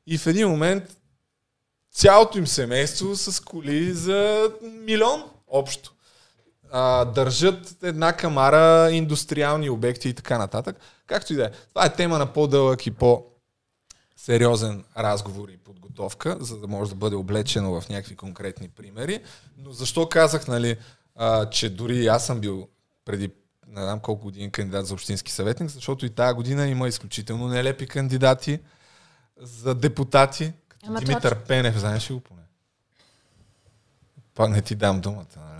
и 0.07 0.17
в 0.17 0.27
един 0.27 0.49
момент 0.49 0.97
цялото 1.91 2.37
им 2.37 2.47
семейство 2.47 3.15
с 3.15 3.43
коли 3.43 3.93
за 3.93 4.51
милион 4.61 5.23
общо. 5.47 5.92
А, 6.75 7.05
държат 7.05 7.83
една 7.83 8.13
камара 8.13 8.91
индустриални 8.91 9.69
обекти 9.69 10.09
и 10.09 10.13
така 10.13 10.37
нататък. 10.37 10.79
Както 11.07 11.33
и 11.33 11.35
да 11.35 11.45
е. 11.45 11.51
Това 11.69 11.85
е 11.85 11.93
тема 11.93 12.17
на 12.17 12.33
по-дълъг 12.33 12.87
и 12.87 12.91
по- 12.91 13.25
сериозен 14.17 14.83
разговор 14.97 15.49
и 15.49 15.57
подготовка, 15.57 16.37
за 16.39 16.59
да 16.59 16.67
може 16.67 16.89
да 16.89 16.95
бъде 16.95 17.15
облечено 17.15 17.81
в 17.81 17.89
някакви 17.89 18.15
конкретни 18.15 18.69
примери. 18.69 19.19
Но 19.57 19.71
защо 19.71 20.09
казах, 20.09 20.47
нали, 20.47 20.77
а, 21.15 21.49
че 21.49 21.69
дори 21.69 22.07
аз 22.07 22.25
съм 22.25 22.39
бил 22.39 22.67
преди 23.05 23.31
не 23.67 23.81
знам 23.81 23.99
колко 23.99 24.23
години 24.23 24.51
кандидат 24.51 24.87
за 24.87 24.93
общински 24.93 25.31
съветник, 25.31 25.69
защото 25.69 26.05
и 26.05 26.09
тази 26.09 26.35
година 26.35 26.67
има 26.67 26.87
изключително 26.87 27.47
нелепи 27.47 27.87
кандидати 27.87 28.59
за 29.37 29.75
депутати, 29.75 30.53
като 30.67 30.85
Ама 30.87 30.99
Димитър 30.99 31.39
Пенев, 31.39 31.79
знаеш 31.79 32.09
ли 32.09 32.13
го 32.13 32.19
поне? 32.19 32.41
Па 34.35 34.49
не 34.49 34.61
ти 34.61 34.75
дам 34.75 35.01
думата, 35.01 35.25
нали? 35.37 35.52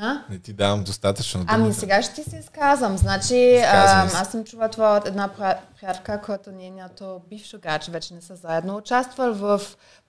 А? 0.00 0.24
Не 0.30 0.38
ти 0.38 0.52
давам 0.52 0.84
достатъчно 0.84 1.40
думата. 1.40 1.54
Ами 1.54 1.74
сега 1.74 2.02
ще 2.02 2.14
ти 2.14 2.30
се 2.30 2.36
изказвам. 2.36 2.96
Значи, 2.96 3.28
се. 3.28 3.62
аз 3.64 4.30
съм 4.30 4.44
чула 4.44 4.68
това 4.68 4.96
от 4.96 5.06
една 5.06 5.28
приятелка, 5.80 6.20
която 6.24 6.50
нейното 6.50 7.20
бившо 7.30 7.58
гадже 7.58 7.90
вече 7.90 8.14
не 8.14 8.20
са 8.20 8.36
заедно 8.36 8.76
участвал 8.76 9.34
в, 9.34 9.60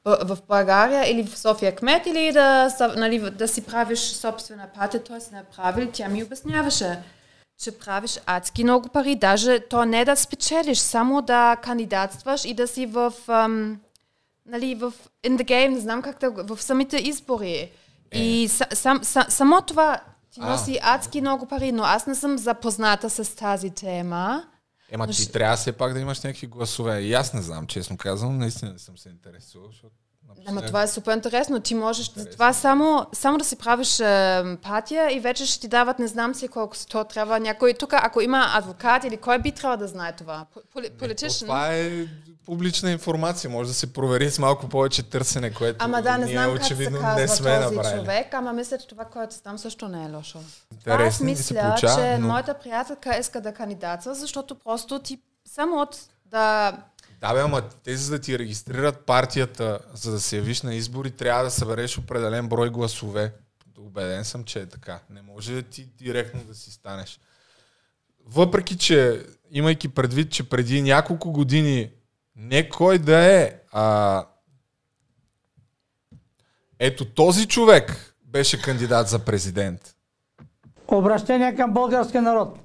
в, 0.06 0.38
България 0.48 1.12
или 1.12 1.24
в 1.28 1.40
София 1.40 1.76
кмет 1.76 2.08
или 2.08 2.32
да, 2.32 2.70
нали, 2.98 3.20
да 3.20 3.48
си 3.48 3.66
правиш 3.66 4.00
собствена 4.00 4.68
партия. 4.76 5.04
Той 5.04 5.22
си 5.22 5.30
направил, 5.34 5.90
тя 5.94 6.10
ми 6.10 6.24
обясняваше 6.24 7.00
че 7.64 7.72
правиш 7.72 8.20
адски 8.26 8.64
много 8.64 8.90
пари, 8.90 9.16
даже 9.16 9.60
то 9.60 9.86
не 9.86 10.06
да 10.06 10.16
спечелиш, 10.16 10.78
само 10.78 11.22
да 11.22 11.56
кандидатстваш 11.56 12.46
и 12.46 12.54
да 12.54 12.68
си 12.68 12.86
в, 12.86 13.14
ам, 13.28 13.80
нали, 14.46 14.76
в 14.76 14.94
in 15.26 15.38
the 15.38 15.44
game, 15.44 15.68
не 15.68 15.80
знам 15.80 16.02
как 16.02 16.20
да, 16.20 16.56
в 16.56 16.62
самите 16.62 16.98
избори. 16.98 17.72
И 18.14 18.48
са, 18.48 18.66
сам, 18.74 19.04
са, 19.04 19.26
само 19.30 19.62
това 19.62 20.00
ти 20.32 20.40
А. 20.44 20.50
носи 20.50 20.80
адски 20.82 21.22
много 21.22 21.46
пари, 21.48 21.72
но 21.72 21.84
аз 21.84 22.08
не 22.08 22.16
съм 22.16 22.38
запозната 22.38 23.10
с 23.10 23.36
тази 23.36 23.70
тема. 23.70 24.44
Ема 24.92 25.08
Но 25.08 25.14
ти 25.14 25.22
ще- 25.22 25.32
трябва 25.32 25.58
все 25.58 25.72
пак 25.72 25.94
да 25.94 26.00
имаш 26.00 26.22
някакви 26.22 26.48
гласове. 26.48 27.00
И 27.00 27.14
аз 27.14 27.34
не 27.34 27.42
знам, 27.42 27.68
честно 27.68 27.98
казвам, 27.98 28.38
наистина 28.38 28.74
не 28.74 28.80
съм 28.80 28.98
се 28.98 29.10
интересувал, 29.10 29.68
защото... 29.68 29.94
Ама 30.48 30.62
това 30.62 30.84
е 30.84 30.88
супер 30.88 31.14
интересно. 31.14 31.60
Ти 31.60 31.76
можеш 31.76 32.12
за 32.12 32.30
това 32.30 32.54
само, 32.54 33.06
само 33.14 33.38
да 33.38 33.46
си 33.46 33.56
правиш 33.56 34.00
е, 34.00 34.44
партия 34.62 35.16
и 35.16 35.20
вече 35.20 35.46
ще 35.46 35.60
ти 35.60 35.68
дават 35.68 36.00
не 36.00 36.08
знам 36.08 36.36
си 36.36 36.48
колко 36.48 36.76
си. 36.76 36.88
То 36.88 37.04
трябва 37.04 37.40
някой 37.40 37.74
тук, 37.74 37.94
ако 37.94 38.22
има 38.22 38.46
адвокат 38.54 39.04
или 39.04 39.18
кой 39.18 39.40
би 39.40 39.52
трябвало 39.52 39.78
да 39.78 39.88
знае 39.88 40.12
това? 40.12 40.46
То 40.74 40.82
Политичен? 41.00 41.48
Това 41.48 41.74
е 41.74 42.06
публична 42.48 42.92
информация. 42.92 43.50
Може 43.50 43.70
да 43.70 43.74
се 43.74 43.94
провери 43.94 44.32
с 44.32 44.40
малко 44.40 44.70
повече 44.70 45.04
търсене, 45.04 45.54
което 45.54 45.78
Ама 45.80 46.02
да, 46.02 46.18
не 46.18 46.26
ние 46.26 46.34
знам 46.34 46.54
как 46.56 46.66
се 46.66 46.74
очевидно 46.74 47.00
не 47.16 47.28
сме 47.28 47.62
този 47.64 47.76
направили. 47.76 48.00
човек, 48.00 48.34
ама 48.34 48.54
мисля, 48.54 48.78
че 48.78 48.88
това, 48.88 49.06
което 49.06 49.42
там 49.42 49.58
също 49.58 49.88
не 49.88 50.06
е 50.06 50.10
лошо. 50.10 50.40
Интересно 50.74 51.08
Аз 51.08 51.20
мисля, 51.22 51.60
получава, 51.62 52.02
че 52.02 52.18
но- 52.18 52.28
моята 52.28 52.54
приятелка 52.54 53.18
иска 53.18 53.42
да 53.42 53.54
кандидатства, 53.54 54.16
защото 54.16 54.56
просто 54.56 55.00
ти 55.00 55.20
само 55.46 55.82
от 55.82 55.98
да... 56.26 56.78
Да, 57.22 57.34
бе, 57.34 57.40
ама 57.40 57.62
те 57.84 57.98
за 57.98 58.12
да 58.12 58.20
ти 58.20 58.40
регистрират 58.40 59.00
партията, 59.06 59.80
за 59.94 60.12
да 60.12 60.20
се 60.20 60.36
явиш 60.38 60.62
на 60.62 60.76
избори, 60.76 61.12
трябва 61.12 61.44
да 61.44 61.52
събереш 61.52 61.98
определен 61.98 62.48
брой 62.48 62.70
гласове. 62.70 63.34
Убеден 63.80 64.26
съм, 64.26 64.44
че 64.44 64.60
е 64.60 64.66
така. 64.66 65.00
Не 65.10 65.22
може 65.22 65.62
ти 65.62 65.86
директно 65.98 66.44
да 66.44 66.56
си 66.56 66.72
станеш. 66.72 67.20
Въпреки, 68.26 68.78
че 68.78 69.26
имайки 69.52 69.88
предвид, 69.88 70.32
че 70.32 70.50
преди 70.50 70.82
няколко 70.82 71.32
години 71.32 71.90
не 72.38 72.70
кой 72.70 72.98
да 72.98 73.18
е, 73.18 73.52
а 73.72 74.24
ето 76.80 77.06
този 77.06 77.48
човек 77.48 78.16
беше 78.26 78.62
кандидат 78.62 79.08
за 79.08 79.20
президент. 79.20 79.82
Обращение 80.88 81.56
към 81.56 81.74
българския 81.74 82.22
народ. 82.22 82.60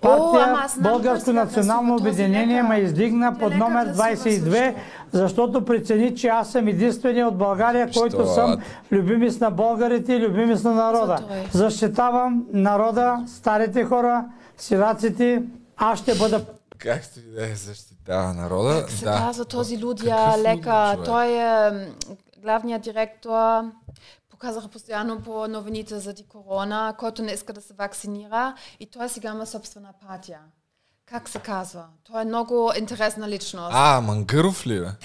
Партия 0.00 0.54
аз 0.56 0.74
знам 0.74 0.92
Българско 0.92 1.32
национално 1.32 1.94
обединение 1.94 2.62
ме 2.62 2.78
издигна 2.78 3.38
под 3.38 3.54
номер 3.54 3.84
гласува 3.84 4.10
22, 4.10 4.24
също. 4.24 4.80
защото 5.12 5.64
прецени, 5.64 6.16
че 6.16 6.28
аз 6.28 6.52
съм 6.52 6.68
единствения 6.68 7.28
от 7.28 7.38
България, 7.38 7.90
който 7.96 8.16
Що, 8.16 8.26
съм 8.26 8.62
любимец 8.92 9.40
на 9.40 9.50
българите 9.50 10.12
и 10.14 10.20
любимец 10.20 10.62
на 10.62 10.74
народа. 10.74 11.18
Защитавам 11.52 12.44
народа, 12.52 13.24
старите 13.26 13.84
хора, 13.84 14.24
сираците. 14.56 15.42
Аз 15.76 15.98
ще 15.98 16.14
бъда 16.14 16.44
Както 16.78 17.18
и 17.20 17.22
да 17.22 17.50
е 17.50 17.54
защитава 17.54 18.32
народа. 18.32 18.80
Как 18.80 18.90
се 18.90 19.04
да. 19.04 19.12
казва 19.12 19.44
този 19.44 19.84
лудия 19.84 20.38
лека? 20.38 20.92
човек? 20.94 21.04
Той 21.04 21.26
е 21.26 21.70
главният 22.38 22.82
директор. 22.82 23.62
Показаха 24.30 24.68
постоянно 24.68 25.22
по 25.22 25.48
новините 25.48 25.98
заради 25.98 26.26
корона, 26.26 26.94
който 26.98 27.22
не 27.22 27.32
иска 27.32 27.52
да 27.52 27.60
се 27.60 27.74
вакцинира 27.74 28.54
и 28.80 28.90
той 28.90 29.08
сега 29.08 29.30
има 29.30 29.46
собствена 29.46 29.92
партия. 30.08 30.40
Как 31.06 31.28
се 31.28 31.38
казва? 31.38 31.84
Той 32.04 32.22
е 32.22 32.24
много 32.24 32.72
интересна 32.78 33.28
личност. 33.28 33.70
А, 33.72 34.00
Мангаров 34.00 34.66
ли 34.66 34.80
бе? 34.80 34.84
Да. 34.84 34.96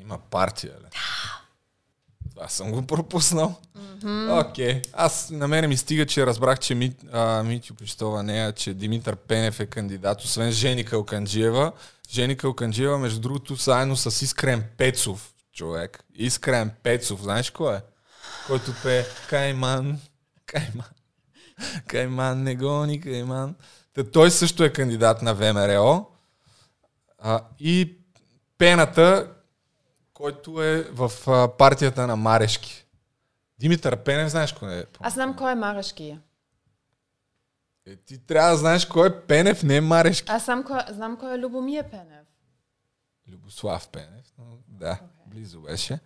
Има 0.00 0.18
партия, 0.30 0.72
ли? 0.72 0.82
Да. 0.82 1.37
Това 2.38 2.48
съм 2.48 2.72
го 2.72 2.86
пропуснал. 2.86 3.54
Окей. 4.30 4.82
Аз 4.92 5.30
на 5.30 5.48
мене 5.48 5.66
ми 5.66 5.76
стига, 5.76 6.06
че 6.06 6.26
разбрах, 6.26 6.58
че 6.58 6.74
Ми, 6.74 6.94
а, 7.12 7.42
Митю 7.42 7.74
Пищова 7.74 8.22
не 8.22 8.46
е, 8.46 8.52
че 8.52 8.74
Димитър 8.74 9.16
Пенев 9.16 9.60
е 9.60 9.66
кандидат, 9.66 10.20
освен 10.20 10.52
Жени 10.52 10.84
Калканджиева. 10.84 11.72
Жени 12.10 12.36
Калканджиева, 12.36 12.98
между 12.98 13.20
другото, 13.20 13.54
заедно 13.54 13.96
с 13.96 14.22
Искрен 14.22 14.64
Пецов, 14.76 15.32
човек. 15.52 16.04
Искрен 16.14 16.70
Пецов, 16.82 17.22
знаеш 17.22 17.50
кой 17.50 17.76
е? 17.76 17.80
Който 18.46 18.74
пее 18.82 19.04
Кайман, 19.28 19.98
Кайман, 20.46 20.86
Кайман, 21.86 22.42
не 22.42 22.54
гони 22.54 23.00
Кайман. 23.00 23.54
Та 23.94 24.04
той 24.04 24.30
също 24.30 24.64
е 24.64 24.72
кандидат 24.72 25.22
на 25.22 25.34
ВМРО. 25.34 26.06
А, 27.18 27.40
и 27.58 27.98
Пената, 28.58 29.32
който 30.18 30.62
е 30.62 30.82
в 30.82 31.12
а, 31.26 31.56
партията 31.56 32.06
на 32.06 32.16
Марешки. 32.16 32.86
Димитър 33.58 33.96
Пенев, 33.96 34.30
знаеш 34.30 34.52
кой 34.52 34.78
е? 34.78 34.84
Аз 35.00 35.14
знам 35.14 35.36
кой 35.36 35.52
е 35.52 35.54
Марешки. 35.54 36.18
Е, 37.86 37.96
ти 37.96 38.18
трябва 38.18 38.50
да 38.50 38.56
знаеш 38.56 38.86
кой 38.86 39.08
е 39.08 39.20
Пенев, 39.20 39.62
не 39.62 39.76
е 39.76 39.80
Марешки. 39.80 40.32
Аз 40.32 40.44
знам 40.44 40.64
кой, 40.64 40.80
знам 40.90 41.16
кой 41.16 41.34
е 41.34 41.38
Любомир 41.38 41.90
Пенев. 41.90 42.26
Любослав 43.28 43.88
Пенев, 43.88 44.32
но 44.38 44.44
да, 44.68 44.98
близо 45.26 45.60
беше. 45.60 45.98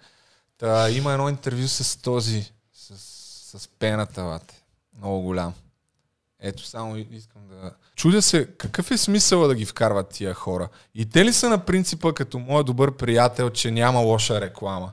Та, 0.58 0.90
има 0.90 1.12
едно 1.12 1.28
интервю 1.28 1.68
с 1.68 2.02
този, 2.02 2.52
с, 2.72 2.98
с 3.58 3.68
Пената, 3.68 4.24
бате. 4.24 4.64
Много 4.98 5.22
голям. 5.22 5.54
Ето, 6.42 6.66
само 6.66 6.96
искам 6.96 7.42
да... 7.50 7.70
Чудя 7.96 8.22
се, 8.22 8.46
какъв 8.46 8.90
е 8.90 8.96
смисъла 8.96 9.48
да 9.48 9.54
ги 9.54 9.66
вкарват 9.66 10.08
тия 10.08 10.34
хора? 10.34 10.68
И 10.94 11.06
те 11.06 11.24
ли 11.24 11.32
са 11.32 11.48
на 11.48 11.58
принципа, 11.58 12.12
като 12.12 12.38
моят 12.38 12.66
добър 12.66 12.96
приятел, 12.96 13.50
че 13.50 13.70
няма 13.70 14.00
лоша 14.00 14.40
реклама? 14.40 14.92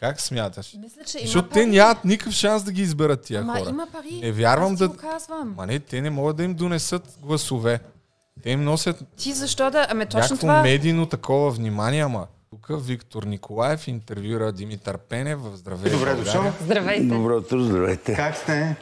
Как 0.00 0.20
смяташ? 0.20 0.74
Мисля, 0.78 1.04
че 1.04 1.18
има 1.18 1.26
Защото 1.26 1.48
те 1.48 1.54
пари. 1.54 1.66
нямат 1.66 2.04
никакъв 2.04 2.34
шанс 2.34 2.62
да 2.62 2.72
ги 2.72 2.82
изберат 2.82 3.22
тия 3.22 3.40
Ама 3.40 3.58
хора. 3.58 3.70
има 3.70 3.86
пари. 3.92 4.20
Не 4.22 4.32
вярвам 4.32 4.74
да... 4.74 4.88
го 4.88 4.96
казвам. 4.96 5.54
Ма 5.56 5.66
не, 5.66 5.78
те 5.78 6.00
не 6.00 6.10
могат 6.10 6.36
да 6.36 6.42
им 6.42 6.54
донесат 6.54 7.18
гласове. 7.22 7.80
Те 8.42 8.50
им 8.50 8.64
носят 8.64 9.02
Ти 9.16 9.32
защо 9.32 9.70
да... 9.70 9.86
Ами 9.90 10.06
точно 10.06 10.38
това... 10.38 10.62
медийно 10.62 11.06
такова 11.06 11.50
внимание, 11.50 12.02
ама 12.02 12.26
тук 12.50 12.66
Виктор 12.86 13.22
Николаев 13.22 13.88
интервюира 13.88 14.52
Димитър 14.52 14.98
Пенев 14.98 15.38
в 15.40 15.56
Здравей 15.56 15.92
Добре 15.92 16.14
дошъл. 16.14 16.52
Здравейте. 16.62 17.04
Добро 17.06 17.36
утро, 17.36 17.60
здравейте. 17.60 18.14
Как 18.14 18.36
сте? 18.36 18.76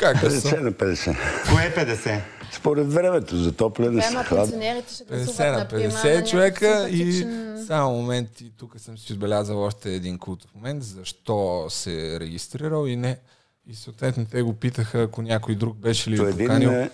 Как 0.00 0.20
да 0.20 0.30
50 0.30 0.38
съм? 0.38 0.64
на 0.64 0.72
50. 0.72 1.16
Кое 1.52 1.64
е 1.64 1.86
50? 1.86 2.20
Според 2.52 2.92
времето, 2.92 3.36
затопляне 3.36 4.02
с 4.02 4.06
хлад. 4.06 4.48
ще 4.48 4.56
50 4.56 5.06
гласуват, 5.08 5.38
на 5.38 5.58
например, 5.58 5.92
50 5.92 6.04
някакъв 6.04 6.30
човека 6.30 6.88
и 6.90 7.26
само 7.66 7.96
момент 7.96 8.40
и 8.40 8.52
тук 8.58 8.74
съм 8.78 8.98
си 8.98 9.12
отбелязал 9.12 9.62
още 9.62 9.94
един 9.94 10.18
култов 10.18 10.54
момент, 10.54 10.82
защо 10.82 11.66
се 11.68 12.14
е 12.14 12.20
регистрирал 12.20 12.86
и 12.86 12.96
не. 12.96 13.18
И 13.66 13.74
съответно 13.74 14.26
те 14.30 14.42
го 14.42 14.52
питаха, 14.52 15.02
ако 15.02 15.22
някой 15.22 15.54
друг 15.54 15.76
беше 15.76 16.10
ли 16.10 16.16
ви 16.16 16.30
един 16.30 16.46
поканил. 16.46 16.88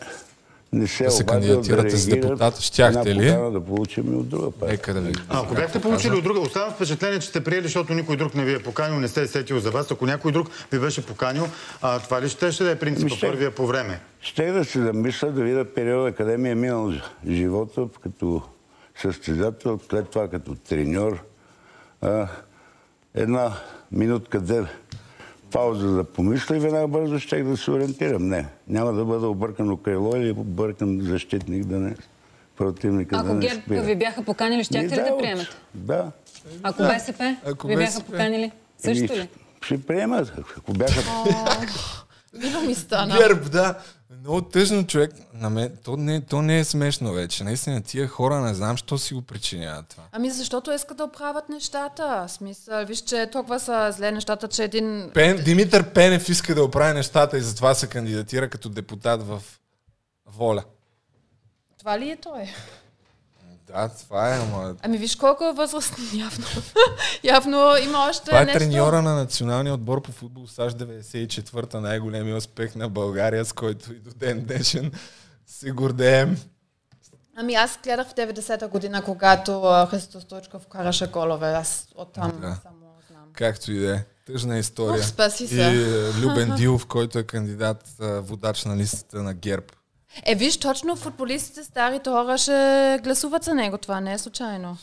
Не, 0.73 0.87
се 0.87 1.05
да 1.05 1.11
се 1.11 1.27
кандидатирате 1.27 1.97
реагира 1.97 2.21
депутат. 2.21 2.61
Щяхте 2.61 3.15
ли? 3.15 3.27
да 3.27 3.65
получим 3.67 4.13
и 4.13 4.17
от 4.17 4.29
друга 4.29 4.51
партия. 4.51 4.73
Нека 4.73 4.95
да 4.95 5.01
ви... 5.01 5.15
А, 5.29 5.43
ако 5.43 5.55
бяхте 5.55 5.81
получили 5.81 6.15
от 6.15 6.25
друга, 6.25 6.41
оставам 6.41 6.75
впечатление, 6.75 7.19
че 7.19 7.29
сте 7.29 7.45
приели, 7.45 7.63
защото 7.63 7.95
никой 7.95 8.17
друг 8.17 8.35
не 8.35 8.45
ви 8.45 8.55
е 8.55 8.63
поканил, 8.63 9.01
не 9.01 9.09
се 9.09 9.23
е 9.23 9.27
сетил 9.27 9.61
за 9.61 9.71
вас. 9.71 9.91
Ако 9.91 10.07
някой 10.07 10.33
друг 10.33 10.51
ви 10.73 10.79
беше 10.79 11.07
поканил, 11.07 11.49
а, 11.83 11.99
това 11.99 12.23
ли 12.23 12.29
ще, 12.29 12.53
ще 12.53 12.65
да 12.65 12.71
е 12.71 12.79
принципа 12.79 13.17
Ще. 13.17 13.27
първия 13.27 13.51
по 13.51 13.67
време? 13.67 14.01
Ще 14.21 14.53
да 14.53 14.65
се 14.65 14.81
замисля 14.81 15.31
да 15.33 15.43
видя 15.43 15.65
периода, 15.65 16.13
къде 16.13 16.37
ми 16.37 16.51
е 16.51 16.55
минал 16.55 16.93
живота 17.29 17.87
като 18.03 18.43
състезател, 19.03 19.81
след 19.91 20.09
това 20.11 20.29
като 20.29 20.55
треньор. 20.55 21.23
А, 22.03 22.29
една 23.15 23.53
минутка 23.93 24.41
ден 24.41 24.67
пауза 25.51 25.89
да 25.89 26.05
помисля 26.05 26.57
и 26.57 26.61
веднага 26.61 26.89
бързо 26.89 27.19
щех 27.19 27.45
да 27.45 27.57
се 27.57 27.71
ориентирам. 27.71 28.29
Не, 28.29 28.47
няма 28.69 28.93
да 28.93 29.05
бъда 29.05 29.29
объркано 29.29 29.77
крило 29.77 30.17
или 30.17 30.31
объркан 30.31 30.99
защитник 31.03 31.65
да 31.65 31.79
не 31.79 31.95
противника 32.57 33.17
да 33.17 33.23
Ако 33.23 33.35
не 33.35 33.41
ГЕРБ 33.41 33.63
спира. 33.63 33.83
ви 33.83 33.97
бяха 33.97 34.23
поканили, 34.23 34.65
щяхте 34.65 34.97
ли 34.97 35.01
да 35.01 35.07
от- 35.07 35.19
приемете? 35.19 35.49
Да. 35.75 36.11
Ако 36.63 36.83
БСП 36.85 37.37
Ако 37.47 37.67
ви 37.67 37.77
бяха 37.77 38.01
поканили, 38.01 38.53
също 38.79 39.15
ли? 39.15 39.29
Ще 39.63 39.83
приемат. 39.83 40.33
Ако 40.59 40.73
бяха... 40.73 41.01
Мило 42.35 42.61
ми 42.61 42.75
стана. 42.75 43.17
Герб, 43.19 43.51
да. 43.51 43.79
Много 44.11 44.43
тъжно 44.43 44.87
човек. 44.87 45.13
На 45.35 45.51
мен, 45.51 45.77
то, 45.85 45.97
не, 45.97 46.21
то 46.21 46.43
не 46.43 46.59
е 46.59 46.65
смешно 46.65 47.13
вече. 47.13 47.45
Наистина, 47.45 47.83
тия 47.83 48.09
хора 48.09 48.41
не 48.41 48.55
знам, 48.55 48.77
що 48.77 48.99
си 48.99 49.15
го 49.15 49.23
причиняват 49.23 49.89
това. 49.89 50.03
Ами 50.13 50.31
защото 50.31 50.73
искат 50.73 50.97
да 50.97 51.05
оправят 51.05 51.49
нещата. 51.49 52.27
Смисъл, 52.29 52.87
виж, 52.87 52.99
че 52.99 53.29
толкова 53.33 53.61
са 53.61 53.93
зле 53.93 54.13
нещата, 54.13 54.49
че 54.49 54.65
един... 54.65 55.11
Пен, 55.15 55.45
Димитър 55.45 55.93
Пенев 55.93 56.29
иска 56.29 56.55
да 56.55 56.65
оправи 56.65 56.95
нещата 56.95 57.39
и 57.39 57.41
затова 57.41 57.75
се 57.75 57.87
кандидатира 57.87 58.49
като 58.51 58.69
депутат 58.69 59.23
в 59.23 59.43
Воля. 60.27 60.65
Това 61.79 61.99
ли 61.99 62.11
е 62.11 62.17
той? 62.17 62.55
Да, 63.77 63.89
това 63.89 64.35
е, 64.35 64.39
ама... 64.41 64.75
Ами 64.83 64.99
виж 64.99 65.17
колко 65.17 65.45
е 65.45 65.53
възрастен 65.53 66.05
явно. 66.15 66.45
явно 67.25 67.77
има 67.85 68.07
още 68.09 68.25
Това 68.25 68.43
е 68.43 68.45
нещо. 68.45 68.59
треньора 68.59 69.03
на 69.03 69.15
националния 69.15 69.75
отбор 69.75 70.03
по 70.03 70.13
футбол 70.13 70.47
САЩ 70.47 70.77
94-та, 70.79 71.81
най-големия 71.81 72.37
успех 72.37 72.75
на 72.75 72.89
България, 72.89 73.45
с 73.45 73.53
който 73.53 73.93
и 73.93 73.99
до 73.99 74.11
ден 74.11 74.45
днешен 74.45 74.93
се 75.47 75.71
гордеем. 75.71 76.37
Ами 77.37 77.55
аз 77.55 77.79
гледах 77.85 78.09
в 78.09 78.15
90-та 78.15 78.69
година, 78.69 79.03
когато 79.03 79.63
а, 79.63 79.87
Христо 79.87 80.21
Стойчков 80.21 80.67
караше 80.67 81.07
голове. 81.07 81.53
Аз 81.53 81.89
оттам 81.95 82.33
Да. 82.41 82.59
само 82.63 82.77
знам. 83.11 83.25
Както 83.33 83.73
и 83.73 83.79
да 83.79 83.97
е. 83.97 84.05
Тъжна 84.27 84.59
история. 84.59 85.01
Ох, 85.01 85.07
спаси 85.07 85.47
се. 85.47 85.55
И 85.55 85.83
е, 85.83 86.13
Любен 86.21 86.55
Дилов, 86.57 86.87
който 86.87 87.19
е 87.19 87.23
кандидат 87.23 87.85
а, 88.01 88.21
водач 88.21 88.65
на 88.65 88.77
листата 88.77 89.23
на 89.23 89.35
ГЕРБ. 89.35 89.67
Е, 90.25 90.35
виж, 90.35 90.57
точно 90.57 90.97
футболистите, 90.97 91.65
старите 91.65 92.11
хора 92.11 92.39
ще 92.39 93.01
гласуват 93.05 93.45
за 93.45 93.55
него. 93.55 93.79
Това 93.79 94.01
не 94.01 94.13
е 94.13 94.19
случайно. 94.19 94.77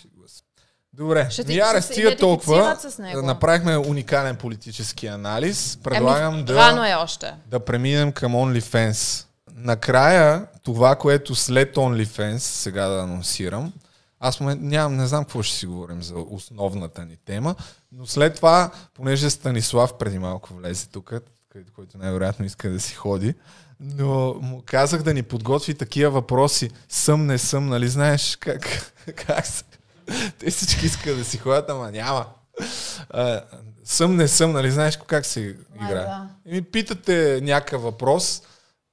Добре, 0.94 1.28
Ще 1.30 1.44
ти- 1.44 1.62
се 1.82 1.82
стига 1.82 2.16
толкова. 2.18 2.78
него. 3.00 3.22
Направихме 3.22 3.78
уникален 3.78 4.36
политически 4.36 5.08
анализ. 5.08 5.80
Предлагам 5.84 6.34
Еми, 6.34 6.44
да... 6.44 6.56
Рано 6.56 6.86
е 6.86 6.94
още. 6.94 7.34
да 7.48 7.60
преминем 7.60 8.12
към 8.12 8.34
OnlyFans. 8.34 9.26
Накрая, 9.56 10.48
това, 10.64 10.96
което 10.96 11.36
след 11.36 11.76
OnlyFans, 11.76 12.38
сега 12.38 12.88
да 12.88 13.02
анонсирам, 13.04 13.74
аз 14.20 14.40
момент 14.40 14.62
нямам, 14.62 14.98
не 14.98 15.08
знам 15.08 15.24
какво 15.24 15.44
ще 15.44 15.58
си 15.58 15.66
говорим 15.66 16.04
за 16.04 16.16
основната 16.30 17.06
ни 17.06 17.18
тема, 17.26 17.56
но 17.92 18.06
след 18.06 18.36
това, 18.36 18.72
понеже 18.94 19.30
Станислав 19.30 19.94
преди 19.98 20.20
малко 20.20 20.54
влезе 20.54 20.88
тук, 20.88 21.14
който 21.76 21.98
най-вероятно 21.98 22.46
иска 22.46 22.70
да 22.70 22.80
си 22.80 22.94
ходи, 22.94 23.34
но 23.84 24.34
му 24.34 24.64
казах 24.66 25.04
да 25.04 25.14
ни 25.14 25.24
подготви 25.24 25.74
такива 25.74 26.12
въпроси. 26.12 26.70
Съм, 26.90 27.26
не 27.26 27.38
съм, 27.38 27.68
нали 27.68 27.88
знаеш 27.88 28.36
как, 28.36 28.94
как 29.16 29.46
се... 29.48 29.64
Те 30.40 30.52
всички 30.52 30.86
искат 30.86 31.18
да 31.18 31.26
си 31.26 31.38
ходят, 31.38 31.70
ама 31.70 31.92
няма. 31.92 32.26
А, 33.10 33.42
съм, 33.84 34.16
не 34.16 34.28
съм, 34.28 34.52
нали 34.52 34.72
знаеш 34.72 34.98
как 35.08 35.26
се 35.26 35.56
играе? 35.76 35.94
да. 35.94 36.30
И 36.46 36.52
ми 36.52 36.62
питате 36.62 37.40
някакъв 37.44 37.82
въпрос, 37.82 38.42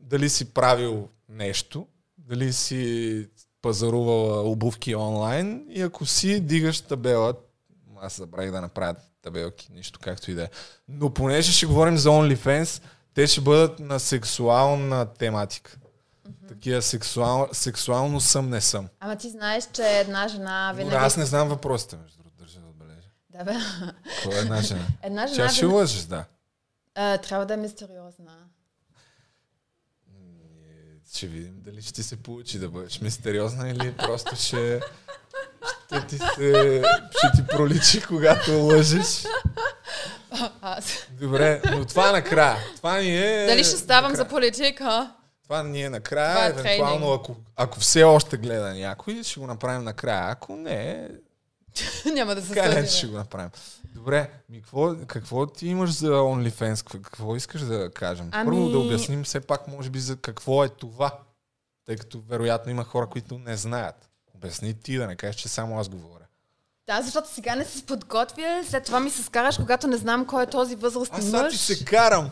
дали 0.00 0.28
си 0.28 0.54
правил 0.54 1.08
нещо, 1.28 1.86
дали 2.18 2.52
си 2.52 3.28
пазарувал 3.62 4.52
обувки 4.52 4.94
онлайн 4.94 5.66
и 5.70 5.82
ако 5.82 6.06
си, 6.06 6.40
дигаш 6.40 6.80
табела. 6.80 7.34
Аз 8.02 8.16
забравих 8.16 8.50
да 8.50 8.60
направя 8.60 8.94
табелки, 9.22 9.72
нищо 9.72 9.98
както 10.02 10.30
и 10.30 10.34
да 10.34 10.42
е. 10.42 10.48
Но 10.88 11.14
понеже 11.14 11.52
ще 11.52 11.66
говорим 11.66 11.96
за 11.96 12.08
OnlyFans, 12.08 12.82
те 13.20 13.26
ще 13.26 13.40
бъдат 13.40 13.78
на 13.78 14.00
сексуална 14.00 15.06
тематика. 15.06 15.76
Такива 16.48 16.82
сексуал, 16.82 17.48
сексуално 17.52 18.20
съм, 18.20 18.50
не 18.50 18.60
съм. 18.60 18.88
Ама 19.00 19.16
ти 19.16 19.30
знаеш, 19.30 19.64
че 19.72 19.82
една 19.82 20.28
жена 20.28 20.72
винаги... 20.72 20.96
аз 20.96 21.16
не 21.16 21.24
знам 21.24 21.48
въпросите, 21.48 21.96
между 21.96 22.18
другото, 22.18 22.36
държа 22.38 22.60
да 22.60 22.66
отбележа. 22.66 23.08
Да, 23.30 23.44
бе. 23.44 23.52
Кой 24.24 24.34
е 24.34 24.38
една 24.38 24.62
жена? 24.62 24.86
Една 25.02 25.26
жена 25.26 25.36
Тя 25.36 25.48
ще 25.48 25.60
винаги- 25.60 25.76
лъжеш, 25.76 26.02
да. 26.02 26.24
А, 26.94 27.18
трябва 27.18 27.46
да 27.46 27.54
е 27.54 27.56
мистериозна. 27.56 28.32
Ще 31.14 31.26
видим 31.26 31.54
дали 31.56 31.82
ще 31.82 31.92
ти 31.92 32.02
се 32.02 32.16
получи 32.16 32.58
да 32.58 32.68
бъдеш 32.68 33.00
мистериозна 33.00 33.70
или 33.70 33.96
просто 33.96 34.36
ще, 34.36 34.80
Ще 35.86 36.06
ти, 36.06 36.18
се, 36.18 36.82
ще 37.10 37.30
ти 37.36 37.46
проличи, 37.46 38.02
когато 38.02 38.52
лъжеш. 38.52 39.24
Аз. 40.62 41.06
Добре, 41.20 41.62
но 41.70 41.84
това 41.84 42.12
накрая. 42.12 42.56
Това 42.76 42.98
ни 42.98 43.18
е... 43.18 43.46
Дали 43.46 43.64
ще 43.64 43.76
ставам 43.76 44.12
накрая. 44.12 44.24
за 44.24 44.34
политика? 44.34 45.14
Това 45.42 45.62
ни 45.62 45.82
е 45.82 45.90
накрая. 45.90 46.50
Това 46.56 46.70
е 46.70 46.74
Евентуално, 46.74 47.12
ако, 47.12 47.36
ако 47.56 47.80
все 47.80 48.02
още 48.04 48.36
гледа 48.36 48.74
някой, 48.74 49.22
ще 49.22 49.40
го 49.40 49.46
направим 49.46 49.84
накрая. 49.84 50.30
Ако 50.30 50.56
не, 50.56 51.08
Няма 52.14 52.34
да 52.34 52.42
се 52.42 52.54
съдим. 52.54 52.86
ще 52.86 53.06
го 53.06 53.16
направим. 53.16 53.50
Добре, 53.84 54.30
ми 54.48 54.62
какво, 54.62 54.96
какво 55.06 55.46
ти 55.46 55.68
имаш 55.68 55.90
за 55.90 56.10
OnlyFans? 56.10 57.00
Какво 57.02 57.36
искаш 57.36 57.60
да 57.60 57.90
кажем? 57.90 58.28
Ами- 58.32 58.50
Първо 58.50 58.68
да 58.68 58.78
обясним 58.78 59.24
все 59.24 59.40
пак, 59.40 59.68
може 59.68 59.90
би, 59.90 60.00
за 60.00 60.16
какво 60.16 60.64
е 60.64 60.68
това. 60.68 61.18
Тъй 61.86 61.96
като 61.96 62.20
вероятно 62.28 62.70
има 62.72 62.84
хора, 62.84 63.06
които 63.06 63.38
не 63.38 63.56
знаят. 63.56 64.08
Обясни 64.34 64.74
ти, 64.74 64.96
да 64.96 65.06
не 65.06 65.16
кажеш, 65.16 65.36
че 65.36 65.48
само 65.48 65.80
аз 65.80 65.88
говоря. 65.88 66.19
Да, 66.86 67.02
защото 67.02 67.28
сега 67.34 67.54
не 67.54 67.64
си 67.64 67.86
подготвил, 67.86 68.64
след 68.64 68.84
това 68.84 69.00
ми 69.00 69.10
се 69.10 69.22
скараш, 69.22 69.56
когато 69.56 69.86
не 69.86 69.96
знам 69.96 70.26
кой 70.26 70.42
е 70.42 70.46
този 70.46 70.74
възрастен 70.76 71.18
Аз 71.18 71.24
сега 71.24 71.42
мъж. 71.42 71.52
ти 71.52 71.58
се 71.58 71.84
карам. 71.84 72.30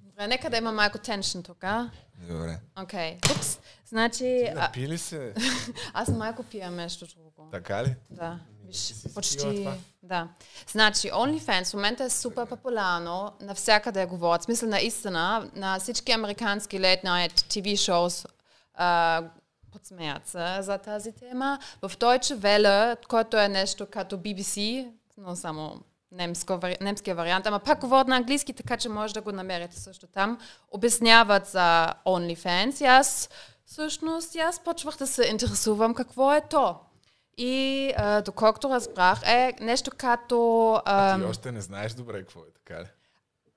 Добре, 0.00 0.26
нека 0.26 0.50
да 0.50 0.56
има 0.56 0.72
малко 0.72 0.98
теншн 0.98 1.40
тук, 1.40 1.64
а? 1.64 1.90
Добре. 2.28 2.58
Окей. 2.82 3.18
Упс. 3.36 3.58
Значи, 3.88 4.50
Напи 4.54 4.88
ли 4.88 4.98
се? 4.98 5.34
аз 5.94 6.08
малко 6.08 6.42
пия 6.42 6.70
нещо 6.70 7.06
друго. 7.06 7.48
Така 7.52 7.84
ли? 7.84 7.94
Да, 8.10 8.38
виж, 8.66 8.94
почти, 9.14 9.68
да. 10.02 10.28
Значи, 10.70 11.10
OnlyFans 11.10 11.70
в 11.70 11.74
момента 11.74 12.04
е 12.04 12.10
супер 12.10 12.46
популярно, 12.46 13.32
навсякъде 13.40 14.06
говорят. 14.06 14.40
В 14.40 14.44
смисъл 14.44 14.68
наистина, 14.68 15.50
на 15.54 15.78
всички 15.78 16.12
американски 16.12 16.80
late 16.80 17.04
night 17.04 17.32
TV 17.32 17.72
shows 17.72 18.26
подсмеят 19.72 20.26
се 20.26 20.56
за 20.60 20.78
тази 20.78 21.12
тема. 21.12 21.58
В 21.82 21.90
Deutsche 21.90 22.36
Welle, 22.36 23.06
който 23.08 23.36
е 23.36 23.48
нещо 23.48 23.86
като 23.90 24.16
BBC, 24.18 24.88
но 25.18 25.36
само 25.36 25.80
немско, 26.12 26.60
немския 26.80 27.14
вариант, 27.14 27.46
ама 27.46 27.58
пак 27.58 27.80
говорят 27.80 28.08
на 28.08 28.16
английски, 28.16 28.52
така 28.52 28.76
че 28.76 28.88
може 28.88 29.14
да 29.14 29.20
го 29.20 29.32
намерите 29.32 29.80
също 29.80 30.06
там. 30.06 30.38
Обясняват 30.70 31.46
за 31.46 31.94
OnlyFans 32.06 32.82
и 32.82 32.84
аз 32.84 33.30
всъщност 33.66 34.36
аз 34.36 34.60
почвах 34.60 34.96
да 34.96 35.06
се 35.06 35.24
интересувам 35.24 35.94
какво 35.94 36.32
е 36.32 36.40
то. 36.50 36.76
И 37.36 37.92
а, 37.96 38.22
доколкото 38.22 38.70
разбрах, 38.70 39.22
е 39.26 39.52
нещо 39.60 39.90
като... 39.96 40.72
А 40.84 41.16
ти 41.16 41.22
ам, 41.22 41.30
още 41.30 41.52
не 41.52 41.60
знаеш 41.60 41.92
добре 41.92 42.18
какво 42.18 42.40
е, 42.40 42.52
така 42.54 42.82
ли? 42.82 42.86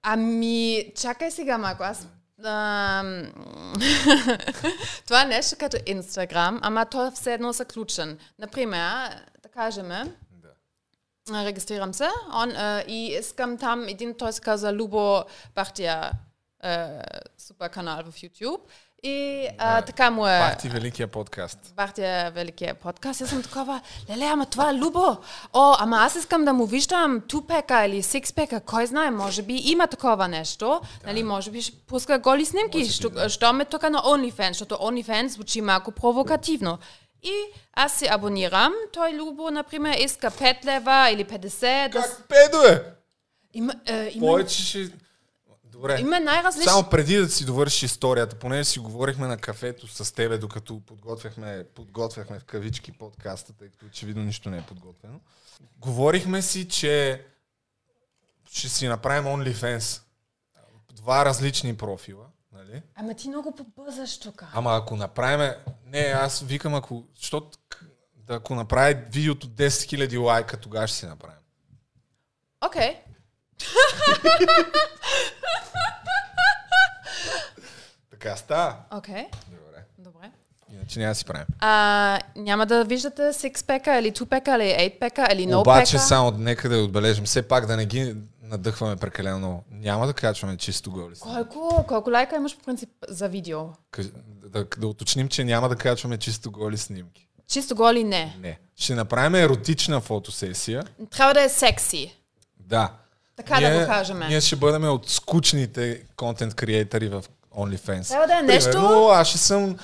Ами, 0.03 0.91
чакай 0.95 1.31
сега 1.31 1.57
малко, 1.57 1.83
аз... 1.83 2.07
Ам... 2.43 3.31
Това 5.05 5.21
е 5.21 5.25
нещо 5.25 5.55
като 5.59 5.77
Инстаграм, 5.85 6.59
ама 6.63 6.85
то 6.85 7.07
е 7.07 7.11
все 7.11 7.33
едно 7.33 7.53
заключен. 7.53 8.19
Например, 8.39 9.09
да 9.43 9.49
кажем, 9.49 9.91
а, 9.91 11.45
регистрирам 11.45 11.93
се 11.93 12.09
он, 12.33 12.51
а, 12.51 12.83
и 12.87 13.07
искам 13.19 13.57
там 13.57 13.87
един, 13.87 14.17
той 14.17 14.33
се 14.33 14.41
казва 14.41 14.73
Любо 14.73 15.23
Бахтия 15.55 16.11
а, 16.59 17.01
супер 17.37 17.69
канал 17.69 18.03
в 18.03 18.15
YouTube. 18.15 18.61
И 19.07 19.47
а, 19.57 19.81
така 19.81 20.11
му 20.11 20.27
е... 20.27 20.39
Пак 20.39 20.57
ти 20.57 20.69
великия 20.69 21.07
подкаст. 21.07 21.59
Бахтия 21.75 22.31
великия 22.31 22.75
подкаст. 22.75 23.21
Аз 23.21 23.29
съм 23.29 23.43
такова, 23.43 23.81
леле, 24.09 24.25
ама 24.25 24.45
това 24.45 24.69
е 24.69 24.73
Любо. 24.73 25.17
О, 25.53 25.75
ама 25.79 25.97
аз 25.97 26.15
искам 26.15 26.45
да 26.45 26.53
му 26.53 26.65
виждам 26.65 27.21
тупека 27.27 27.85
или 27.85 28.03
сикспека, 28.03 28.59
кой 28.59 28.85
знае, 28.85 29.11
може 29.11 29.41
би 29.41 29.53
има 29.55 29.87
такова 29.87 30.27
нещо. 30.27 30.81
Нали, 31.05 31.23
може 31.23 31.51
би 31.51 31.61
ще 31.61 31.77
пуска 31.77 32.19
голи 32.19 32.45
снимки, 32.45 32.85
що, 32.85 33.29
що 33.29 33.53
ме 33.53 33.65
тук 33.65 33.83
на 33.83 33.99
OnlyFans, 34.01 34.47
защото 34.47 34.75
OnlyFans 34.75 35.27
звучи 35.27 35.61
малко 35.61 35.91
провокативно. 35.91 36.77
И 37.23 37.33
аз 37.73 37.93
се 37.93 38.07
абонирам. 38.11 38.73
Той 38.93 39.13
Любо, 39.13 39.51
например, 39.51 39.97
иска 39.99 40.31
5 40.31 40.65
лева 40.65 41.09
или 41.11 41.25
50. 41.25 41.89
Да... 41.91 42.01
с- 42.01 42.19
Педове! 42.29 42.83
Има, 43.53 43.73
е, 43.85 44.11
има, 44.13 44.27
Повече 44.27 44.61
ще... 44.61 44.89
Добре. 45.75 45.99
има 45.99 46.19
най-различни... 46.19 46.71
Само 46.71 46.89
преди 46.89 47.17
да 47.17 47.29
си 47.29 47.45
довършиш 47.45 47.83
историята, 47.83 48.35
понеже 48.35 48.63
си 48.63 48.79
говорихме 48.79 49.27
на 49.27 49.37
кафето 49.37 49.87
с 49.87 50.15
тебе, 50.15 50.37
докато 50.37 50.79
подготвяхме, 50.79 51.65
подготвяхме 51.75 52.39
в 52.39 52.43
кавички 52.43 52.91
подкаста, 52.91 53.53
тъй 53.53 53.69
като 53.69 53.85
очевидно 53.85 54.23
нищо 54.23 54.49
не 54.49 54.57
е 54.57 54.61
подготвено. 54.61 55.19
Говорихме 55.77 56.41
си, 56.41 56.69
че 56.69 57.25
ще 58.51 58.69
си 58.69 58.87
направим 58.87 59.23
OnlyFans. 59.23 60.01
Два 60.93 61.25
различни 61.25 61.77
профила, 61.77 62.25
нали? 62.51 62.81
Ама 62.95 63.13
ти 63.13 63.27
много 63.27 63.55
побързаш 63.55 64.19
тук. 64.19 64.45
Ама 64.53 64.75
ако 64.75 64.95
направим... 64.95 65.51
Не, 65.85 65.99
аз 65.99 66.41
викам, 66.41 66.75
ако... 66.75 67.03
Защото 67.15 67.57
да, 68.15 68.33
ако 68.33 68.55
направи 68.55 68.93
видеото 68.93 69.47
10 69.47 69.67
000 69.67 70.21
лайка, 70.23 70.57
тогава 70.57 70.87
ще 70.87 70.97
си 70.97 71.05
направим. 71.05 71.37
Окей. 72.65 73.04
Така 78.11 78.35
става. 78.35 78.75
Окей. 78.91 79.25
Добре. 79.49 79.83
Добре. 79.99 80.31
Иначе 80.71 80.99
няма 80.99 81.11
да 81.11 81.15
си 81.15 81.25
правим. 81.25 81.45
А, 81.59 82.19
няма 82.35 82.65
да 82.65 82.83
виждате 82.83 83.33
сикспека 83.33 83.95
или 83.95 84.11
тупека 84.11 84.51
или 84.53 84.71
ейтпека 84.71 85.27
или 85.31 85.45
ноупека. 85.45 85.71
Обаче 85.71 85.99
само 85.99 86.31
нека 86.31 86.69
да 86.69 86.77
отбележим, 86.77 87.25
все 87.25 87.41
пак 87.41 87.65
да 87.65 87.77
не 87.77 87.85
ги 87.85 88.15
надъхваме 88.41 88.95
прекалено 88.95 89.37
много. 89.37 89.63
Няма 89.71 90.07
да 90.07 90.13
качваме 90.13 90.57
чисто 90.57 90.91
голи. 90.91 91.15
Колко, 91.15 91.85
колко 91.87 92.09
лайка 92.09 92.35
имаш 92.35 92.57
по 92.57 92.63
принцип 92.63 92.89
за 93.09 93.27
видео? 93.27 93.69
Кажи- 93.91 94.11
Да, 94.45 94.65
да 94.77 94.87
уточним, 94.87 95.27
че 95.27 95.43
няма 95.43 95.69
да 95.69 95.75
качваме 95.75 96.17
чисто 96.17 96.51
голи 96.51 96.77
снимки. 96.77 97.27
Чисто 97.47 97.75
голи 97.75 98.03
не. 98.03 98.35
Не. 98.39 98.59
Ще 98.75 98.95
направим 98.95 99.35
еротична 99.35 100.01
фотосесия. 100.01 100.83
Трябва 101.11 101.33
да 101.33 101.41
е 101.41 101.49
секси. 101.49 102.15
Да. 102.59 102.91
Така 103.35 103.59
да 103.59 103.79
го 103.79 103.85
кажем. 103.85 104.19
Ние 104.19 104.41
ще 104.41 104.55
бъдем 104.55 104.83
от 104.83 105.09
скучните 105.09 106.03
контент 106.15 106.55
креатори 106.55 107.07
в 107.09 107.23
OnlyFans. 107.51 108.07
Трябва 108.07 108.27
да 108.27 108.39
е 108.39 108.41
нещо- 108.41 108.71
Примерно, 108.71 109.07
аз 109.07 109.27
ще 109.27 109.37
съм 109.37 109.77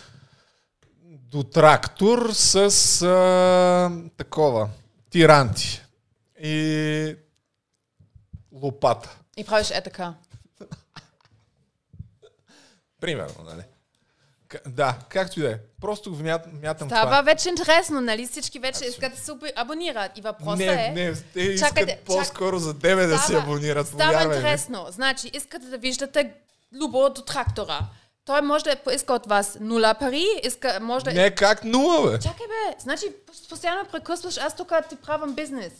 до 1.07 1.43
трактор 1.43 2.29
с 2.33 2.55
а, 3.01 3.91
такова. 4.17 4.69
Тиранти. 5.09 5.81
И 6.43 7.15
лопата. 8.53 9.17
И 9.37 9.43
правиш 9.43 9.71
е 9.71 9.81
така. 9.81 10.13
Примерно, 12.99 13.43
нали? 13.45 13.61
Да, 14.67 14.95
както 15.09 15.39
и 15.39 15.43
да 15.43 15.51
е. 15.51 15.57
Просто 15.81 16.11
го 16.11 16.23
мят, 16.23 16.45
мятам 16.61 16.87
Става 16.87 17.05
това. 17.05 17.21
вече 17.21 17.49
интересно, 17.49 18.01
нали? 18.01 18.27
Всички 18.27 18.59
вече 18.59 18.85
искат 18.85 19.13
да 19.15 19.19
се 19.21 19.31
абонират. 19.55 20.17
И 20.17 20.21
въпросът 20.21 20.57
Не, 20.57 20.85
е... 20.85 20.91
не, 20.91 21.13
те 21.33 21.41
искат 21.41 21.69
Чакайте, 21.69 21.91
чак- 21.91 22.05
по-скоро 22.05 22.59
за 22.59 22.79
тебе 22.79 23.05
да 23.05 23.17
се 23.17 23.35
абонират. 23.37 23.87
Става 23.87 24.11
повярвай 24.11 24.37
интересно. 24.37 24.85
Значи, 24.89 25.31
искате 25.33 25.65
да 25.65 25.77
виждате 25.77 26.31
Любо 26.81 27.09
до 27.09 27.21
трактора. 27.21 27.79
Той 28.25 28.41
може 28.41 28.63
да 28.63 28.75
поиска 28.75 29.13
от 29.13 29.25
вас 29.25 29.57
нула 29.59 29.95
пари, 29.99 30.25
иска, 30.43 30.79
може 30.81 31.05
да... 31.05 31.13
Не, 31.13 31.31
как 31.31 31.63
нула, 31.63 32.11
бе? 32.11 32.19
Чакай 32.19 32.47
бе, 32.47 32.75
значи 32.79 33.05
пос- 33.05 33.49
постоянно 33.49 33.85
прекъсваш, 33.91 34.37
аз 34.37 34.55
тук 34.55 34.71
ти 34.89 34.95
правам 34.95 35.35
бизнес. 35.35 35.73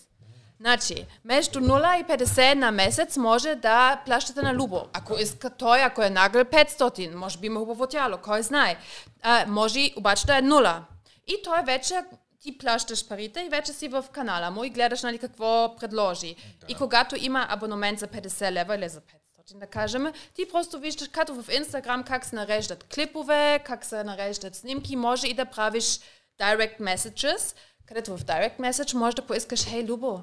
Значи, 0.62 1.06
между 1.26 1.60
0 1.60 2.02
и 2.02 2.04
50 2.04 2.54
на 2.54 2.72
месец 2.72 3.18
може 3.18 3.56
да 3.56 4.02
плащате 4.06 4.42
на 4.42 4.54
Любо. 4.54 4.88
Ако 4.94 5.18
иска 5.18 5.50
той, 5.50 5.84
ако 5.84 6.02
е 6.02 6.10
нагъл 6.10 6.44
500, 6.44 7.16
може 7.16 7.38
би 7.38 7.48
има 7.48 7.60
хубаво 7.60 7.88
тяло, 7.88 8.18
кой 8.18 8.42
знае. 8.44 8.78
А, 9.22 9.46
може 9.48 9.92
обаче 9.98 10.26
да 10.26 10.38
е 10.38 10.42
0. 10.42 10.80
И 11.28 11.36
той 11.44 11.62
вече 11.66 12.04
ти 12.42 12.58
плащаш 12.58 13.08
парите 13.08 13.42
и 13.42 13.50
вече 13.50 13.74
си 13.74 13.88
в 13.88 14.06
канала 14.12 14.52
му 14.52 14.64
и 14.64 14.70
гледаш 14.70 15.04
нали, 15.04 15.18
какво 15.18 15.76
предложи. 15.80 16.36
И 16.68 16.76
когато 16.76 17.16
има 17.20 17.48
абонамент 17.50 18.00
за 18.00 18.08
50 18.08 18.52
лева 18.52 18.76
или 18.76 18.90
за 18.90 19.02
500, 19.02 19.60
да 19.60 19.68
кажем, 19.68 20.12
ти 20.36 20.48
просто 20.52 20.80
виждаш 20.80 21.08
като 21.08 21.42
в 21.42 21.54
Инстаграм 21.54 22.04
как 22.04 22.26
се 22.26 22.36
нареждат 22.36 22.84
клипове, 22.84 23.60
как 23.66 23.86
се 23.86 24.04
нареждат 24.04 24.56
снимки, 24.56 24.96
може 24.96 25.28
и 25.28 25.34
да 25.34 25.46
правиш 25.46 26.00
direct 26.42 26.80
messages, 26.80 27.56
където 27.86 28.18
в 28.18 28.26
direct 28.26 28.60
message 28.60 28.94
може 28.94 29.16
да 29.16 29.22
поискаш, 29.22 29.66
хей, 29.66 29.84
Любо, 29.84 30.22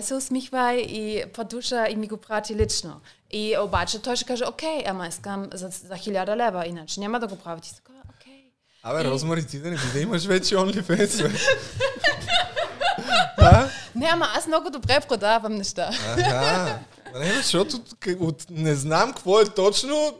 се 0.00 0.14
усмихвай 0.14 0.76
и 0.78 1.26
по 1.26 1.44
душа 1.44 1.88
и 1.88 1.96
ми 1.96 2.06
го 2.06 2.16
прати 2.16 2.56
лично. 2.56 3.00
И 3.30 3.58
обаче 3.58 4.02
той 4.02 4.16
ще 4.16 4.24
каже, 4.24 4.44
окей, 4.44 4.82
ама 4.86 5.06
искам 5.06 5.48
за, 5.52 5.68
за 5.68 5.96
хиляда 5.96 6.36
лева, 6.36 6.66
иначе 6.66 7.00
няма 7.00 7.20
да 7.20 7.26
го 7.26 7.36
прави. 7.36 7.60
Ти 7.60 7.74
така, 7.76 7.92
окей. 8.10 8.44
Абе, 8.82 9.00
И- 9.00 9.04
Розмари, 9.04 9.46
ти 9.46 9.58
да 9.58 9.70
не 9.70 9.76
би 9.76 9.92
да 9.92 10.00
имаш 10.00 10.26
вече 10.26 10.56
OnlyFans, 10.56 11.22
бе. 11.22 11.38
Не, 13.94 14.06
ама 14.06 14.28
аз 14.36 14.46
много 14.46 14.70
добре 14.70 15.00
продавам 15.00 15.54
неща. 15.54 15.90
Ага. 16.08 16.78
Не, 17.14 17.32
защото 17.32 17.76
от, 18.20 18.46
не 18.50 18.74
знам 18.74 19.12
какво 19.12 19.40
е 19.40 19.44
точно. 19.44 20.12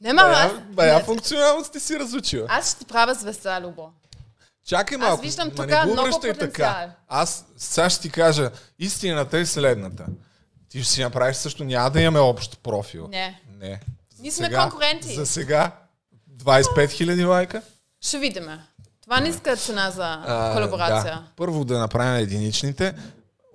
Не, 0.00 0.12
ма, 0.12 0.22
аз- 0.22 0.52
бая, 0.52 0.60
бая 0.66 0.94
не. 0.94 1.02
функционално 1.04 1.64
сте 1.64 1.80
си 1.80 1.98
разучила. 1.98 2.46
Аз 2.50 2.70
ще 2.70 2.78
ти 2.78 2.84
правя 2.84 3.14
звезда, 3.14 3.60
Любо. 3.60 3.90
Чакай 4.70 4.96
Аз 4.96 5.00
малко. 5.00 5.22
виждам 5.22 5.48
ма 5.48 5.54
тук 5.54 5.66
не 5.66 5.80
го 5.84 5.92
много 5.92 6.08
връщай 6.08 6.34
така. 6.34 6.90
Аз 7.08 7.44
сега 7.56 7.90
ще 7.90 8.02
ти 8.02 8.10
кажа, 8.10 8.50
истината 8.78 9.38
е 9.38 9.46
следната. 9.46 10.06
Ти 10.68 10.82
ще 10.82 10.92
си 10.92 11.02
направиш 11.02 11.36
също, 11.36 11.64
няма 11.64 11.90
да 11.90 12.00
имаме 12.00 12.18
общ 12.18 12.58
профил. 12.62 13.08
Не. 13.08 13.40
Не. 13.58 13.80
Ние 14.18 14.30
сме 14.30 14.52
конкуренти. 14.52 15.14
За 15.14 15.26
сега 15.26 15.72
25 16.36 16.64
000 16.86 17.26
лайка. 17.26 17.62
Ще 18.00 18.18
видим. 18.18 18.48
Това 19.02 19.20
ниска 19.20 19.56
цена 19.56 19.90
за 19.90 20.22
А, 20.26 20.52
колаборация. 20.54 21.14
Да. 21.14 21.24
Първо 21.36 21.64
да 21.64 21.78
направим 21.78 22.22
единичните, 22.22 22.94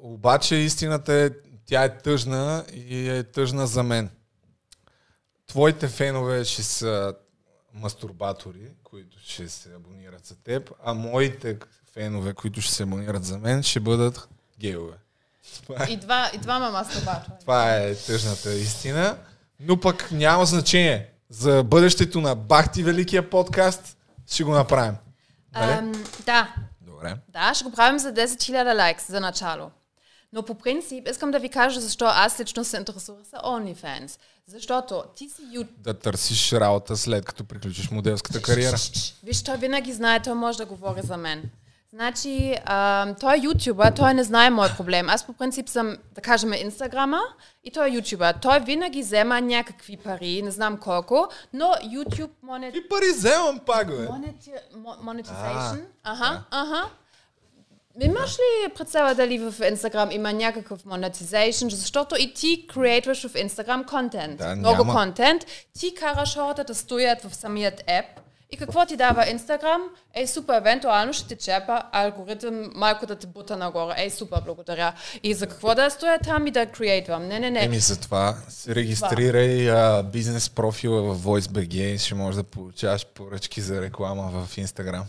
обаче 0.02 0.56
истината 0.56 1.14
е, 1.14 1.30
тя 1.66 1.84
е 1.84 1.98
тъжна 1.98 2.66
и 2.74 3.10
е 3.10 3.24
тъжна 3.24 3.68
за 3.68 3.84
мен. 3.84 4.10
Твоите 5.48 5.88
фенове 5.88 6.44
ще 6.46 6.64
са 6.64 7.14
мастурбатори, 7.76 8.72
които 8.84 9.18
ще 9.20 9.50
се 9.50 9.74
абонират 9.76 10.26
за 10.26 10.36
теб, 10.36 10.72
а 10.84 10.94
моите 10.94 11.58
фенове, 11.94 12.34
които 12.34 12.62
ще 12.62 12.74
се 12.74 12.84
абонират 12.84 13.26
за 13.26 13.38
мен, 13.38 13.64
ще 13.64 13.80
бъдат 13.80 14.28
гейове. 14.60 14.98
Това 15.64 15.84
е, 15.84 15.92
И, 15.92 15.98
два, 15.98 16.32
и 16.34 16.38
двама 16.38 16.72
мастурбатори. 16.72 17.34
това 17.40 17.76
е 17.76 17.96
тъжната 17.96 18.54
истина. 18.54 19.18
Но 19.60 19.80
пък 19.80 20.12
няма 20.12 20.46
значение. 20.46 21.10
За 21.30 21.64
бъдещето 21.64 22.22
на 22.22 22.36
Бахти 22.36 22.84
Великия 22.84 23.30
подкаст 23.30 23.98
ще 24.28 24.44
го 24.44 24.52
направим. 24.52 24.96
Нали? 25.54 25.72
Ам, 25.72 25.92
да, 26.26 26.56
Добре. 26.82 27.16
да, 27.30 27.54
ще 27.54 27.64
го 27.64 27.72
правим 27.72 28.00
за 28.00 28.14
10 28.14 28.26
000 28.26 28.78
лайкс 28.78 29.08
за 29.08 29.20
начало. 29.20 29.72
Но 30.36 30.44
по 30.44 30.56
принцип 30.56 31.08
искам 31.08 31.32
да 31.32 31.40
ви 31.40 31.50
кажа 31.50 31.82
защо 31.82 32.06
аз 32.06 32.40
лично 32.40 32.64
се 32.64 32.78
интересувах 32.78 33.24
за 33.24 33.38
OnlyFans. 33.38 34.20
Защото 34.48 35.04
ти 35.16 35.30
си 35.30 35.42
ю... 35.52 35.64
Да 35.78 35.94
търсиш 35.94 36.54
работа 36.54 36.98
след 36.98 37.26
като 37.26 37.44
приключиш 37.44 37.92
моделската 37.92 38.42
кариера. 38.42 38.78
Виж, 39.24 39.44
той 39.44 39.58
винаги 39.58 39.94
знае, 39.94 40.22
той 40.22 40.34
може 40.34 40.58
да 40.58 40.66
говори 40.66 41.02
за 41.04 41.18
мен. 41.18 41.44
Значи, 41.94 42.56
а, 42.66 43.14
той 43.16 43.36
е 43.36 43.40
ютубър, 43.40 43.92
той 43.92 44.14
не 44.14 44.24
знае 44.24 44.50
моят 44.50 44.78
проблем. 44.78 45.10
Аз 45.10 45.26
по 45.26 45.34
принцип 45.34 45.70
съм, 45.70 45.98
да 46.16 46.22
кажем, 46.22 46.54
инстаграма 46.54 47.22
и 47.64 47.72
той 47.72 47.90
е 47.90 47.94
ютубър. 47.94 48.36
Той 48.42 48.60
винаги 48.60 49.02
взема 49.02 49.42
някакви 49.42 49.98
пари, 49.98 50.42
не 50.42 50.52
знам 50.52 50.78
колко, 50.78 51.28
но 51.54 51.66
YouTube 51.66 52.30
монет... 52.44 52.76
И 52.76 52.90
пари 52.90 53.12
вземам 53.18 53.60
пак, 53.60 53.88
бе. 53.88 54.08
Монети... 54.10 54.52
мо- 54.76 54.98
Monetization? 55.04 55.84
Аха, 56.04 56.90
аха. 57.98 58.06
Имаш 58.06 58.38
ли 58.38 58.74
представа 58.74 59.16
дали 59.16 59.40
в 59.40 59.54
Инстаграм 59.70 60.12
има 60.12 60.34
някакъв 60.34 60.84
monetization, 60.84 61.70
защото 61.70 62.16
и 62.20 62.34
ти 62.34 62.68
креатваш 62.68 63.28
в 63.28 63.36
Инстаграм 63.36 63.84
контент. 63.84 64.38
Да, 64.38 64.56
много 64.56 64.86
няма. 64.86 64.94
контент. 64.94 65.46
Ти 65.80 65.96
караш 65.96 66.36
хората 66.36 66.64
да 66.64 66.76
стоят 66.76 67.22
в 67.22 67.36
самият 67.36 67.84
еп 67.88 68.06
и 68.52 68.58
какво 68.58 68.86
ти 68.86 68.98
дава 68.98 69.30
Инстаграм? 69.30 69.82
Ей, 70.14 70.28
супер, 70.28 70.58
евентуално 70.58 71.14
ще 71.14 71.28
ти 71.28 71.36
чепа 71.36 71.84
алгоритъм 71.92 72.72
малко 72.76 73.06
да 73.06 73.16
те 73.16 73.28
бута 73.28 73.58
нагоре. 73.58 73.94
Ей, 73.98 74.10
супер, 74.10 74.42
благодаря. 74.46 74.94
И 75.24 75.34
за 75.34 75.48
какво 75.48 75.76
да 75.76 75.90
стоя 75.90 76.20
там 76.20 76.48
и 76.48 76.52
да 76.52 76.66
креатвам? 76.66 77.28
Не, 77.28 77.40
не, 77.40 77.52
не. 77.52 77.64
Еми 77.64 77.80
за 77.80 78.00
това 78.00 78.38
се 78.50 78.76
регистрирай 78.76 79.72
а, 79.72 80.04
бизнес 80.04 80.50
профила 80.50 81.02
в 81.02 81.24
VoiceBG 81.24 81.74
и 81.74 81.98
ще 81.98 82.16
можеш 82.16 82.36
да 82.36 82.44
получаваш 82.44 83.06
поръчки 83.06 83.62
за 83.62 83.82
реклама 83.82 84.32
в 84.32 84.58
Инстаграм. 84.58 85.06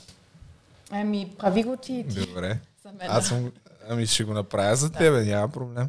Ами, 0.90 1.32
прави 1.38 1.62
го 1.62 1.76
ти. 1.76 2.02
Добре. 2.02 2.58
За 2.86 2.92
мен. 2.92 3.08
Аз 3.10 3.26
съм, 3.26 3.52
ами 3.88 4.06
ще 4.06 4.24
го 4.24 4.32
направя 4.32 4.76
за 4.76 4.92
тебе, 4.92 5.24
няма 5.24 5.48
проблем. 5.48 5.88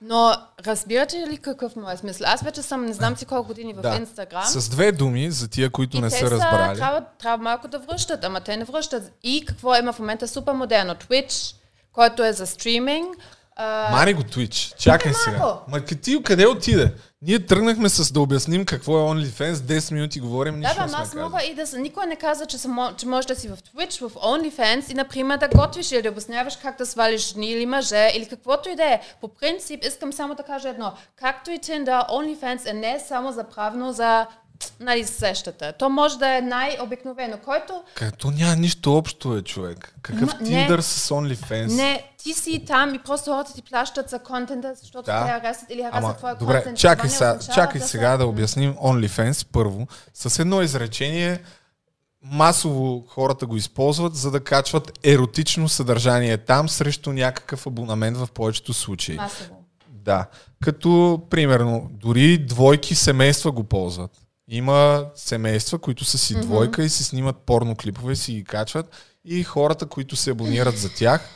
Но 0.00 0.34
разбирате 0.66 1.16
ли 1.16 1.38
какъв 1.38 1.76
му 1.76 1.90
е 1.90 1.96
смисъл? 1.96 2.26
Аз 2.30 2.42
вече 2.42 2.62
съм, 2.62 2.84
не 2.84 2.92
знам 2.92 3.16
си 3.16 3.26
колко 3.26 3.46
години 3.46 3.74
в 3.74 3.80
Да. 3.80 3.96
Инстаграм. 3.96 4.44
С 4.44 4.68
две 4.68 4.92
думи, 4.92 5.30
за 5.30 5.48
тия, 5.48 5.70
които 5.70 5.96
И 5.96 6.00
не 6.00 6.10
те 6.10 6.18
са 6.18 6.30
разбрали. 6.30 6.78
Трябва, 6.78 7.04
трябва 7.18 7.44
малко 7.44 7.68
да 7.68 7.78
връщат, 7.78 8.24
ама 8.24 8.40
те 8.40 8.56
не 8.56 8.64
връщат. 8.64 9.12
И 9.22 9.44
какво 9.46 9.76
има 9.76 9.92
в 9.92 9.98
момента 9.98 10.28
супер 10.28 10.52
модерно? 10.52 10.94
Twitch, 10.94 11.54
който 11.92 12.24
е 12.24 12.32
за 12.32 12.46
стриминг. 12.46 13.16
А, 13.56 13.90
Мани 13.90 14.14
го 14.14 14.22
Twitch. 14.22 14.76
Чакай 14.76 15.12
Чакай 15.12 15.12
сега. 15.14 15.38
малко. 15.38 15.70
Ма 15.70 15.80
ти 15.80 16.22
къде 16.22 16.46
отиде? 16.46 16.92
Ние 17.22 17.46
тръгнахме 17.46 17.88
с 17.88 18.12
да 18.12 18.20
обясним 18.20 18.64
какво 18.64 18.98
е 18.98 19.02
OnlyFans, 19.02 19.52
10 19.52 19.92
минути 19.92 20.20
говорим, 20.20 20.58
нищо 20.60 20.74
да, 20.76 20.86
не 20.86 20.92
аз 20.92 21.14
мога 21.14 21.42
и 21.44 21.54
да 21.54 21.66
се... 21.66 21.78
Никой 21.78 22.06
не 22.06 22.16
каза, 22.16 22.46
че, 22.46 22.58
съм, 22.58 22.94
че 22.96 23.06
можеш 23.06 23.26
да 23.26 23.34
си 23.34 23.48
в 23.48 23.56
Twitch, 23.56 24.08
в 24.08 24.14
OnlyFans 24.14 24.90
и, 24.92 24.94
например, 24.94 25.38
да 25.38 25.48
готвиш 25.48 25.92
или 25.92 26.02
да 26.02 26.08
обясняваш 26.08 26.56
как 26.56 26.78
да 26.78 26.86
свалиш 26.86 27.32
жени 27.34 27.50
или 27.50 27.66
мъже 27.66 28.10
или 28.14 28.26
каквото 28.26 28.68
и 28.68 28.76
да 28.76 28.84
е. 28.84 29.00
По 29.20 29.28
принцип, 29.28 29.84
искам 29.84 30.12
само 30.12 30.34
да 30.34 30.42
кажа 30.42 30.68
едно. 30.68 30.92
Както 31.16 31.50
и 31.50 31.58
Tinder, 31.58 32.08
OnlyFans 32.10 32.70
е 32.70 32.72
не 32.72 33.00
само 33.08 33.32
за 33.32 33.44
правно, 33.44 33.92
за 33.92 34.26
нали, 34.80 35.04
сещате. 35.04 35.72
То 35.72 35.88
може 35.88 36.18
да 36.18 36.28
е 36.28 36.40
най-обикновено. 36.40 37.38
Който 37.38 37.82
Като 37.94 38.30
няма 38.30 38.56
нищо 38.56 38.94
общо 38.94 39.36
е, 39.36 39.42
човек. 39.42 39.94
Какъв 40.02 40.20
Ма, 40.22 40.38
не. 40.40 40.48
Tinder 40.68 40.80
с 40.80 41.08
OnlyFans? 41.08 41.66
Не, 41.66 42.02
ти 42.18 42.32
си 42.32 42.64
там 42.66 42.94
и 42.94 42.98
просто 42.98 43.30
хората 43.30 43.54
ти 43.54 43.62
плащат 43.62 44.10
за 44.10 44.18
контента, 44.18 44.74
защото 44.74 45.02
Да. 45.02 45.24
те 45.24 45.30
харесват 45.30 45.70
или 45.70 45.82
харесват 45.82 46.04
Ама, 46.04 46.16
твоя 46.16 46.34
добре, 46.34 46.54
контент. 46.54 46.78
чакай, 46.78 47.10
сега, 47.10 47.26
не 47.26 47.30
означава 47.30 47.54
чакай 47.56 47.80
да 47.80 47.86
сега 47.86 48.12
са- 48.12 48.18
да 48.18 48.26
обясним 48.26 48.74
OnlyFans 48.74 49.46
първо. 49.46 49.86
С 50.14 50.38
едно 50.38 50.62
изречение 50.62 51.40
масово 52.22 53.04
хората 53.08 53.46
го 53.46 53.56
използват, 53.56 54.14
за 54.14 54.30
да 54.30 54.40
качват 54.40 54.98
еротично 55.04 55.68
съдържание 55.68 56.36
там 56.38 56.68
срещу 56.68 57.12
някакъв 57.12 57.66
абонамент 57.66 58.16
в 58.16 58.28
повечето 58.28 58.72
случаи. 58.74 59.16
Масово. 59.16 59.64
Да. 59.90 60.26
Като, 60.62 61.22
примерно, 61.30 61.90
дори 61.92 62.38
двойки 62.38 62.94
семейства 62.94 63.52
го 63.52 63.64
ползват. 63.64 64.10
Има 64.48 65.06
семейства, 65.14 65.78
които 65.78 66.04
са 66.04 66.18
си 66.18 66.36
Мгм. 66.36 66.46
двойка 66.46 66.82
и 66.82 66.88
си 66.88 67.04
снимат 67.04 67.36
порно 67.36 67.76
клипове 67.76 68.12
и 68.12 68.16
си 68.16 68.32
ги 68.32 68.44
качват. 68.44 68.90
И 69.24 69.44
хората, 69.44 69.86
които 69.86 70.16
се 70.16 70.30
абонират 70.30 70.78
за 70.78 70.94
тях, 70.94 71.28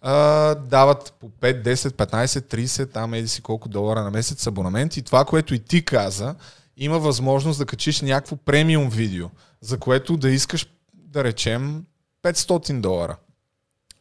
а, 0.00 0.54
дават 0.54 1.14
по 1.20 1.30
5, 1.30 1.62
10, 1.62 1.90
15, 1.90 2.40
30, 2.40 2.92
там 2.92 3.14
еди 3.14 3.28
си 3.28 3.42
колко 3.42 3.68
долара 3.68 4.02
на 4.02 4.10
месец 4.10 4.46
абонамент. 4.46 4.96
И 4.96 5.02
това, 5.02 5.24
което 5.24 5.54
и 5.54 5.58
ти 5.58 5.84
каза, 5.84 6.34
има 6.76 6.98
възможност 6.98 7.58
да 7.58 7.66
качиш 7.66 8.00
някакво 8.00 8.36
премиум 8.36 8.90
видео, 8.90 9.28
за 9.60 9.78
което 9.78 10.16
да 10.16 10.30
искаш, 10.30 10.66
да 10.94 11.24
речем, 11.24 11.84
500 12.22 12.80
долара 12.80 13.16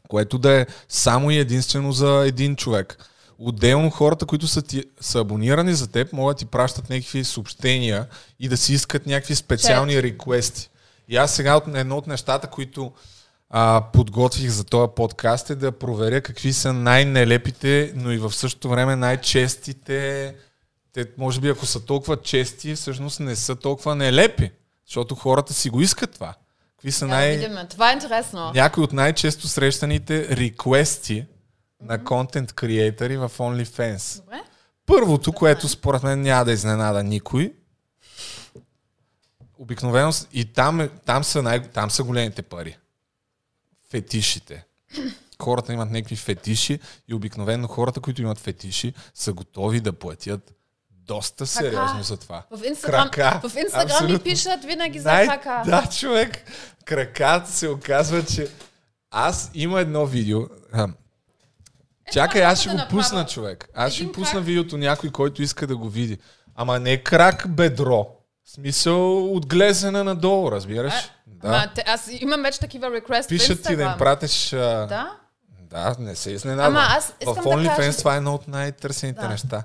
което 0.08 0.38
да 0.38 0.52
е 0.52 0.66
само 0.90 1.32
и 1.32 1.38
единствено 1.38 1.92
за 1.92 2.24
един 2.28 2.56
човек. 2.56 2.98
Отделно 3.40 3.90
хората, 3.90 4.26
които 4.26 4.48
са, 4.48 4.62
ти, 4.62 4.84
са 5.02 5.20
абонирани 5.20 5.74
за 5.74 5.88
теб, 5.88 6.14
могат 6.14 6.36
да 6.36 6.40
ти 6.40 6.46
пращат 6.46 6.90
някакви 6.90 7.24
съобщения 7.24 8.08
и 8.40 8.50
да 8.50 8.58
си 8.58 8.74
искат 8.74 9.06
някакви 9.06 9.36
специални 9.36 10.04
реквести. 10.04 10.70
И 11.10 11.18
аз 11.18 11.36
сега 11.36 11.56
от, 11.58 11.64
едно 11.76 11.98
от 11.98 12.08
нещата, 12.08 12.48
които 12.48 12.92
а, 13.50 13.84
подготвих 13.94 14.50
за 14.50 14.64
този 14.64 14.92
подкаст 14.96 15.50
е 15.50 15.56
да 15.56 15.72
проверя 15.72 16.22
какви 16.22 16.54
са 16.54 16.74
най-нелепите, 16.74 17.94
но 17.96 18.12
и 18.12 18.18
в 18.18 18.34
същото 18.34 18.70
време 18.70 18.96
най-честите. 18.96 20.36
Те, 20.94 21.06
може 21.18 21.40
би, 21.40 21.50
ако 21.50 21.66
са 21.66 21.86
толкова 21.86 22.22
чести, 22.22 22.76
всъщност 22.76 23.20
не 23.20 23.36
са 23.36 23.56
толкова 23.56 23.96
нелепи, 23.96 24.52
защото 24.88 25.16
хората 25.16 25.54
си 25.54 25.70
го 25.70 25.82
искат 25.82 26.12
това. 26.14 26.34
Какви 26.76 26.92
са 26.92 27.06
Да, 27.06 27.12
най- 27.12 27.38
видим. 27.38 27.58
Това 27.70 27.90
е 27.90 27.94
интересно. 27.94 28.52
някои 28.56 28.84
от 28.84 28.94
най-често 28.94 29.48
срещаните 29.48 30.38
реквести 30.38 31.26
на 31.82 32.04
контент 32.04 32.54
креатори 32.54 33.18
в 33.18 33.30
OnlyFans. 33.30 34.20
Добре. 34.20 34.42
Първото, 34.86 35.34
което 35.34 35.70
според 35.70 36.04
мен 36.04 36.22
няма 36.22 36.46
да 36.46 36.52
изненада 36.52 37.04
никой, 37.04 37.54
обикновено 39.58 40.12
и 40.34 40.46
там, 40.46 40.82
е- 40.82 40.90
там, 40.90 41.24
са, 41.24 41.44
най- 41.44 41.72
там 41.72 41.92
са 41.92 42.04
големите 42.04 42.42
пари. 42.42 42.78
Фетишите. 43.92 44.66
Хората 45.42 45.74
имат 45.74 45.92
някакви 45.92 46.16
фетиши 46.16 46.80
и 47.08 47.14
обикновено 47.14 47.68
хората, 47.68 48.00
които 48.00 48.22
имат 48.22 48.38
фетиши, 48.40 48.94
са 49.14 49.34
готови 49.34 49.80
да 49.80 49.94
платят 49.94 50.54
доста 50.90 51.48
сериозно 51.48 52.04
за 52.04 52.18
това. 52.18 52.44
В 52.52 52.66
Инстаграм, 52.66 53.10
Крака. 53.10 53.50
в 53.50 53.56
Инстаграм 53.56 54.12
ми 54.12 54.20
пишат 54.20 54.64
винаги 54.66 55.00
за 55.00 55.12
Най- 55.12 55.28
крака. 55.28 55.64
Да, 55.66 55.90
човек. 55.90 56.52
Краката 56.86 57.52
се 57.52 57.70
оказва, 57.70 58.26
че 58.26 58.48
аз 59.12 59.52
има 59.54 59.82
едно 59.82 60.06
видео. 60.06 60.42
А, 62.08 62.12
Чакай, 62.12 62.44
аз 62.44 62.60
ще 62.60 62.70
да 62.70 62.76
го 62.76 62.90
пусна, 62.90 63.26
човек. 63.26 63.70
Аз 63.74 63.94
ще 63.94 64.12
пусна 64.12 64.42
видеото 64.42 64.78
някой, 64.78 65.10
който 65.10 65.42
иска 65.42 65.68
да 65.68 65.78
го 65.78 65.90
види. 65.90 66.18
Ама 66.56 66.80
не 66.80 66.98
крак 66.98 67.46
бедро. 67.48 68.08
В 68.44 68.50
смисъл 68.50 69.26
от 69.26 69.46
глезена 69.48 70.04
надолу, 70.04 70.52
разбираш? 70.52 70.94
Да. 71.28 71.48
Ама, 71.48 71.68
те, 71.76 71.84
аз 71.88 72.10
имам 72.12 72.44
вече 72.44 72.60
такива 72.60 72.92
реквести 72.92 73.36
в 73.36 73.38
Пишат 73.38 73.64
ти 73.64 73.76
да 73.76 73.84
им 73.84 73.92
пратиш... 73.98 74.54
А... 74.54 74.58
Да? 74.86 75.12
Да, 75.62 75.96
не 76.00 76.16
се 76.16 76.32
изненадвам. 76.32 76.78
Ама 76.78 76.86
аз 76.90 77.08
В 77.08 77.16
искам 77.22 77.36
да 77.36 77.42
OnlyFans 77.42 77.76
кажа- 77.76 77.98
това 77.98 78.14
е 78.14 78.18
едно 78.18 78.34
от 78.34 78.48
най-търсените 78.48 79.22
Да. 79.22 79.28
неща. 79.28 79.64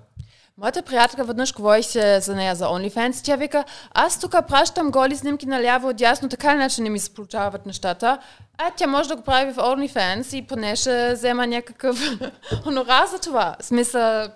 Моята 0.61 0.82
приятелка 0.82 1.24
веднъж 1.24 1.55
говорих 1.55 1.87
се 1.87 2.20
за 2.20 2.35
нея 2.35 2.55
за 2.55 2.65
OnlyFans. 2.65 3.24
Тя 3.24 3.37
вика, 3.37 3.65
аз 3.95 4.20
тук 4.20 4.32
пращам 4.49 4.91
голи 4.91 5.16
снимки 5.16 5.47
наляво 5.47 5.89
от 5.89 6.01
ясно, 6.01 6.28
така 6.28 6.53
иначе 6.53 6.82
не 6.82 6.91
ми 6.91 6.99
се 6.99 7.15
получават 7.15 7.66
нещата. 7.66 8.19
А 8.59 8.70
тя 8.77 8.87
може 8.87 9.09
да 9.09 9.16
го 9.16 9.23
прави 9.23 9.53
в 9.53 9.57
OnlyFans 9.57 10.37
и 10.37 10.47
поне 10.47 10.77
ще 10.77 11.12
взема 11.15 11.47
някакъв 11.47 11.99
хонорар 12.65 13.07
за 13.07 13.19
това. 13.19 13.57
Смисъл, 13.61 14.28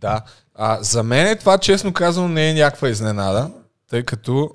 Да. 0.00 0.22
А, 0.54 0.82
за 0.82 1.02
мен 1.02 1.38
това, 1.38 1.58
честно 1.58 1.92
казано, 1.92 2.28
не 2.28 2.50
е 2.50 2.54
някаква 2.54 2.88
изненада, 2.88 3.50
тъй 3.90 4.02
като 4.02 4.50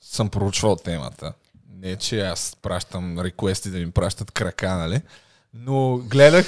съм 0.00 0.28
проучвал 0.28 0.76
темата. 0.76 1.32
Не, 1.68 1.96
че 1.96 2.20
аз 2.20 2.56
пращам 2.62 3.18
реквести 3.20 3.70
да 3.70 3.78
ми 3.78 3.90
пращат 3.90 4.30
крака, 4.30 4.76
нали? 4.76 5.00
Но 5.54 5.96
гледах, 5.96 6.46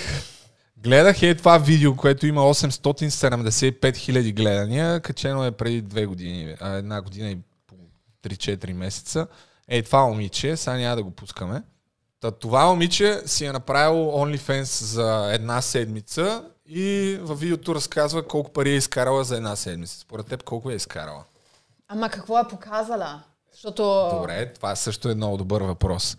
гледах 0.84 1.22
е 1.22 1.34
това 1.34 1.58
видео, 1.58 1.96
което 1.96 2.26
има 2.26 2.40
875 2.40 3.96
хиляди 3.96 4.32
гледания, 4.32 5.00
качено 5.00 5.44
е 5.44 5.50
преди 5.50 5.82
две 5.82 6.06
години, 6.06 6.56
а 6.60 6.74
една 6.74 7.02
година 7.02 7.30
и 7.30 7.38
по 7.66 7.74
3-4 8.22 8.72
месеца. 8.72 9.26
Ей, 9.68 9.82
това 9.82 10.06
момиче, 10.06 10.56
сега 10.56 10.76
няма 10.76 10.96
да 10.96 11.02
го 11.02 11.10
пускаме. 11.10 11.62
Та, 12.20 12.30
това 12.30 12.66
момиче 12.66 13.22
си 13.26 13.44
е 13.44 13.52
направило 13.52 14.12
OnlyFans 14.12 14.84
за 14.84 15.30
една 15.32 15.62
седмица 15.62 16.44
и 16.66 17.18
във 17.22 17.40
видеото 17.40 17.74
разказва 17.74 18.26
колко 18.26 18.52
пари 18.52 18.70
е 18.70 18.76
изкарала 18.76 19.24
за 19.24 19.36
една 19.36 19.56
седмица. 19.56 19.98
Според 19.98 20.26
теб 20.26 20.42
колко 20.42 20.70
е 20.70 20.74
изкарала? 20.74 21.24
Ама 21.88 22.10
какво 22.10 22.38
е 22.38 22.48
показала? 22.48 23.22
Защото... 23.52 24.08
Добре, 24.12 24.52
това 24.52 24.76
също 24.76 25.10
е 25.10 25.14
много 25.14 25.36
добър 25.36 25.62
въпрос. 25.62 26.16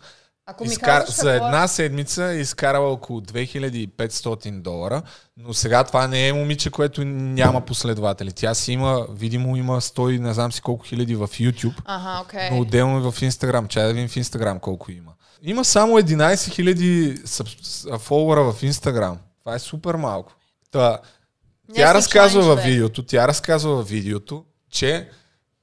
Ако 0.47 0.63
ми 0.63 0.69
Изкар... 0.69 0.85
казваш 0.87 1.09
За 1.09 1.21
какво 1.23 1.29
е- 1.29 1.47
една 1.47 1.67
седмица 1.67 2.23
е 2.25 2.35
изкарала 2.35 2.89
около 2.89 3.21
2500 3.21 4.51
долара, 4.51 5.01
но 5.37 5.53
сега 5.53 5.83
това 5.83 6.07
не 6.07 6.27
е 6.27 6.33
момиче, 6.33 6.69
което 6.69 7.03
няма 7.05 7.61
последователи. 7.61 8.31
Тя 8.31 8.53
си 8.53 8.71
има, 8.71 9.07
видимо 9.11 9.55
има 9.57 9.81
100 9.81 10.11
и 10.11 10.19
не 10.19 10.33
знам 10.33 10.51
си 10.51 10.61
колко 10.61 10.85
хиляди 10.85 11.15
в 11.15 11.27
YouTube, 11.27 11.73
Аха, 11.85 12.21
окей. 12.21 12.49
но 12.51 12.59
отделно 12.59 12.97
и 12.99 13.11
в 13.11 13.13
Instagram. 13.13 13.67
Чай 13.67 13.83
да 13.83 13.93
видим 13.93 14.07
в 14.07 14.15
Instagram 14.15 14.59
колко 14.59 14.91
има. 14.91 15.11
Има 15.43 15.65
само 15.65 15.93
11 15.93 16.35
000 16.35 17.25
съб- 17.25 17.97
фолуъра 17.97 18.43
в 18.43 18.61
Instagram. 18.61 19.15
Това 19.39 19.55
е 19.55 19.59
супер 19.59 19.95
малко. 19.95 20.33
Та, 20.71 20.99
тя 21.75 21.93
разказва 21.93 22.41
във 22.43 22.63
видеото, 22.63 23.03
тя 23.03 23.27
разказва 23.27 23.75
във 23.75 23.89
видеото, 23.89 24.43
че 24.71 25.09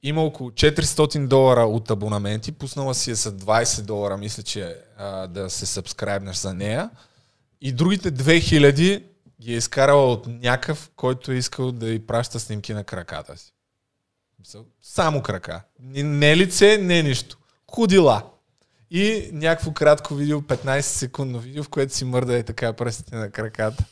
има 0.03 0.21
около 0.21 0.51
400 0.51 1.27
долара 1.27 1.65
от 1.65 1.91
абонаменти, 1.91 2.51
пуснала 2.51 2.93
си 2.95 3.11
е 3.11 3.15
за 3.15 3.31
20 3.31 3.81
долара, 3.81 4.17
мисля, 4.17 4.43
че 4.43 4.75
а, 4.97 5.27
да 5.27 5.49
се 5.49 5.65
сабскрайбнеш 5.65 6.35
за 6.35 6.53
нея. 6.53 6.89
И 7.61 7.71
другите 7.71 8.11
2000 8.11 9.03
ги 9.41 9.53
е 9.53 9.57
изкарала 9.57 10.11
от 10.11 10.27
някакъв, 10.27 10.91
който 10.95 11.31
е 11.31 11.35
искал 11.35 11.71
да 11.71 11.89
й 11.89 12.05
праща 12.05 12.39
снимки 12.39 12.73
на 12.73 12.83
краката 12.83 13.37
си. 13.37 13.53
Само 14.81 15.21
крака. 15.21 15.61
Не 15.79 16.37
лице, 16.37 16.77
не 16.77 17.03
нищо. 17.03 17.37
Ходила. 17.71 18.23
И 18.91 19.29
някакво 19.33 19.71
кратко 19.71 20.15
видео, 20.15 20.41
15 20.41 20.81
секундно 20.81 21.39
видео, 21.39 21.63
в 21.63 21.69
което 21.69 21.93
си 21.93 22.05
мърда 22.05 22.37
е 22.37 22.43
така 22.43 22.73
пръстите 22.73 23.15
на 23.15 23.29
краката. 23.29 23.83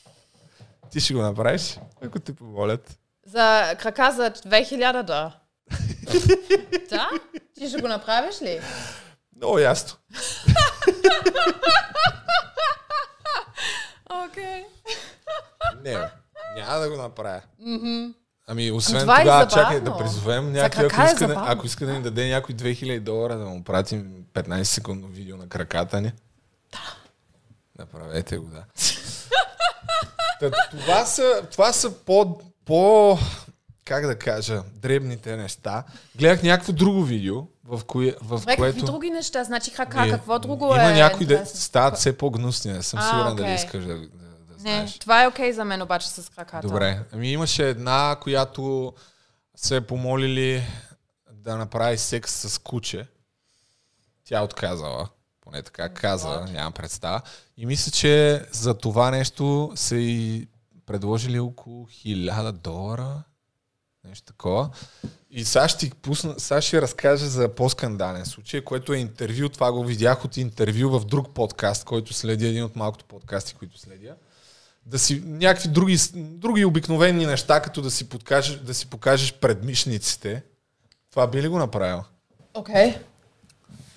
Ти 0.92 1.00
ще 1.00 1.14
го 1.14 1.22
направиш, 1.22 1.80
ако 2.06 2.20
те 2.20 2.34
помолят. 2.34 3.00
За 3.26 3.76
крака 3.80 4.12
за 4.12 4.50
2000 4.50 5.04
да. 5.04 5.41
да? 6.90 7.10
Ти 7.56 7.70
ще 7.70 7.82
го 7.82 7.88
направиш 7.88 8.42
ли? 8.42 8.62
Много 9.36 9.60
ясно. 9.60 9.98
Окей. 14.26 14.66
Не, 15.84 15.98
няма 16.56 16.80
да 16.80 16.90
го 16.90 16.98
направя. 16.98 17.42
Мгм. 17.60 18.14
Ами, 18.48 18.72
освен 18.72 19.02
това 19.02 19.22
е 19.22 19.24
тогава, 19.24 19.50
забавно. 19.50 19.64
чакай 19.64 19.80
да 19.80 19.98
призовем 19.98 20.52
някой, 20.52 20.86
ако 20.86 21.02
е 21.02 21.06
иска, 21.06 21.28
да, 21.28 21.28
забавно. 21.28 21.52
ако 21.52 21.66
иска 21.66 21.86
да 21.86 21.94
ни 21.94 22.02
даде 22.02 22.30
някой 22.30 22.56
2000 22.56 23.00
долара, 23.00 23.38
да 23.38 23.46
му 23.46 23.64
пратим 23.64 24.26
15 24.34 24.64
секундно 24.64 25.08
видео 25.08 25.38
на 25.38 25.50
краката 25.50 26.02
ни. 26.02 26.12
Да. 26.72 26.96
Направете 27.80 28.38
го, 28.38 28.46
да. 28.46 28.64
Та, 30.40 30.52
това, 30.72 31.06
са, 31.06 31.44
това 31.52 31.74
са 31.74 31.92
по, 31.92 32.42
по, 32.66 33.18
как 33.86 34.06
да 34.08 34.20
кажа, 34.20 34.64
дребните 34.74 35.38
неща. 35.38 35.84
Гледах 36.16 36.44
някакво 36.44 36.74
друго 36.74 37.04
видео, 37.04 37.42
в, 37.64 37.82
кое, 37.86 38.16
в 38.22 38.40
Добре, 38.40 38.56
което... 38.58 38.74
какви 38.76 38.92
други 38.92 39.10
неща? 39.10 39.44
Значи 39.44 39.74
крака, 39.74 40.06
Е, 40.06 40.10
какво 40.10 40.40
друго 40.40 40.66
Има 40.66 40.92
е? 40.92 40.94
някои 40.94 41.26
да 41.26 41.34
интересно? 41.34 41.60
стават 41.60 41.98
все 41.98 42.18
по-гнусни. 42.18 42.74
Не 42.74 42.84
съм 42.84 43.00
А, 43.00 43.10
сигурен 43.10 43.36
дали 43.36 43.46
окей. 43.46 43.56
искаш 43.56 43.84
да, 43.84 43.94
да, 43.94 44.00
да 44.00 44.54
Не, 44.54 44.60
знаеш. 44.60 45.00
това 45.00 45.24
е 45.24 45.28
окей 45.28 45.52
за 45.52 45.66
мен 45.66 45.82
обаче 45.82 46.10
с 46.10 46.32
краката. 46.32 46.68
Добре. 46.68 47.00
Ами 47.12 47.32
имаше 47.32 47.70
една, 47.70 48.16
която 48.22 48.94
се 49.56 49.76
е 49.76 49.82
помолили 49.82 50.64
да 51.32 51.58
направи 51.58 51.98
секс 51.98 52.32
с 52.34 52.58
куче. 52.58 53.08
Тя 54.26 54.40
е 54.40 54.44
отказала. 54.44 55.10
Поне 55.42 55.62
така 55.62 55.90
каза, 55.90 56.46
нямам 56.52 56.74
представа. 56.74 57.22
И 57.58 57.66
мисля, 57.66 57.92
че 57.92 58.46
за 58.52 58.74
това 58.74 59.12
нещо 59.12 59.72
са 59.76 59.96
и 59.96 60.48
предложили 60.86 61.40
около 61.40 61.86
1000 61.86 62.52
долара. 62.52 63.24
Нещо 64.08 64.26
такова. 64.26 64.70
И 65.32 65.46
сега 65.46 65.68
ще, 65.68 65.90
пусна, 65.90 66.40
сега 66.40 66.62
ще 66.62 66.82
разкажа 66.82 67.28
за 67.28 67.56
по-скандален 67.56 68.26
случай, 68.26 68.64
което 68.64 68.94
е 68.94 68.98
интервю. 68.98 69.50
Това 69.50 69.72
го 69.72 69.84
видях 69.84 70.26
от 70.26 70.38
интервю 70.38 71.00
в 71.00 71.06
друг 71.06 71.34
подкаст, 71.34 71.86
който 71.86 72.14
следя, 72.14 72.48
един 72.48 72.64
от 72.64 72.76
малкото 72.76 73.06
подкасти, 73.06 73.54
които 73.54 73.80
следя 73.80 74.16
да 74.86 75.00
си 75.00 75.24
някакви 75.26 75.70
други, 75.70 75.98
други 76.16 76.66
обикновени 76.66 77.26
неща, 77.26 77.62
като 77.62 77.82
да 77.82 77.92
си, 77.92 78.10
подкажеш, 78.10 78.56
да 78.56 78.74
си 78.74 78.90
покажеш 78.90 79.34
предмишниците. 79.34 80.44
Това 81.12 81.28
би 81.28 81.42
ли 81.42 81.48
го 81.48 81.58
направил? 81.58 82.04
Окей. 82.54 82.98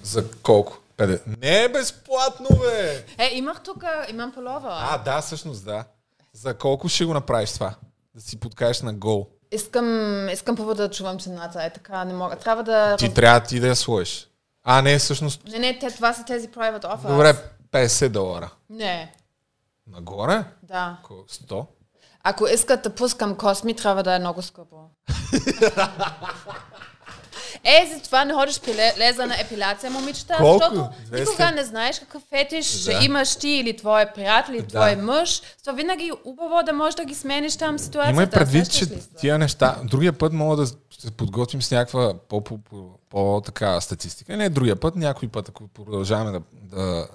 За 0.03 0.31
колко? 0.43 0.79
Педе. 0.97 1.21
Не 1.43 1.65
е 1.65 1.69
безплатно, 1.69 2.49
бе! 2.61 3.05
Е, 3.19 3.35
имах 3.35 3.63
тук, 3.63 3.85
имам 4.11 4.33
полова. 4.33 4.79
А, 4.91 4.99
да, 4.99 5.21
всъщност, 5.21 5.65
да. 5.65 5.85
За 6.33 6.55
колко 6.55 6.89
ще 6.89 7.05
го 7.05 7.15
направиш 7.15 7.53
това? 7.53 7.75
Да 8.15 8.21
си 8.21 8.41
подкажеш 8.41 8.83
на 8.83 8.93
гол. 8.93 9.29
Искам, 9.53 10.29
искам 10.29 10.57
първо 10.57 10.75
да 10.75 10.91
чувам 10.91 11.19
цената, 11.19 11.65
е 11.65 11.71
така, 11.71 12.05
не 12.05 12.15
мога. 12.15 12.37
Трябва 12.37 12.63
да... 12.63 12.97
Ти 12.97 13.15
трябва 13.15 13.41
ти 13.41 13.61
да 13.61 13.69
я 13.69 13.77
сложиш. 13.77 14.29
А, 14.65 14.83
не, 14.83 14.99
всъщност. 14.99 15.45
Не, 15.49 15.59
не, 15.59 15.79
те, 15.79 15.91
това 15.91 16.13
са 16.13 16.25
тези 16.25 16.49
private 16.49 16.85
offers. 16.85 17.09
Добре, 17.09 17.35
50 17.73 18.09
долара. 18.09 18.51
Не, 18.71 19.13
Нагоре? 19.87 20.45
да. 20.63 20.97
Колко? 21.03 21.25
100? 21.29 21.67
Ако 22.23 22.47
искат 22.47 22.83
да 22.83 22.91
пускам 22.91 23.37
косми, 23.37 23.77
трябва 23.77 24.03
да 24.03 24.15
е 24.15 24.19
много 24.19 24.43
скъпо. 24.43 24.77
Е, 27.65 27.87
за 27.87 28.01
това 28.01 28.25
не 28.25 28.35
ходиш 28.35 28.61
леза 28.99 29.27
на 29.27 29.41
епилация, 29.41 29.91
момичета, 29.91 30.37
Колко? 30.37 30.59
защото 30.59 30.89
200? 31.11 31.21
никога 31.21 31.51
не 31.51 31.65
знаеш 31.65 31.99
какъв 31.99 32.23
фетиш 32.31 32.73
Да. 32.73 32.79
ще 32.93 33.05
имаш 33.05 33.37
ти 33.37 33.49
или 33.49 33.77
твой 33.77 34.07
приятел 34.07 34.53
или 34.53 34.63
Да. 34.63 34.67
твой 34.69 34.97
мъж. 34.97 35.43
Това 35.61 35.73
винаги 35.73 36.05
е 36.05 36.13
убаво 36.25 36.63
да 36.67 36.73
можеш 36.73 36.95
да 36.95 37.05
ги 37.05 37.15
смениш 37.15 37.57
там 37.57 37.79
ситуацията. 37.79 38.11
Имай 38.13 38.27
предвид, 38.27 38.71
че 38.71 38.85
се? 38.85 39.09
тия 39.11 39.39
неща, 39.39 39.77
другия 39.85 40.13
път 40.13 40.33
мога 40.33 40.57
да 40.57 40.67
се 40.67 41.11
подготвим 41.17 41.63
с 41.63 41.71
някаква 41.71 42.15
по, 42.19 42.41
по, 42.41 42.59
по, 42.59 42.89
по 43.11 43.43
така 43.45 43.81
статистика. 43.81 44.37
Не 44.37 44.49
другия 44.49 44.77
път, 44.77 44.97
някой 44.97 45.29
път, 45.29 45.49
ако 45.49 45.69
продължаваме 45.69 46.31
да, 46.31 46.41
да 46.77 47.09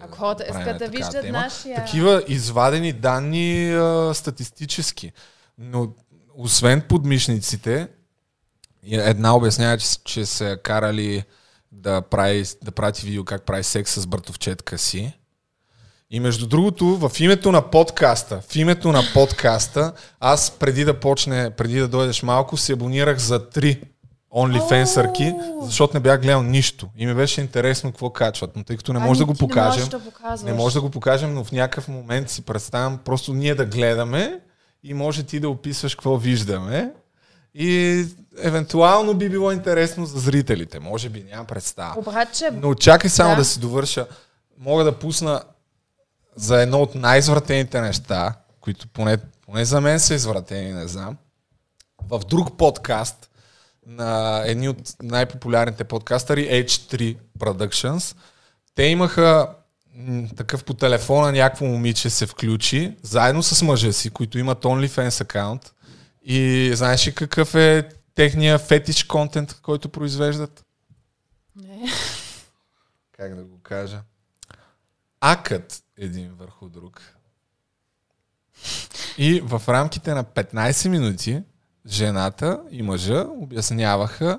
Ако 0.00 0.18
хората 0.18 0.44
искат 0.44 0.78
да 0.78 0.88
виждат 0.88 1.22
тема. 1.22 1.38
нашия... 1.38 1.76
Такива 1.76 2.22
извадени 2.28 2.92
данни 2.92 3.72
а, 3.72 4.14
статистически. 4.14 5.12
Но 5.58 5.88
освен 6.34 6.80
подмишниците, 6.80 7.88
една 8.86 9.36
обяснява, 9.36 9.78
че, 9.78 9.86
че 10.04 10.26
са 10.26 10.58
карали 10.62 11.24
да, 11.72 12.02
прави, 12.02 12.44
да 12.64 12.70
прати 12.70 13.06
видео 13.06 13.24
как 13.24 13.42
прави 13.42 13.62
секс 13.62 14.00
с 14.00 14.06
братовчетка 14.06 14.78
си. 14.78 15.12
И 16.10 16.20
между 16.20 16.46
другото, 16.46 16.86
в 16.86 17.12
името 17.20 17.52
на 17.52 17.70
подкаста, 17.70 18.40
в 18.48 18.56
името 18.56 18.92
на 18.92 19.02
подкаста, 19.14 19.92
аз 20.20 20.50
преди 20.50 20.84
да 20.84 21.00
почне, 21.00 21.50
преди 21.50 21.78
да 21.78 21.88
дойдеш 21.88 22.22
малко, 22.22 22.56
се 22.56 22.72
абонирах 22.72 23.18
за 23.18 23.48
три 23.48 23.80
OnlyFansърки, 24.36 25.34
защото 25.62 25.94
не 25.94 26.00
бях 26.00 26.20
гледал 26.20 26.42
нищо. 26.42 26.88
И 26.96 27.06
ми 27.06 27.14
беше 27.14 27.40
интересно 27.40 27.90
какво 27.90 28.10
качват. 28.10 28.56
Но 28.56 28.64
тъй 28.64 28.76
като 28.76 28.92
не 28.92 28.98
може 28.98 29.18
да 29.18 29.24
го 29.24 29.32
не 29.32 29.38
покажем, 29.38 29.88
да 29.88 30.00
не 30.44 30.52
може 30.52 30.74
да 30.74 30.80
го 30.80 30.90
покажем, 30.90 31.34
но 31.34 31.44
в 31.44 31.52
някакъв 31.52 31.88
момент 31.88 32.30
си 32.30 32.42
представям 32.42 32.98
просто 33.04 33.34
ние 33.34 33.54
да 33.54 33.64
гледаме 33.64 34.40
и 34.82 34.94
може 34.94 35.22
ти 35.22 35.40
да 35.40 35.48
описваш 35.48 35.94
какво 35.94 36.16
виждаме. 36.16 36.92
И 37.54 38.04
евентуално 38.38 39.14
би 39.14 39.28
било 39.28 39.52
интересно 39.52 40.06
за 40.06 40.18
зрителите. 40.18 40.80
Може 40.80 41.08
би, 41.08 41.24
няма 41.30 41.44
представа. 41.44 41.94
Обаче... 41.98 42.50
Но 42.52 42.74
чакай 42.74 43.10
само 43.10 43.30
да. 43.30 43.36
Да. 43.36 43.44
си 43.44 43.60
довърша. 43.60 44.06
Мога 44.58 44.84
да 44.84 44.98
пусна 44.98 45.42
за 46.36 46.62
едно 46.62 46.78
от 46.78 46.94
най-извратените 46.94 47.80
неща, 47.80 48.34
които 48.60 48.88
поне, 48.88 49.18
поне 49.46 49.64
за 49.64 49.80
мен 49.80 50.00
са 50.00 50.14
извратени, 50.14 50.72
не 50.72 50.88
знам. 50.88 51.16
В 52.08 52.20
друг 52.28 52.56
подкаст 52.56 53.30
на 53.86 54.42
едни 54.46 54.68
от 54.68 54.94
най-популярните 55.02 55.84
подкастъри, 55.84 56.48
H3 56.48 57.16
Productions, 57.38 58.16
те 58.74 58.82
имаха 58.82 59.48
м, 59.94 60.28
такъв 60.36 60.64
по 60.64 60.74
телефона 60.74 61.32
някакво 61.32 61.64
момиче 61.64 62.10
се 62.10 62.26
включи, 62.26 62.96
заедно 63.02 63.42
с 63.42 63.62
мъжа 63.62 63.92
си, 63.92 64.10
които 64.10 64.38
имат 64.38 64.64
OnlyFans 64.64 65.20
акаунт. 65.20 65.72
И 66.22 66.70
знаеш 66.74 67.08
ли 67.08 67.14
какъв 67.14 67.54
е 67.54 67.88
техния 68.16 68.58
фетиш 68.58 69.04
контент, 69.04 69.60
който 69.62 69.88
произвеждат? 69.88 70.64
Не. 71.56 71.88
как 73.12 73.34
да 73.34 73.44
го 73.44 73.58
кажа, 73.62 74.00
акът 75.20 75.82
един 75.96 76.34
върху 76.34 76.68
друг. 76.68 77.02
И 79.18 79.40
в 79.40 79.62
рамките 79.68 80.14
на 80.14 80.24
15 80.24 80.88
минути 80.88 81.42
жената 81.86 82.60
и 82.70 82.82
мъжа 82.82 83.26
обясняваха, 83.28 84.38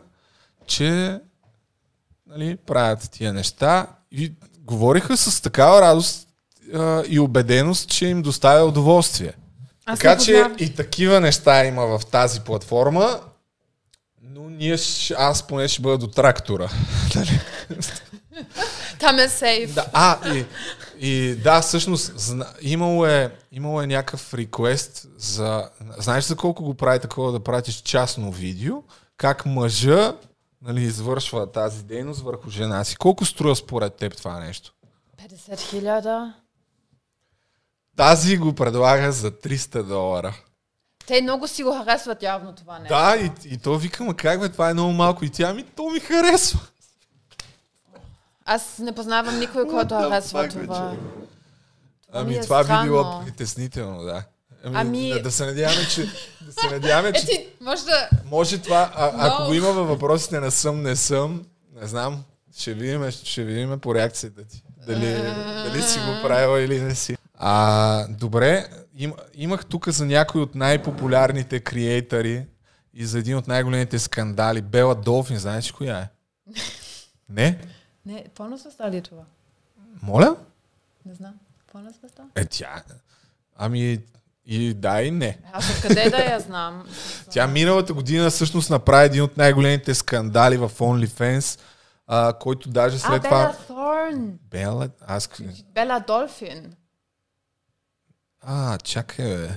че 0.68 1.20
нали, 2.28 2.56
правят 2.56 3.10
тия 3.12 3.34
неща 3.34 3.88
и 4.12 4.34
говориха 4.60 5.18
с 5.18 5.42
такава 5.42 5.82
радост 5.82 6.28
а, 6.74 7.04
и 7.08 7.20
убеденост, 7.20 7.90
че 7.90 8.08
им 8.08 8.22
доставя 8.22 8.66
удоволствие. 8.66 9.34
Аз 9.86 10.00
така 10.00 10.18
че 10.18 10.46
и 10.60 10.76
такива 10.76 11.20
неща 11.20 11.66
има 11.66 11.86
в 11.86 12.06
тази 12.06 12.42
платформа, 12.42 13.20
ние, 14.58 14.78
аз 15.18 15.48
поне 15.48 15.68
ще 15.68 15.82
бъда 15.82 15.98
до 15.98 16.08
трактора. 16.08 16.70
Нали? 17.16 17.40
Там 19.00 19.20
е 19.20 19.30
сейф. 19.30 19.74
Да, 19.74 19.86
а, 19.94 20.36
и, 20.36 20.46
и 21.00 21.36
да, 21.36 21.62
всъщност, 21.62 22.20
зна, 22.20 22.48
имало, 22.62 23.06
е, 23.06 23.36
имало 23.52 23.82
е 23.82 23.88
някакъв 23.88 24.34
реквест 24.34 25.08
за... 25.18 25.70
Знаеш 25.98 26.24
за 26.24 26.36
колко 26.36 26.64
го 26.64 26.74
прави 26.74 27.00
такова 27.00 27.32
да 27.32 27.40
пратиш 27.40 27.76
частно 27.76 28.32
видео? 28.32 28.84
Как 29.18 29.46
мъжа 29.46 30.14
нали, 30.62 30.82
извършва 30.82 31.52
тази 31.52 31.84
дейност 31.84 32.22
върху 32.22 32.50
жена 32.50 32.84
си. 32.84 32.96
Колко 32.96 33.26
струва 33.26 33.56
според 33.56 33.94
теб 33.94 34.18
това 34.18 34.40
нещо? 34.40 34.74
50 35.30 35.60
хиляда. 35.60 36.34
Тази 37.96 38.38
го 38.38 38.54
предлага 38.54 39.12
за 39.12 39.32
300 39.32 39.84
долара. 39.84 40.36
Те 41.08 41.22
много 41.22 41.48
си 41.48 41.64
го 41.64 41.72
харесват 41.74 42.24
явно 42.24 42.54
това 42.54 42.80
нещо. 42.80 42.96
Да, 42.96 43.16
и, 43.18 43.54
и 43.54 43.58
то 43.58 43.78
викам, 43.78 44.10
а 44.10 44.14
как 44.14 44.40
бе, 44.40 44.50
това 44.50 44.70
е 44.70 44.74
много 44.74 44.92
малко. 44.92 45.26
И 45.26 45.30
тя 45.30 45.54
ми, 45.54 45.64
то 45.64 45.90
ми 45.90 46.00
харесва. 46.00 46.60
Аз 48.46 48.78
не 48.80 48.92
познавам 48.92 49.40
никой, 49.40 49.68
който 49.68 49.96
харесва 49.96 50.48
това. 50.48 50.66
Това 50.66 50.92
ми 50.92 50.98
Ами 52.14 52.36
е 52.36 52.42
това 52.42 52.60
би 52.60 52.64
странно. 52.64 52.84
било 52.84 53.22
притеснително, 53.26 54.04
да. 54.04 54.24
Ами, 54.64 54.78
Ами- 54.78 55.10
да, 55.10 55.22
да 55.22 55.32
се 55.32 55.46
надяваме, 55.46 55.88
че... 55.88 56.06
Да 56.42 56.52
се 56.52 56.70
надяваме, 56.72 57.14
че 57.14 57.26
ти, 57.26 57.48
може 57.62 57.86
да... 57.86 58.10
Може 58.26 58.58
това, 58.58 58.92
а, 58.96 59.12
ако 59.28 59.42
No. 59.44 59.48
го 59.48 59.54
има 59.54 59.72
във 59.72 59.88
въпросите 59.88 60.40
на 60.40 60.52
съм, 60.52 60.82
не 60.82 60.96
съм, 60.96 61.46
не 61.82 61.88
знам, 61.88 62.24
ще 62.58 62.74
видим, 62.74 63.12
ще 63.12 63.44
видим 63.44 63.80
по 63.80 63.96
реакцията 63.96 64.44
ти. 64.44 64.64
Дали, 64.88 65.14
дали 65.64 65.82
си 65.82 66.00
го 66.00 66.22
правила 66.24 66.62
или 66.62 66.82
не 66.82 66.96
си. 66.96 67.18
А, 67.38 68.08
добре, 68.08 68.68
им, 68.96 69.14
имах 69.34 69.66
тук 69.66 69.90
за 69.90 70.06
някой 70.06 70.42
от 70.42 70.56
най-популярните 70.56 71.60
креатори 71.60 72.46
и 72.94 73.06
за 73.06 73.20
един 73.20 73.38
от 73.38 73.48
най-големите 73.48 74.00
скандали. 74.00 74.62
Бела 74.62 74.96
Долфин, 74.96 75.38
знаеш 75.38 75.72
коя 75.72 76.00
е? 76.00 76.10
Не? 77.30 77.60
Не, 78.06 78.26
сме 78.58 78.72
стали 78.72 79.02
това. 79.02 79.24
Моля? 80.02 80.36
Не 81.06 81.14
знам. 81.14 81.34
Сме 81.72 82.10
стали? 82.10 82.28
Е, 82.36 82.46
тя... 82.46 82.84
Ами, 83.56 84.00
и 84.46 84.74
да, 84.74 85.02
и 85.02 85.12
не. 85.12 85.40
Аз 85.54 85.70
откъде 85.70 86.10
да 86.10 86.18
я 86.18 86.40
знам? 86.40 86.88
Тя 87.30 87.48
миналата 87.48 87.94
година 87.94 88.30
всъщност 88.30 88.70
направи 88.70 89.06
един 89.06 89.24
от 89.24 89.38
най-големите 89.38 89.94
скандали 89.94 90.58
в 90.58 90.70
OnlyFans, 90.70 91.60
а, 92.08 92.34
който 92.34 92.70
даже 92.70 93.00
след 93.00 93.26
а, 93.26 93.28
това... 93.28 93.44
Бела 93.44 93.56
Thorn. 93.70 94.32
Бела? 94.50 94.90
Аз... 95.08 95.30
Бела 95.74 96.00
Долфин. 96.08 96.74
А, 98.50 98.78
чакай, 98.78 99.38
бе. 99.38 99.50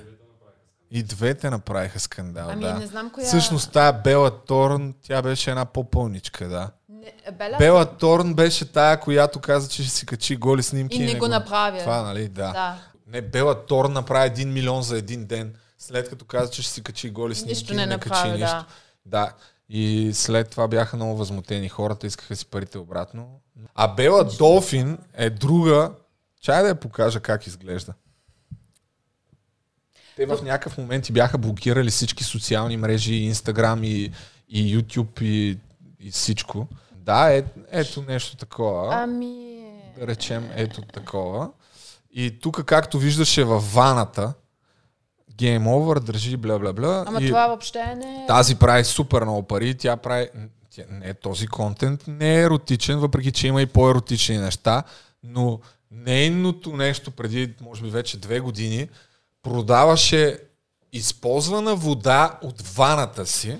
И 0.91 1.03
двете 1.03 1.51
направиха 1.51 2.01
скандал, 2.01 2.49
Ами, 2.51 2.65
да. 2.65 2.75
не 2.75 2.87
знам 2.87 3.11
коя- 3.11 3.27
Всъщност 3.27 3.73
тая 3.73 3.93
Бела 3.93 4.31
Торн, 4.45 4.95
тя 5.03 5.23
беше 5.23 5.51
една 5.51 5.65
по-пълничка, 5.65 6.49
да. 6.49 6.71
Не, 6.89 7.13
Бела... 7.39 7.59
Бела 7.59 7.97
Торн 7.97 8.35
беше 8.35 8.73
тая, 8.73 9.01
която 9.01 9.41
каза, 9.41 9.69
че 9.69 9.83
ще 9.83 9.93
си 9.93 10.07
качи 10.07 10.37
голи 10.37 10.63
снимки. 10.63 10.97
И 10.97 11.07
не 11.07 11.15
го 11.15 11.29
направи. 11.29 11.79
Това, 11.79 12.03
нали? 12.03 12.29
Да. 12.29 12.53
Да. 12.53 12.79
Не, 13.07 13.23
Бела 13.23 13.67
Торн 13.67 13.93
направи 13.93 14.27
един 14.27 14.53
милион 14.53 14.83
за 14.83 14.99
един 14.99 15.27
ден, 15.27 15.55
след 15.79 16.09
като 16.09 16.25
каза, 16.25 16.51
че 16.51 16.63
ще 16.63 16.73
си 16.73 16.83
качи 16.83 17.11
голи 17.11 17.35
снимки. 17.35 17.49
Нищо 17.55 17.73
и 17.73 17.77
не 17.77 17.87
не 17.87 17.93
направи, 17.95 18.11
качи 18.31 18.39
да. 18.39 18.45
нищо. 18.45 18.65
Да. 19.07 19.33
И 19.69 20.11
след 20.15 20.51
това 20.51 20.69
бяха 20.69 20.97
много 20.97 21.17
възмутени 21.17 21.69
хората, 21.69 22.07
искаха 22.07 22.37
си 22.37 22.47
парите 22.47 22.79
обратно. 22.79 23.41
А 23.75 23.89
Бела 23.89 24.25
Долфин 24.25 24.99
е 25.15 25.31
друга. 25.31 25.91
Чай 26.41 26.63
да 26.63 26.69
я 26.69 26.75
покажа 26.75 27.21
как 27.21 27.47
изглежда. 27.47 27.93
Те 30.21 30.27
в 30.27 30.43
някакъв 30.43 30.79
момент 30.79 31.09
и 31.09 31.13
бяха 31.13 31.39
блокирали 31.39 31.91
всички 31.91 32.25
социални 32.25 32.77
мрежи, 32.77 33.15
Инстаграм 33.15 33.85
и, 33.85 34.11
и 34.49 34.77
YouTube 34.79 35.23
и, 35.23 35.59
и 36.01 36.11
всичко. 36.11 36.67
Да, 36.95 37.33
е, 37.35 37.45
ето 37.71 38.03
нещо 38.09 38.37
такова. 38.37 38.89
Ами... 38.93 39.65
Да 39.99 40.07
речем 40.07 40.51
ето 40.55 40.83
такова. 40.83 41.51
И 42.13 42.39
тук, 42.41 42.65
както 42.65 42.99
виждаше 42.99 43.45
във 43.45 43.75
ваната, 43.75 44.33
Game 45.35 45.65
Over, 45.65 46.01
държи 46.01 46.37
бла. 46.37 47.05
Ама 47.07 47.23
и 47.23 47.27
това 47.27 47.47
въобще 47.47 47.95
не 47.95 48.25
е... 48.25 48.27
Тази 48.27 48.57
прави 48.57 48.85
супер 48.85 49.23
много 49.23 49.43
пари, 49.43 49.75
тя 49.75 49.97
прави... 49.97 50.29
тя- 50.71 50.85
Не, 50.91 51.15
този 51.15 51.47
контент 51.47 52.05
не 52.07 52.35
е 52.35 52.43
еротичен, 52.43 52.99
въпреки 52.99 53.33
че 53.33 53.47
има 53.47 53.63
и 53.63 53.67
по-еротични 53.67 54.39
неща, 54.39 54.83
но 55.23 55.61
нейното 55.91 56.77
нещо 56.77 57.11
преди, 57.11 57.55
може 57.61 57.83
би 57.83 57.91
вече 57.91 58.19
две 58.19 58.41
години, 58.41 58.89
продаваше 59.43 60.39
използвана 60.93 61.77
вода 61.77 62.39
от 62.43 62.63
ваната 62.63 63.27
си 63.27 63.59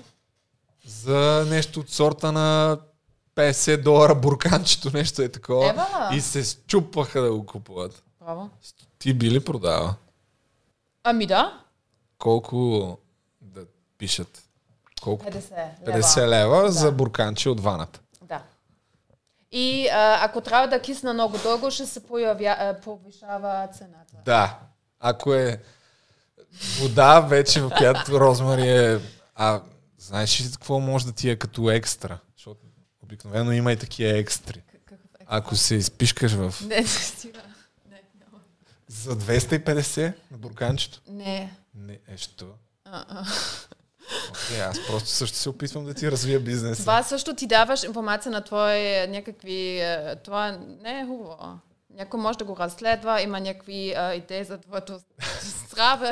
за 0.85 1.45
нещо 1.49 1.79
от 1.79 1.89
сорта 1.89 2.31
на 2.31 2.77
50 3.35 3.83
долара 3.83 4.15
бурканчето, 4.15 4.91
нещо 4.93 5.21
е 5.21 5.29
такова. 5.29 5.69
Ева! 5.69 6.09
И 6.13 6.21
се 6.21 6.43
счупваха 6.43 7.21
да 7.21 7.31
го 7.31 7.45
купуват. 7.45 8.03
Браво. 8.19 8.49
Ти 8.99 9.13
би 9.13 9.31
ли 9.31 9.45
продава? 9.45 9.95
Ами 11.03 11.25
да. 11.25 11.61
Колко 12.17 12.97
да 13.41 13.61
пишат? 13.97 14.43
Колко? 15.01 15.25
50 15.25 15.51
лева. 15.87 15.99
50 15.99 16.27
лева 16.27 16.71
за 16.71 16.91
бурканче 16.91 17.49
от 17.49 17.59
ваната. 17.59 17.99
Да. 18.21 18.41
И 19.51 19.87
а, 19.87 20.25
ако 20.25 20.41
трябва 20.41 20.67
да 20.67 20.81
кисна 20.81 21.13
много 21.13 21.37
дълго, 21.37 21.71
ще 21.71 21.85
се 21.85 22.03
появя, 22.03 22.75
повишава 22.83 23.67
цената. 23.73 24.15
Да. 24.25 24.59
Ако 25.01 25.33
е 25.33 25.59
вода 26.79 27.19
вече, 27.19 27.61
в 27.61 27.71
която 27.77 28.19
розмари 28.19 28.69
е... 28.69 28.99
А 29.35 29.61
знаеш 29.99 30.41
ли 30.41 30.51
какво 30.51 30.79
може 30.79 31.05
да 31.05 31.11
ти 31.11 31.29
е 31.29 31.35
като 31.35 31.71
екстра? 31.71 32.17
Защото 32.37 32.59
обикновено 33.03 33.51
има 33.51 33.71
и 33.71 33.77
такива 33.77 34.17
екстри. 34.17 34.61
Ако 35.25 35.55
се 35.55 35.75
изпишкаш 35.75 36.31
в... 36.31 36.53
Не, 36.61 36.75
не 36.75 36.87
стига. 36.87 37.41
За 38.87 39.15
250 39.17 40.13
на 40.31 40.37
бурканчето? 40.37 41.01
Не. 41.07 41.55
Не, 41.75 41.99
е, 42.07 42.17
що? 42.17 42.45
Окей, 44.29 44.61
аз 44.61 44.77
просто 44.87 45.09
също 45.09 45.37
се 45.37 45.49
опитвам 45.49 45.85
да 45.85 45.93
ти 45.93 46.11
развия 46.11 46.39
бизнеса. 46.39 46.81
Това 46.81 47.03
също 47.03 47.35
ти 47.35 47.47
даваш 47.47 47.83
информация 47.83 48.31
на 48.31 48.43
твои 48.43 49.07
някакви... 49.07 49.79
е, 49.79 50.15
Това 50.23 50.51
не 50.81 50.99
е 50.99 51.05
хубаво. 51.05 51.59
Някой 51.91 52.19
може 52.19 52.37
да 52.37 52.43
го 52.43 52.57
разследва, 52.57 53.21
има 53.21 53.39
някакви 53.39 53.93
а, 53.93 54.13
идеи 54.13 54.43
за 54.43 54.57
твоето 54.57 54.99
здраве. 55.65 56.09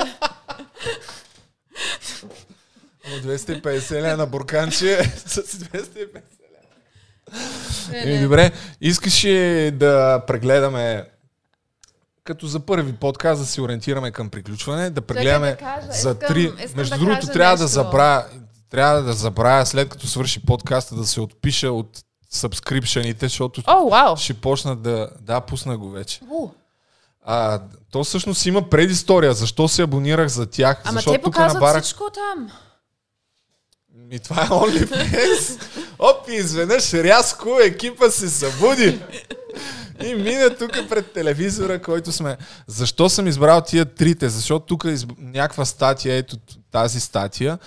Ама 3.06 3.16
250 3.16 3.92
лева 3.92 4.16
на 4.16 4.26
бурканче 4.26 5.04
с 5.26 5.42
250 5.42 6.20
Не, 7.90 7.98
Еми, 7.98 8.12
не. 8.12 8.22
добре, 8.22 8.50
искаш 8.80 9.24
ли 9.24 9.70
да 9.70 10.24
прегледаме 10.26 11.04
като 12.24 12.46
за 12.46 12.60
първи 12.60 12.92
подкаст 12.92 13.40
да 13.40 13.46
се 13.46 13.60
ориентираме 13.60 14.10
към 14.10 14.30
приключване, 14.30 14.90
да 14.90 15.00
прегледаме 15.00 15.50
да 15.50 15.56
кажа, 15.56 15.86
за 15.86 16.10
искам- 16.10 16.28
три... 16.28 16.40
искам 16.42 16.70
Между 16.76 16.94
да 16.94 16.98
другото, 16.98 17.26
трябва 17.26 17.56
да 17.56 17.62
нещо. 17.62 17.74
забравя, 17.74 18.24
трябва 18.70 19.02
да 19.02 19.12
забравя 19.12 19.66
след 19.66 19.88
като 19.88 20.06
свърши 20.06 20.42
подкаста 20.42 20.94
да 20.94 21.06
се 21.06 21.20
отпиша 21.20 21.70
от 21.70 22.04
сабскрипшените, 22.30 23.26
защото 23.26 23.62
О, 23.66 23.88
вау! 23.88 24.16
ще 24.16 24.34
почна 24.34 24.76
да... 24.76 25.10
Да, 25.20 25.40
пусна 25.40 25.78
го 25.78 25.90
вече. 25.90 26.20
У. 26.30 26.48
А, 27.24 27.60
то 27.90 28.04
всъщност 28.04 28.46
има 28.46 28.70
предистория. 28.70 29.34
Защо 29.34 29.68
се 29.68 29.82
абонирах 29.82 30.28
за 30.28 30.46
тях? 30.46 30.82
Ама 30.84 30.92
защото 30.92 31.18
те 31.18 31.22
показват 31.22 31.54
набарах... 31.54 31.82
всичко 31.82 32.04
там. 32.14 32.50
И 34.10 34.18
това 34.18 34.42
е 34.42 34.46
OnlyFans. 34.46 35.62
Оп, 35.98 36.28
и 36.28 36.32
изведнъж 36.32 36.94
рязко 36.94 37.58
екипа 37.62 38.10
се 38.10 38.30
събуди. 38.30 39.00
И 40.04 40.14
мина 40.14 40.56
тук 40.58 40.70
пред 40.88 41.12
телевизора, 41.12 41.82
който 41.82 42.12
сме. 42.12 42.36
Защо 42.66 43.08
съм 43.08 43.26
избрал 43.26 43.60
тия 43.60 43.94
трите? 43.94 44.28
Защото 44.28 44.66
тук 44.66 44.84
е 44.84 44.88
изб... 44.88 45.10
някаква 45.18 45.64
статия, 45.64 46.16
ето 46.16 46.36
тази 46.70 47.00
статия. 47.00 47.58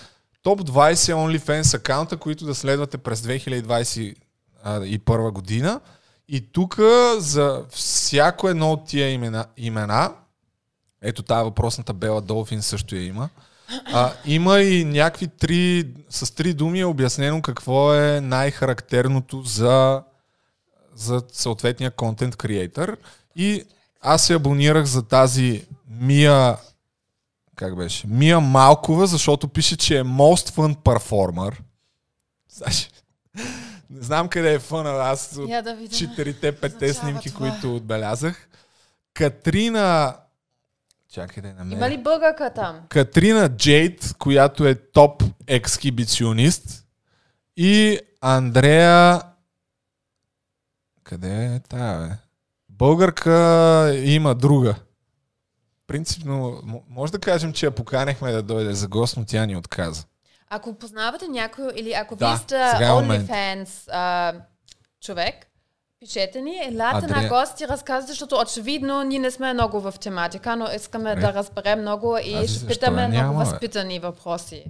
Топ 0.43 0.61
20 0.61 0.93
OnlyFans 0.93 1.75
акаунта, 1.77 2.17
които 2.17 2.45
да 2.45 2.55
следвате 2.55 2.97
през 2.97 3.21
2021 4.65 5.31
година. 5.31 5.79
И 6.27 6.51
тук 6.51 6.79
за 7.17 7.63
всяко 7.69 8.49
едно 8.49 8.71
от 8.71 8.85
тия 8.85 9.09
имена, 9.09 9.45
имена 9.57 10.13
ето 11.01 11.23
тази 11.23 11.43
въпросната 11.43 11.93
Бела 11.93 12.21
Долфин 12.21 12.61
също 12.61 12.95
я 12.95 13.05
има. 13.05 13.29
А, 13.93 14.13
има 14.25 14.59
и 14.59 14.85
някакви 14.85 15.27
три, 15.27 15.93
с 16.09 16.35
три 16.35 16.53
думи 16.53 16.79
е 16.79 16.85
обяснено 16.85 17.41
какво 17.41 17.93
е 17.93 18.21
най-характерното 18.21 19.41
за, 19.41 20.03
за 20.95 21.23
съответния 21.31 21.91
контент 21.91 22.35
креатор. 22.35 22.97
И 23.35 23.63
аз 24.01 24.25
се 24.25 24.33
абонирах 24.33 24.85
за 24.85 25.03
тази 25.03 25.65
Мия 25.89 26.57
как 27.55 27.75
беше? 27.75 28.07
Мия 28.07 28.39
Малкова, 28.39 29.07
защото 29.07 29.47
пише, 29.47 29.77
че 29.77 29.97
е 29.97 30.03
Most 30.03 30.49
Fun 30.49 30.75
Performer. 30.75 31.57
Не 33.93 34.01
знам 34.01 34.27
къде 34.29 34.53
е 34.53 34.59
фъна, 34.59 34.89
аз 34.89 35.37
от 35.37 35.49
Я 35.49 35.61
да 35.61 35.75
видя. 35.75 35.95
четирите-петте 35.95 36.75
Означава 36.75 36.93
снимки, 36.93 37.29
това. 37.29 37.49
които 37.51 37.75
отбелязах. 37.75 38.47
Катрина... 39.13 40.15
Чакай 41.11 41.41
да 41.43 41.47
я 41.49 41.55
намеря. 41.55 41.77
Има 41.77 41.89
ли 41.89 42.03
българка 42.03 42.53
там? 42.53 42.79
Катрина 42.89 43.49
Джейд, 43.49 44.15
която 44.19 44.67
е 44.67 44.75
топ 44.75 45.23
ексхибиционист 45.47 46.85
И 47.57 47.99
Андрея... 48.21 49.21
Къде 51.03 51.45
е 51.45 51.59
тая, 51.59 52.07
бе? 52.09 52.15
Българка 52.69 53.31
има 54.03 54.35
друга. 54.35 54.75
Принципно, 55.87 56.61
може 56.89 57.11
да 57.11 57.19
кажем, 57.19 57.53
че 57.53 57.65
я 57.65 57.71
поканехме 57.71 58.31
да 58.31 58.43
дойде 58.43 58.73
за 58.73 58.87
гост, 58.87 59.17
но 59.17 59.25
тя 59.25 59.45
ни 59.45 59.55
отказа. 59.57 60.05
Ако 60.55 60.73
познавате 60.73 61.27
някой 61.27 61.71
или 61.75 61.93
ако 61.93 62.15
Да, 62.15 62.27
вие 62.27 62.37
сте 62.37 62.55
е. 62.55 62.59
OnlyFans 62.59 63.69
а, 63.91 64.33
човек, 65.01 65.35
пишете 65.99 66.41
ни, 66.41 66.57
елате 66.63 67.07
на 67.07 67.13
Андрея. 67.13 67.29
гост 67.29 67.61
и 67.61 67.67
разказвате, 67.67 68.11
защото 68.11 68.35
очевидно 68.35 69.03
ние 69.03 69.19
не 69.19 69.31
сме 69.31 69.53
много 69.53 69.81
в 69.81 69.93
тематика, 70.01 70.55
но 70.55 70.67
искаме 70.75 71.15
Бе. 71.15 71.21
да 71.21 71.33
разберем 71.33 71.81
много 71.81 72.17
и 72.17 72.33
Аз 72.33 72.49
ще 72.49 72.67
питаме 72.67 73.07
много 73.07 73.37
възпитани 73.37 73.99
въпроси. 73.99 74.65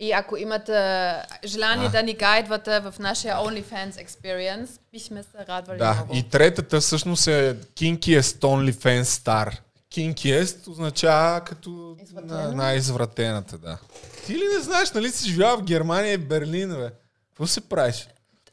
И 0.00 0.12
ако 0.12 0.36
имате 0.36 1.12
желание 1.44 1.86
А. 1.86 1.90
да 1.90 2.02
ни 2.02 2.14
гайдвате 2.14 2.80
в 2.80 2.94
нашия 2.98 3.36
OnlyFans 3.36 4.06
experience, 4.06 4.80
бихме 4.92 5.22
се 5.22 5.46
радвали 5.48 5.78
Да, 5.78 5.94
много. 5.94 6.16
и 6.16 6.22
третата 6.22 6.80
всъщност 6.80 7.26
е 7.26 7.54
Kinkiest 7.54 8.20
OnlyFans 8.40 9.02
Star. 9.02 9.58
Kinkiest 9.94 10.68
означава 10.68 11.40
като 11.40 11.96
на, 12.22 12.52
най-извратената, 12.52 13.58
да. 13.58 13.78
Ти 14.26 14.34
ли 14.34 14.42
не 14.56 14.62
знаеш, 14.62 14.92
нали 14.92 15.10
си 15.10 15.30
живял 15.30 15.58
в 15.58 15.62
Германия 15.62 16.12
и 16.12 16.18
Берлин, 16.18 16.68
бе? 16.68 16.90
Какво 17.28 17.46
се 17.46 17.60
правиш? 17.60 18.08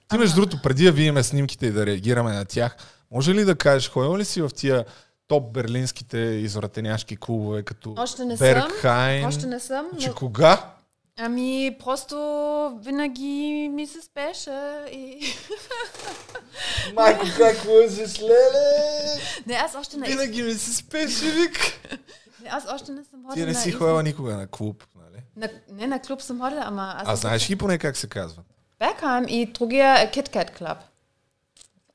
Ти 0.10 0.18
между 0.18 0.36
другото, 0.36 0.62
преди 0.64 0.84
да 0.84 0.92
видим 0.92 1.24
снимките 1.24 1.66
и 1.66 1.72
да 1.72 1.86
реагираме 1.86 2.34
на 2.34 2.46
тях, 2.46 2.76
може 3.12 3.34
ли 3.34 3.46
да 3.46 3.56
кажеш, 3.56 3.90
ходил 3.90 4.18
ли 4.18 4.26
си 4.26 4.42
в 4.42 4.50
тия 4.50 4.86
топ 5.28 5.54
берлинските 5.54 6.18
извратеняшки 6.18 7.18
клубове, 7.18 7.64
като 7.64 7.94
Още 7.98 8.26
не 8.26 8.38
съм. 8.38 8.48
Беркхайн? 8.48 9.26
Още 9.26 9.48
не 9.48 9.60
съм, 9.60 9.86
Че 10.00 10.08
но- 10.08 10.16
кога? 10.16 10.74
Ами, 11.24 11.78
просто 11.80 12.16
винаги 12.82 13.70
ми 13.74 13.88
се 13.88 14.02
спеше 14.02 14.86
и... 14.92 15.34
Майко, 16.96 17.26
как 17.38 17.66
лъжеш, 17.66 18.22
леле? 18.22 19.22
Не, 19.46 19.54
аз 19.54 19.76
още 19.76 19.98
не... 19.98 20.08
Винаги 20.08 20.44
ми 20.44 20.54
се 20.54 20.74
спеше, 20.74 21.32
вик. 21.32 21.60
Не, 22.44 22.50
аз 22.50 22.66
още 22.74 22.92
не 22.92 23.04
съм 23.04 23.20
Ти 23.22 23.28
ходила 23.28 23.46
не 23.46 23.54
на 23.54 23.60
си 23.60 23.72
ходила 23.72 24.04
никога 24.04 24.38
на 24.38 24.48
клуб, 24.48 24.84
нали? 24.96 25.24
На, 25.36 25.50
не, 25.72 25.88
на 25.88 26.02
клуб 26.02 26.22
съм 26.22 26.40
ходила, 26.40 26.62
ама... 26.66 26.94
Аз 26.98 27.08
А 27.08 27.16
знаеш 27.16 27.50
ли 27.50 27.56
поне 27.56 27.78
как 27.78 27.98
се 27.98 28.08
казва? 28.08 28.44
Бекхайм 28.80 29.26
и 29.28 29.46
другия 29.46 30.02
е 30.02 30.12
KitKat 30.12 30.60
Club. 30.60 30.78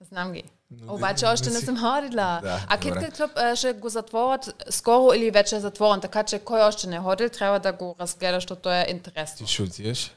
Знам 0.00 0.32
ги. 0.32 0.44
Но 0.70 0.94
Обаче 0.94 1.26
още 1.26 1.50
не 1.50 1.60
съм 1.60 1.76
ходила. 1.80 2.40
Да, 2.42 2.64
а 2.68 2.78
Club 2.78 3.52
е, 3.52 3.56
ще 3.56 3.72
го 3.72 3.88
затворят 3.88 4.64
скоро 4.70 5.14
или 5.14 5.30
вече 5.30 5.56
е 5.56 5.60
затворен, 5.60 6.00
така 6.00 6.22
че 6.22 6.38
кой 6.38 6.60
още 6.60 6.86
не 6.86 6.96
е 6.96 7.00
ходил, 7.00 7.28
трябва 7.28 7.60
да 7.60 7.72
го 7.72 7.96
разгледа, 8.00 8.36
защото 8.36 8.70
е 8.70 8.86
интересно. 8.88 9.46
Ти 9.46 9.52
ще 9.52 9.62
отидеш? 9.62 10.16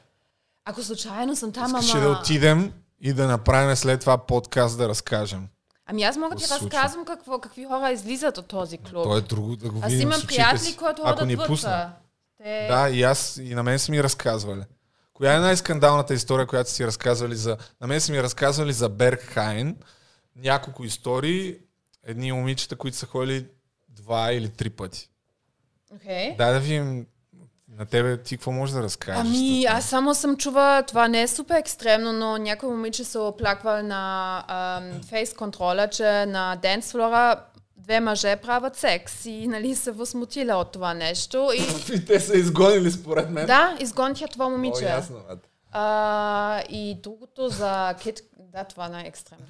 Ако 0.64 0.82
случайно 0.82 1.36
съм 1.36 1.52
там, 1.52 1.64
ама... 1.64 1.82
ли 1.82 2.00
да 2.00 2.08
отидем 2.08 2.72
и 3.00 3.12
да 3.12 3.26
направим 3.26 3.76
след 3.76 4.00
това 4.00 4.18
подкаст 4.18 4.78
да 4.78 4.88
разкажем? 4.88 5.48
Ами 5.86 6.02
аз 6.02 6.16
мога 6.16 6.36
да 6.36 6.44
ти 6.44 6.50
разказвам 6.50 7.04
какво, 7.04 7.38
какви 7.38 7.64
хора 7.64 7.90
излизат 7.90 8.38
от 8.38 8.46
този 8.46 8.78
клуб. 8.78 9.04
То 9.04 9.16
е 9.16 9.20
друго 9.20 9.56
да 9.56 9.70
го 9.70 9.78
Аз 9.82 9.90
видим 9.90 10.02
имам 10.02 10.20
с 10.20 10.24
очите 10.24 10.34
приятели, 10.34 10.76
които 10.76 11.02
ходят 11.02 11.26
ни 11.26 11.36
вътре. 11.36 11.48
пусна. 11.48 11.92
Те... 12.42 12.66
Да, 12.70 12.90
и 12.90 13.02
аз, 13.02 13.36
и 13.36 13.54
на 13.54 13.62
мен 13.62 13.78
са 13.78 13.92
ми 13.92 14.02
разказвали. 14.02 14.62
Коя 15.12 15.34
е 15.34 15.38
най-скандалната 15.38 16.14
история, 16.14 16.46
която 16.46 16.70
си 16.70 16.86
разказвали 16.86 17.36
за... 17.36 17.56
На 17.80 17.86
мен 17.86 18.00
са 18.00 18.12
ми 18.12 18.22
разказвали 18.22 18.72
за 18.72 18.88
Бергхайн. 18.88 19.76
Няколко 20.42 20.84
истории. 20.84 21.56
Едни 22.06 22.32
момичета, 22.32 22.76
които 22.76 22.96
са 22.96 23.06
ходили 23.06 23.46
два 23.88 24.32
или 24.32 24.48
три 24.48 24.70
пъти. 24.70 25.10
Okay. 25.94 26.36
Дай 26.36 26.52
да 26.52 26.60
видим 26.60 27.06
на 27.68 27.86
тебе 27.86 28.22
ти 28.22 28.36
какво 28.36 28.52
можеш 28.52 28.74
да 28.74 28.82
разкажеш. 28.82 29.20
Ами, 29.20 29.64
аз 29.64 29.84
само 29.84 30.14
съм 30.14 30.36
чува, 30.36 30.82
това 30.86 31.08
не 31.08 31.22
е 31.22 31.28
супер 31.28 31.58
екстремно, 31.58 32.12
но 32.12 32.38
някой 32.38 32.68
момиче 32.68 33.04
се 33.04 33.18
оплаква 33.18 33.82
на 33.82 34.44
ам, 34.48 35.02
фейс 35.02 35.34
контрола, 35.34 35.88
че 35.88 36.26
на 36.26 36.56
денс 36.56 36.92
флора 36.92 37.44
две 37.76 38.00
мъже 38.00 38.36
правят 38.36 38.76
секс 38.76 39.24
и 39.24 39.48
нали 39.48 39.74
се 39.74 39.90
възмутила 39.90 40.56
от 40.56 40.72
това 40.72 40.94
нещо. 40.94 41.50
И, 41.54 41.94
И 41.94 42.04
те 42.04 42.20
са 42.20 42.36
изгонили 42.36 42.90
според 42.90 43.30
мен. 43.30 43.46
да, 43.46 43.76
изгониха 43.80 44.28
това 44.28 44.46
О, 44.46 44.50
момиче. 44.50 44.84
ясно, 44.84 45.16
бе. 45.28 45.34
А, 45.72 46.62
и 46.68 46.98
другото 47.02 47.48
за 47.48 47.94
кит, 48.02 48.20
да, 48.38 48.64
това 48.64 49.00
е 49.00 49.06
екстремно. 49.06 49.46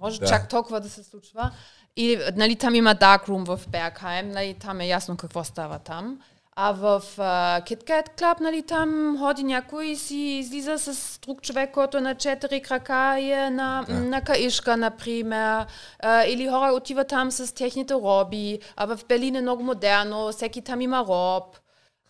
Може 0.00 0.20
Да. 0.20 0.26
чак 0.26 0.48
толкова 0.48 0.80
да 0.80 0.88
се 0.88 1.02
случва. 1.04 1.50
И 1.96 2.18
нали, 2.36 2.56
там 2.56 2.74
има 2.74 2.94
Dark 2.94 3.28
Room 3.28 3.56
в 3.56 3.68
Бергхайм, 3.68 4.30
нали, 4.30 4.54
там 4.54 4.80
е 4.80 4.86
ясно 4.86 5.16
какво 5.16 5.44
става 5.44 5.78
там. 5.78 6.20
А 6.56 6.72
в 6.72 7.02
uh, 7.16 7.62
KitKat 7.62 8.18
Club, 8.20 8.40
нали, 8.40 8.62
там 8.62 9.16
ходи 9.18 9.42
някой 9.44 9.86
и 9.86 9.96
си 9.96 10.16
излиза 10.16 10.78
с 10.78 11.18
друг 11.18 11.42
човек, 11.42 11.70
който 11.72 11.96
е 11.98 12.00
на 12.00 12.14
четири 12.14 12.62
крака 12.62 13.18
и 13.20 13.32
е 13.32 13.50
на, 13.50 13.84
Да. 13.88 13.94
на 13.94 14.20
каишка, 14.20 14.76
например. 14.76 15.66
А, 15.98 16.24
или 16.24 16.48
хора 16.48 16.72
отиват 16.72 17.08
там 17.08 17.30
с 17.30 17.54
техните 17.54 17.94
роби. 17.94 18.58
А 18.76 18.86
в 18.86 18.98
Берлин 19.08 19.36
е 19.36 19.40
много 19.40 19.62
модерно, 19.62 20.32
всеки 20.32 20.62
там 20.62 20.80
има 20.80 21.04
роб. 21.08 21.56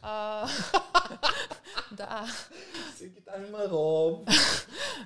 А, 0.03 0.47
да. 1.93 2.25
Всеки 2.95 3.21
там 3.25 3.47
има 3.49 3.59
роб. 3.71 4.29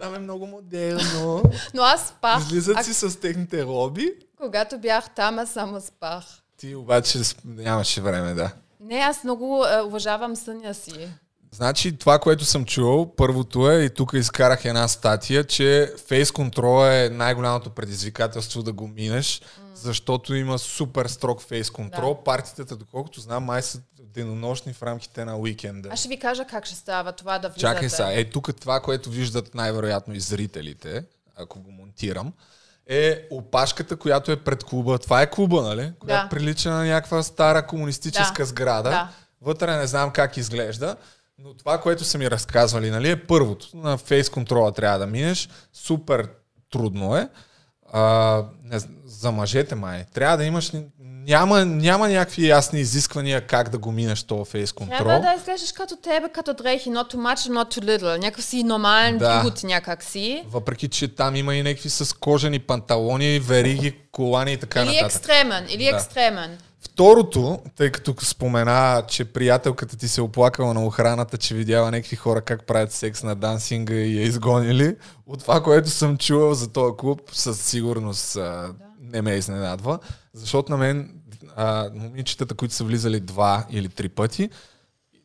Там 0.01 0.15
е 0.15 0.19
много 0.19 0.47
модерно. 0.47 1.43
Но 1.75 1.83
аз 1.83 2.09
спах. 2.09 2.39
Излизат 2.41 2.77
А- 2.77 2.83
си 2.85 2.95
с 2.95 3.21
техните 3.21 3.65
роби. 3.65 4.13
Когато 4.37 4.79
бях 4.79 5.11
там, 5.11 5.39
аз 5.39 5.51
само 5.51 5.81
спах. 5.81 6.25
Ти 6.57 6.75
обаче 6.75 7.19
нямаше 7.45 8.01
време, 8.01 8.35
да. 8.35 8.51
Не, 8.81 8.97
аз 8.97 9.25
много 9.25 9.65
е, 9.67 9.83
уважавам 9.83 10.37
съня 10.37 10.75
си. 10.75 11.09
Значи 11.55 11.97
това, 11.97 12.19
което 12.19 12.45
съм 12.45 12.65
чувал, 12.65 13.15
първото 13.17 13.71
е, 13.71 13.85
и 13.85 13.91
тук 13.91 14.13
изкарах 14.15 14.65
една 14.65 14.89
статия, 14.89 15.45
че 15.45 15.93
фейс 16.07 16.33
контрола 16.33 16.95
е 16.95 17.09
най-голямото 17.09 17.71
предизвикателство 17.71 18.63
да 18.63 18.73
го 18.73 18.89
минеш, 18.89 19.43
защото 19.75 20.35
има 20.35 20.59
супер 20.59 21.07
строг 21.07 21.43
фейс 21.43 21.71
контрол. 21.71 22.15
Да. 22.15 22.25
Партията, 22.25 22.77
доколкото 22.77 23.21
знам, 23.21 23.45
май 23.45 23.63
са 23.63 23.81
денонощни 23.99 24.73
в 24.73 24.83
рамките 24.83 25.25
на 25.25 25.37
уикенда. 25.37 25.89
Аз 25.93 25.99
ще 25.99 26.09
ви 26.09 26.19
кажа 26.19 26.45
как 26.51 26.67
ще 26.67 26.75
става 26.75 27.13
това 27.13 27.39
да 27.39 27.49
влизате. 27.49 27.61
Чакай 27.61 27.89
сега, 27.89 28.13
е 28.13 28.25
тук 28.25 28.61
това, 28.61 28.81
което 28.81 29.11
виждат 29.11 29.55
най-вероятно 29.55 30.15
и 30.15 30.21
зрителите, 30.21 31.05
ако 31.37 31.61
го 31.61 31.71
монтирам, 31.71 32.33
е 32.87 33.27
опашката, 33.31 33.97
която 33.97 34.33
е 34.33 34.37
пред 34.37 34.65
клуба. 34.65 34.99
Това 34.99 35.23
е 35.23 35.31
клуба, 35.31 35.63
нали? 35.63 35.93
Която 35.99 36.29
прилича 36.29 36.71
на 36.71 36.85
някаква 36.85 37.23
стара 37.23 37.67
комунистическа 37.67 38.43
Да. 38.43 38.47
сграда. 38.47 38.91
Да. 38.91 39.09
Вътре 39.41 39.77
не 39.77 39.87
знам 39.87 40.11
как 40.11 40.37
изглежда, 40.37 40.97
но 41.39 41.55
това, 41.55 41.81
което 41.81 42.05
са 42.05 42.19
ми 42.19 42.31
разказвали, 42.31 42.91
нали, 42.91 43.11
е 43.11 43.27
първото. 43.27 43.69
На 43.75 43.99
фейс 43.99 44.29
контрола 44.31 44.73
трябва 44.73 44.99
да 44.99 45.07
минеш. 45.07 45.49
Супер 45.73 46.29
трудно 46.73 47.17
е. 47.17 47.29
А, 47.93 48.43
не, 48.63 48.79
за 49.05 49.33
мъжете 49.33 49.75
май. 49.75 50.05
Трябва 50.15 50.37
да 50.37 50.45
имаш... 50.45 50.73
Няма, 51.27 51.65
няма 51.65 52.09
някакви 52.09 52.49
ясни 52.49 52.81
изисквания 52.81 53.47
как 53.47 53.69
да 53.69 53.79
го 53.79 53.93
минеш 53.93 54.23
този 54.23 54.51
фейс 54.51 54.73
контрол. 54.73 54.99
Трябва 54.99 55.21
да 55.21 55.35
изглеждаш 55.39 55.73
като 55.73 55.97
тебе, 55.97 56.29
като 56.29 56.55
дрехи, 56.55 56.91
not 56.91 57.15
too 57.15 57.17
much, 57.17 57.51
not 57.51 57.79
too 57.79 57.85
little. 57.85 58.19
Някакъв 58.19 58.45
си 58.45 58.63
нормален 58.65 59.19
Да. 59.19 59.43
дюд 59.43 59.63
някак 59.63 60.03
си. 60.03 60.45
Въпреки, 60.49 60.89
че 60.89 61.09
там 61.15 61.37
има 61.37 61.55
и 61.55 61.63
някакви 61.63 61.91
с 61.91 62.17
кожени 62.17 62.59
панталони, 62.59 63.39
вериги, 63.39 63.97
колани 64.13 64.53
и 64.53 64.57
така 64.57 64.81
Или 64.83 64.87
нататък. 64.89 65.07
екстремен, 65.07 65.67
или 65.69 65.85
Да. 65.85 65.91
екстремен. 65.97 66.59
Второто, 66.95 67.59
тъй 67.77 67.91
като 67.91 68.15
спомена, 68.25 69.03
че 69.09 69.25
приятелката 69.25 69.97
ти 69.97 70.09
се 70.09 70.21
оплакала 70.21 70.75
на 70.75 70.87
охраната, 70.87 71.39
че 71.39 71.55
видяла 71.55 71.91
някакви 71.91 72.17
хора 72.17 72.41
как 72.41 72.67
правят 72.67 72.93
секс 72.93 73.23
на 73.23 73.35
дансинга 73.35 73.95
и 73.95 74.17
я 74.17 74.23
изгонили. 74.23 74.97
От 75.27 75.41
това, 75.41 75.63
което 75.63 75.91
съм 75.91 76.17
чувал 76.17 76.55
за 76.55 76.69
този 76.69 76.97
клуб, 76.97 77.21
със 77.33 77.61
сигурност 77.61 78.37
а, 78.37 78.75
не 79.01 79.23
ме 79.23 79.35
изненадва. 79.35 79.99
Защото 80.35 80.73
на 80.73 80.79
мен 80.79 81.21
а, 81.57 81.91
момичетата, 81.95 82.55
които 82.55 82.75
са 82.75 82.85
влизали 82.85 83.21
два 83.21 83.67
или 83.71 83.89
три 83.89 84.09
пъти, 84.09 84.51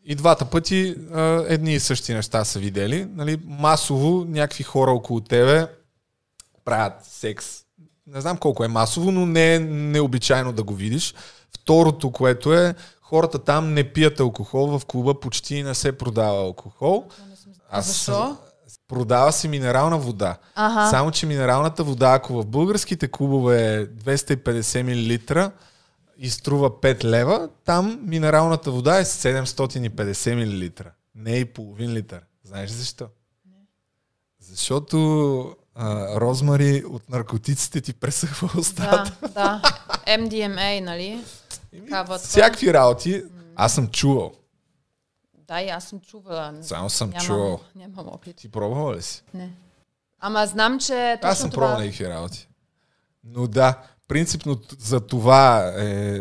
и 0.06 0.16
двата 0.16 0.46
пъти 0.46 0.96
а, 1.14 1.46
едни 1.48 1.74
и 1.74 1.80
същи 1.80 2.14
неща 2.14 2.46
са 2.46 2.60
видели. 2.60 3.08
Нали, 3.16 3.40
масово 3.46 4.26
някакви 4.28 4.64
хора 4.64 4.92
около 4.92 5.22
тебе 5.22 5.68
правят 6.66 6.94
секс. 7.04 7.46
Не 8.08 8.22
знам 8.22 8.38
колко 8.38 8.64
е 8.64 8.68
масово, 8.68 9.12
но 9.12 9.26
не 9.26 9.56
е 9.56 9.60
необичайно 9.60 10.54
да 10.54 10.64
го 10.64 10.74
видиш. 10.74 11.14
Второто, 11.70 12.12
което 12.12 12.54
е, 12.54 12.76
хората 13.02 13.40
там 13.40 13.74
не 13.74 13.84
пият 13.84 14.20
алкохол, 14.20 14.80
в 14.80 14.86
клуба 14.86 15.20
почти 15.20 15.64
не 15.64 15.76
се 15.76 15.98
продава 15.98 16.42
алкохол. 16.42 17.06
А 17.70 17.82
защо? 17.82 18.38
Продава 18.88 19.32
се 19.32 19.48
минерална 19.48 19.98
вода. 19.98 20.38
Аха. 20.56 20.90
Само, 20.90 21.12
че 21.12 21.26
минералната 21.26 21.84
вода, 21.84 22.14
ако 22.14 22.34
в 22.34 22.46
българските 22.46 23.08
клубове 23.08 23.76
е 23.76 23.88
250 23.88 24.84
мл 24.84 25.52
и 26.18 26.30
струва 26.30 26.70
5 26.70 27.04
лева, 27.04 27.50
там 27.66 28.00
минералната 28.02 28.72
вода 28.72 29.00
е 29.00 29.06
750 29.06 30.36
мл. 30.36 30.90
Не 31.16 31.36
и 31.38 31.46
половин 31.46 31.94
литър. 31.94 32.22
Знаеш 32.44 32.70
защо? 32.70 33.06
Защото 34.40 35.56
а, 35.76 36.20
розмари 36.20 36.84
от 36.90 37.10
наркотиците 37.10 37.82
ти 37.82 37.94
пресъхва 37.94 38.50
устата. 38.60 39.18
Да, 39.22 39.28
да. 39.34 39.62
MDMA, 40.08 40.80
нали? 40.80 41.24
Всякакви 42.18 42.74
работи. 42.74 43.24
Аз 43.56 43.74
съм 43.74 43.88
чувал. 43.88 44.32
Да, 45.48 45.62
и 45.62 45.70
аз 45.70 45.84
съм 45.84 46.00
чувала. 46.00 46.54
Само 46.62 46.90
съм 46.90 47.10
нямам, 47.10 47.26
чувал. 47.26 47.60
Нямам 47.76 48.08
опит. 48.08 48.36
Ти 48.36 48.52
пробвала 48.52 48.96
ли 48.96 49.02
си? 49.02 49.24
Не. 49.34 49.50
Ама 50.20 50.46
знам, 50.46 50.80
че 50.80 51.18
точно 51.22 51.32
Аз 51.32 51.40
съм 51.40 51.50
това... 51.50 51.62
пробвал 51.62 51.80
някакви 51.86 52.10
работи. 52.10 52.48
Но 53.24 53.48
да, 53.48 53.78
принципно 54.08 54.60
за 54.80 55.00
това 55.00 55.74
е... 55.78 56.20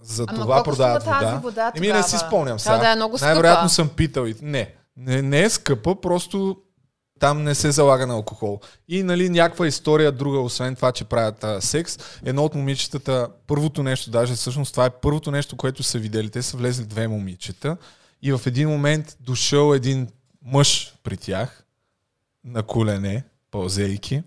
За 0.00 0.24
Ама 0.28 0.40
това 0.40 0.62
продават 0.62 1.02
струва 1.02 1.20
тази 1.20 1.34
вода. 1.34 1.40
вода 1.42 1.72
Еми 1.76 1.88
не 1.88 2.02
си 2.02 2.18
спомням 2.18 2.58
сега. 2.58 2.78
Да 2.78 2.92
е 2.92 2.96
много 2.96 3.18
скъпа. 3.18 3.26
Най-вероятно 3.26 3.68
съм 3.68 3.88
питал. 3.88 4.26
И... 4.26 4.36
Не, 4.42 4.74
не, 4.96 5.22
не 5.22 5.42
е 5.42 5.50
скъпа, 5.50 6.00
просто 6.00 6.56
там 7.18 7.42
не 7.42 7.54
се 7.54 7.70
залага 7.70 8.06
на 8.06 8.14
алкохол. 8.14 8.60
И 8.88 9.02
нали 9.02 9.28
някаква 9.28 9.66
история 9.66 10.12
друга, 10.12 10.38
освен 10.38 10.76
това, 10.76 10.92
че 10.92 11.04
правят 11.04 11.44
а, 11.44 11.60
секс. 11.60 11.98
Едно 12.24 12.44
от 12.44 12.54
момичетата, 12.54 13.28
първото 13.46 13.82
нещо, 13.82 14.10
даже 14.10 14.34
всъщност 14.34 14.72
това 14.72 14.86
е 14.86 14.90
първото 14.90 15.30
нещо, 15.30 15.56
което 15.56 15.82
са 15.82 15.98
видели. 15.98 16.30
Те 16.30 16.42
са 16.42 16.56
влезли 16.56 16.84
две 16.84 17.08
момичета 17.08 17.76
и 18.22 18.32
в 18.32 18.40
един 18.46 18.68
момент 18.68 19.16
дошъл 19.20 19.74
един 19.74 20.08
мъж 20.42 20.94
при 21.02 21.16
тях 21.16 21.64
на 22.44 22.62
колене, 22.62 23.24
пълзейки, 23.50 24.22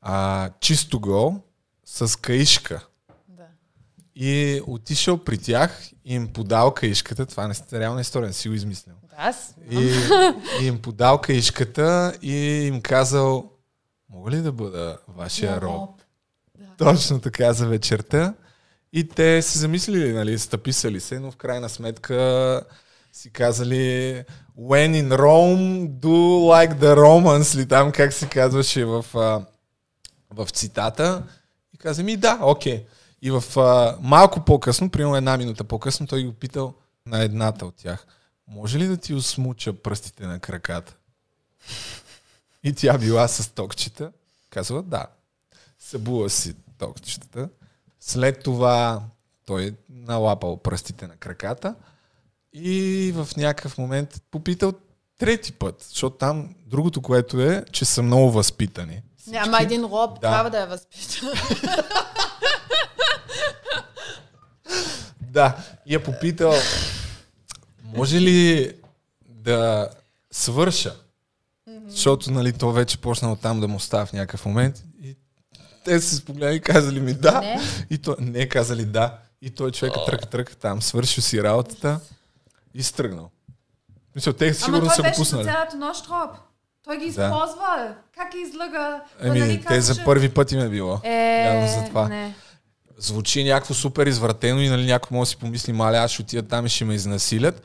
а, 0.00 0.50
чисто 0.60 1.00
гол, 1.00 1.36
с 1.84 2.18
каишка. 2.20 2.86
Да. 3.28 3.46
И 4.14 4.60
отишъл 4.66 5.24
при 5.24 5.38
тях 5.38 5.90
и 6.04 6.14
им 6.14 6.28
подал 6.28 6.74
каишката. 6.74 7.26
Това 7.26 7.48
не 7.48 7.54
е 7.72 7.80
реална 7.80 8.00
история, 8.00 8.26
не 8.26 8.32
си 8.32 8.48
го 8.48 8.54
измислял. 8.54 8.96
Да, 9.12 9.16
аз 9.18 9.54
И, 9.70 9.92
и 10.62 10.66
им 10.66 10.82
подал 10.82 11.18
каишката 11.18 12.18
и 12.22 12.36
им 12.66 12.80
казал, 12.80 13.50
мога 14.10 14.30
ли 14.30 14.36
да 14.36 14.52
бъда 14.52 14.98
вашия 15.08 15.54
Да, 15.54 15.60
роб? 15.60 15.90
Точно 16.78 17.20
така 17.20 17.52
за 17.52 17.66
вечерта. 17.66 18.34
И 18.92 19.08
те 19.08 19.42
се 19.42 19.58
замислили, 19.58 20.12
нали, 20.12 20.38
стъписали 20.38 21.00
се, 21.00 21.20
но 21.20 21.30
в 21.30 21.36
крайна 21.36 21.68
сметка 21.68 22.62
си 23.12 23.30
казали 23.30 23.74
When 24.58 25.02
in 25.02 25.16
Rome, 25.16 25.88
do 25.88 26.46
like 26.52 26.74
the 26.74 26.96
Romans, 26.96 27.56
ли 27.56 27.68
там 27.68 27.92
как 27.92 28.12
се 28.12 28.28
казваше 28.28 28.84
в, 28.84 29.04
в 30.30 30.50
цитата. 30.52 31.22
И 31.74 31.78
каза 31.78 32.02
ми 32.02 32.16
да, 32.16 32.38
окей. 32.42 32.84
И 33.22 33.30
в 33.30 33.44
малко 34.00 34.44
по-късно, 34.44 34.90
примерно 34.90 35.16
една 35.16 35.36
минута 35.36 35.64
по-късно, 35.64 36.06
той 36.06 36.24
го 36.24 36.32
питал 36.32 36.74
на 37.06 37.22
едната 37.22 37.66
от 37.66 37.74
тях. 37.76 38.06
Може 38.48 38.78
ли 38.78 38.86
да 38.86 38.96
ти 38.96 39.14
осмуча 39.14 39.72
пръстите 39.72 40.26
на 40.26 40.38
краката? 40.38 40.96
И 42.64 42.72
тя 42.72 42.98
била 42.98 43.28
с 43.28 43.54
токчета. 43.54 44.12
Казва 44.50 44.82
да. 44.82 45.06
Събува 45.78 46.30
си 46.30 46.54
токчетата. 46.78 47.48
След 48.00 48.42
това 48.42 49.02
той 49.46 49.66
е 49.66 49.72
налапал 49.90 50.56
пръстите 50.56 51.06
на 51.06 51.16
краката 51.16 51.74
и 52.52 53.12
в 53.14 53.28
някакъв 53.36 53.78
момент 53.78 54.22
попитал 54.30 54.72
трети 55.18 55.52
път, 55.52 55.86
защото 55.88 56.16
там 56.16 56.54
другото, 56.66 57.02
което 57.02 57.40
е, 57.40 57.64
че 57.72 57.84
са 57.84 58.02
много 58.02 58.30
възпитани. 58.30 59.02
Не, 59.26 59.38
ама 59.38 59.58
един 59.62 59.82
роб 59.84 60.14
Да. 60.14 60.20
трябва 60.20 60.50
да 60.50 60.62
е 60.62 60.66
възпитан. 60.66 61.28
Да, 65.20 65.56
и 65.86 65.94
я 65.94 66.02
попитал, 66.02 66.52
може 67.92 68.20
ли 68.20 68.72
да 69.24 69.88
свърша? 70.30 70.94
Защото, 71.86 72.30
нали, 72.30 72.52
то 72.52 72.72
вече 72.72 72.98
почнало 72.98 73.36
там 73.36 73.60
да 73.60 73.68
му 73.68 73.80
става 73.80 74.06
в 74.06 74.12
някакъв 74.12 74.46
момент. 74.46 74.82
И 75.02 75.16
те 75.84 76.00
се 76.00 76.16
спогледали 76.16 76.56
и 76.56 76.60
казали 76.60 77.00
ми 77.00 77.14
да. 77.14 77.40
Не. 77.40 77.60
И 77.90 77.98
той, 77.98 78.16
не, 78.18 78.48
казали 78.48 78.84
да. 78.84 79.18
И 79.42 79.50
той 79.50 79.70
човека 79.70 79.98
тръка, 80.06 80.26
тръка 80.26 80.56
там, 80.56 80.82
свършил 80.82 81.22
си 81.22 81.42
работата 81.42 82.00
и 82.74 82.82
стръгнал. 82.82 83.30
Мисля, 84.16 84.32
те 84.32 84.44
Ама 84.46 84.54
сигурно 84.54 84.90
са 84.90 85.02
го 85.02 85.08
пуснали. 85.16 85.44
цялата 85.44 85.76
нощ 85.76 86.06
роб. 86.06 86.30
Той 86.84 86.98
ги 86.98 87.04
Да. 87.04 87.10
използва. 87.10 87.94
Как 88.16 88.32
ги 88.32 88.38
излъга? 88.40 89.02
Еми, 89.20 89.38
нали 89.38 89.58
те 89.58 89.64
казваше- 89.64 89.80
за 89.94 90.04
първи 90.04 90.28
път 90.28 90.52
им 90.52 90.60
е 90.60 90.68
било. 90.68 91.00
Е, 91.04 91.44
Явно 91.46 91.68
за 91.74 91.88
това. 91.88 92.08
не. 92.08 92.34
звучи 92.98 93.44
някакво 93.44 93.74
супер 93.74 94.06
извратено 94.06 94.60
и 94.60 94.68
нали, 94.68 94.86
някой 94.86 95.08
може 95.10 95.22
да 95.22 95.30
си 95.30 95.36
помисли, 95.36 95.72
маля, 95.72 95.96
аз 95.96 96.10
ще 96.10 96.22
отида 96.22 96.42
там 96.42 96.66
и 96.66 96.68
ще 96.68 96.84
ме 96.84 96.94
изнасилят. 96.94 97.62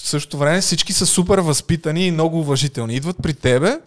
В 0.00 0.08
същото 0.08 0.38
време 0.38 0.60
всички 0.60 0.92
са 0.92 1.06
супер 1.06 1.38
възпитани 1.38 2.06
и 2.06 2.10
много 2.10 2.40
уважителни. 2.40 2.94
Идват 2.94 3.16
при 3.22 3.34
тебе, 3.34 3.80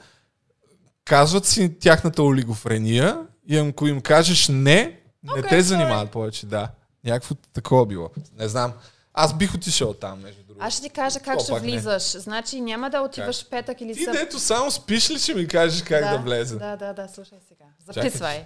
казват 1.06 1.46
си 1.46 1.80
тяхната 1.80 2.24
олигофрения 2.24 3.18
и 3.48 3.58
ако 3.58 3.88
им 3.88 4.02
кажеш 4.02 4.48
не, 4.48 5.00
не 5.24 5.32
Окей, 5.32 5.50
те 5.50 5.62
занимават 5.62 6.12
повече, 6.12 6.46
да. 6.46 6.70
Някакво 7.06 7.36
такова 7.54 7.86
било. 7.86 8.10
Не 8.40 8.48
знам. 8.48 8.74
Аз 9.14 9.38
бих 9.38 9.56
отишъл 9.56 9.94
там, 9.94 10.22
между 10.22 10.44
другото. 10.44 10.66
Аз 10.66 10.74
ще 10.74 10.84
ти 10.84 10.90
кажа 10.90 11.20
как 11.20 11.38
То 11.38 11.44
ще 11.44 11.52
пак 11.52 11.62
не. 11.62 11.72
влизаш. 11.72 12.04
Значи 12.04 12.62
няма 12.62 12.90
да 12.90 13.02
отиваш 13.02 13.46
в 13.46 13.50
петък 13.50 13.82
или 13.82 13.94
Ти 13.94 14.06
съб- 14.06 14.12
дето 14.12 14.40
само 14.40 14.72
спиш 14.72 15.10
ли 15.10 15.20
ще 15.20 15.34
ми 15.34 15.48
кажеш 15.48 15.82
как 15.84 16.04
да, 16.04 16.18
влезе? 16.18 16.56
Да, 16.56 16.76
да, 16.76 16.94
да, 16.94 17.08
слушай 17.08 17.38
сега. 17.48 17.66
Чакай. 17.94 18.10
Записвай. 18.10 18.46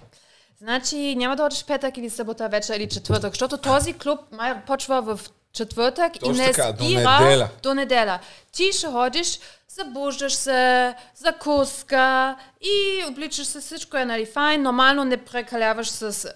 Значи 0.58 1.14
няма 1.16 1.36
да 1.36 1.44
отиш 1.44 1.64
петък 1.64 1.96
или 1.96 2.10
събота 2.10 2.48
вечер 2.48 2.76
или 2.76 2.88
четвъртък, 2.88 3.32
защото 3.32 3.58
този 3.58 3.92
клуб 3.92 4.20
май 4.32 4.64
почва 4.64 5.02
в 5.02 5.20
четвъртък 5.54 6.12
Точно 6.12 6.34
и 6.34 6.46
не 6.46 6.52
така, 6.52 6.72
до 6.72 6.84
неделя. 6.84 7.48
до 7.62 7.74
неделя. 7.74 8.18
Ти 8.52 8.72
ще 8.72 8.86
ходиш, 8.86 9.38
забуждаш 9.68 10.34
се, 10.34 10.94
закуска 11.16 12.36
и 12.60 13.04
обличаш 13.08 13.46
се, 13.46 13.60
всичко 13.60 13.96
е 13.96 14.04
нали 14.04 14.26
файн, 14.26 14.62
нормално 14.62 15.04
не 15.04 15.16
прекаляваш 15.16 15.88
с 15.88 16.32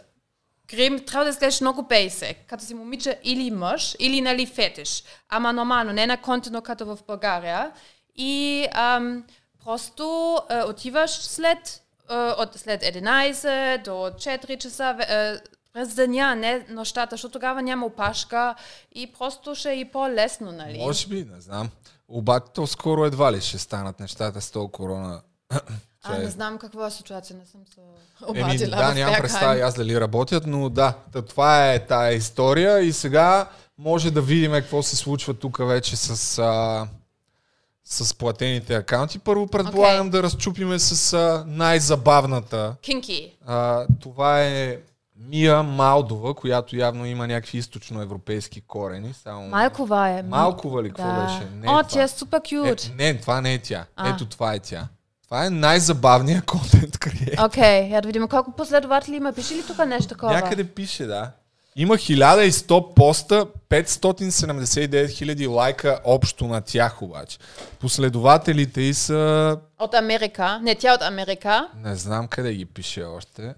Грим, 0.71 1.05
трябва 1.05 1.25
да 1.25 1.31
изглеждаш 1.31 1.61
много 1.61 1.83
бейсек, 1.83 2.37
като 2.47 2.65
си 2.65 2.75
момиче 2.75 3.19
или 3.25 3.51
мъж, 3.51 3.97
или 3.99 4.21
нали 4.21 4.47
фетиш. 4.47 5.05
Ама 5.29 5.53
нормално, 5.53 5.93
не 5.93 6.07
на 6.07 6.17
контино 6.17 6.63
като 6.63 6.87
в 6.87 6.99
България. 7.07 7.71
И 8.17 8.67
ам, 8.73 9.25
просто 9.65 10.39
е, 10.51 10.63
отиваш 10.63 11.11
след, 11.11 11.83
е, 12.11 12.15
от, 12.15 12.55
след 12.55 12.83
11 12.83 13.85
до 13.85 13.91
4 13.91 14.59
часа 14.59 14.97
е, 15.01 15.35
през 15.73 15.95
деня, 15.95 16.35
не 16.35 16.67
нощата, 16.71 17.15
защото 17.15 17.33
тогава 17.33 17.63
няма 17.63 17.87
опашка 17.87 18.55
и 18.95 19.13
просто 19.19 19.55
ще 19.55 19.71
е 19.71 19.81
и 19.81 19.85
по-лесно, 19.85 20.53
нали? 20.53 20.79
Може 20.79 21.07
би, 21.07 21.25
не 21.35 21.41
знам. 21.41 21.71
Обаче 22.09 22.47
то 22.55 22.67
скоро 22.67 23.05
едва 23.05 23.33
ли 23.33 23.41
ще 23.41 23.59
станат 23.59 24.01
нещата 24.01 24.41
с 24.41 24.51
този 24.51 24.73
корона. 24.73 25.23
А, 26.03 26.19
не 26.19 26.31
знам 26.31 26.59
каква 26.59 26.87
е 26.87 26.91
ситуация, 26.91 27.37
не 27.37 27.47
съм 27.47 27.61
се 27.75 27.81
Еми, 28.29 28.43
обадила 28.43 28.77
да, 28.77 28.93
в 28.93 28.95
нямам 28.95 29.15
представа 29.21 29.61
аз 29.61 29.75
дали 29.75 30.01
работят, 30.01 30.47
но 30.47 30.69
да, 30.69 30.95
това 31.29 31.73
е 31.73 31.87
тая 31.87 32.15
история 32.15 32.79
и 32.79 32.93
сега 32.93 33.49
може 33.79 34.11
да 34.11 34.21
видим 34.21 34.53
какво 34.53 34.83
се 34.83 34.97
случва 34.97 35.35
тук 35.35 35.59
вече 35.59 35.97
с, 35.97 36.39
а, 36.39 36.87
с 37.85 38.15
платените 38.15 38.75
акаунти. 38.75 39.19
Първо 39.19 39.47
предполагам 39.47 40.11
да 40.11 40.23
разчупиме 40.23 40.79
с 40.79 41.13
а, 41.13 41.45
най-забавната. 41.47 42.75
Кинки. 42.83 43.37
А, 43.47 43.87
това 44.01 44.43
е 44.43 44.79
Мия 45.21 45.63
Малдова, 45.63 46.35
която 46.35 46.77
явно 46.77 47.07
има 47.07 47.27
някакви 47.27 47.59
източноевропейски 47.59 48.61
корени. 48.61 49.15
Само... 49.23 49.49
Малкова 49.49 50.09
е. 50.09 50.23
Малкова 50.23 50.83
ли? 50.83 50.89
Какво 50.89 51.03
Да. 51.03 51.25
беше? 51.25 51.51
Не 51.55 51.69
О, 51.69 51.81
е 51.81 51.85
тя 51.89 52.03
е 52.03 52.09
супер 52.09 52.41
кют. 52.49 52.81
Е, 52.85 52.93
не, 52.97 53.21
това 53.21 53.41
не 53.41 53.55
е 53.55 53.59
тя. 53.59 53.85
А. 53.97 54.09
Ето 54.15 54.27
това 54.27 54.55
е 54.55 54.59
тя. 54.59 54.89
Това 55.25 55.47
е 55.47 55.51
най-забавният 55.51 56.45
контент 56.47 56.99
креатор. 56.99 57.45
Окей, 57.45 57.89
я 57.89 58.03
да 58.03 58.07
видим 58.09 58.29
колко 58.29 58.53
последователи 58.53 59.17
има. 59.17 59.33
Пише 59.33 59.55
ли 59.55 59.63
тук 59.67 59.87
нещо 59.87 60.09
такова? 60.09 60.33
Някъде 60.33 60.65
пише, 60.65 61.07
да. 61.07 61.31
Има 61.77 61.95
1100 61.95 62.95
поста, 62.95 63.47
579 63.71 65.11
хиляди 65.11 65.47
лайка 65.47 66.01
общо 66.05 66.47
на 66.47 66.61
тях 66.61 67.03
обаче. 67.03 67.39
Последователите 67.81 68.81
и 68.81 68.95
са... 68.95 69.57
От 69.79 69.95
Америка. 69.95 70.61
Не, 70.63 70.75
тя 70.75 70.91
е 70.91 70.95
от 70.95 71.03
Америка. 71.03 71.69
Не 71.85 71.95
знам 71.95 72.29
къде 72.29 72.55
ги 72.55 72.65
пише 72.65 73.05
още. 73.05 73.55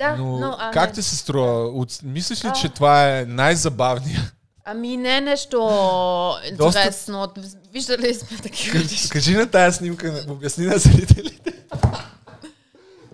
Да, 0.00 0.16
но, 0.16 0.38
но... 0.38 0.56
А, 0.58 0.70
как 0.70 0.88
не. 0.88 0.94
ти 0.94 1.02
се 1.02 1.16
струва? 1.16 1.68
От... 1.68 2.02
Мислиш 2.02 2.44
ли, 2.44 2.48
А. 2.48 2.52
че 2.52 2.68
това 2.68 3.18
е 3.18 3.24
най-забавният? 3.24 4.34
Ами 4.64 4.96
не 4.96 5.16
е 5.16 5.20
нещо 5.20 5.56
Доста- 6.52 6.78
интересно. 6.80 7.32
Виждали 7.72 8.14
сме 8.14 8.36
такива. 8.38 8.80
Кажи 9.10 9.34
на 9.34 9.46
тази 9.46 9.76
снимка, 9.76 10.24
обясни 10.28 10.66
на 10.66 10.78
зрителите. 10.78 11.52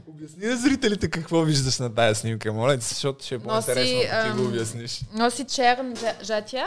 обясни 0.08 0.46
на 0.46 0.56
зрителите 0.56 1.10
какво 1.10 1.40
виждаш 1.40 1.78
на 1.78 1.94
тази 1.94 2.20
снимка, 2.20 2.52
моля, 2.52 2.78
ти, 2.78 2.84
защото 2.84 3.24
ще 3.24 3.34
е 3.34 3.38
по-интересно, 3.38 4.00
ако 4.12 4.28
ти 4.28 4.42
го 4.42 4.48
обясниш. 4.48 5.00
Носи 5.14 5.44
черн 5.44 5.94
жа- 5.94 6.24
жатя. 6.24 6.66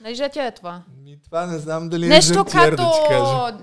Нали 0.00 0.14
жатя 0.14 0.42
е 0.42 0.50
това? 0.50 0.82
Ми, 0.96 1.18
това 1.24 1.46
не 1.46 1.58
знам 1.58 1.88
дали 1.88 2.06
Нещо 2.08 2.32
е 2.32 2.36
жертиер, 2.36 2.70
като... 2.70 2.82
да 2.82 2.92
ти 2.92 2.98
кажа. 3.08 3.54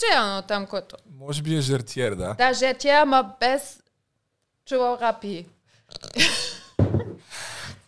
Черно 0.00 0.42
там, 0.42 0.66
което. 0.66 0.96
Може 1.18 1.42
би 1.42 1.56
е 1.56 1.60
жертиер, 1.60 2.14
да. 2.14 2.34
Да, 2.34 2.52
жатя, 2.54 2.88
ама 2.92 3.30
без 3.40 3.78
чурапи. 4.68 5.46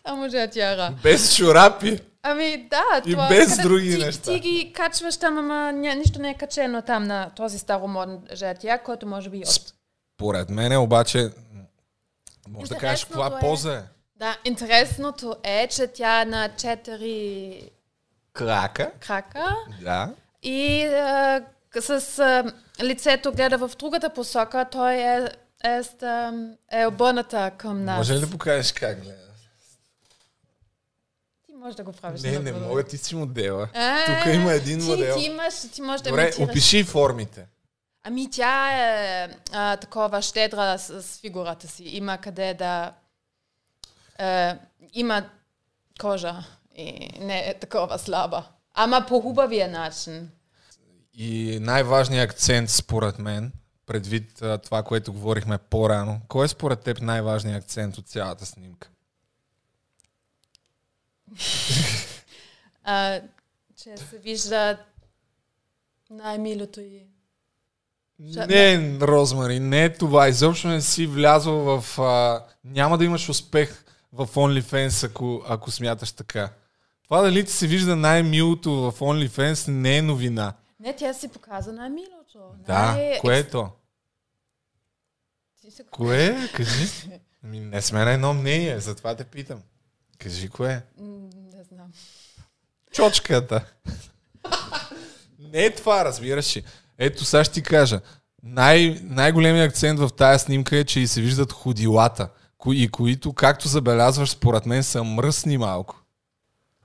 Само 0.07 0.29
жатяра. 0.29 0.93
Без 1.03 1.35
чорапи. 1.35 1.99
Ами 2.23 2.67
да, 2.69 3.01
И 3.05 3.11
това, 3.11 3.29
без 3.29 3.49
където 3.49 3.67
други 3.67 3.91
ти, 3.91 4.05
неща. 4.05 4.33
Ти 4.33 4.39
ги 4.39 4.73
качваш 4.75 5.17
там, 5.17 5.37
ама 5.37 5.71
ня, 5.71 5.95
нищо 5.95 6.21
не 6.21 6.29
е 6.29 6.37
качено 6.37 6.81
там 6.81 7.03
на 7.03 7.29
този 7.35 7.59
старомоден 7.59 8.19
жатя, 8.33 8.79
който 8.85 9.07
може 9.07 9.29
би 9.29 9.37
е 9.37 9.41
от... 9.41 9.73
Поред 10.17 10.49
мене 10.49 10.77
обаче, 10.77 11.29
може 12.49 12.69
да 12.69 12.77
кажеш 12.77 13.05
каква 13.05 13.27
е- 13.27 13.39
поза 13.39 13.73
е. 13.73 13.81
Да, 14.15 14.37
интересното 14.45 15.35
е, 15.43 15.67
че 15.67 15.87
тя 15.87 16.21
е 16.21 16.25
на 16.25 16.49
четири 16.57 17.61
крака. 18.33 18.91
крака 18.99 19.55
Да. 19.81 20.09
и 20.43 20.83
а, 20.85 21.41
с 21.81 22.19
а, 22.19 22.43
лицето 22.83 23.31
гледа 23.31 23.57
в 23.57 23.71
другата 23.79 24.09
посока. 24.09 24.65
Той 24.71 24.93
е, 24.93 25.27
е, 25.63 25.81
е, 26.71 26.81
е 26.81 26.85
обърната 26.85 27.51
към 27.57 27.85
нас. 27.85 27.97
Може 27.97 28.13
ли 28.13 28.19
да 28.19 28.29
покажеш 28.29 28.71
как 28.71 29.01
гледа? 29.01 29.17
Ти 31.45 31.53
можеш 31.53 31.75
да 31.75 31.83
го 31.83 31.91
правиш. 31.91 32.21
Не, 32.21 32.39
не 32.39 32.51
мога, 32.51 32.83
ти 32.83 32.97
си 32.97 33.15
модела. 33.15 33.67
Е, 33.73 34.05
Тук 34.05 34.33
има 34.33 34.53
един 34.53 34.79
ти, 34.79 34.85
модел. 34.85 35.17
Ти, 35.17 35.25
имаш, 35.25 35.53
ти 35.73 35.81
можеш 35.81 36.01
да 36.01 36.09
Добре, 36.09 36.23
имитираш. 36.23 36.49
опиши 36.49 36.83
формите. 36.83 37.47
Ами 38.03 38.31
тя 38.31 38.71
е 38.73 39.29
а, 39.53 39.77
такова 39.77 40.21
щедра 40.21 40.77
с, 40.77 41.03
с 41.03 41.19
фигурата 41.19 41.67
си. 41.67 41.83
Има 41.83 42.17
къде 42.17 42.53
да... 42.53 42.93
Е, 44.19 44.57
има 44.93 45.29
кожа 45.99 46.43
и 46.75 47.09
не 47.19 47.49
е 47.49 47.53
такова 47.53 47.99
слаба. 47.99 48.43
Ама 48.73 49.05
по 49.07 49.21
хубавия 49.21 49.67
начин. 49.67 50.29
И 51.13 51.57
най-важният 51.61 52.31
акцент, 52.31 52.69
според 52.69 53.19
мен, 53.19 53.51
предвид 53.91 54.41
а, 54.41 54.57
това, 54.57 54.83
което 54.83 55.13
говорихме 55.13 55.57
по-рано, 55.57 56.21
кой 56.27 56.45
е 56.45 56.47
според 56.47 56.79
теб 56.79 57.01
най-важният 57.01 57.63
акцент 57.63 57.97
от 57.97 58.07
цялата 58.07 58.45
снимка? 58.45 58.89
А, 62.83 63.21
че 63.83 63.97
се 63.97 64.17
вижда 64.17 64.77
най-милото 66.09 66.81
и... 66.81 67.05
Не, 68.19 68.99
Розмари, 69.01 69.59
не 69.59 69.83
е 69.83 69.93
това. 69.93 70.27
Изобщо 70.27 70.67
не 70.67 70.81
си 70.81 71.07
влязъл 71.07 71.55
в... 71.55 71.99
А, 72.01 72.45
няма 72.63 72.97
да 72.97 73.05
имаш 73.05 73.29
успех 73.29 73.85
в 74.13 74.27
OnlyFans, 74.27 75.07
ако, 75.07 75.43
ако 75.47 75.71
смяташ 75.71 76.11
така. 76.11 76.49
Това 77.03 77.21
дали 77.21 77.45
ти 77.45 77.51
се 77.51 77.67
вижда 77.67 77.95
най-милото 77.95 78.71
в 78.71 78.99
OnlyFans 78.99 79.71
не 79.71 79.97
е 79.97 80.01
новина. 80.01 80.53
Не, 80.79 80.95
тя 80.95 81.13
си 81.13 81.27
показа 81.27 81.71
най-милото. 81.71 82.39
Да, 82.67 82.91
най- 82.91 83.19
кое 83.19 83.37
е 83.37 83.49
то? 83.49 83.69
Ти 85.61 85.83
Кое? 85.91 86.49
Кажи. 86.53 86.87
Ами, 87.43 87.59
не 87.59 87.81
сме 87.81 88.05
на 88.05 88.11
едно 88.11 88.33
мнение, 88.33 88.79
затова 88.79 89.15
те 89.15 89.23
питам. 89.23 89.61
Кажи 90.17 90.49
кое 90.49 90.81
Не 90.97 91.63
знам. 91.63 91.91
Чочката. 92.91 93.65
не 95.39 95.65
е 95.65 95.75
това, 95.75 96.05
разбираш 96.05 96.57
ли. 96.57 96.63
Ето, 96.97 97.25
сега 97.25 97.43
ще 97.43 97.53
ти 97.53 97.63
кажа. 97.63 98.01
Най- 98.43 98.99
най-големият 99.03 99.69
акцент 99.69 99.99
в 99.99 100.09
тази 100.09 100.43
снимка 100.43 100.77
е, 100.77 100.83
че 100.83 100.99
и 100.99 101.07
се 101.07 101.21
виждат 101.21 101.51
ходилата, 101.51 102.29
кои, 102.57 102.83
и 102.83 102.87
които, 102.87 103.33
както 103.33 103.67
забелязваш, 103.67 104.29
според 104.29 104.65
мен 104.65 104.83
са 104.83 105.03
мръсни 105.03 105.57
малко. 105.57 106.03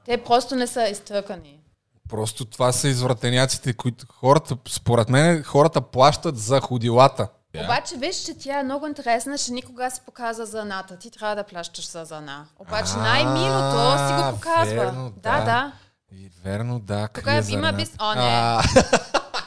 Те 0.05 0.25
просто 0.25 0.57
не 0.57 0.67
са 0.67 0.89
изтъркани. 0.89 1.61
Просто 2.09 2.45
това 2.45 2.73
са 2.73 2.89
извратеняците, 2.89 3.73
които 3.73 4.07
хората, 4.09 4.57
според 4.69 5.09
мен, 5.09 5.43
хората 5.43 5.81
плащат 5.81 6.39
за 6.39 6.61
ходилата. 6.61 7.29
Обаче 7.65 7.97
виж, 7.97 8.17
че 8.17 8.39
тя 8.39 8.61
е 8.61 8.63
много 8.63 8.87
интересна, 8.87 9.39
че 9.39 9.53
никога 9.53 9.91
си 9.91 10.01
показва 10.07 10.47
за 10.47 10.65
ната. 10.65 10.97
Ти 10.99 11.11
трябва 11.11 11.37
да 11.37 11.45
плащаш 11.45 11.91
за 11.91 12.05
зана. 12.05 12.47
Обаче 12.59 12.97
най-милото 12.97 13.99
си 14.09 14.15
го 14.15 14.37
показва. 14.37 14.75
верно, 14.75 15.11
да, 15.17 15.39
да. 15.39 15.45
да. 15.45 15.73
И 16.13 16.31
верно, 16.45 16.81
да. 16.81 17.09
Тук 17.09 17.27
е, 17.27 17.43
има 17.49 17.73
бис... 17.73 17.93
О, 17.99 18.15
не. 18.15 18.59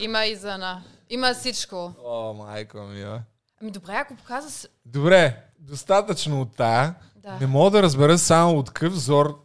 Има 0.00 0.26
и 0.26 0.36
зана. 0.36 0.82
Има 1.10 1.34
всичко. 1.34 1.92
О, 2.04 2.32
майко 2.32 2.78
ми, 2.78 3.02
а. 3.02 3.22
Ами 3.62 3.70
добре, 3.70 3.92
ако 3.94 4.14
показва... 4.14 4.68
Добре, 4.86 5.36
достатъчно 5.58 6.40
от 6.40 6.56
тая. 6.56 6.94
Да. 7.16 7.36
Не 7.40 7.46
мога 7.46 7.70
да 7.70 7.82
разбера 7.82 8.18
само 8.18 8.58
от 8.58 8.70
какъв 8.70 8.92
взор 8.92 9.44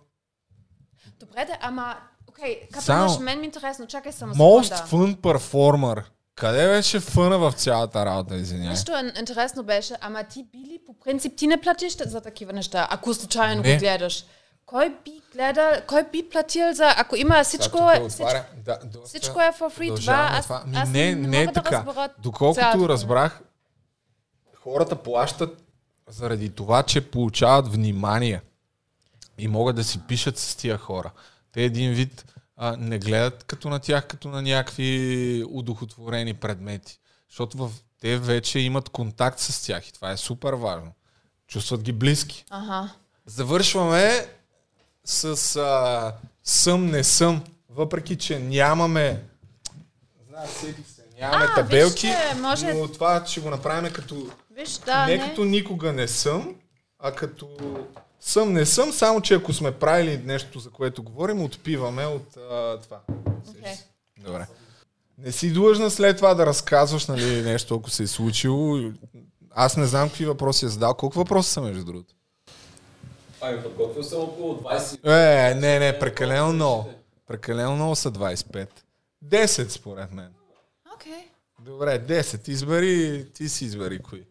Добре, 1.19 1.45
да, 1.45 1.57
ама... 1.61 1.95
Окей, 2.29 2.61
Само- 2.79 3.05
капелош, 3.05 3.19
мен 3.19 3.39
ми 3.39 3.45
е 3.45 3.47
интересно. 3.47 3.87
Чакай 3.87 4.11
само 4.11 4.33
Most 4.33 4.75
секунда. 4.75 5.13
fun 5.13 5.17
performer. 5.17 6.03
Къде 6.35 6.67
беше 6.67 6.99
фъна 6.99 7.37
в 7.39 7.53
цялата 7.53 8.05
работа, 8.05 8.35
извиняй? 8.35 8.69
Нещо 8.69 8.91
ин- 8.91 9.19
интересно 9.19 9.63
беше, 9.63 9.93
ама 10.01 10.23
ти 10.23 10.43
би 10.43 10.57
ли 10.59 10.79
по 10.85 10.93
принцип, 10.95 11.33
ти 11.35 11.47
не 11.47 11.61
платиш 11.61 11.97
за 11.97 12.21
такива 12.21 12.53
неща, 12.53 12.87
ако 12.91 13.13
случайно 13.13 13.61
Не. 13.61 13.73
го 13.73 13.79
гледаш. 13.79 14.25
Кой 14.65 14.89
би 15.05 15.21
гледал, 15.33 15.71
кой 15.87 16.03
би 16.03 16.29
платил 16.29 16.73
за, 16.73 16.93
ако 16.97 17.15
има 17.15 17.43
всичко, 17.43 17.77
Сега 17.77 17.93
е, 17.95 18.09
всичко. 18.09 18.31
Да, 18.57 18.79
доста 18.83 19.07
всичко 19.09 19.41
е 19.41 19.51
for 19.51 19.79
free, 19.79 19.95
това 19.95 20.29
аз, 20.31 20.43
това. 20.45 20.63
Аз 20.75 20.89
не, 20.89 21.15
не, 21.15 21.27
не 21.27 21.41
е 21.41 21.45
да 21.45 21.53
така. 21.53 21.75
разбера 21.77 22.09
Доколкото 22.19 22.59
цялата- 22.61 22.89
разбрах, 22.89 23.41
хората 24.55 24.95
плащат 24.95 25.63
заради 26.07 26.49
това, 26.49 26.83
че 26.83 27.01
получават 27.01 27.67
внимание 27.67 28.41
и 29.37 29.47
могат 29.47 29.75
да 29.75 29.83
си 29.83 29.99
пишат 29.99 30.37
с 30.37 30.55
тия 30.55 30.77
хора. 30.77 31.11
Те 31.51 31.63
един 31.63 31.93
вид 31.93 32.25
а, 32.57 32.77
не 32.77 32.99
гледат 32.99 33.43
като 33.43 33.69
на 33.69 33.79
тях, 33.79 34.07
като 34.07 34.27
на 34.27 34.41
някакви 34.41 35.43
удохотворени 35.49 36.33
предмети. 36.33 36.99
Защото 37.29 37.57
в, 37.57 37.71
те 38.01 38.17
вече 38.17 38.59
имат 38.59 38.89
контакт 38.89 39.39
с 39.39 39.65
тях 39.65 39.87
и 39.89 39.93
това 39.93 40.11
е 40.11 40.17
супер 40.17 40.53
важно. 40.53 40.91
Чувстват 41.47 41.81
ги 41.81 41.91
близки. 41.91 42.45
Ага. 42.49 42.89
Завършваме 43.25 44.27
с 45.05 45.25
а, 45.55 46.13
съм, 46.43 46.85
не 46.85 47.03
съм, 47.03 47.43
въпреки 47.69 48.17
че 48.17 48.39
нямаме 48.39 49.23
знаеш, 50.29 50.49
сетих 50.49 50.87
се, 50.87 51.03
нямаме 51.19 51.45
А, 51.49 51.55
табелки, 51.55 52.07
вижте, 52.07 52.35
може- 52.35 52.73
но 52.73 52.87
това 52.87 53.25
ще 53.25 53.41
го 53.41 53.49
направим 53.49 53.93
като 53.93 54.27
Виж, 54.51 54.77
да, 54.77 55.05
не, 55.05 55.17
не. 55.17 55.29
като 55.29 55.43
никога 55.45 55.93
не 55.93 56.07
съм, 56.07 56.55
а 56.99 57.11
като 57.11 57.49
съм, 58.25 58.53
не 58.53 58.65
съм, 58.65 58.91
само 58.91 59.21
че 59.21 59.33
ако 59.33 59.53
сме 59.53 59.71
правили 59.71 60.21
нещо, 60.25 60.59
за 60.59 60.69
което 60.69 61.03
говорим, 61.03 61.43
отпиваме 61.43 62.05
от 62.05 62.37
а, 62.37 62.79
това. 62.81 62.99
Okay. 63.47 63.77
Добре. 64.25 64.47
Не 65.17 65.31
си 65.31 65.53
длъжна 65.53 65.91
след 65.91 66.17
това 66.17 66.33
да 66.33 66.45
разказваш 66.45 67.07
нали, 67.07 67.41
нещо, 67.41 67.75
ако 67.75 67.89
се 67.89 68.03
е 68.03 68.07
случило. 68.07 68.91
Аз 69.51 69.77
не 69.77 69.85
знам 69.85 70.09
какви 70.09 70.25
въпроси 70.25 70.65
е 70.65 70.69
задал. 70.69 70.93
Колко 70.93 71.17
въпроса 71.17 71.49
са, 71.49 71.61
между 71.61 71.85
другото? 71.85 72.15
Ами, 73.41 73.63
подготвил 73.63 74.03
съм 74.03 74.21
около 74.21 74.55
20. 74.55 75.51
Е, 75.51 75.55
не, 75.55 75.79
не, 75.79 75.99
прекалено 75.99 76.53
много. 76.53 76.89
Прекалено 77.27 77.75
много 77.75 77.95
са 77.95 78.11
25. 78.11 78.67
10 79.25 79.67
според 79.67 80.11
мен. 80.13 80.33
Окей. 80.95 81.29
Добре, 81.59 81.99
10. 81.99 82.49
Избери, 82.49 83.25
ти 83.33 83.49
си 83.49 83.65
избери 83.65 83.99
кои. 83.99 84.23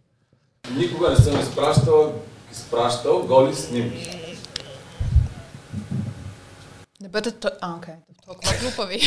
Никога 0.71 1.11
не 1.11 1.17
съм 1.17 1.41
изпращал, 1.41 2.15
изпращал 2.55 3.23
голи 3.23 3.55
снимки. 3.57 4.21
Не 7.01 7.09
бъдете... 7.09 7.37
то- 7.39 7.51
А, 7.61 7.75
окей. 7.75 7.95
Толкова 8.27 8.53
глупави. 8.63 9.01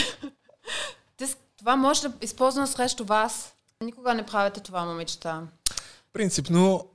Тис- 1.19 1.37
това 1.57 1.75
може 1.75 2.01
да 2.01 2.11
използвам 2.21 2.67
срещу 2.67 3.05
вас. 3.05 3.53
Никога 3.81 4.13
не 4.13 4.25
правите 4.25 4.59
това, 4.59 4.85
момичета. 4.85 5.41
Принципно, 6.13 6.87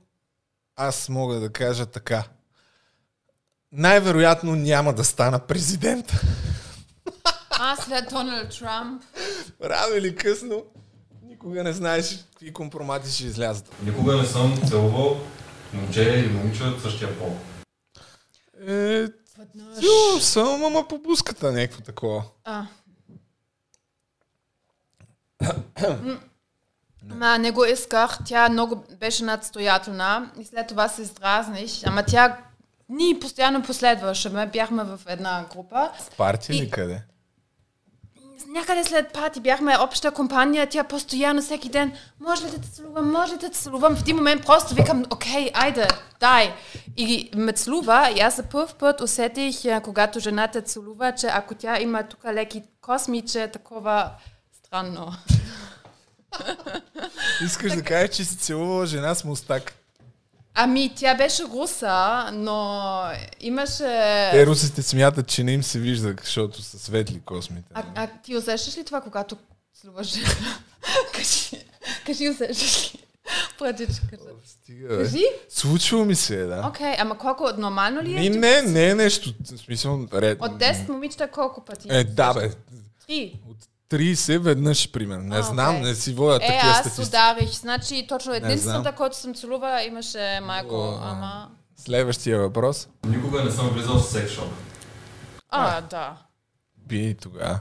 аз 0.75 1.09
мога 1.09 1.35
да 1.35 1.49
кажа 1.49 1.85
така. 1.85 2.23
Най-вероятно 3.71 4.55
няма 4.55 4.93
да 4.93 5.03
стана 5.03 5.39
президент. 5.39 6.11
А, 7.49 7.75
след 7.75 8.09
Доналд 8.09 8.49
Трамп. 8.49 9.03
Рано 9.63 9.95
или 9.95 10.15
късно, 10.15 10.63
никога 11.23 11.63
не 11.63 11.73
знаеш 11.73 12.25
какви 12.31 12.53
компромати 12.53 13.11
ще 13.11 13.23
излязат. 13.23 13.81
Никога 13.83 14.17
не 14.17 14.25
съм 14.25 14.61
целувал 14.69 15.17
момче 15.73 16.01
или 16.03 16.27
момиче 16.29 16.63
от 16.63 16.81
същия 16.81 17.19
пол. 17.19 17.37
Е, 18.67 19.05
сигурно 19.75 20.19
съм, 20.21 20.63
ама 20.63 20.87
по 20.87 20.97
буската 20.97 21.51
някакво 21.51 21.81
такова. 21.81 22.23
А. 22.43 22.65
Ма 27.05 27.37
не 27.37 27.51
го 27.51 27.65
исках. 27.65 28.17
Тя 28.25 28.49
много 28.49 28.83
беше 28.99 29.23
надстоятелна 29.23 30.31
и 30.39 30.45
след 30.45 30.67
това 30.67 30.87
се 30.87 31.01
издразних. 31.01 31.71
Ама 31.85 32.03
тя 32.03 32.37
ни 32.89 33.19
постоянно 33.21 33.61
последваше. 33.63 34.29
ме. 34.29 34.47
Бяхме 34.47 34.83
в 34.83 34.99
една 35.07 35.45
група. 35.53 35.91
В 35.99 36.17
партия 36.17 36.55
И- 36.55 36.57
или 36.57 36.69
къде? 36.69 37.01
Някъде 38.53 38.83
след 38.83 39.13
пати 39.13 39.39
бяхме 39.39 39.77
обща 39.79 40.11
компания, 40.11 40.67
тя 40.69 40.83
постоянно 40.83 41.41
всеки 41.41 41.69
ден, 41.69 41.93
може 42.19 42.45
ли 42.45 42.51
да 42.51 42.61
те 42.61 42.71
целувам, 42.71 43.11
може 43.11 43.33
ли 43.33 43.37
да 43.37 43.49
те 43.49 43.57
целувам. 43.57 43.95
В 43.95 44.01
един 44.01 44.15
момент 44.15 44.45
просто 44.45 44.75
викам, 44.75 45.03
окей, 45.11 45.51
айде, 45.53 45.87
дай. 46.19 46.53
И 46.97 47.31
ме 47.35 47.53
целува 47.53 48.11
и 48.15 48.19
аз 48.19 48.35
за 48.35 48.43
първ 48.43 48.73
път 48.79 49.01
усетих, 49.01 49.55
когато 49.83 50.19
жената 50.19 50.61
целува, 50.61 51.11
че 51.15 51.27
ако 51.27 51.55
тя 51.55 51.81
има 51.81 52.03
тук 52.03 52.25
леки 52.25 52.63
косми, 52.81 53.21
че 53.21 53.43
е 53.43 53.51
такова 53.51 54.11
странно. 54.53 55.13
Искаш 57.45 57.75
да 57.75 57.83
кажеш, 57.83 58.15
че 58.15 58.25
си 58.25 58.37
целувала 58.37 58.85
жена 58.85 59.15
с 59.15 59.23
мустак. 59.23 59.73
Ами, 60.55 60.93
тя 60.95 61.15
беше 61.15 61.43
руса, 61.43 62.29
но 62.33 63.01
имаше... 63.39 63.83
Те 64.31 64.45
русите 64.45 64.81
смятат, 64.81 65.27
че 65.27 65.43
не 65.43 65.51
им 65.51 65.63
се 65.63 65.79
вижда, 65.79 66.15
защото 66.21 66.61
са 66.61 66.79
светли 66.79 67.21
космите. 67.25 67.67
А, 67.73 67.83
а 67.95 68.07
ти 68.23 68.37
усещаш 68.37 68.77
ли 68.77 68.83
това, 68.83 69.01
когато 69.01 69.37
жена? 70.01 70.29
кажи, 71.13 71.65
кажи, 72.05 72.29
усещаш 72.29 72.93
ли? 72.93 72.99
Братичката. 73.59 74.17
Стига, 74.45 74.87
бе. 74.87 75.03
Кажи. 75.03 75.25
Случило 75.49 76.05
ми 76.05 76.15
се, 76.15 76.45
да. 76.45 76.65
Окей, 76.67 76.95
ама 76.99 77.17
колко 77.17 77.49
нормално 77.57 78.01
ли 78.01 78.13
е? 78.13 78.19
Ми, 78.19 78.29
не, 78.29 78.61
не 78.61 78.89
е 78.89 78.95
нещо, 78.95 79.33
в 79.43 79.57
смисъл, 79.57 80.07
ред. 80.13 80.41
От 80.41 80.51
10 80.51 80.89
момичета 80.89 81.27
колко 81.27 81.65
пъти? 81.65 81.87
Е, 81.91 82.03
да, 82.03 82.33
бе. 82.33 82.51
Три. 83.07 83.39
30 83.93 84.37
веднъж, 84.37 84.91
примерно. 84.91 85.23
Не 85.23 85.37
А, 85.37 85.43
знам, 85.43 85.75
окей. 85.75 85.81
не 85.81 85.95
си 85.95 86.13
водя 86.13 86.35
Е, 86.35 86.39
такива 86.39 86.71
аз 86.71 86.77
статистики. 86.79 87.07
ударих. 87.07 87.51
Значи, 87.51 88.05
точно 88.09 88.33
единствената, 88.33 88.91
който 88.91 89.17
съм 89.17 89.35
целува, 89.35 89.83
имаше 89.83 90.39
майко. 90.43 90.75
О, 90.75 90.99
Ама... 91.01 91.49
Следващия 91.75 92.39
въпрос. 92.39 92.87
Никога 93.05 93.43
не 93.43 93.51
съм 93.51 93.69
влизал 93.69 93.95
в 93.95 94.05
секс 94.05 94.31
шоп. 94.31 94.51
А, 95.49 95.81
да. 95.81 96.17
Би 96.77 97.15
тогава. 97.21 97.59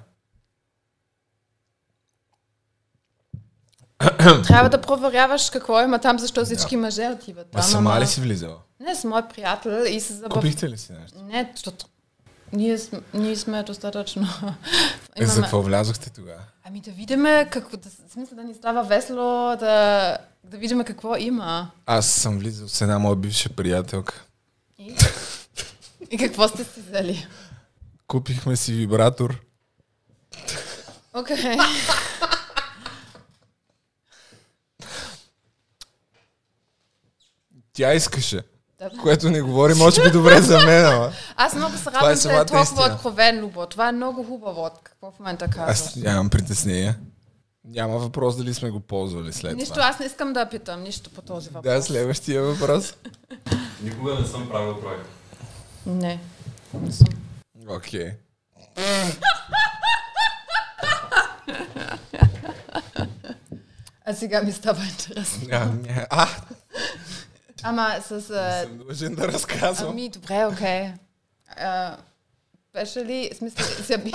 Трябва 4.45 4.69
да 4.69 4.81
проверяваш 4.81 5.51
какво 5.51 5.81
има 5.81 5.99
там, 5.99 6.19
защо 6.19 6.45
всички 6.45 6.77
мъже 6.77 7.09
отиват 7.09 7.51
там. 7.51 7.61
А 7.61 7.63
сама 7.63 8.01
ли 8.01 8.07
си 8.07 8.21
влизала? 8.21 8.59
Не, 8.81 8.95
с 8.95 9.05
мой 9.05 9.29
приятел 9.29 9.85
и 9.89 10.01
се 10.01 10.13
забав... 10.13 10.33
Купихте 10.33 10.69
ли 10.69 10.79
си 10.79 10.93
нещо? 10.93 11.19
Не, 11.23 11.53
защото 11.55 11.87
ние, 12.53 12.79
сме, 12.79 13.01
ние 13.15 13.37
сме 13.37 13.63
достатъчно... 13.63 14.27
Е, 15.17 15.27
за 15.27 15.43
какво 15.43 15.63
влязохте 15.63 16.11
тогава? 16.11 16.41
Ами 16.65 16.81
да 16.81 16.91
видиме 16.91 17.49
какво, 17.51 17.77
да, 17.77 17.91
смисъл 18.13 18.37
да 18.37 18.45
ни 18.45 18.55
става 18.55 18.83
весело, 18.83 19.57
да, 19.57 20.19
да 20.45 20.57
видиме 20.57 20.85
какво 20.85 21.17
има. 21.17 21.71
Аз 21.87 22.07
съм 22.07 22.39
влизал 22.39 22.69
с 22.69 22.81
една 22.81 22.99
моя 22.99 23.17
бивша 23.17 23.49
приятелка. 23.49 24.25
И, 24.79 24.97
и 26.11 26.19
какво 26.19 26.49
сте 26.49 26.65
си 26.65 26.81
взели? 26.81 27.27
Купихме 28.07 28.57
си 28.57 28.73
вибратор. 28.73 29.41
Окей. 31.15 31.57
Тя 37.73 37.95
искаше. 37.95 38.43
Да. 38.91 39.03
Което 39.03 39.31
не 39.31 39.41
говори, 39.43 39.75
може 39.75 40.03
би 40.03 40.11
добре 40.11 40.41
за 40.41 40.59
мен, 40.59 40.87
ама. 40.87 41.13
Аз 41.37 41.55
много 41.55 41.77
се 41.77 41.91
радвам, 41.91 42.11
е 42.11 42.17
че 42.19 42.29
е 42.29 42.37
толкова 42.37 42.63
истина. 42.63 42.95
откровен, 42.95 43.41
Любо. 43.41 43.67
Това 43.67 43.89
е 43.89 43.93
много 43.93 44.25
хубаво, 44.25 44.71
какво 44.85 45.11
в 45.11 45.19
момента 45.19 45.49
казваш. 45.49 45.71
Аз 45.71 45.97
нямам 45.97 46.31
притеснение. 46.31 46.95
Няма 47.65 47.99
въпрос 47.99 48.37
дали 48.37 48.55
сме 48.55 48.71
го 48.71 48.81
ползвали 48.81 49.33
след 49.33 49.57
Нищо, 49.57 49.75
това. 49.75 49.87
аз 49.87 49.99
не 49.99 50.07
искам 50.07 50.33
да 50.33 50.49
питам 50.49 50.83
нищо 50.83 51.11
по 51.11 51.23
този 51.23 51.51
въпрос. 51.51 51.75
Да, 51.75 51.83
следващия 51.83 52.43
въпрос. 52.43 52.95
Никога 53.83 54.15
не 54.15 54.27
съм 54.27 54.49
правил 54.49 54.75
тройка. 54.75 55.07
Не. 55.87 56.19
не 56.75 56.93
съм. 56.93 57.09
Окей. 57.69 58.11
А 64.05 64.15
сега 64.15 64.43
ми 64.43 64.53
става 64.53 64.85
интересно. 64.85 65.49
А, 65.53 65.71
а, 66.11 66.29
Ама 67.63 67.97
с... 68.01 68.13
А... 68.13 68.63
съм 68.63 68.79
длъжен 68.79 69.15
да 69.15 69.29
разказвам. 69.29 69.91
Ами, 69.91 70.09
добре, 70.09 70.47
окей. 70.47 70.91
А, 71.57 71.97
Беше 72.73 73.05
ли... 73.05 73.31
Смисъл, 73.39 73.67
са 73.67 73.99
би... 73.99 74.13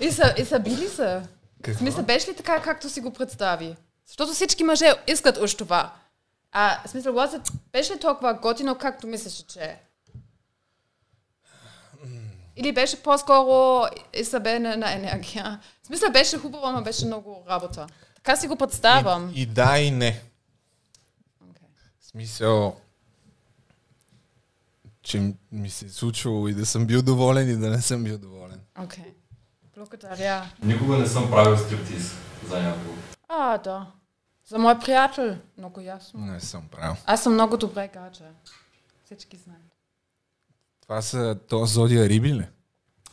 и, 0.00 0.12
са, 0.12 0.34
и 0.38 0.44
са 0.44 0.60
били 0.60 0.88
са. 0.88 1.22
В 1.66 1.74
смисъл, 1.74 2.04
беше 2.04 2.30
ли 2.30 2.36
така, 2.36 2.62
както 2.62 2.90
си 2.90 3.00
го 3.00 3.12
представи? 3.12 3.76
Защото 4.06 4.32
всички 4.32 4.64
мъже 4.64 4.94
искат 5.06 5.38
уж 5.38 5.54
това. 5.54 5.92
А, 6.52 6.78
смисъл, 6.86 7.12
гласът 7.12 7.52
беше 7.72 7.94
ли 7.94 7.98
толкова 7.98 8.34
готино, 8.34 8.78
както 8.78 9.06
мислеше, 9.06 9.46
че 9.46 9.60
е? 9.60 9.80
Или 12.56 12.72
беше 12.72 13.02
по-скоро 13.02 13.86
изсъбена 14.14 14.76
на 14.76 14.92
енергия? 14.92 15.60
В 15.82 15.86
смисъл, 15.86 16.10
беше 16.10 16.38
хубаво, 16.38 16.66
ама 16.66 16.82
беше 16.82 17.06
много 17.06 17.44
работа. 17.48 17.86
Така 18.14 18.36
си 18.36 18.48
го 18.48 18.56
представям. 18.56 19.32
И 19.34 19.46
да, 19.46 19.78
и 19.78 19.90
не. 19.90 20.22
Смисъл, 22.12 22.80
че 25.02 25.34
ми 25.52 25.70
се 25.70 25.86
е 25.86 25.88
случвало 25.88 26.48
и 26.48 26.54
да 26.54 26.66
съм 26.66 26.86
бил 26.86 27.02
доволен 27.02 27.50
и 27.50 27.56
да 27.56 27.70
не 27.70 27.80
съм 27.80 28.04
бил 28.04 28.18
доволен. 28.18 28.60
Окей. 28.78 29.14
Благодаря. 29.76 30.50
Никога 30.62 30.98
не 30.98 31.06
съм 31.06 31.30
правил 31.30 31.58
стриптиз 31.58 32.12
за 32.48 32.62
някого. 32.62 32.94
А, 33.28 33.58
да. 33.58 33.92
За 34.48 34.58
мой 34.58 34.78
приятел. 34.78 35.36
Много 35.58 35.80
ясно. 35.80 36.20
Не 36.20 36.40
съм 36.40 36.68
правил. 36.68 36.96
Аз 37.06 37.22
съм 37.22 37.34
много 37.34 37.56
добре 37.56 37.90
гадже. 37.94 38.24
Всички 39.04 39.36
знаят. 39.36 39.62
Това 40.82 41.02
са 41.02 41.38
то 41.48 41.66
зодия 41.66 42.08
риби 42.08 42.34
ли? 42.34 42.46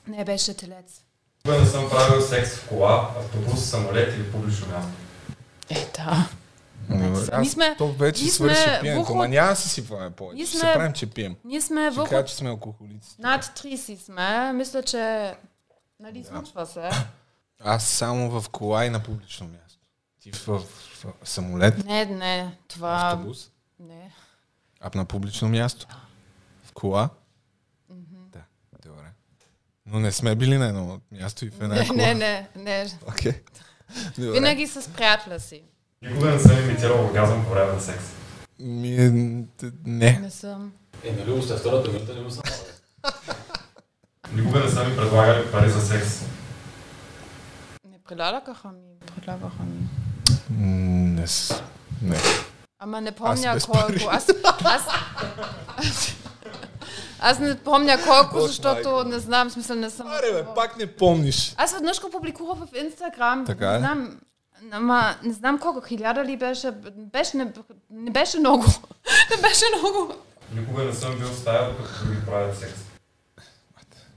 Не 0.08 0.26
беше 0.26 0.58
телец. 0.58 1.04
Никога 1.46 1.64
не 1.64 1.70
съм 1.70 1.90
правил 1.90 2.22
секс 2.22 2.56
в 2.56 2.70
кола, 2.70 3.14
автобус, 3.20 3.66
самолет 3.66 4.16
или 4.16 4.32
публично 4.32 4.68
място. 4.68 4.92
Е, 5.70 5.92
да. 5.96 6.30
Аз, 6.92 7.42
Ние 7.42 7.50
сме- 7.50 7.76
то 7.78 7.88
вече 7.88 8.24
ние 8.24 8.32
свърши 8.32 8.56
сме 8.56 8.80
пиенето, 8.82 9.02
върху- 9.02 9.16
ма 9.16 9.28
няма 9.28 9.50
да 9.50 9.56
си 9.56 9.70
сипваме 9.70 10.12
повече. 10.12 10.36
Ние 10.36 10.46
Ще 10.46 10.58
сме- 10.58 10.68
се 10.68 10.74
правим, 10.74 10.94
че 10.94 11.06
пием. 11.06 11.36
Ние 11.44 11.62
сме 11.62 11.92
Ще 11.92 12.04
кажа, 12.06 12.26
че 12.26 12.36
сме 12.36 12.50
алкохолици. 12.50 13.16
Над 13.20 13.44
30 13.46 13.96
сме. 13.98 14.54
Мисля, 14.54 14.84
че... 14.84 15.36
Нали, 16.00 16.24
случва 16.24 16.66
се. 16.66 16.90
Аз 17.60 17.84
само 17.86 18.32
в 18.32 18.50
кола 18.50 18.86
и 18.86 18.90
на 18.90 19.00
публично 19.00 19.48
място. 19.48 19.80
Ти 20.20 20.32
в, 20.32 20.48
в, 20.48 20.60
в 21.04 21.06
самолет, 21.24 21.86
Не, 21.86 22.06
не. 22.06 22.58
Това... 22.68 23.02
автобус, 23.04 23.52
Не. 23.80 24.12
а 24.82 24.92
на 24.96 25.06
публично 25.06 25.50
място. 25.50 25.88
В 26.64 26.72
кола. 26.74 27.10
Да, 28.30 28.40
добре. 28.84 29.04
Но 29.86 30.00
не 30.00 30.12
сме 30.12 30.36
били 30.36 30.58
на 30.58 30.68
едно 30.68 31.00
място 31.12 31.46
и 31.46 31.50
в 31.50 31.62
една 31.62 31.76
Не, 31.76 31.88
кола. 31.88 31.98
не, 31.98 32.14
не, 32.14 32.48
не. 32.56 32.86
Добре. 34.18 34.32
Винаги 34.32 34.68
с 34.68 34.90
приятеля 34.90 35.40
си. 35.40 35.64
Никога 36.02 36.26
не 36.28 36.40
съм 36.40 36.60
имитирал 36.60 37.06
оргазъм 37.06 37.44
по 37.44 37.50
време 37.50 37.74
на 37.74 37.80
секс. 37.82 38.04
Ми, 38.60 38.96
е, 38.96 39.10
не. 39.86 40.12
Не 40.14 40.32
съм. 40.32 40.72
Е, 41.04 41.12
нали 41.12 41.32
още 41.32 41.56
втората 41.56 41.92
минута 41.92 42.14
не 42.14 42.22
му 42.22 42.30
съм. 42.32 42.44
Никога 44.34 44.60
не 44.60 44.70
са 44.70 44.84
ми 44.84 44.96
предлагали 44.96 45.48
пари 45.48 45.70
за 45.70 45.82
секс. 45.82 46.22
Не 47.86 47.98
предлагаха 48.00 48.68
ми. 48.68 48.80
Предлагаха 49.16 49.64
ми. 49.64 49.88
Не. 51.10 51.28
с- 51.28 51.64
Не. 52.02 52.18
Ама 52.80 53.02
не 53.02 53.12
помня 53.12 53.58
колко. 53.62 53.88
пари. 53.88 54.06
Аз, 54.10 54.28
аз, 54.64 54.82
аз 57.20 57.40
не 57.40 57.56
помня 57.58 57.98
колко, 58.00 58.38
От 58.38 58.48
защото 58.48 59.04
не 59.04 59.20
знам, 59.20 59.50
смисъл 59.50 59.76
не 59.76 59.90
съм. 59.90 60.08
Аре, 60.08 60.34
бе, 60.34 60.46
пак 60.56 60.78
не 60.78 60.88
помниш. 60.88 61.54
Аз 61.58 61.74
веднъж 61.74 62.02
го 62.02 62.10
публикувах 62.10 62.58
в 62.60 62.78
Инстаграм. 62.78 63.46
Така 63.46 63.70
не 63.70 63.76
е? 63.76 63.80
знам, 63.80 64.20
ама 64.72 65.16
не 65.24 65.34
знам 65.34 65.60
колко, 65.60 65.82
хиляда 65.82 66.26
ли 66.26 66.38
беше, 66.38 66.72
беше 66.96 67.38
не, 67.38 67.54
не 67.92 68.12
беше 68.12 68.40
много. 68.40 68.66
не 69.36 69.42
беше 69.42 69.66
много. 69.78 70.14
Никога 70.54 70.84
не 70.84 70.94
съм 70.94 71.18
бил 71.18 71.28
в 71.28 71.40
стая, 71.40 71.70
докато 71.70 72.06
други 72.06 72.26
правят 72.26 72.60
секс. 72.60 72.80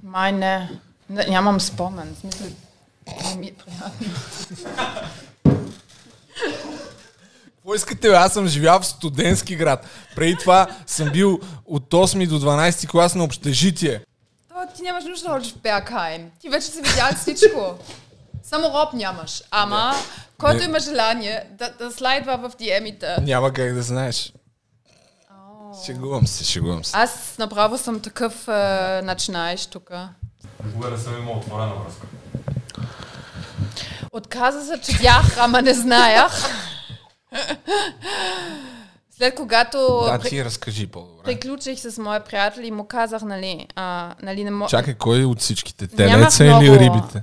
Май 0.02 0.32
не. 0.32 0.70
не 1.10 1.26
нямам 1.26 1.60
спомен. 1.60 2.14
В 2.14 2.18
смисъл, 2.18 2.46
не 3.24 3.36
ми 3.36 3.46
е 3.46 3.54
приятно. 3.54 4.06
Какво 7.56 7.74
искате? 7.74 8.08
Аз 8.08 8.32
съм 8.32 8.46
живял 8.46 8.80
в 8.80 8.86
студентски 8.86 9.56
град. 9.56 9.86
Преди 10.16 10.36
това 10.36 10.66
съм 10.86 11.10
бил 11.10 11.40
от 11.66 11.90
8 11.90 12.28
до 12.28 12.40
12 12.40 12.88
клас 12.90 13.14
на 13.14 13.24
общежитие. 13.24 14.00
То, 14.48 14.54
ти 14.76 14.82
нямаш 14.82 15.04
нужда 15.04 15.28
да 15.28 15.32
ходиш 15.32 15.52
в 15.52 15.58
Беркхайм. 15.58 16.30
Ти 16.40 16.48
вече 16.48 16.66
си 16.66 16.82
видял 16.82 17.08
всичко. 17.16 17.78
Само 18.42 18.64
роб 18.66 18.92
нямаш. 18.92 19.42
Ама, 19.50 19.94
който 20.38 20.58
Не. 20.58 20.64
има 20.64 20.80
желание 20.80 21.44
да, 21.50 21.70
да 21.70 21.90
слайдва 21.90 22.38
в 22.38 22.50
DM-ите. 22.50 23.16
Няма 23.20 23.52
как 23.52 23.74
да 23.74 23.82
знаеш. 23.82 24.32
Шегувам 25.86 26.26
се, 26.26 26.44
шегувам 26.44 26.84
се. 26.84 26.96
Аз 26.96 27.34
направо 27.38 27.78
съм 27.78 28.00
такъв 28.00 28.48
е, 28.48 28.52
начинаеш 29.02 29.66
тук. 29.66 29.90
Никога 30.64 30.90
не 30.90 30.98
съм 30.98 31.18
имал 31.18 31.36
отворена 31.36 31.72
връзка. 31.74 32.06
Отказа 34.12 34.66
се, 34.66 34.80
че 34.82 34.98
бях, 34.98 35.38
ама 35.38 35.62
не 35.62 35.74
знаях. 35.74 36.32
След 39.10 39.34
когато 39.34 39.78
Да, 40.06 40.18
при- 40.18 40.28
ти 40.28 40.44
разкажи 40.44 40.86
по-добре. 40.86 41.22
приключих 41.24 41.78
с 41.80 41.98
моя 41.98 42.20
приятел 42.20 42.60
и 42.60 42.70
му 42.70 42.84
казах, 42.86 43.22
нали, 43.22 43.66
а, 43.76 44.14
нали 44.22 44.44
не 44.44 44.50
мога... 44.50 44.68
Чакай, 44.70 44.94
кой 44.94 45.24
от 45.24 45.40
всичките? 45.40 45.86
Телеца 45.86 46.44
или 46.44 46.78
рибите? 46.78 47.22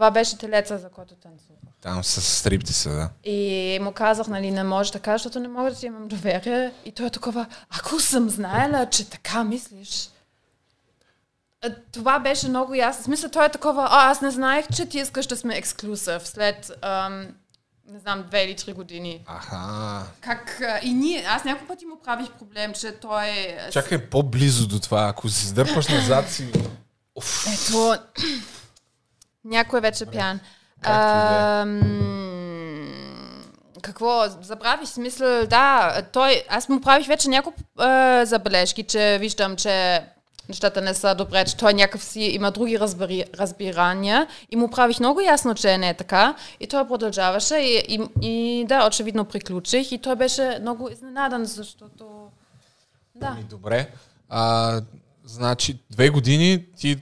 Това 0.00 0.10
беше 0.10 0.38
телеца, 0.38 0.78
за 0.78 0.88
който 0.88 1.14
танцувах. 1.14 1.58
Там 1.80 2.04
с 2.04 2.20
стриптиса, 2.20 2.90
да. 2.90 3.30
И 3.30 3.78
му 3.82 3.92
казах, 3.92 4.26
нали, 4.26 4.50
не 4.50 4.64
може 4.64 4.92
така, 4.92 5.12
защото 5.12 5.40
не 5.40 5.48
мога 5.48 5.70
да 5.70 5.76
ти 5.76 5.86
имам 5.86 6.08
доверие. 6.08 6.72
И 6.84 6.92
той 6.92 7.06
е 7.06 7.10
такова, 7.10 7.46
ако 7.70 8.00
съм 8.00 8.30
знаела, 8.30 8.86
че 8.90 9.10
така 9.10 9.44
мислиш. 9.44 10.10
Това 11.92 12.18
беше 12.18 12.48
много 12.48 12.74
ясно. 12.74 13.02
В 13.02 13.04
смисъл, 13.04 13.30
той 13.30 13.46
е 13.46 13.48
такова, 13.48 13.88
а, 13.90 14.10
аз 14.10 14.20
не 14.20 14.30
знаех, 14.30 14.66
че 14.76 14.86
ти 14.86 14.98
искаш 14.98 15.26
да 15.26 15.36
сме 15.36 15.56
ексклюзив 15.56 16.28
след, 16.28 16.70
ам, 16.82 17.26
не 17.88 17.98
знам, 17.98 18.24
две 18.28 18.42
или 18.44 18.56
три 18.56 18.72
години. 18.72 19.24
Аха. 19.26 20.02
Как, 20.20 20.60
а, 20.60 20.80
и 20.82 20.92
ние, 20.92 21.24
аз 21.28 21.44
няколко 21.44 21.68
пъти 21.68 21.86
му 21.86 21.96
правих 22.04 22.30
проблем, 22.30 22.72
че 22.74 22.92
той... 22.92 23.26
е- 23.28 23.68
Чакай 23.72 23.98
по-близо 24.10 24.68
до 24.68 24.80
това. 24.80 25.08
Ако 25.08 25.28
се 25.28 25.44
издърпаш 25.44 25.88
назад 25.88 26.30
си... 26.30 26.52
Ето, 27.54 27.96
някой 29.44 29.78
е 29.78 29.82
вече 29.82 30.06
пиян. 30.06 30.40
Както 30.80 30.98
и 30.98 31.20
да 31.20 31.64
е. 31.66 31.90
Какво, 33.82 34.24
забравих 34.42 34.88
смисъл, 34.88 35.46
да, 35.46 36.02
той, 36.12 36.42
аз 36.48 36.68
му 36.68 36.80
правих 36.80 37.06
вече 37.06 37.28
няколко 37.28 37.60
е, 37.82 38.26
забележки, 38.26 38.82
че 38.82 39.18
виждам, 39.20 39.56
че 39.56 40.04
нещата 40.48 40.80
не 40.80 40.94
са 40.94 41.14
добре, 41.14 41.44
че 41.44 41.56
той 41.56 41.74
някакъв 41.74 42.04
си 42.04 42.20
има 42.20 42.50
други 42.50 42.80
разбери, 42.80 43.24
разбирания 43.38 44.26
и 44.50 44.56
му 44.56 44.70
правих 44.70 45.00
много 45.00 45.20
ясно, 45.20 45.54
че 45.54 45.78
не 45.78 45.88
е 45.88 45.94
така 45.94 46.34
и 46.60 46.66
той 46.66 46.88
продължаваше 46.88 47.56
и, 47.56 47.84
и, 47.88 48.00
и 48.22 48.64
да, 48.64 48.86
очевидно 48.86 49.24
приключих 49.24 49.92
и 49.92 49.98
той 49.98 50.16
беше 50.16 50.58
много 50.60 50.88
изненадан, 50.90 51.44
защото 51.44 52.30
да. 53.14 53.26
Ами, 53.32 53.44
добре. 53.44 53.90
А, 54.28 54.80
значи, 55.24 55.78
две 55.90 56.08
години 56.08 56.66
ти... 56.76 57.00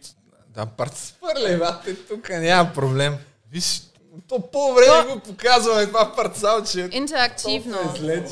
Да, 0.59 0.66
парт 0.66 0.97
свърля, 0.97 1.59
бате, 1.59 1.94
тук 2.06 2.28
няма 2.28 2.72
проблем. 2.72 3.16
Виж, 3.51 3.82
то 4.28 4.51
по 4.51 4.74
време 4.74 5.14
го 5.14 5.20
показваме 5.20 5.86
това 5.86 6.12
парцалче. 6.16 6.89
Интерактивно. 6.93 7.78
Е 8.09 8.24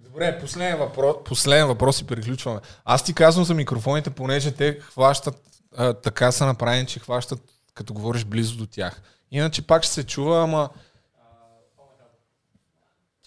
Добре, 0.00 0.40
последен 0.40 0.78
въпрос, 0.78 1.16
последен 1.24 1.66
въпрос 1.66 2.00
и 2.00 2.06
приключваме. 2.06 2.60
Аз 2.84 3.04
ти 3.04 3.14
казвам 3.14 3.44
за 3.44 3.54
микрофоните, 3.54 4.10
понеже 4.10 4.52
те 4.52 4.80
хващат, 4.80 5.34
а, 5.76 5.92
така 5.92 6.32
са 6.32 6.46
направени, 6.46 6.86
че 6.86 7.00
хващат, 7.00 7.40
като 7.74 7.94
говориш 7.94 8.24
близо 8.24 8.56
до 8.56 8.66
тях. 8.66 9.02
Иначе 9.30 9.66
пак 9.66 9.82
ще 9.82 9.92
се 9.92 10.06
чува, 10.06 10.42
ама... 10.42 10.70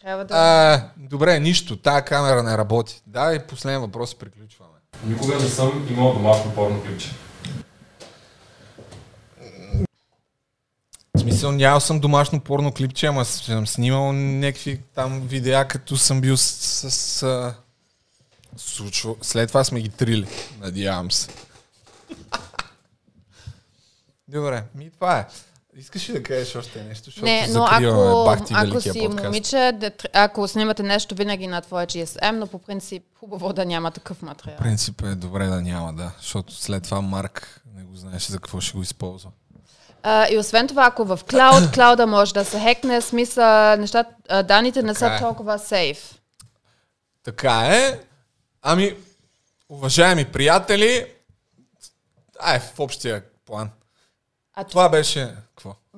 Трябва 0.01 0.25
да... 0.25 0.33
А, 0.33 0.89
добре, 0.97 1.39
нищо, 1.39 1.77
тая 1.77 2.05
камера 2.05 2.43
не 2.43 2.57
работи. 2.57 3.01
Да, 3.07 3.35
и 3.35 3.47
последен 3.47 3.81
въпрос 3.81 4.11
и 4.11 4.17
приключваме. 4.17 4.80
Никога 5.03 5.35
не 5.35 5.49
съм 5.49 5.87
имал 5.89 6.13
домашно 6.13 6.55
порно 6.55 6.83
клипче. 6.83 7.09
В 11.15 11.19
смисъл, 11.19 11.51
нямал 11.51 11.79
съм 11.79 11.99
домашно 11.99 12.39
порно 12.39 12.71
клипче, 12.71 13.05
ама 13.05 13.25
съм 13.25 13.67
снимал 13.67 14.13
някакви 14.13 14.81
там 14.95 15.21
видеа, 15.21 15.67
като 15.67 15.97
съм 15.97 16.21
бил 16.21 16.37
с... 16.37 16.41
с, 16.41 16.89
с 16.89 17.55
случва. 18.57 19.15
След 19.21 19.47
това 19.47 19.63
сме 19.63 19.81
ги 19.81 19.89
трили, 19.89 20.27
надявам 20.59 21.11
се. 21.11 21.29
Добре, 24.27 24.63
ми 24.75 24.89
това 24.89 25.19
е. 25.19 25.27
Искаш 25.77 26.09
ли 26.09 26.13
да 26.13 26.23
кажеш 26.23 26.55
още 26.55 26.83
нещо? 26.83 27.05
Защото 27.05 27.25
Не, 27.25 27.47
но 27.47 27.67
ако, 27.71 28.23
Бахти 28.25 28.53
ако 28.55 28.81
си 28.81 28.99
подкаст. 28.99 29.23
момиче, 29.23 29.73
ако 30.13 30.47
снимате 30.47 30.83
нещо 30.83 31.15
винаги 31.15 31.47
на 31.47 31.61
твоя 31.61 31.87
GSM, 31.87 32.31
но 32.31 32.47
по 32.47 32.59
принцип 32.59 33.03
хубаво 33.19 33.53
да 33.53 33.65
няма 33.65 33.91
такъв 33.91 34.21
материал. 34.21 34.57
Принцип 34.57 35.01
е 35.01 35.15
добре 35.15 35.45
да 35.45 35.61
няма, 35.61 35.93
да. 35.93 36.11
Защото 36.17 36.53
след 36.53 36.83
това 36.83 37.01
Марк 37.01 37.61
не 37.75 37.83
го 37.83 37.95
знаеш 37.95 38.27
за 38.27 38.37
какво 38.37 38.61
ще 38.61 38.77
го 38.77 38.81
използва. 38.81 39.31
А, 40.03 40.27
и 40.31 40.37
освен 40.37 40.67
това, 40.67 40.85
ако 40.85 41.05
в 41.05 41.19
клауд, 41.29 41.71
клауда 41.73 42.07
може 42.07 42.33
да 42.33 42.45
се 42.45 42.59
хекне, 42.59 43.01
смисъл, 43.01 43.77
нещата, 43.77 44.09
а, 44.29 44.43
данните 44.43 44.83
не 44.83 44.95
са 44.95 45.07
е. 45.07 45.19
толкова 45.19 45.59
сейф. 45.59 46.19
Така 47.23 47.67
е. 47.67 47.99
Ами, 48.61 48.95
уважаеми 49.69 50.25
приятели, 50.25 51.05
ай, 52.39 52.59
в 52.59 52.79
общия 52.79 53.23
план. 53.45 53.69
А 54.53 54.63
Това 54.63 54.89
беше... 54.89 55.35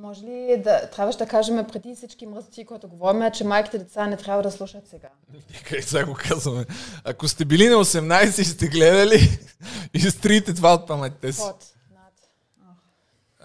Може 0.04 0.22
ли 0.22 0.62
да, 0.64 0.90
трябваше 0.90 1.18
да 1.18 1.28
кажем 1.28 1.68
преди 1.68 1.96
всички 1.96 2.26
мръсоти, 2.26 2.66
които 2.66 2.88
говорим, 2.88 3.32
че 3.32 3.44
майките 3.44 3.78
деца 3.78 4.08
не 4.08 4.18
трябва 4.18 4.44
да 4.44 4.52
слушат 4.52 4.88
сега. 4.90 5.08
Нека 5.54 5.78
и 5.78 5.82
сега 5.82 6.06
го 6.06 6.18
казваме. 6.20 6.66
Ако 7.04 7.28
сте 7.28 7.46
били 7.46 7.70
на 7.70 7.76
18 7.76 8.42
и 8.42 8.46
сте 8.46 8.68
гледали, 8.68 9.40
изтрите 9.94 10.54
това 10.54 10.74
от 10.74 10.88
паметта 10.88 11.34
си. 11.34 11.42
Под. 11.42 11.66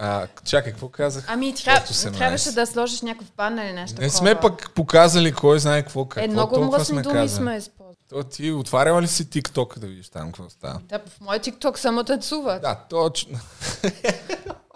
А, 0.00 0.26
чакай, 0.44 0.72
какво 0.72 0.88
казах? 0.88 1.24
Ами, 1.28 1.54
тря... 1.54 1.74
Под 1.76 1.96
18. 1.96 2.16
трябваше 2.18 2.52
да 2.52 2.66
сложиш 2.66 3.02
някакъв 3.02 3.32
бан 3.36 3.58
или 3.58 3.72
нещо 3.72 4.00
Не 4.00 4.08
такова. 4.08 4.18
сме 4.18 4.40
пък 4.40 4.70
показали 4.70 5.32
кой 5.32 5.58
знае 5.58 5.82
какво, 5.82 6.04
какво 6.04 6.24
Е, 6.24 6.28
много 6.28 6.64
мръсни 6.64 7.02
думи 7.02 7.14
казали. 7.14 7.28
сме 7.28 7.56
използвали. 7.56 7.96
То 8.10 8.22
ти 8.22 8.52
отваряла 8.52 9.02
ли 9.02 9.08
си 9.08 9.26
TikTok 9.26 9.78
да 9.78 9.86
видиш 9.86 10.08
там 10.08 10.26
какво 10.26 10.50
става? 10.50 10.80
Да, 10.82 10.98
в 11.08 11.20
мой 11.20 11.38
TikTok 11.38 11.76
само 11.76 12.04
танцуват. 12.04 12.62
Да, 12.62 12.84
точно. 12.90 13.38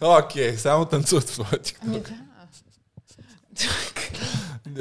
Окей, 0.00 0.56
само 0.56 0.84
танцуват 0.84 1.24
в 1.24 1.32
твоя 1.32 1.62
TikTok. 1.62 1.78
Ами 1.86 2.00
да. 2.00 2.10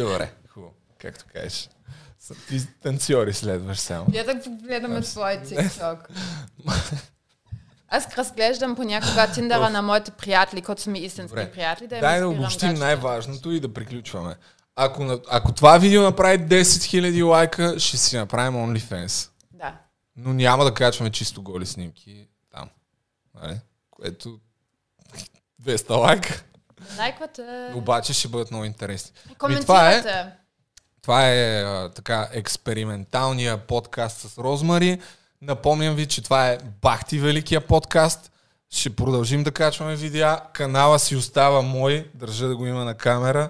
Добре, 0.04 0.34
хубаво. 0.50 0.74
Както 0.98 1.26
кажеш. 1.34 1.70
Ти 2.48 2.68
танцори 2.82 3.34
следваш 3.34 3.78
само. 3.78 4.06
Я 4.14 4.24
да 4.24 4.42
погледаме 4.44 5.02
твой 5.02 5.32
TikTok. 5.32 5.98
Аз 7.88 8.18
разглеждам 8.18 8.76
понякога 8.76 9.32
Тиндера 9.34 9.70
на 9.70 9.82
моите 9.82 10.12
приятели, 10.12 10.62
които 10.62 10.82
са 10.82 10.90
ми 10.90 11.00
истински 11.00 11.30
Добре. 11.30 11.52
приятели. 11.52 11.88
Да 11.88 12.00
Дай 12.00 12.20
да 12.20 12.28
обобщим 12.28 12.74
най-важното 12.74 13.52
и 13.52 13.60
да 13.60 13.74
приключваме. 13.74 14.36
Ако, 14.76 15.20
ако 15.30 15.52
това 15.52 15.78
видео 15.78 16.02
направи 16.02 16.40
10 16.40 16.62
000 16.62 17.28
лайка, 17.28 17.80
ще 17.80 17.98
си 17.98 18.18
направим 18.18 18.54
OnlyFans. 18.54 19.30
Да. 19.52 19.78
Но 20.16 20.34
няма 20.34 20.64
да 20.64 20.74
качваме 20.74 21.12
чисто 21.12 21.44
голи 21.44 21.66
снимки 21.66 22.28
там. 22.52 22.70
Нали? 23.42 23.60
Което 23.90 24.40
200 25.66 25.90
лайка. 25.90 26.44
Лайквате. 26.98 27.72
Обаче 27.76 28.14
ще 28.14 28.28
бъдат 28.28 28.52
много 28.52 28.66
интересни. 28.66 29.12
Ами, 29.26 29.36
Коментирате. 29.36 29.66
това 29.66 29.92
е, 29.92 30.32
това 31.02 31.28
е 31.28 31.62
а, 31.62 31.92
така 31.96 32.30
експерименталния 32.32 33.58
подкаст 33.58 34.18
с 34.18 34.38
Розмари. 34.38 35.00
Напомням 35.42 35.96
ви, 35.96 36.06
че 36.06 36.24
това 36.24 36.50
е 36.50 36.58
Бахти 36.82 37.20
Великия 37.20 37.62
подкаст. 37.62 38.32
Ще 38.70 38.96
продължим 38.96 39.44
да 39.44 39.52
качваме 39.52 39.96
видеа. 39.96 40.40
Канала 40.54 41.00
си 41.00 41.16
остава 41.16 41.62
мой. 41.62 42.10
Държа 42.14 42.48
да 42.48 42.56
го 42.56 42.66
има 42.66 42.86
на 42.86 42.94
камера. 42.94 43.50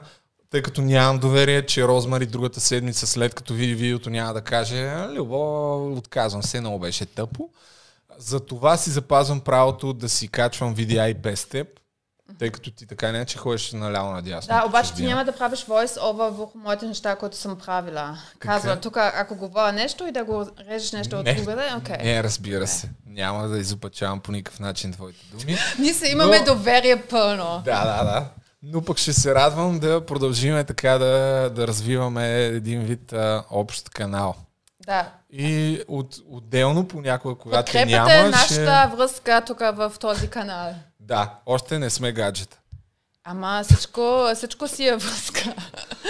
Тъй 0.50 0.62
като 0.62 0.82
нямам 0.82 1.20
доверие, 1.20 1.66
че 1.66 1.88
Розмари 1.88 2.26
другата 2.26 2.60
седмица, 2.60 3.08
след 3.08 3.34
като 3.34 3.54
види 3.54 3.76
видеото, 3.76 4.10
няма 4.10 4.34
да 4.34 4.42
каже 4.42 4.96
Любо, 5.10 5.98
отказвам 5.98 6.44
се, 6.44 6.60
много 6.60 6.80
беше 6.80 7.06
тъпо. 7.06 7.50
За 8.18 8.40
това 8.40 8.78
си 8.78 8.90
запазвам 8.90 9.40
правото 9.40 9.94
да 9.94 10.10
си 10.10 10.28
качвам 10.28 10.74
видеа 10.74 11.10
и 11.10 11.14
без 11.14 11.46
теб, 11.46 11.68
тъй 12.40 12.50
като 12.50 12.72
ти 12.72 12.88
така 12.88 13.12
не 13.12 13.26
че 13.26 13.38
ходиш 13.38 13.72
наляво 13.72 14.12
надясно. 14.12 14.56
Да, 14.56 14.66
обаче 14.66 14.94
ти 14.94 15.06
няма 15.06 15.26
да 15.26 15.32
правиш 15.32 15.60
voice 15.60 16.00
over 16.00 16.30
върху 16.30 16.58
моите 16.58 16.86
неща, 16.86 17.16
които 17.16 17.38
съм 17.38 17.58
правила. 17.58 18.18
Казва, 18.40 18.70
Какви? 18.70 18.82
тук 18.82 18.98
ако 18.98 19.36
говоря 19.36 19.72
нещо 19.72 20.08
и 20.08 20.12
да 20.12 20.24
го 20.24 20.48
режеш 20.70 20.92
нещо 20.92 21.16
от 21.16 21.26
другаде, 21.26 21.70
окей. 21.78 21.98
Не, 22.04 22.24
разбира 22.24 22.68
се. 22.68 22.90
Няма 23.08 23.48
да 23.48 23.60
изопачавам 23.60 24.20
по 24.20 24.32
никакъв 24.32 24.60
начин 24.60 24.92
твоите 24.92 25.20
думи. 25.32 25.58
Ние 25.80 25.94
се 25.94 26.12
имаме 26.12 26.40
Но- 26.40 26.46
доверие 26.46 27.02
пълно. 27.02 27.62
Да, 27.66 27.84
да, 27.84 28.04
да. 28.04 28.26
Но 28.64 28.82
пък 28.82 28.98
ще 28.98 29.14
се 29.14 29.36
радвам 29.36 29.80
да 29.80 30.06
продължиме 30.06 30.64
така 30.64 30.98
да, 30.98 31.50
да 31.50 31.68
развиваме 31.68 32.44
един 32.44 32.82
вид 32.82 33.14
а, 33.14 33.44
общ 33.50 33.90
канал. 33.90 34.36
Да. 34.86 35.10
И 35.30 35.82
от, 35.88 36.16
отделно 36.30 36.88
понякога, 36.88 37.36
когато 37.36 37.72
те 37.72 37.80
Подкрепете 37.80 38.18
няма, 38.18 38.30
нашата 38.30 38.88
ще... 38.88 38.98
връзка 38.98 39.42
тук 39.46 39.60
в 39.60 39.94
този 40.00 40.28
канал. 40.28 40.76
Да, 41.06 41.34
още 41.45 41.80
не 41.80 41.90
сме 41.90 42.11
гаджета. 42.11 42.57
Ама 43.23 43.64
всичко, 43.64 44.02
всичко 44.36 44.68
си 44.68 44.88
е 44.88 44.95
връзка. 44.95 45.56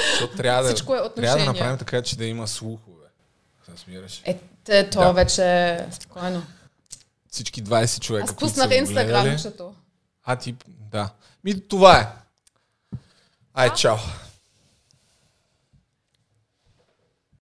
Защото 0.09 0.37
трябва 0.37 0.63
да, 0.63 0.69
Всичко 0.69 0.93
е 0.93 0.97
трябва 0.97 1.09
да 1.09 1.13
отношение. 1.13 1.45
направим 1.45 1.77
така, 1.77 2.01
че 2.01 2.17
да 2.17 2.25
има 2.25 2.47
слухове. 2.47 3.05
Разбираш? 3.69 4.21
Е, 4.25 4.39
те, 4.63 4.89
то 4.89 4.99
Да. 4.99 5.13
вече 5.13 5.43
е 5.43 5.85
спокойно. 5.91 6.43
Всички 7.31 7.63
20 7.63 7.99
човека, 7.99 8.25
Аз 8.25 8.35
пуснах 8.35 8.63
са 8.63 8.67
го 8.69 8.73
Инстаграм, 8.75 9.05
гледали. 9.07 9.31
защото. 9.33 9.73
А 10.23 10.35
ти, 10.35 10.55
да. 10.67 11.09
Ми, 11.43 11.67
това 11.67 11.99
е. 11.99 12.07
Ай, 13.53 13.73
чао. 13.73 13.97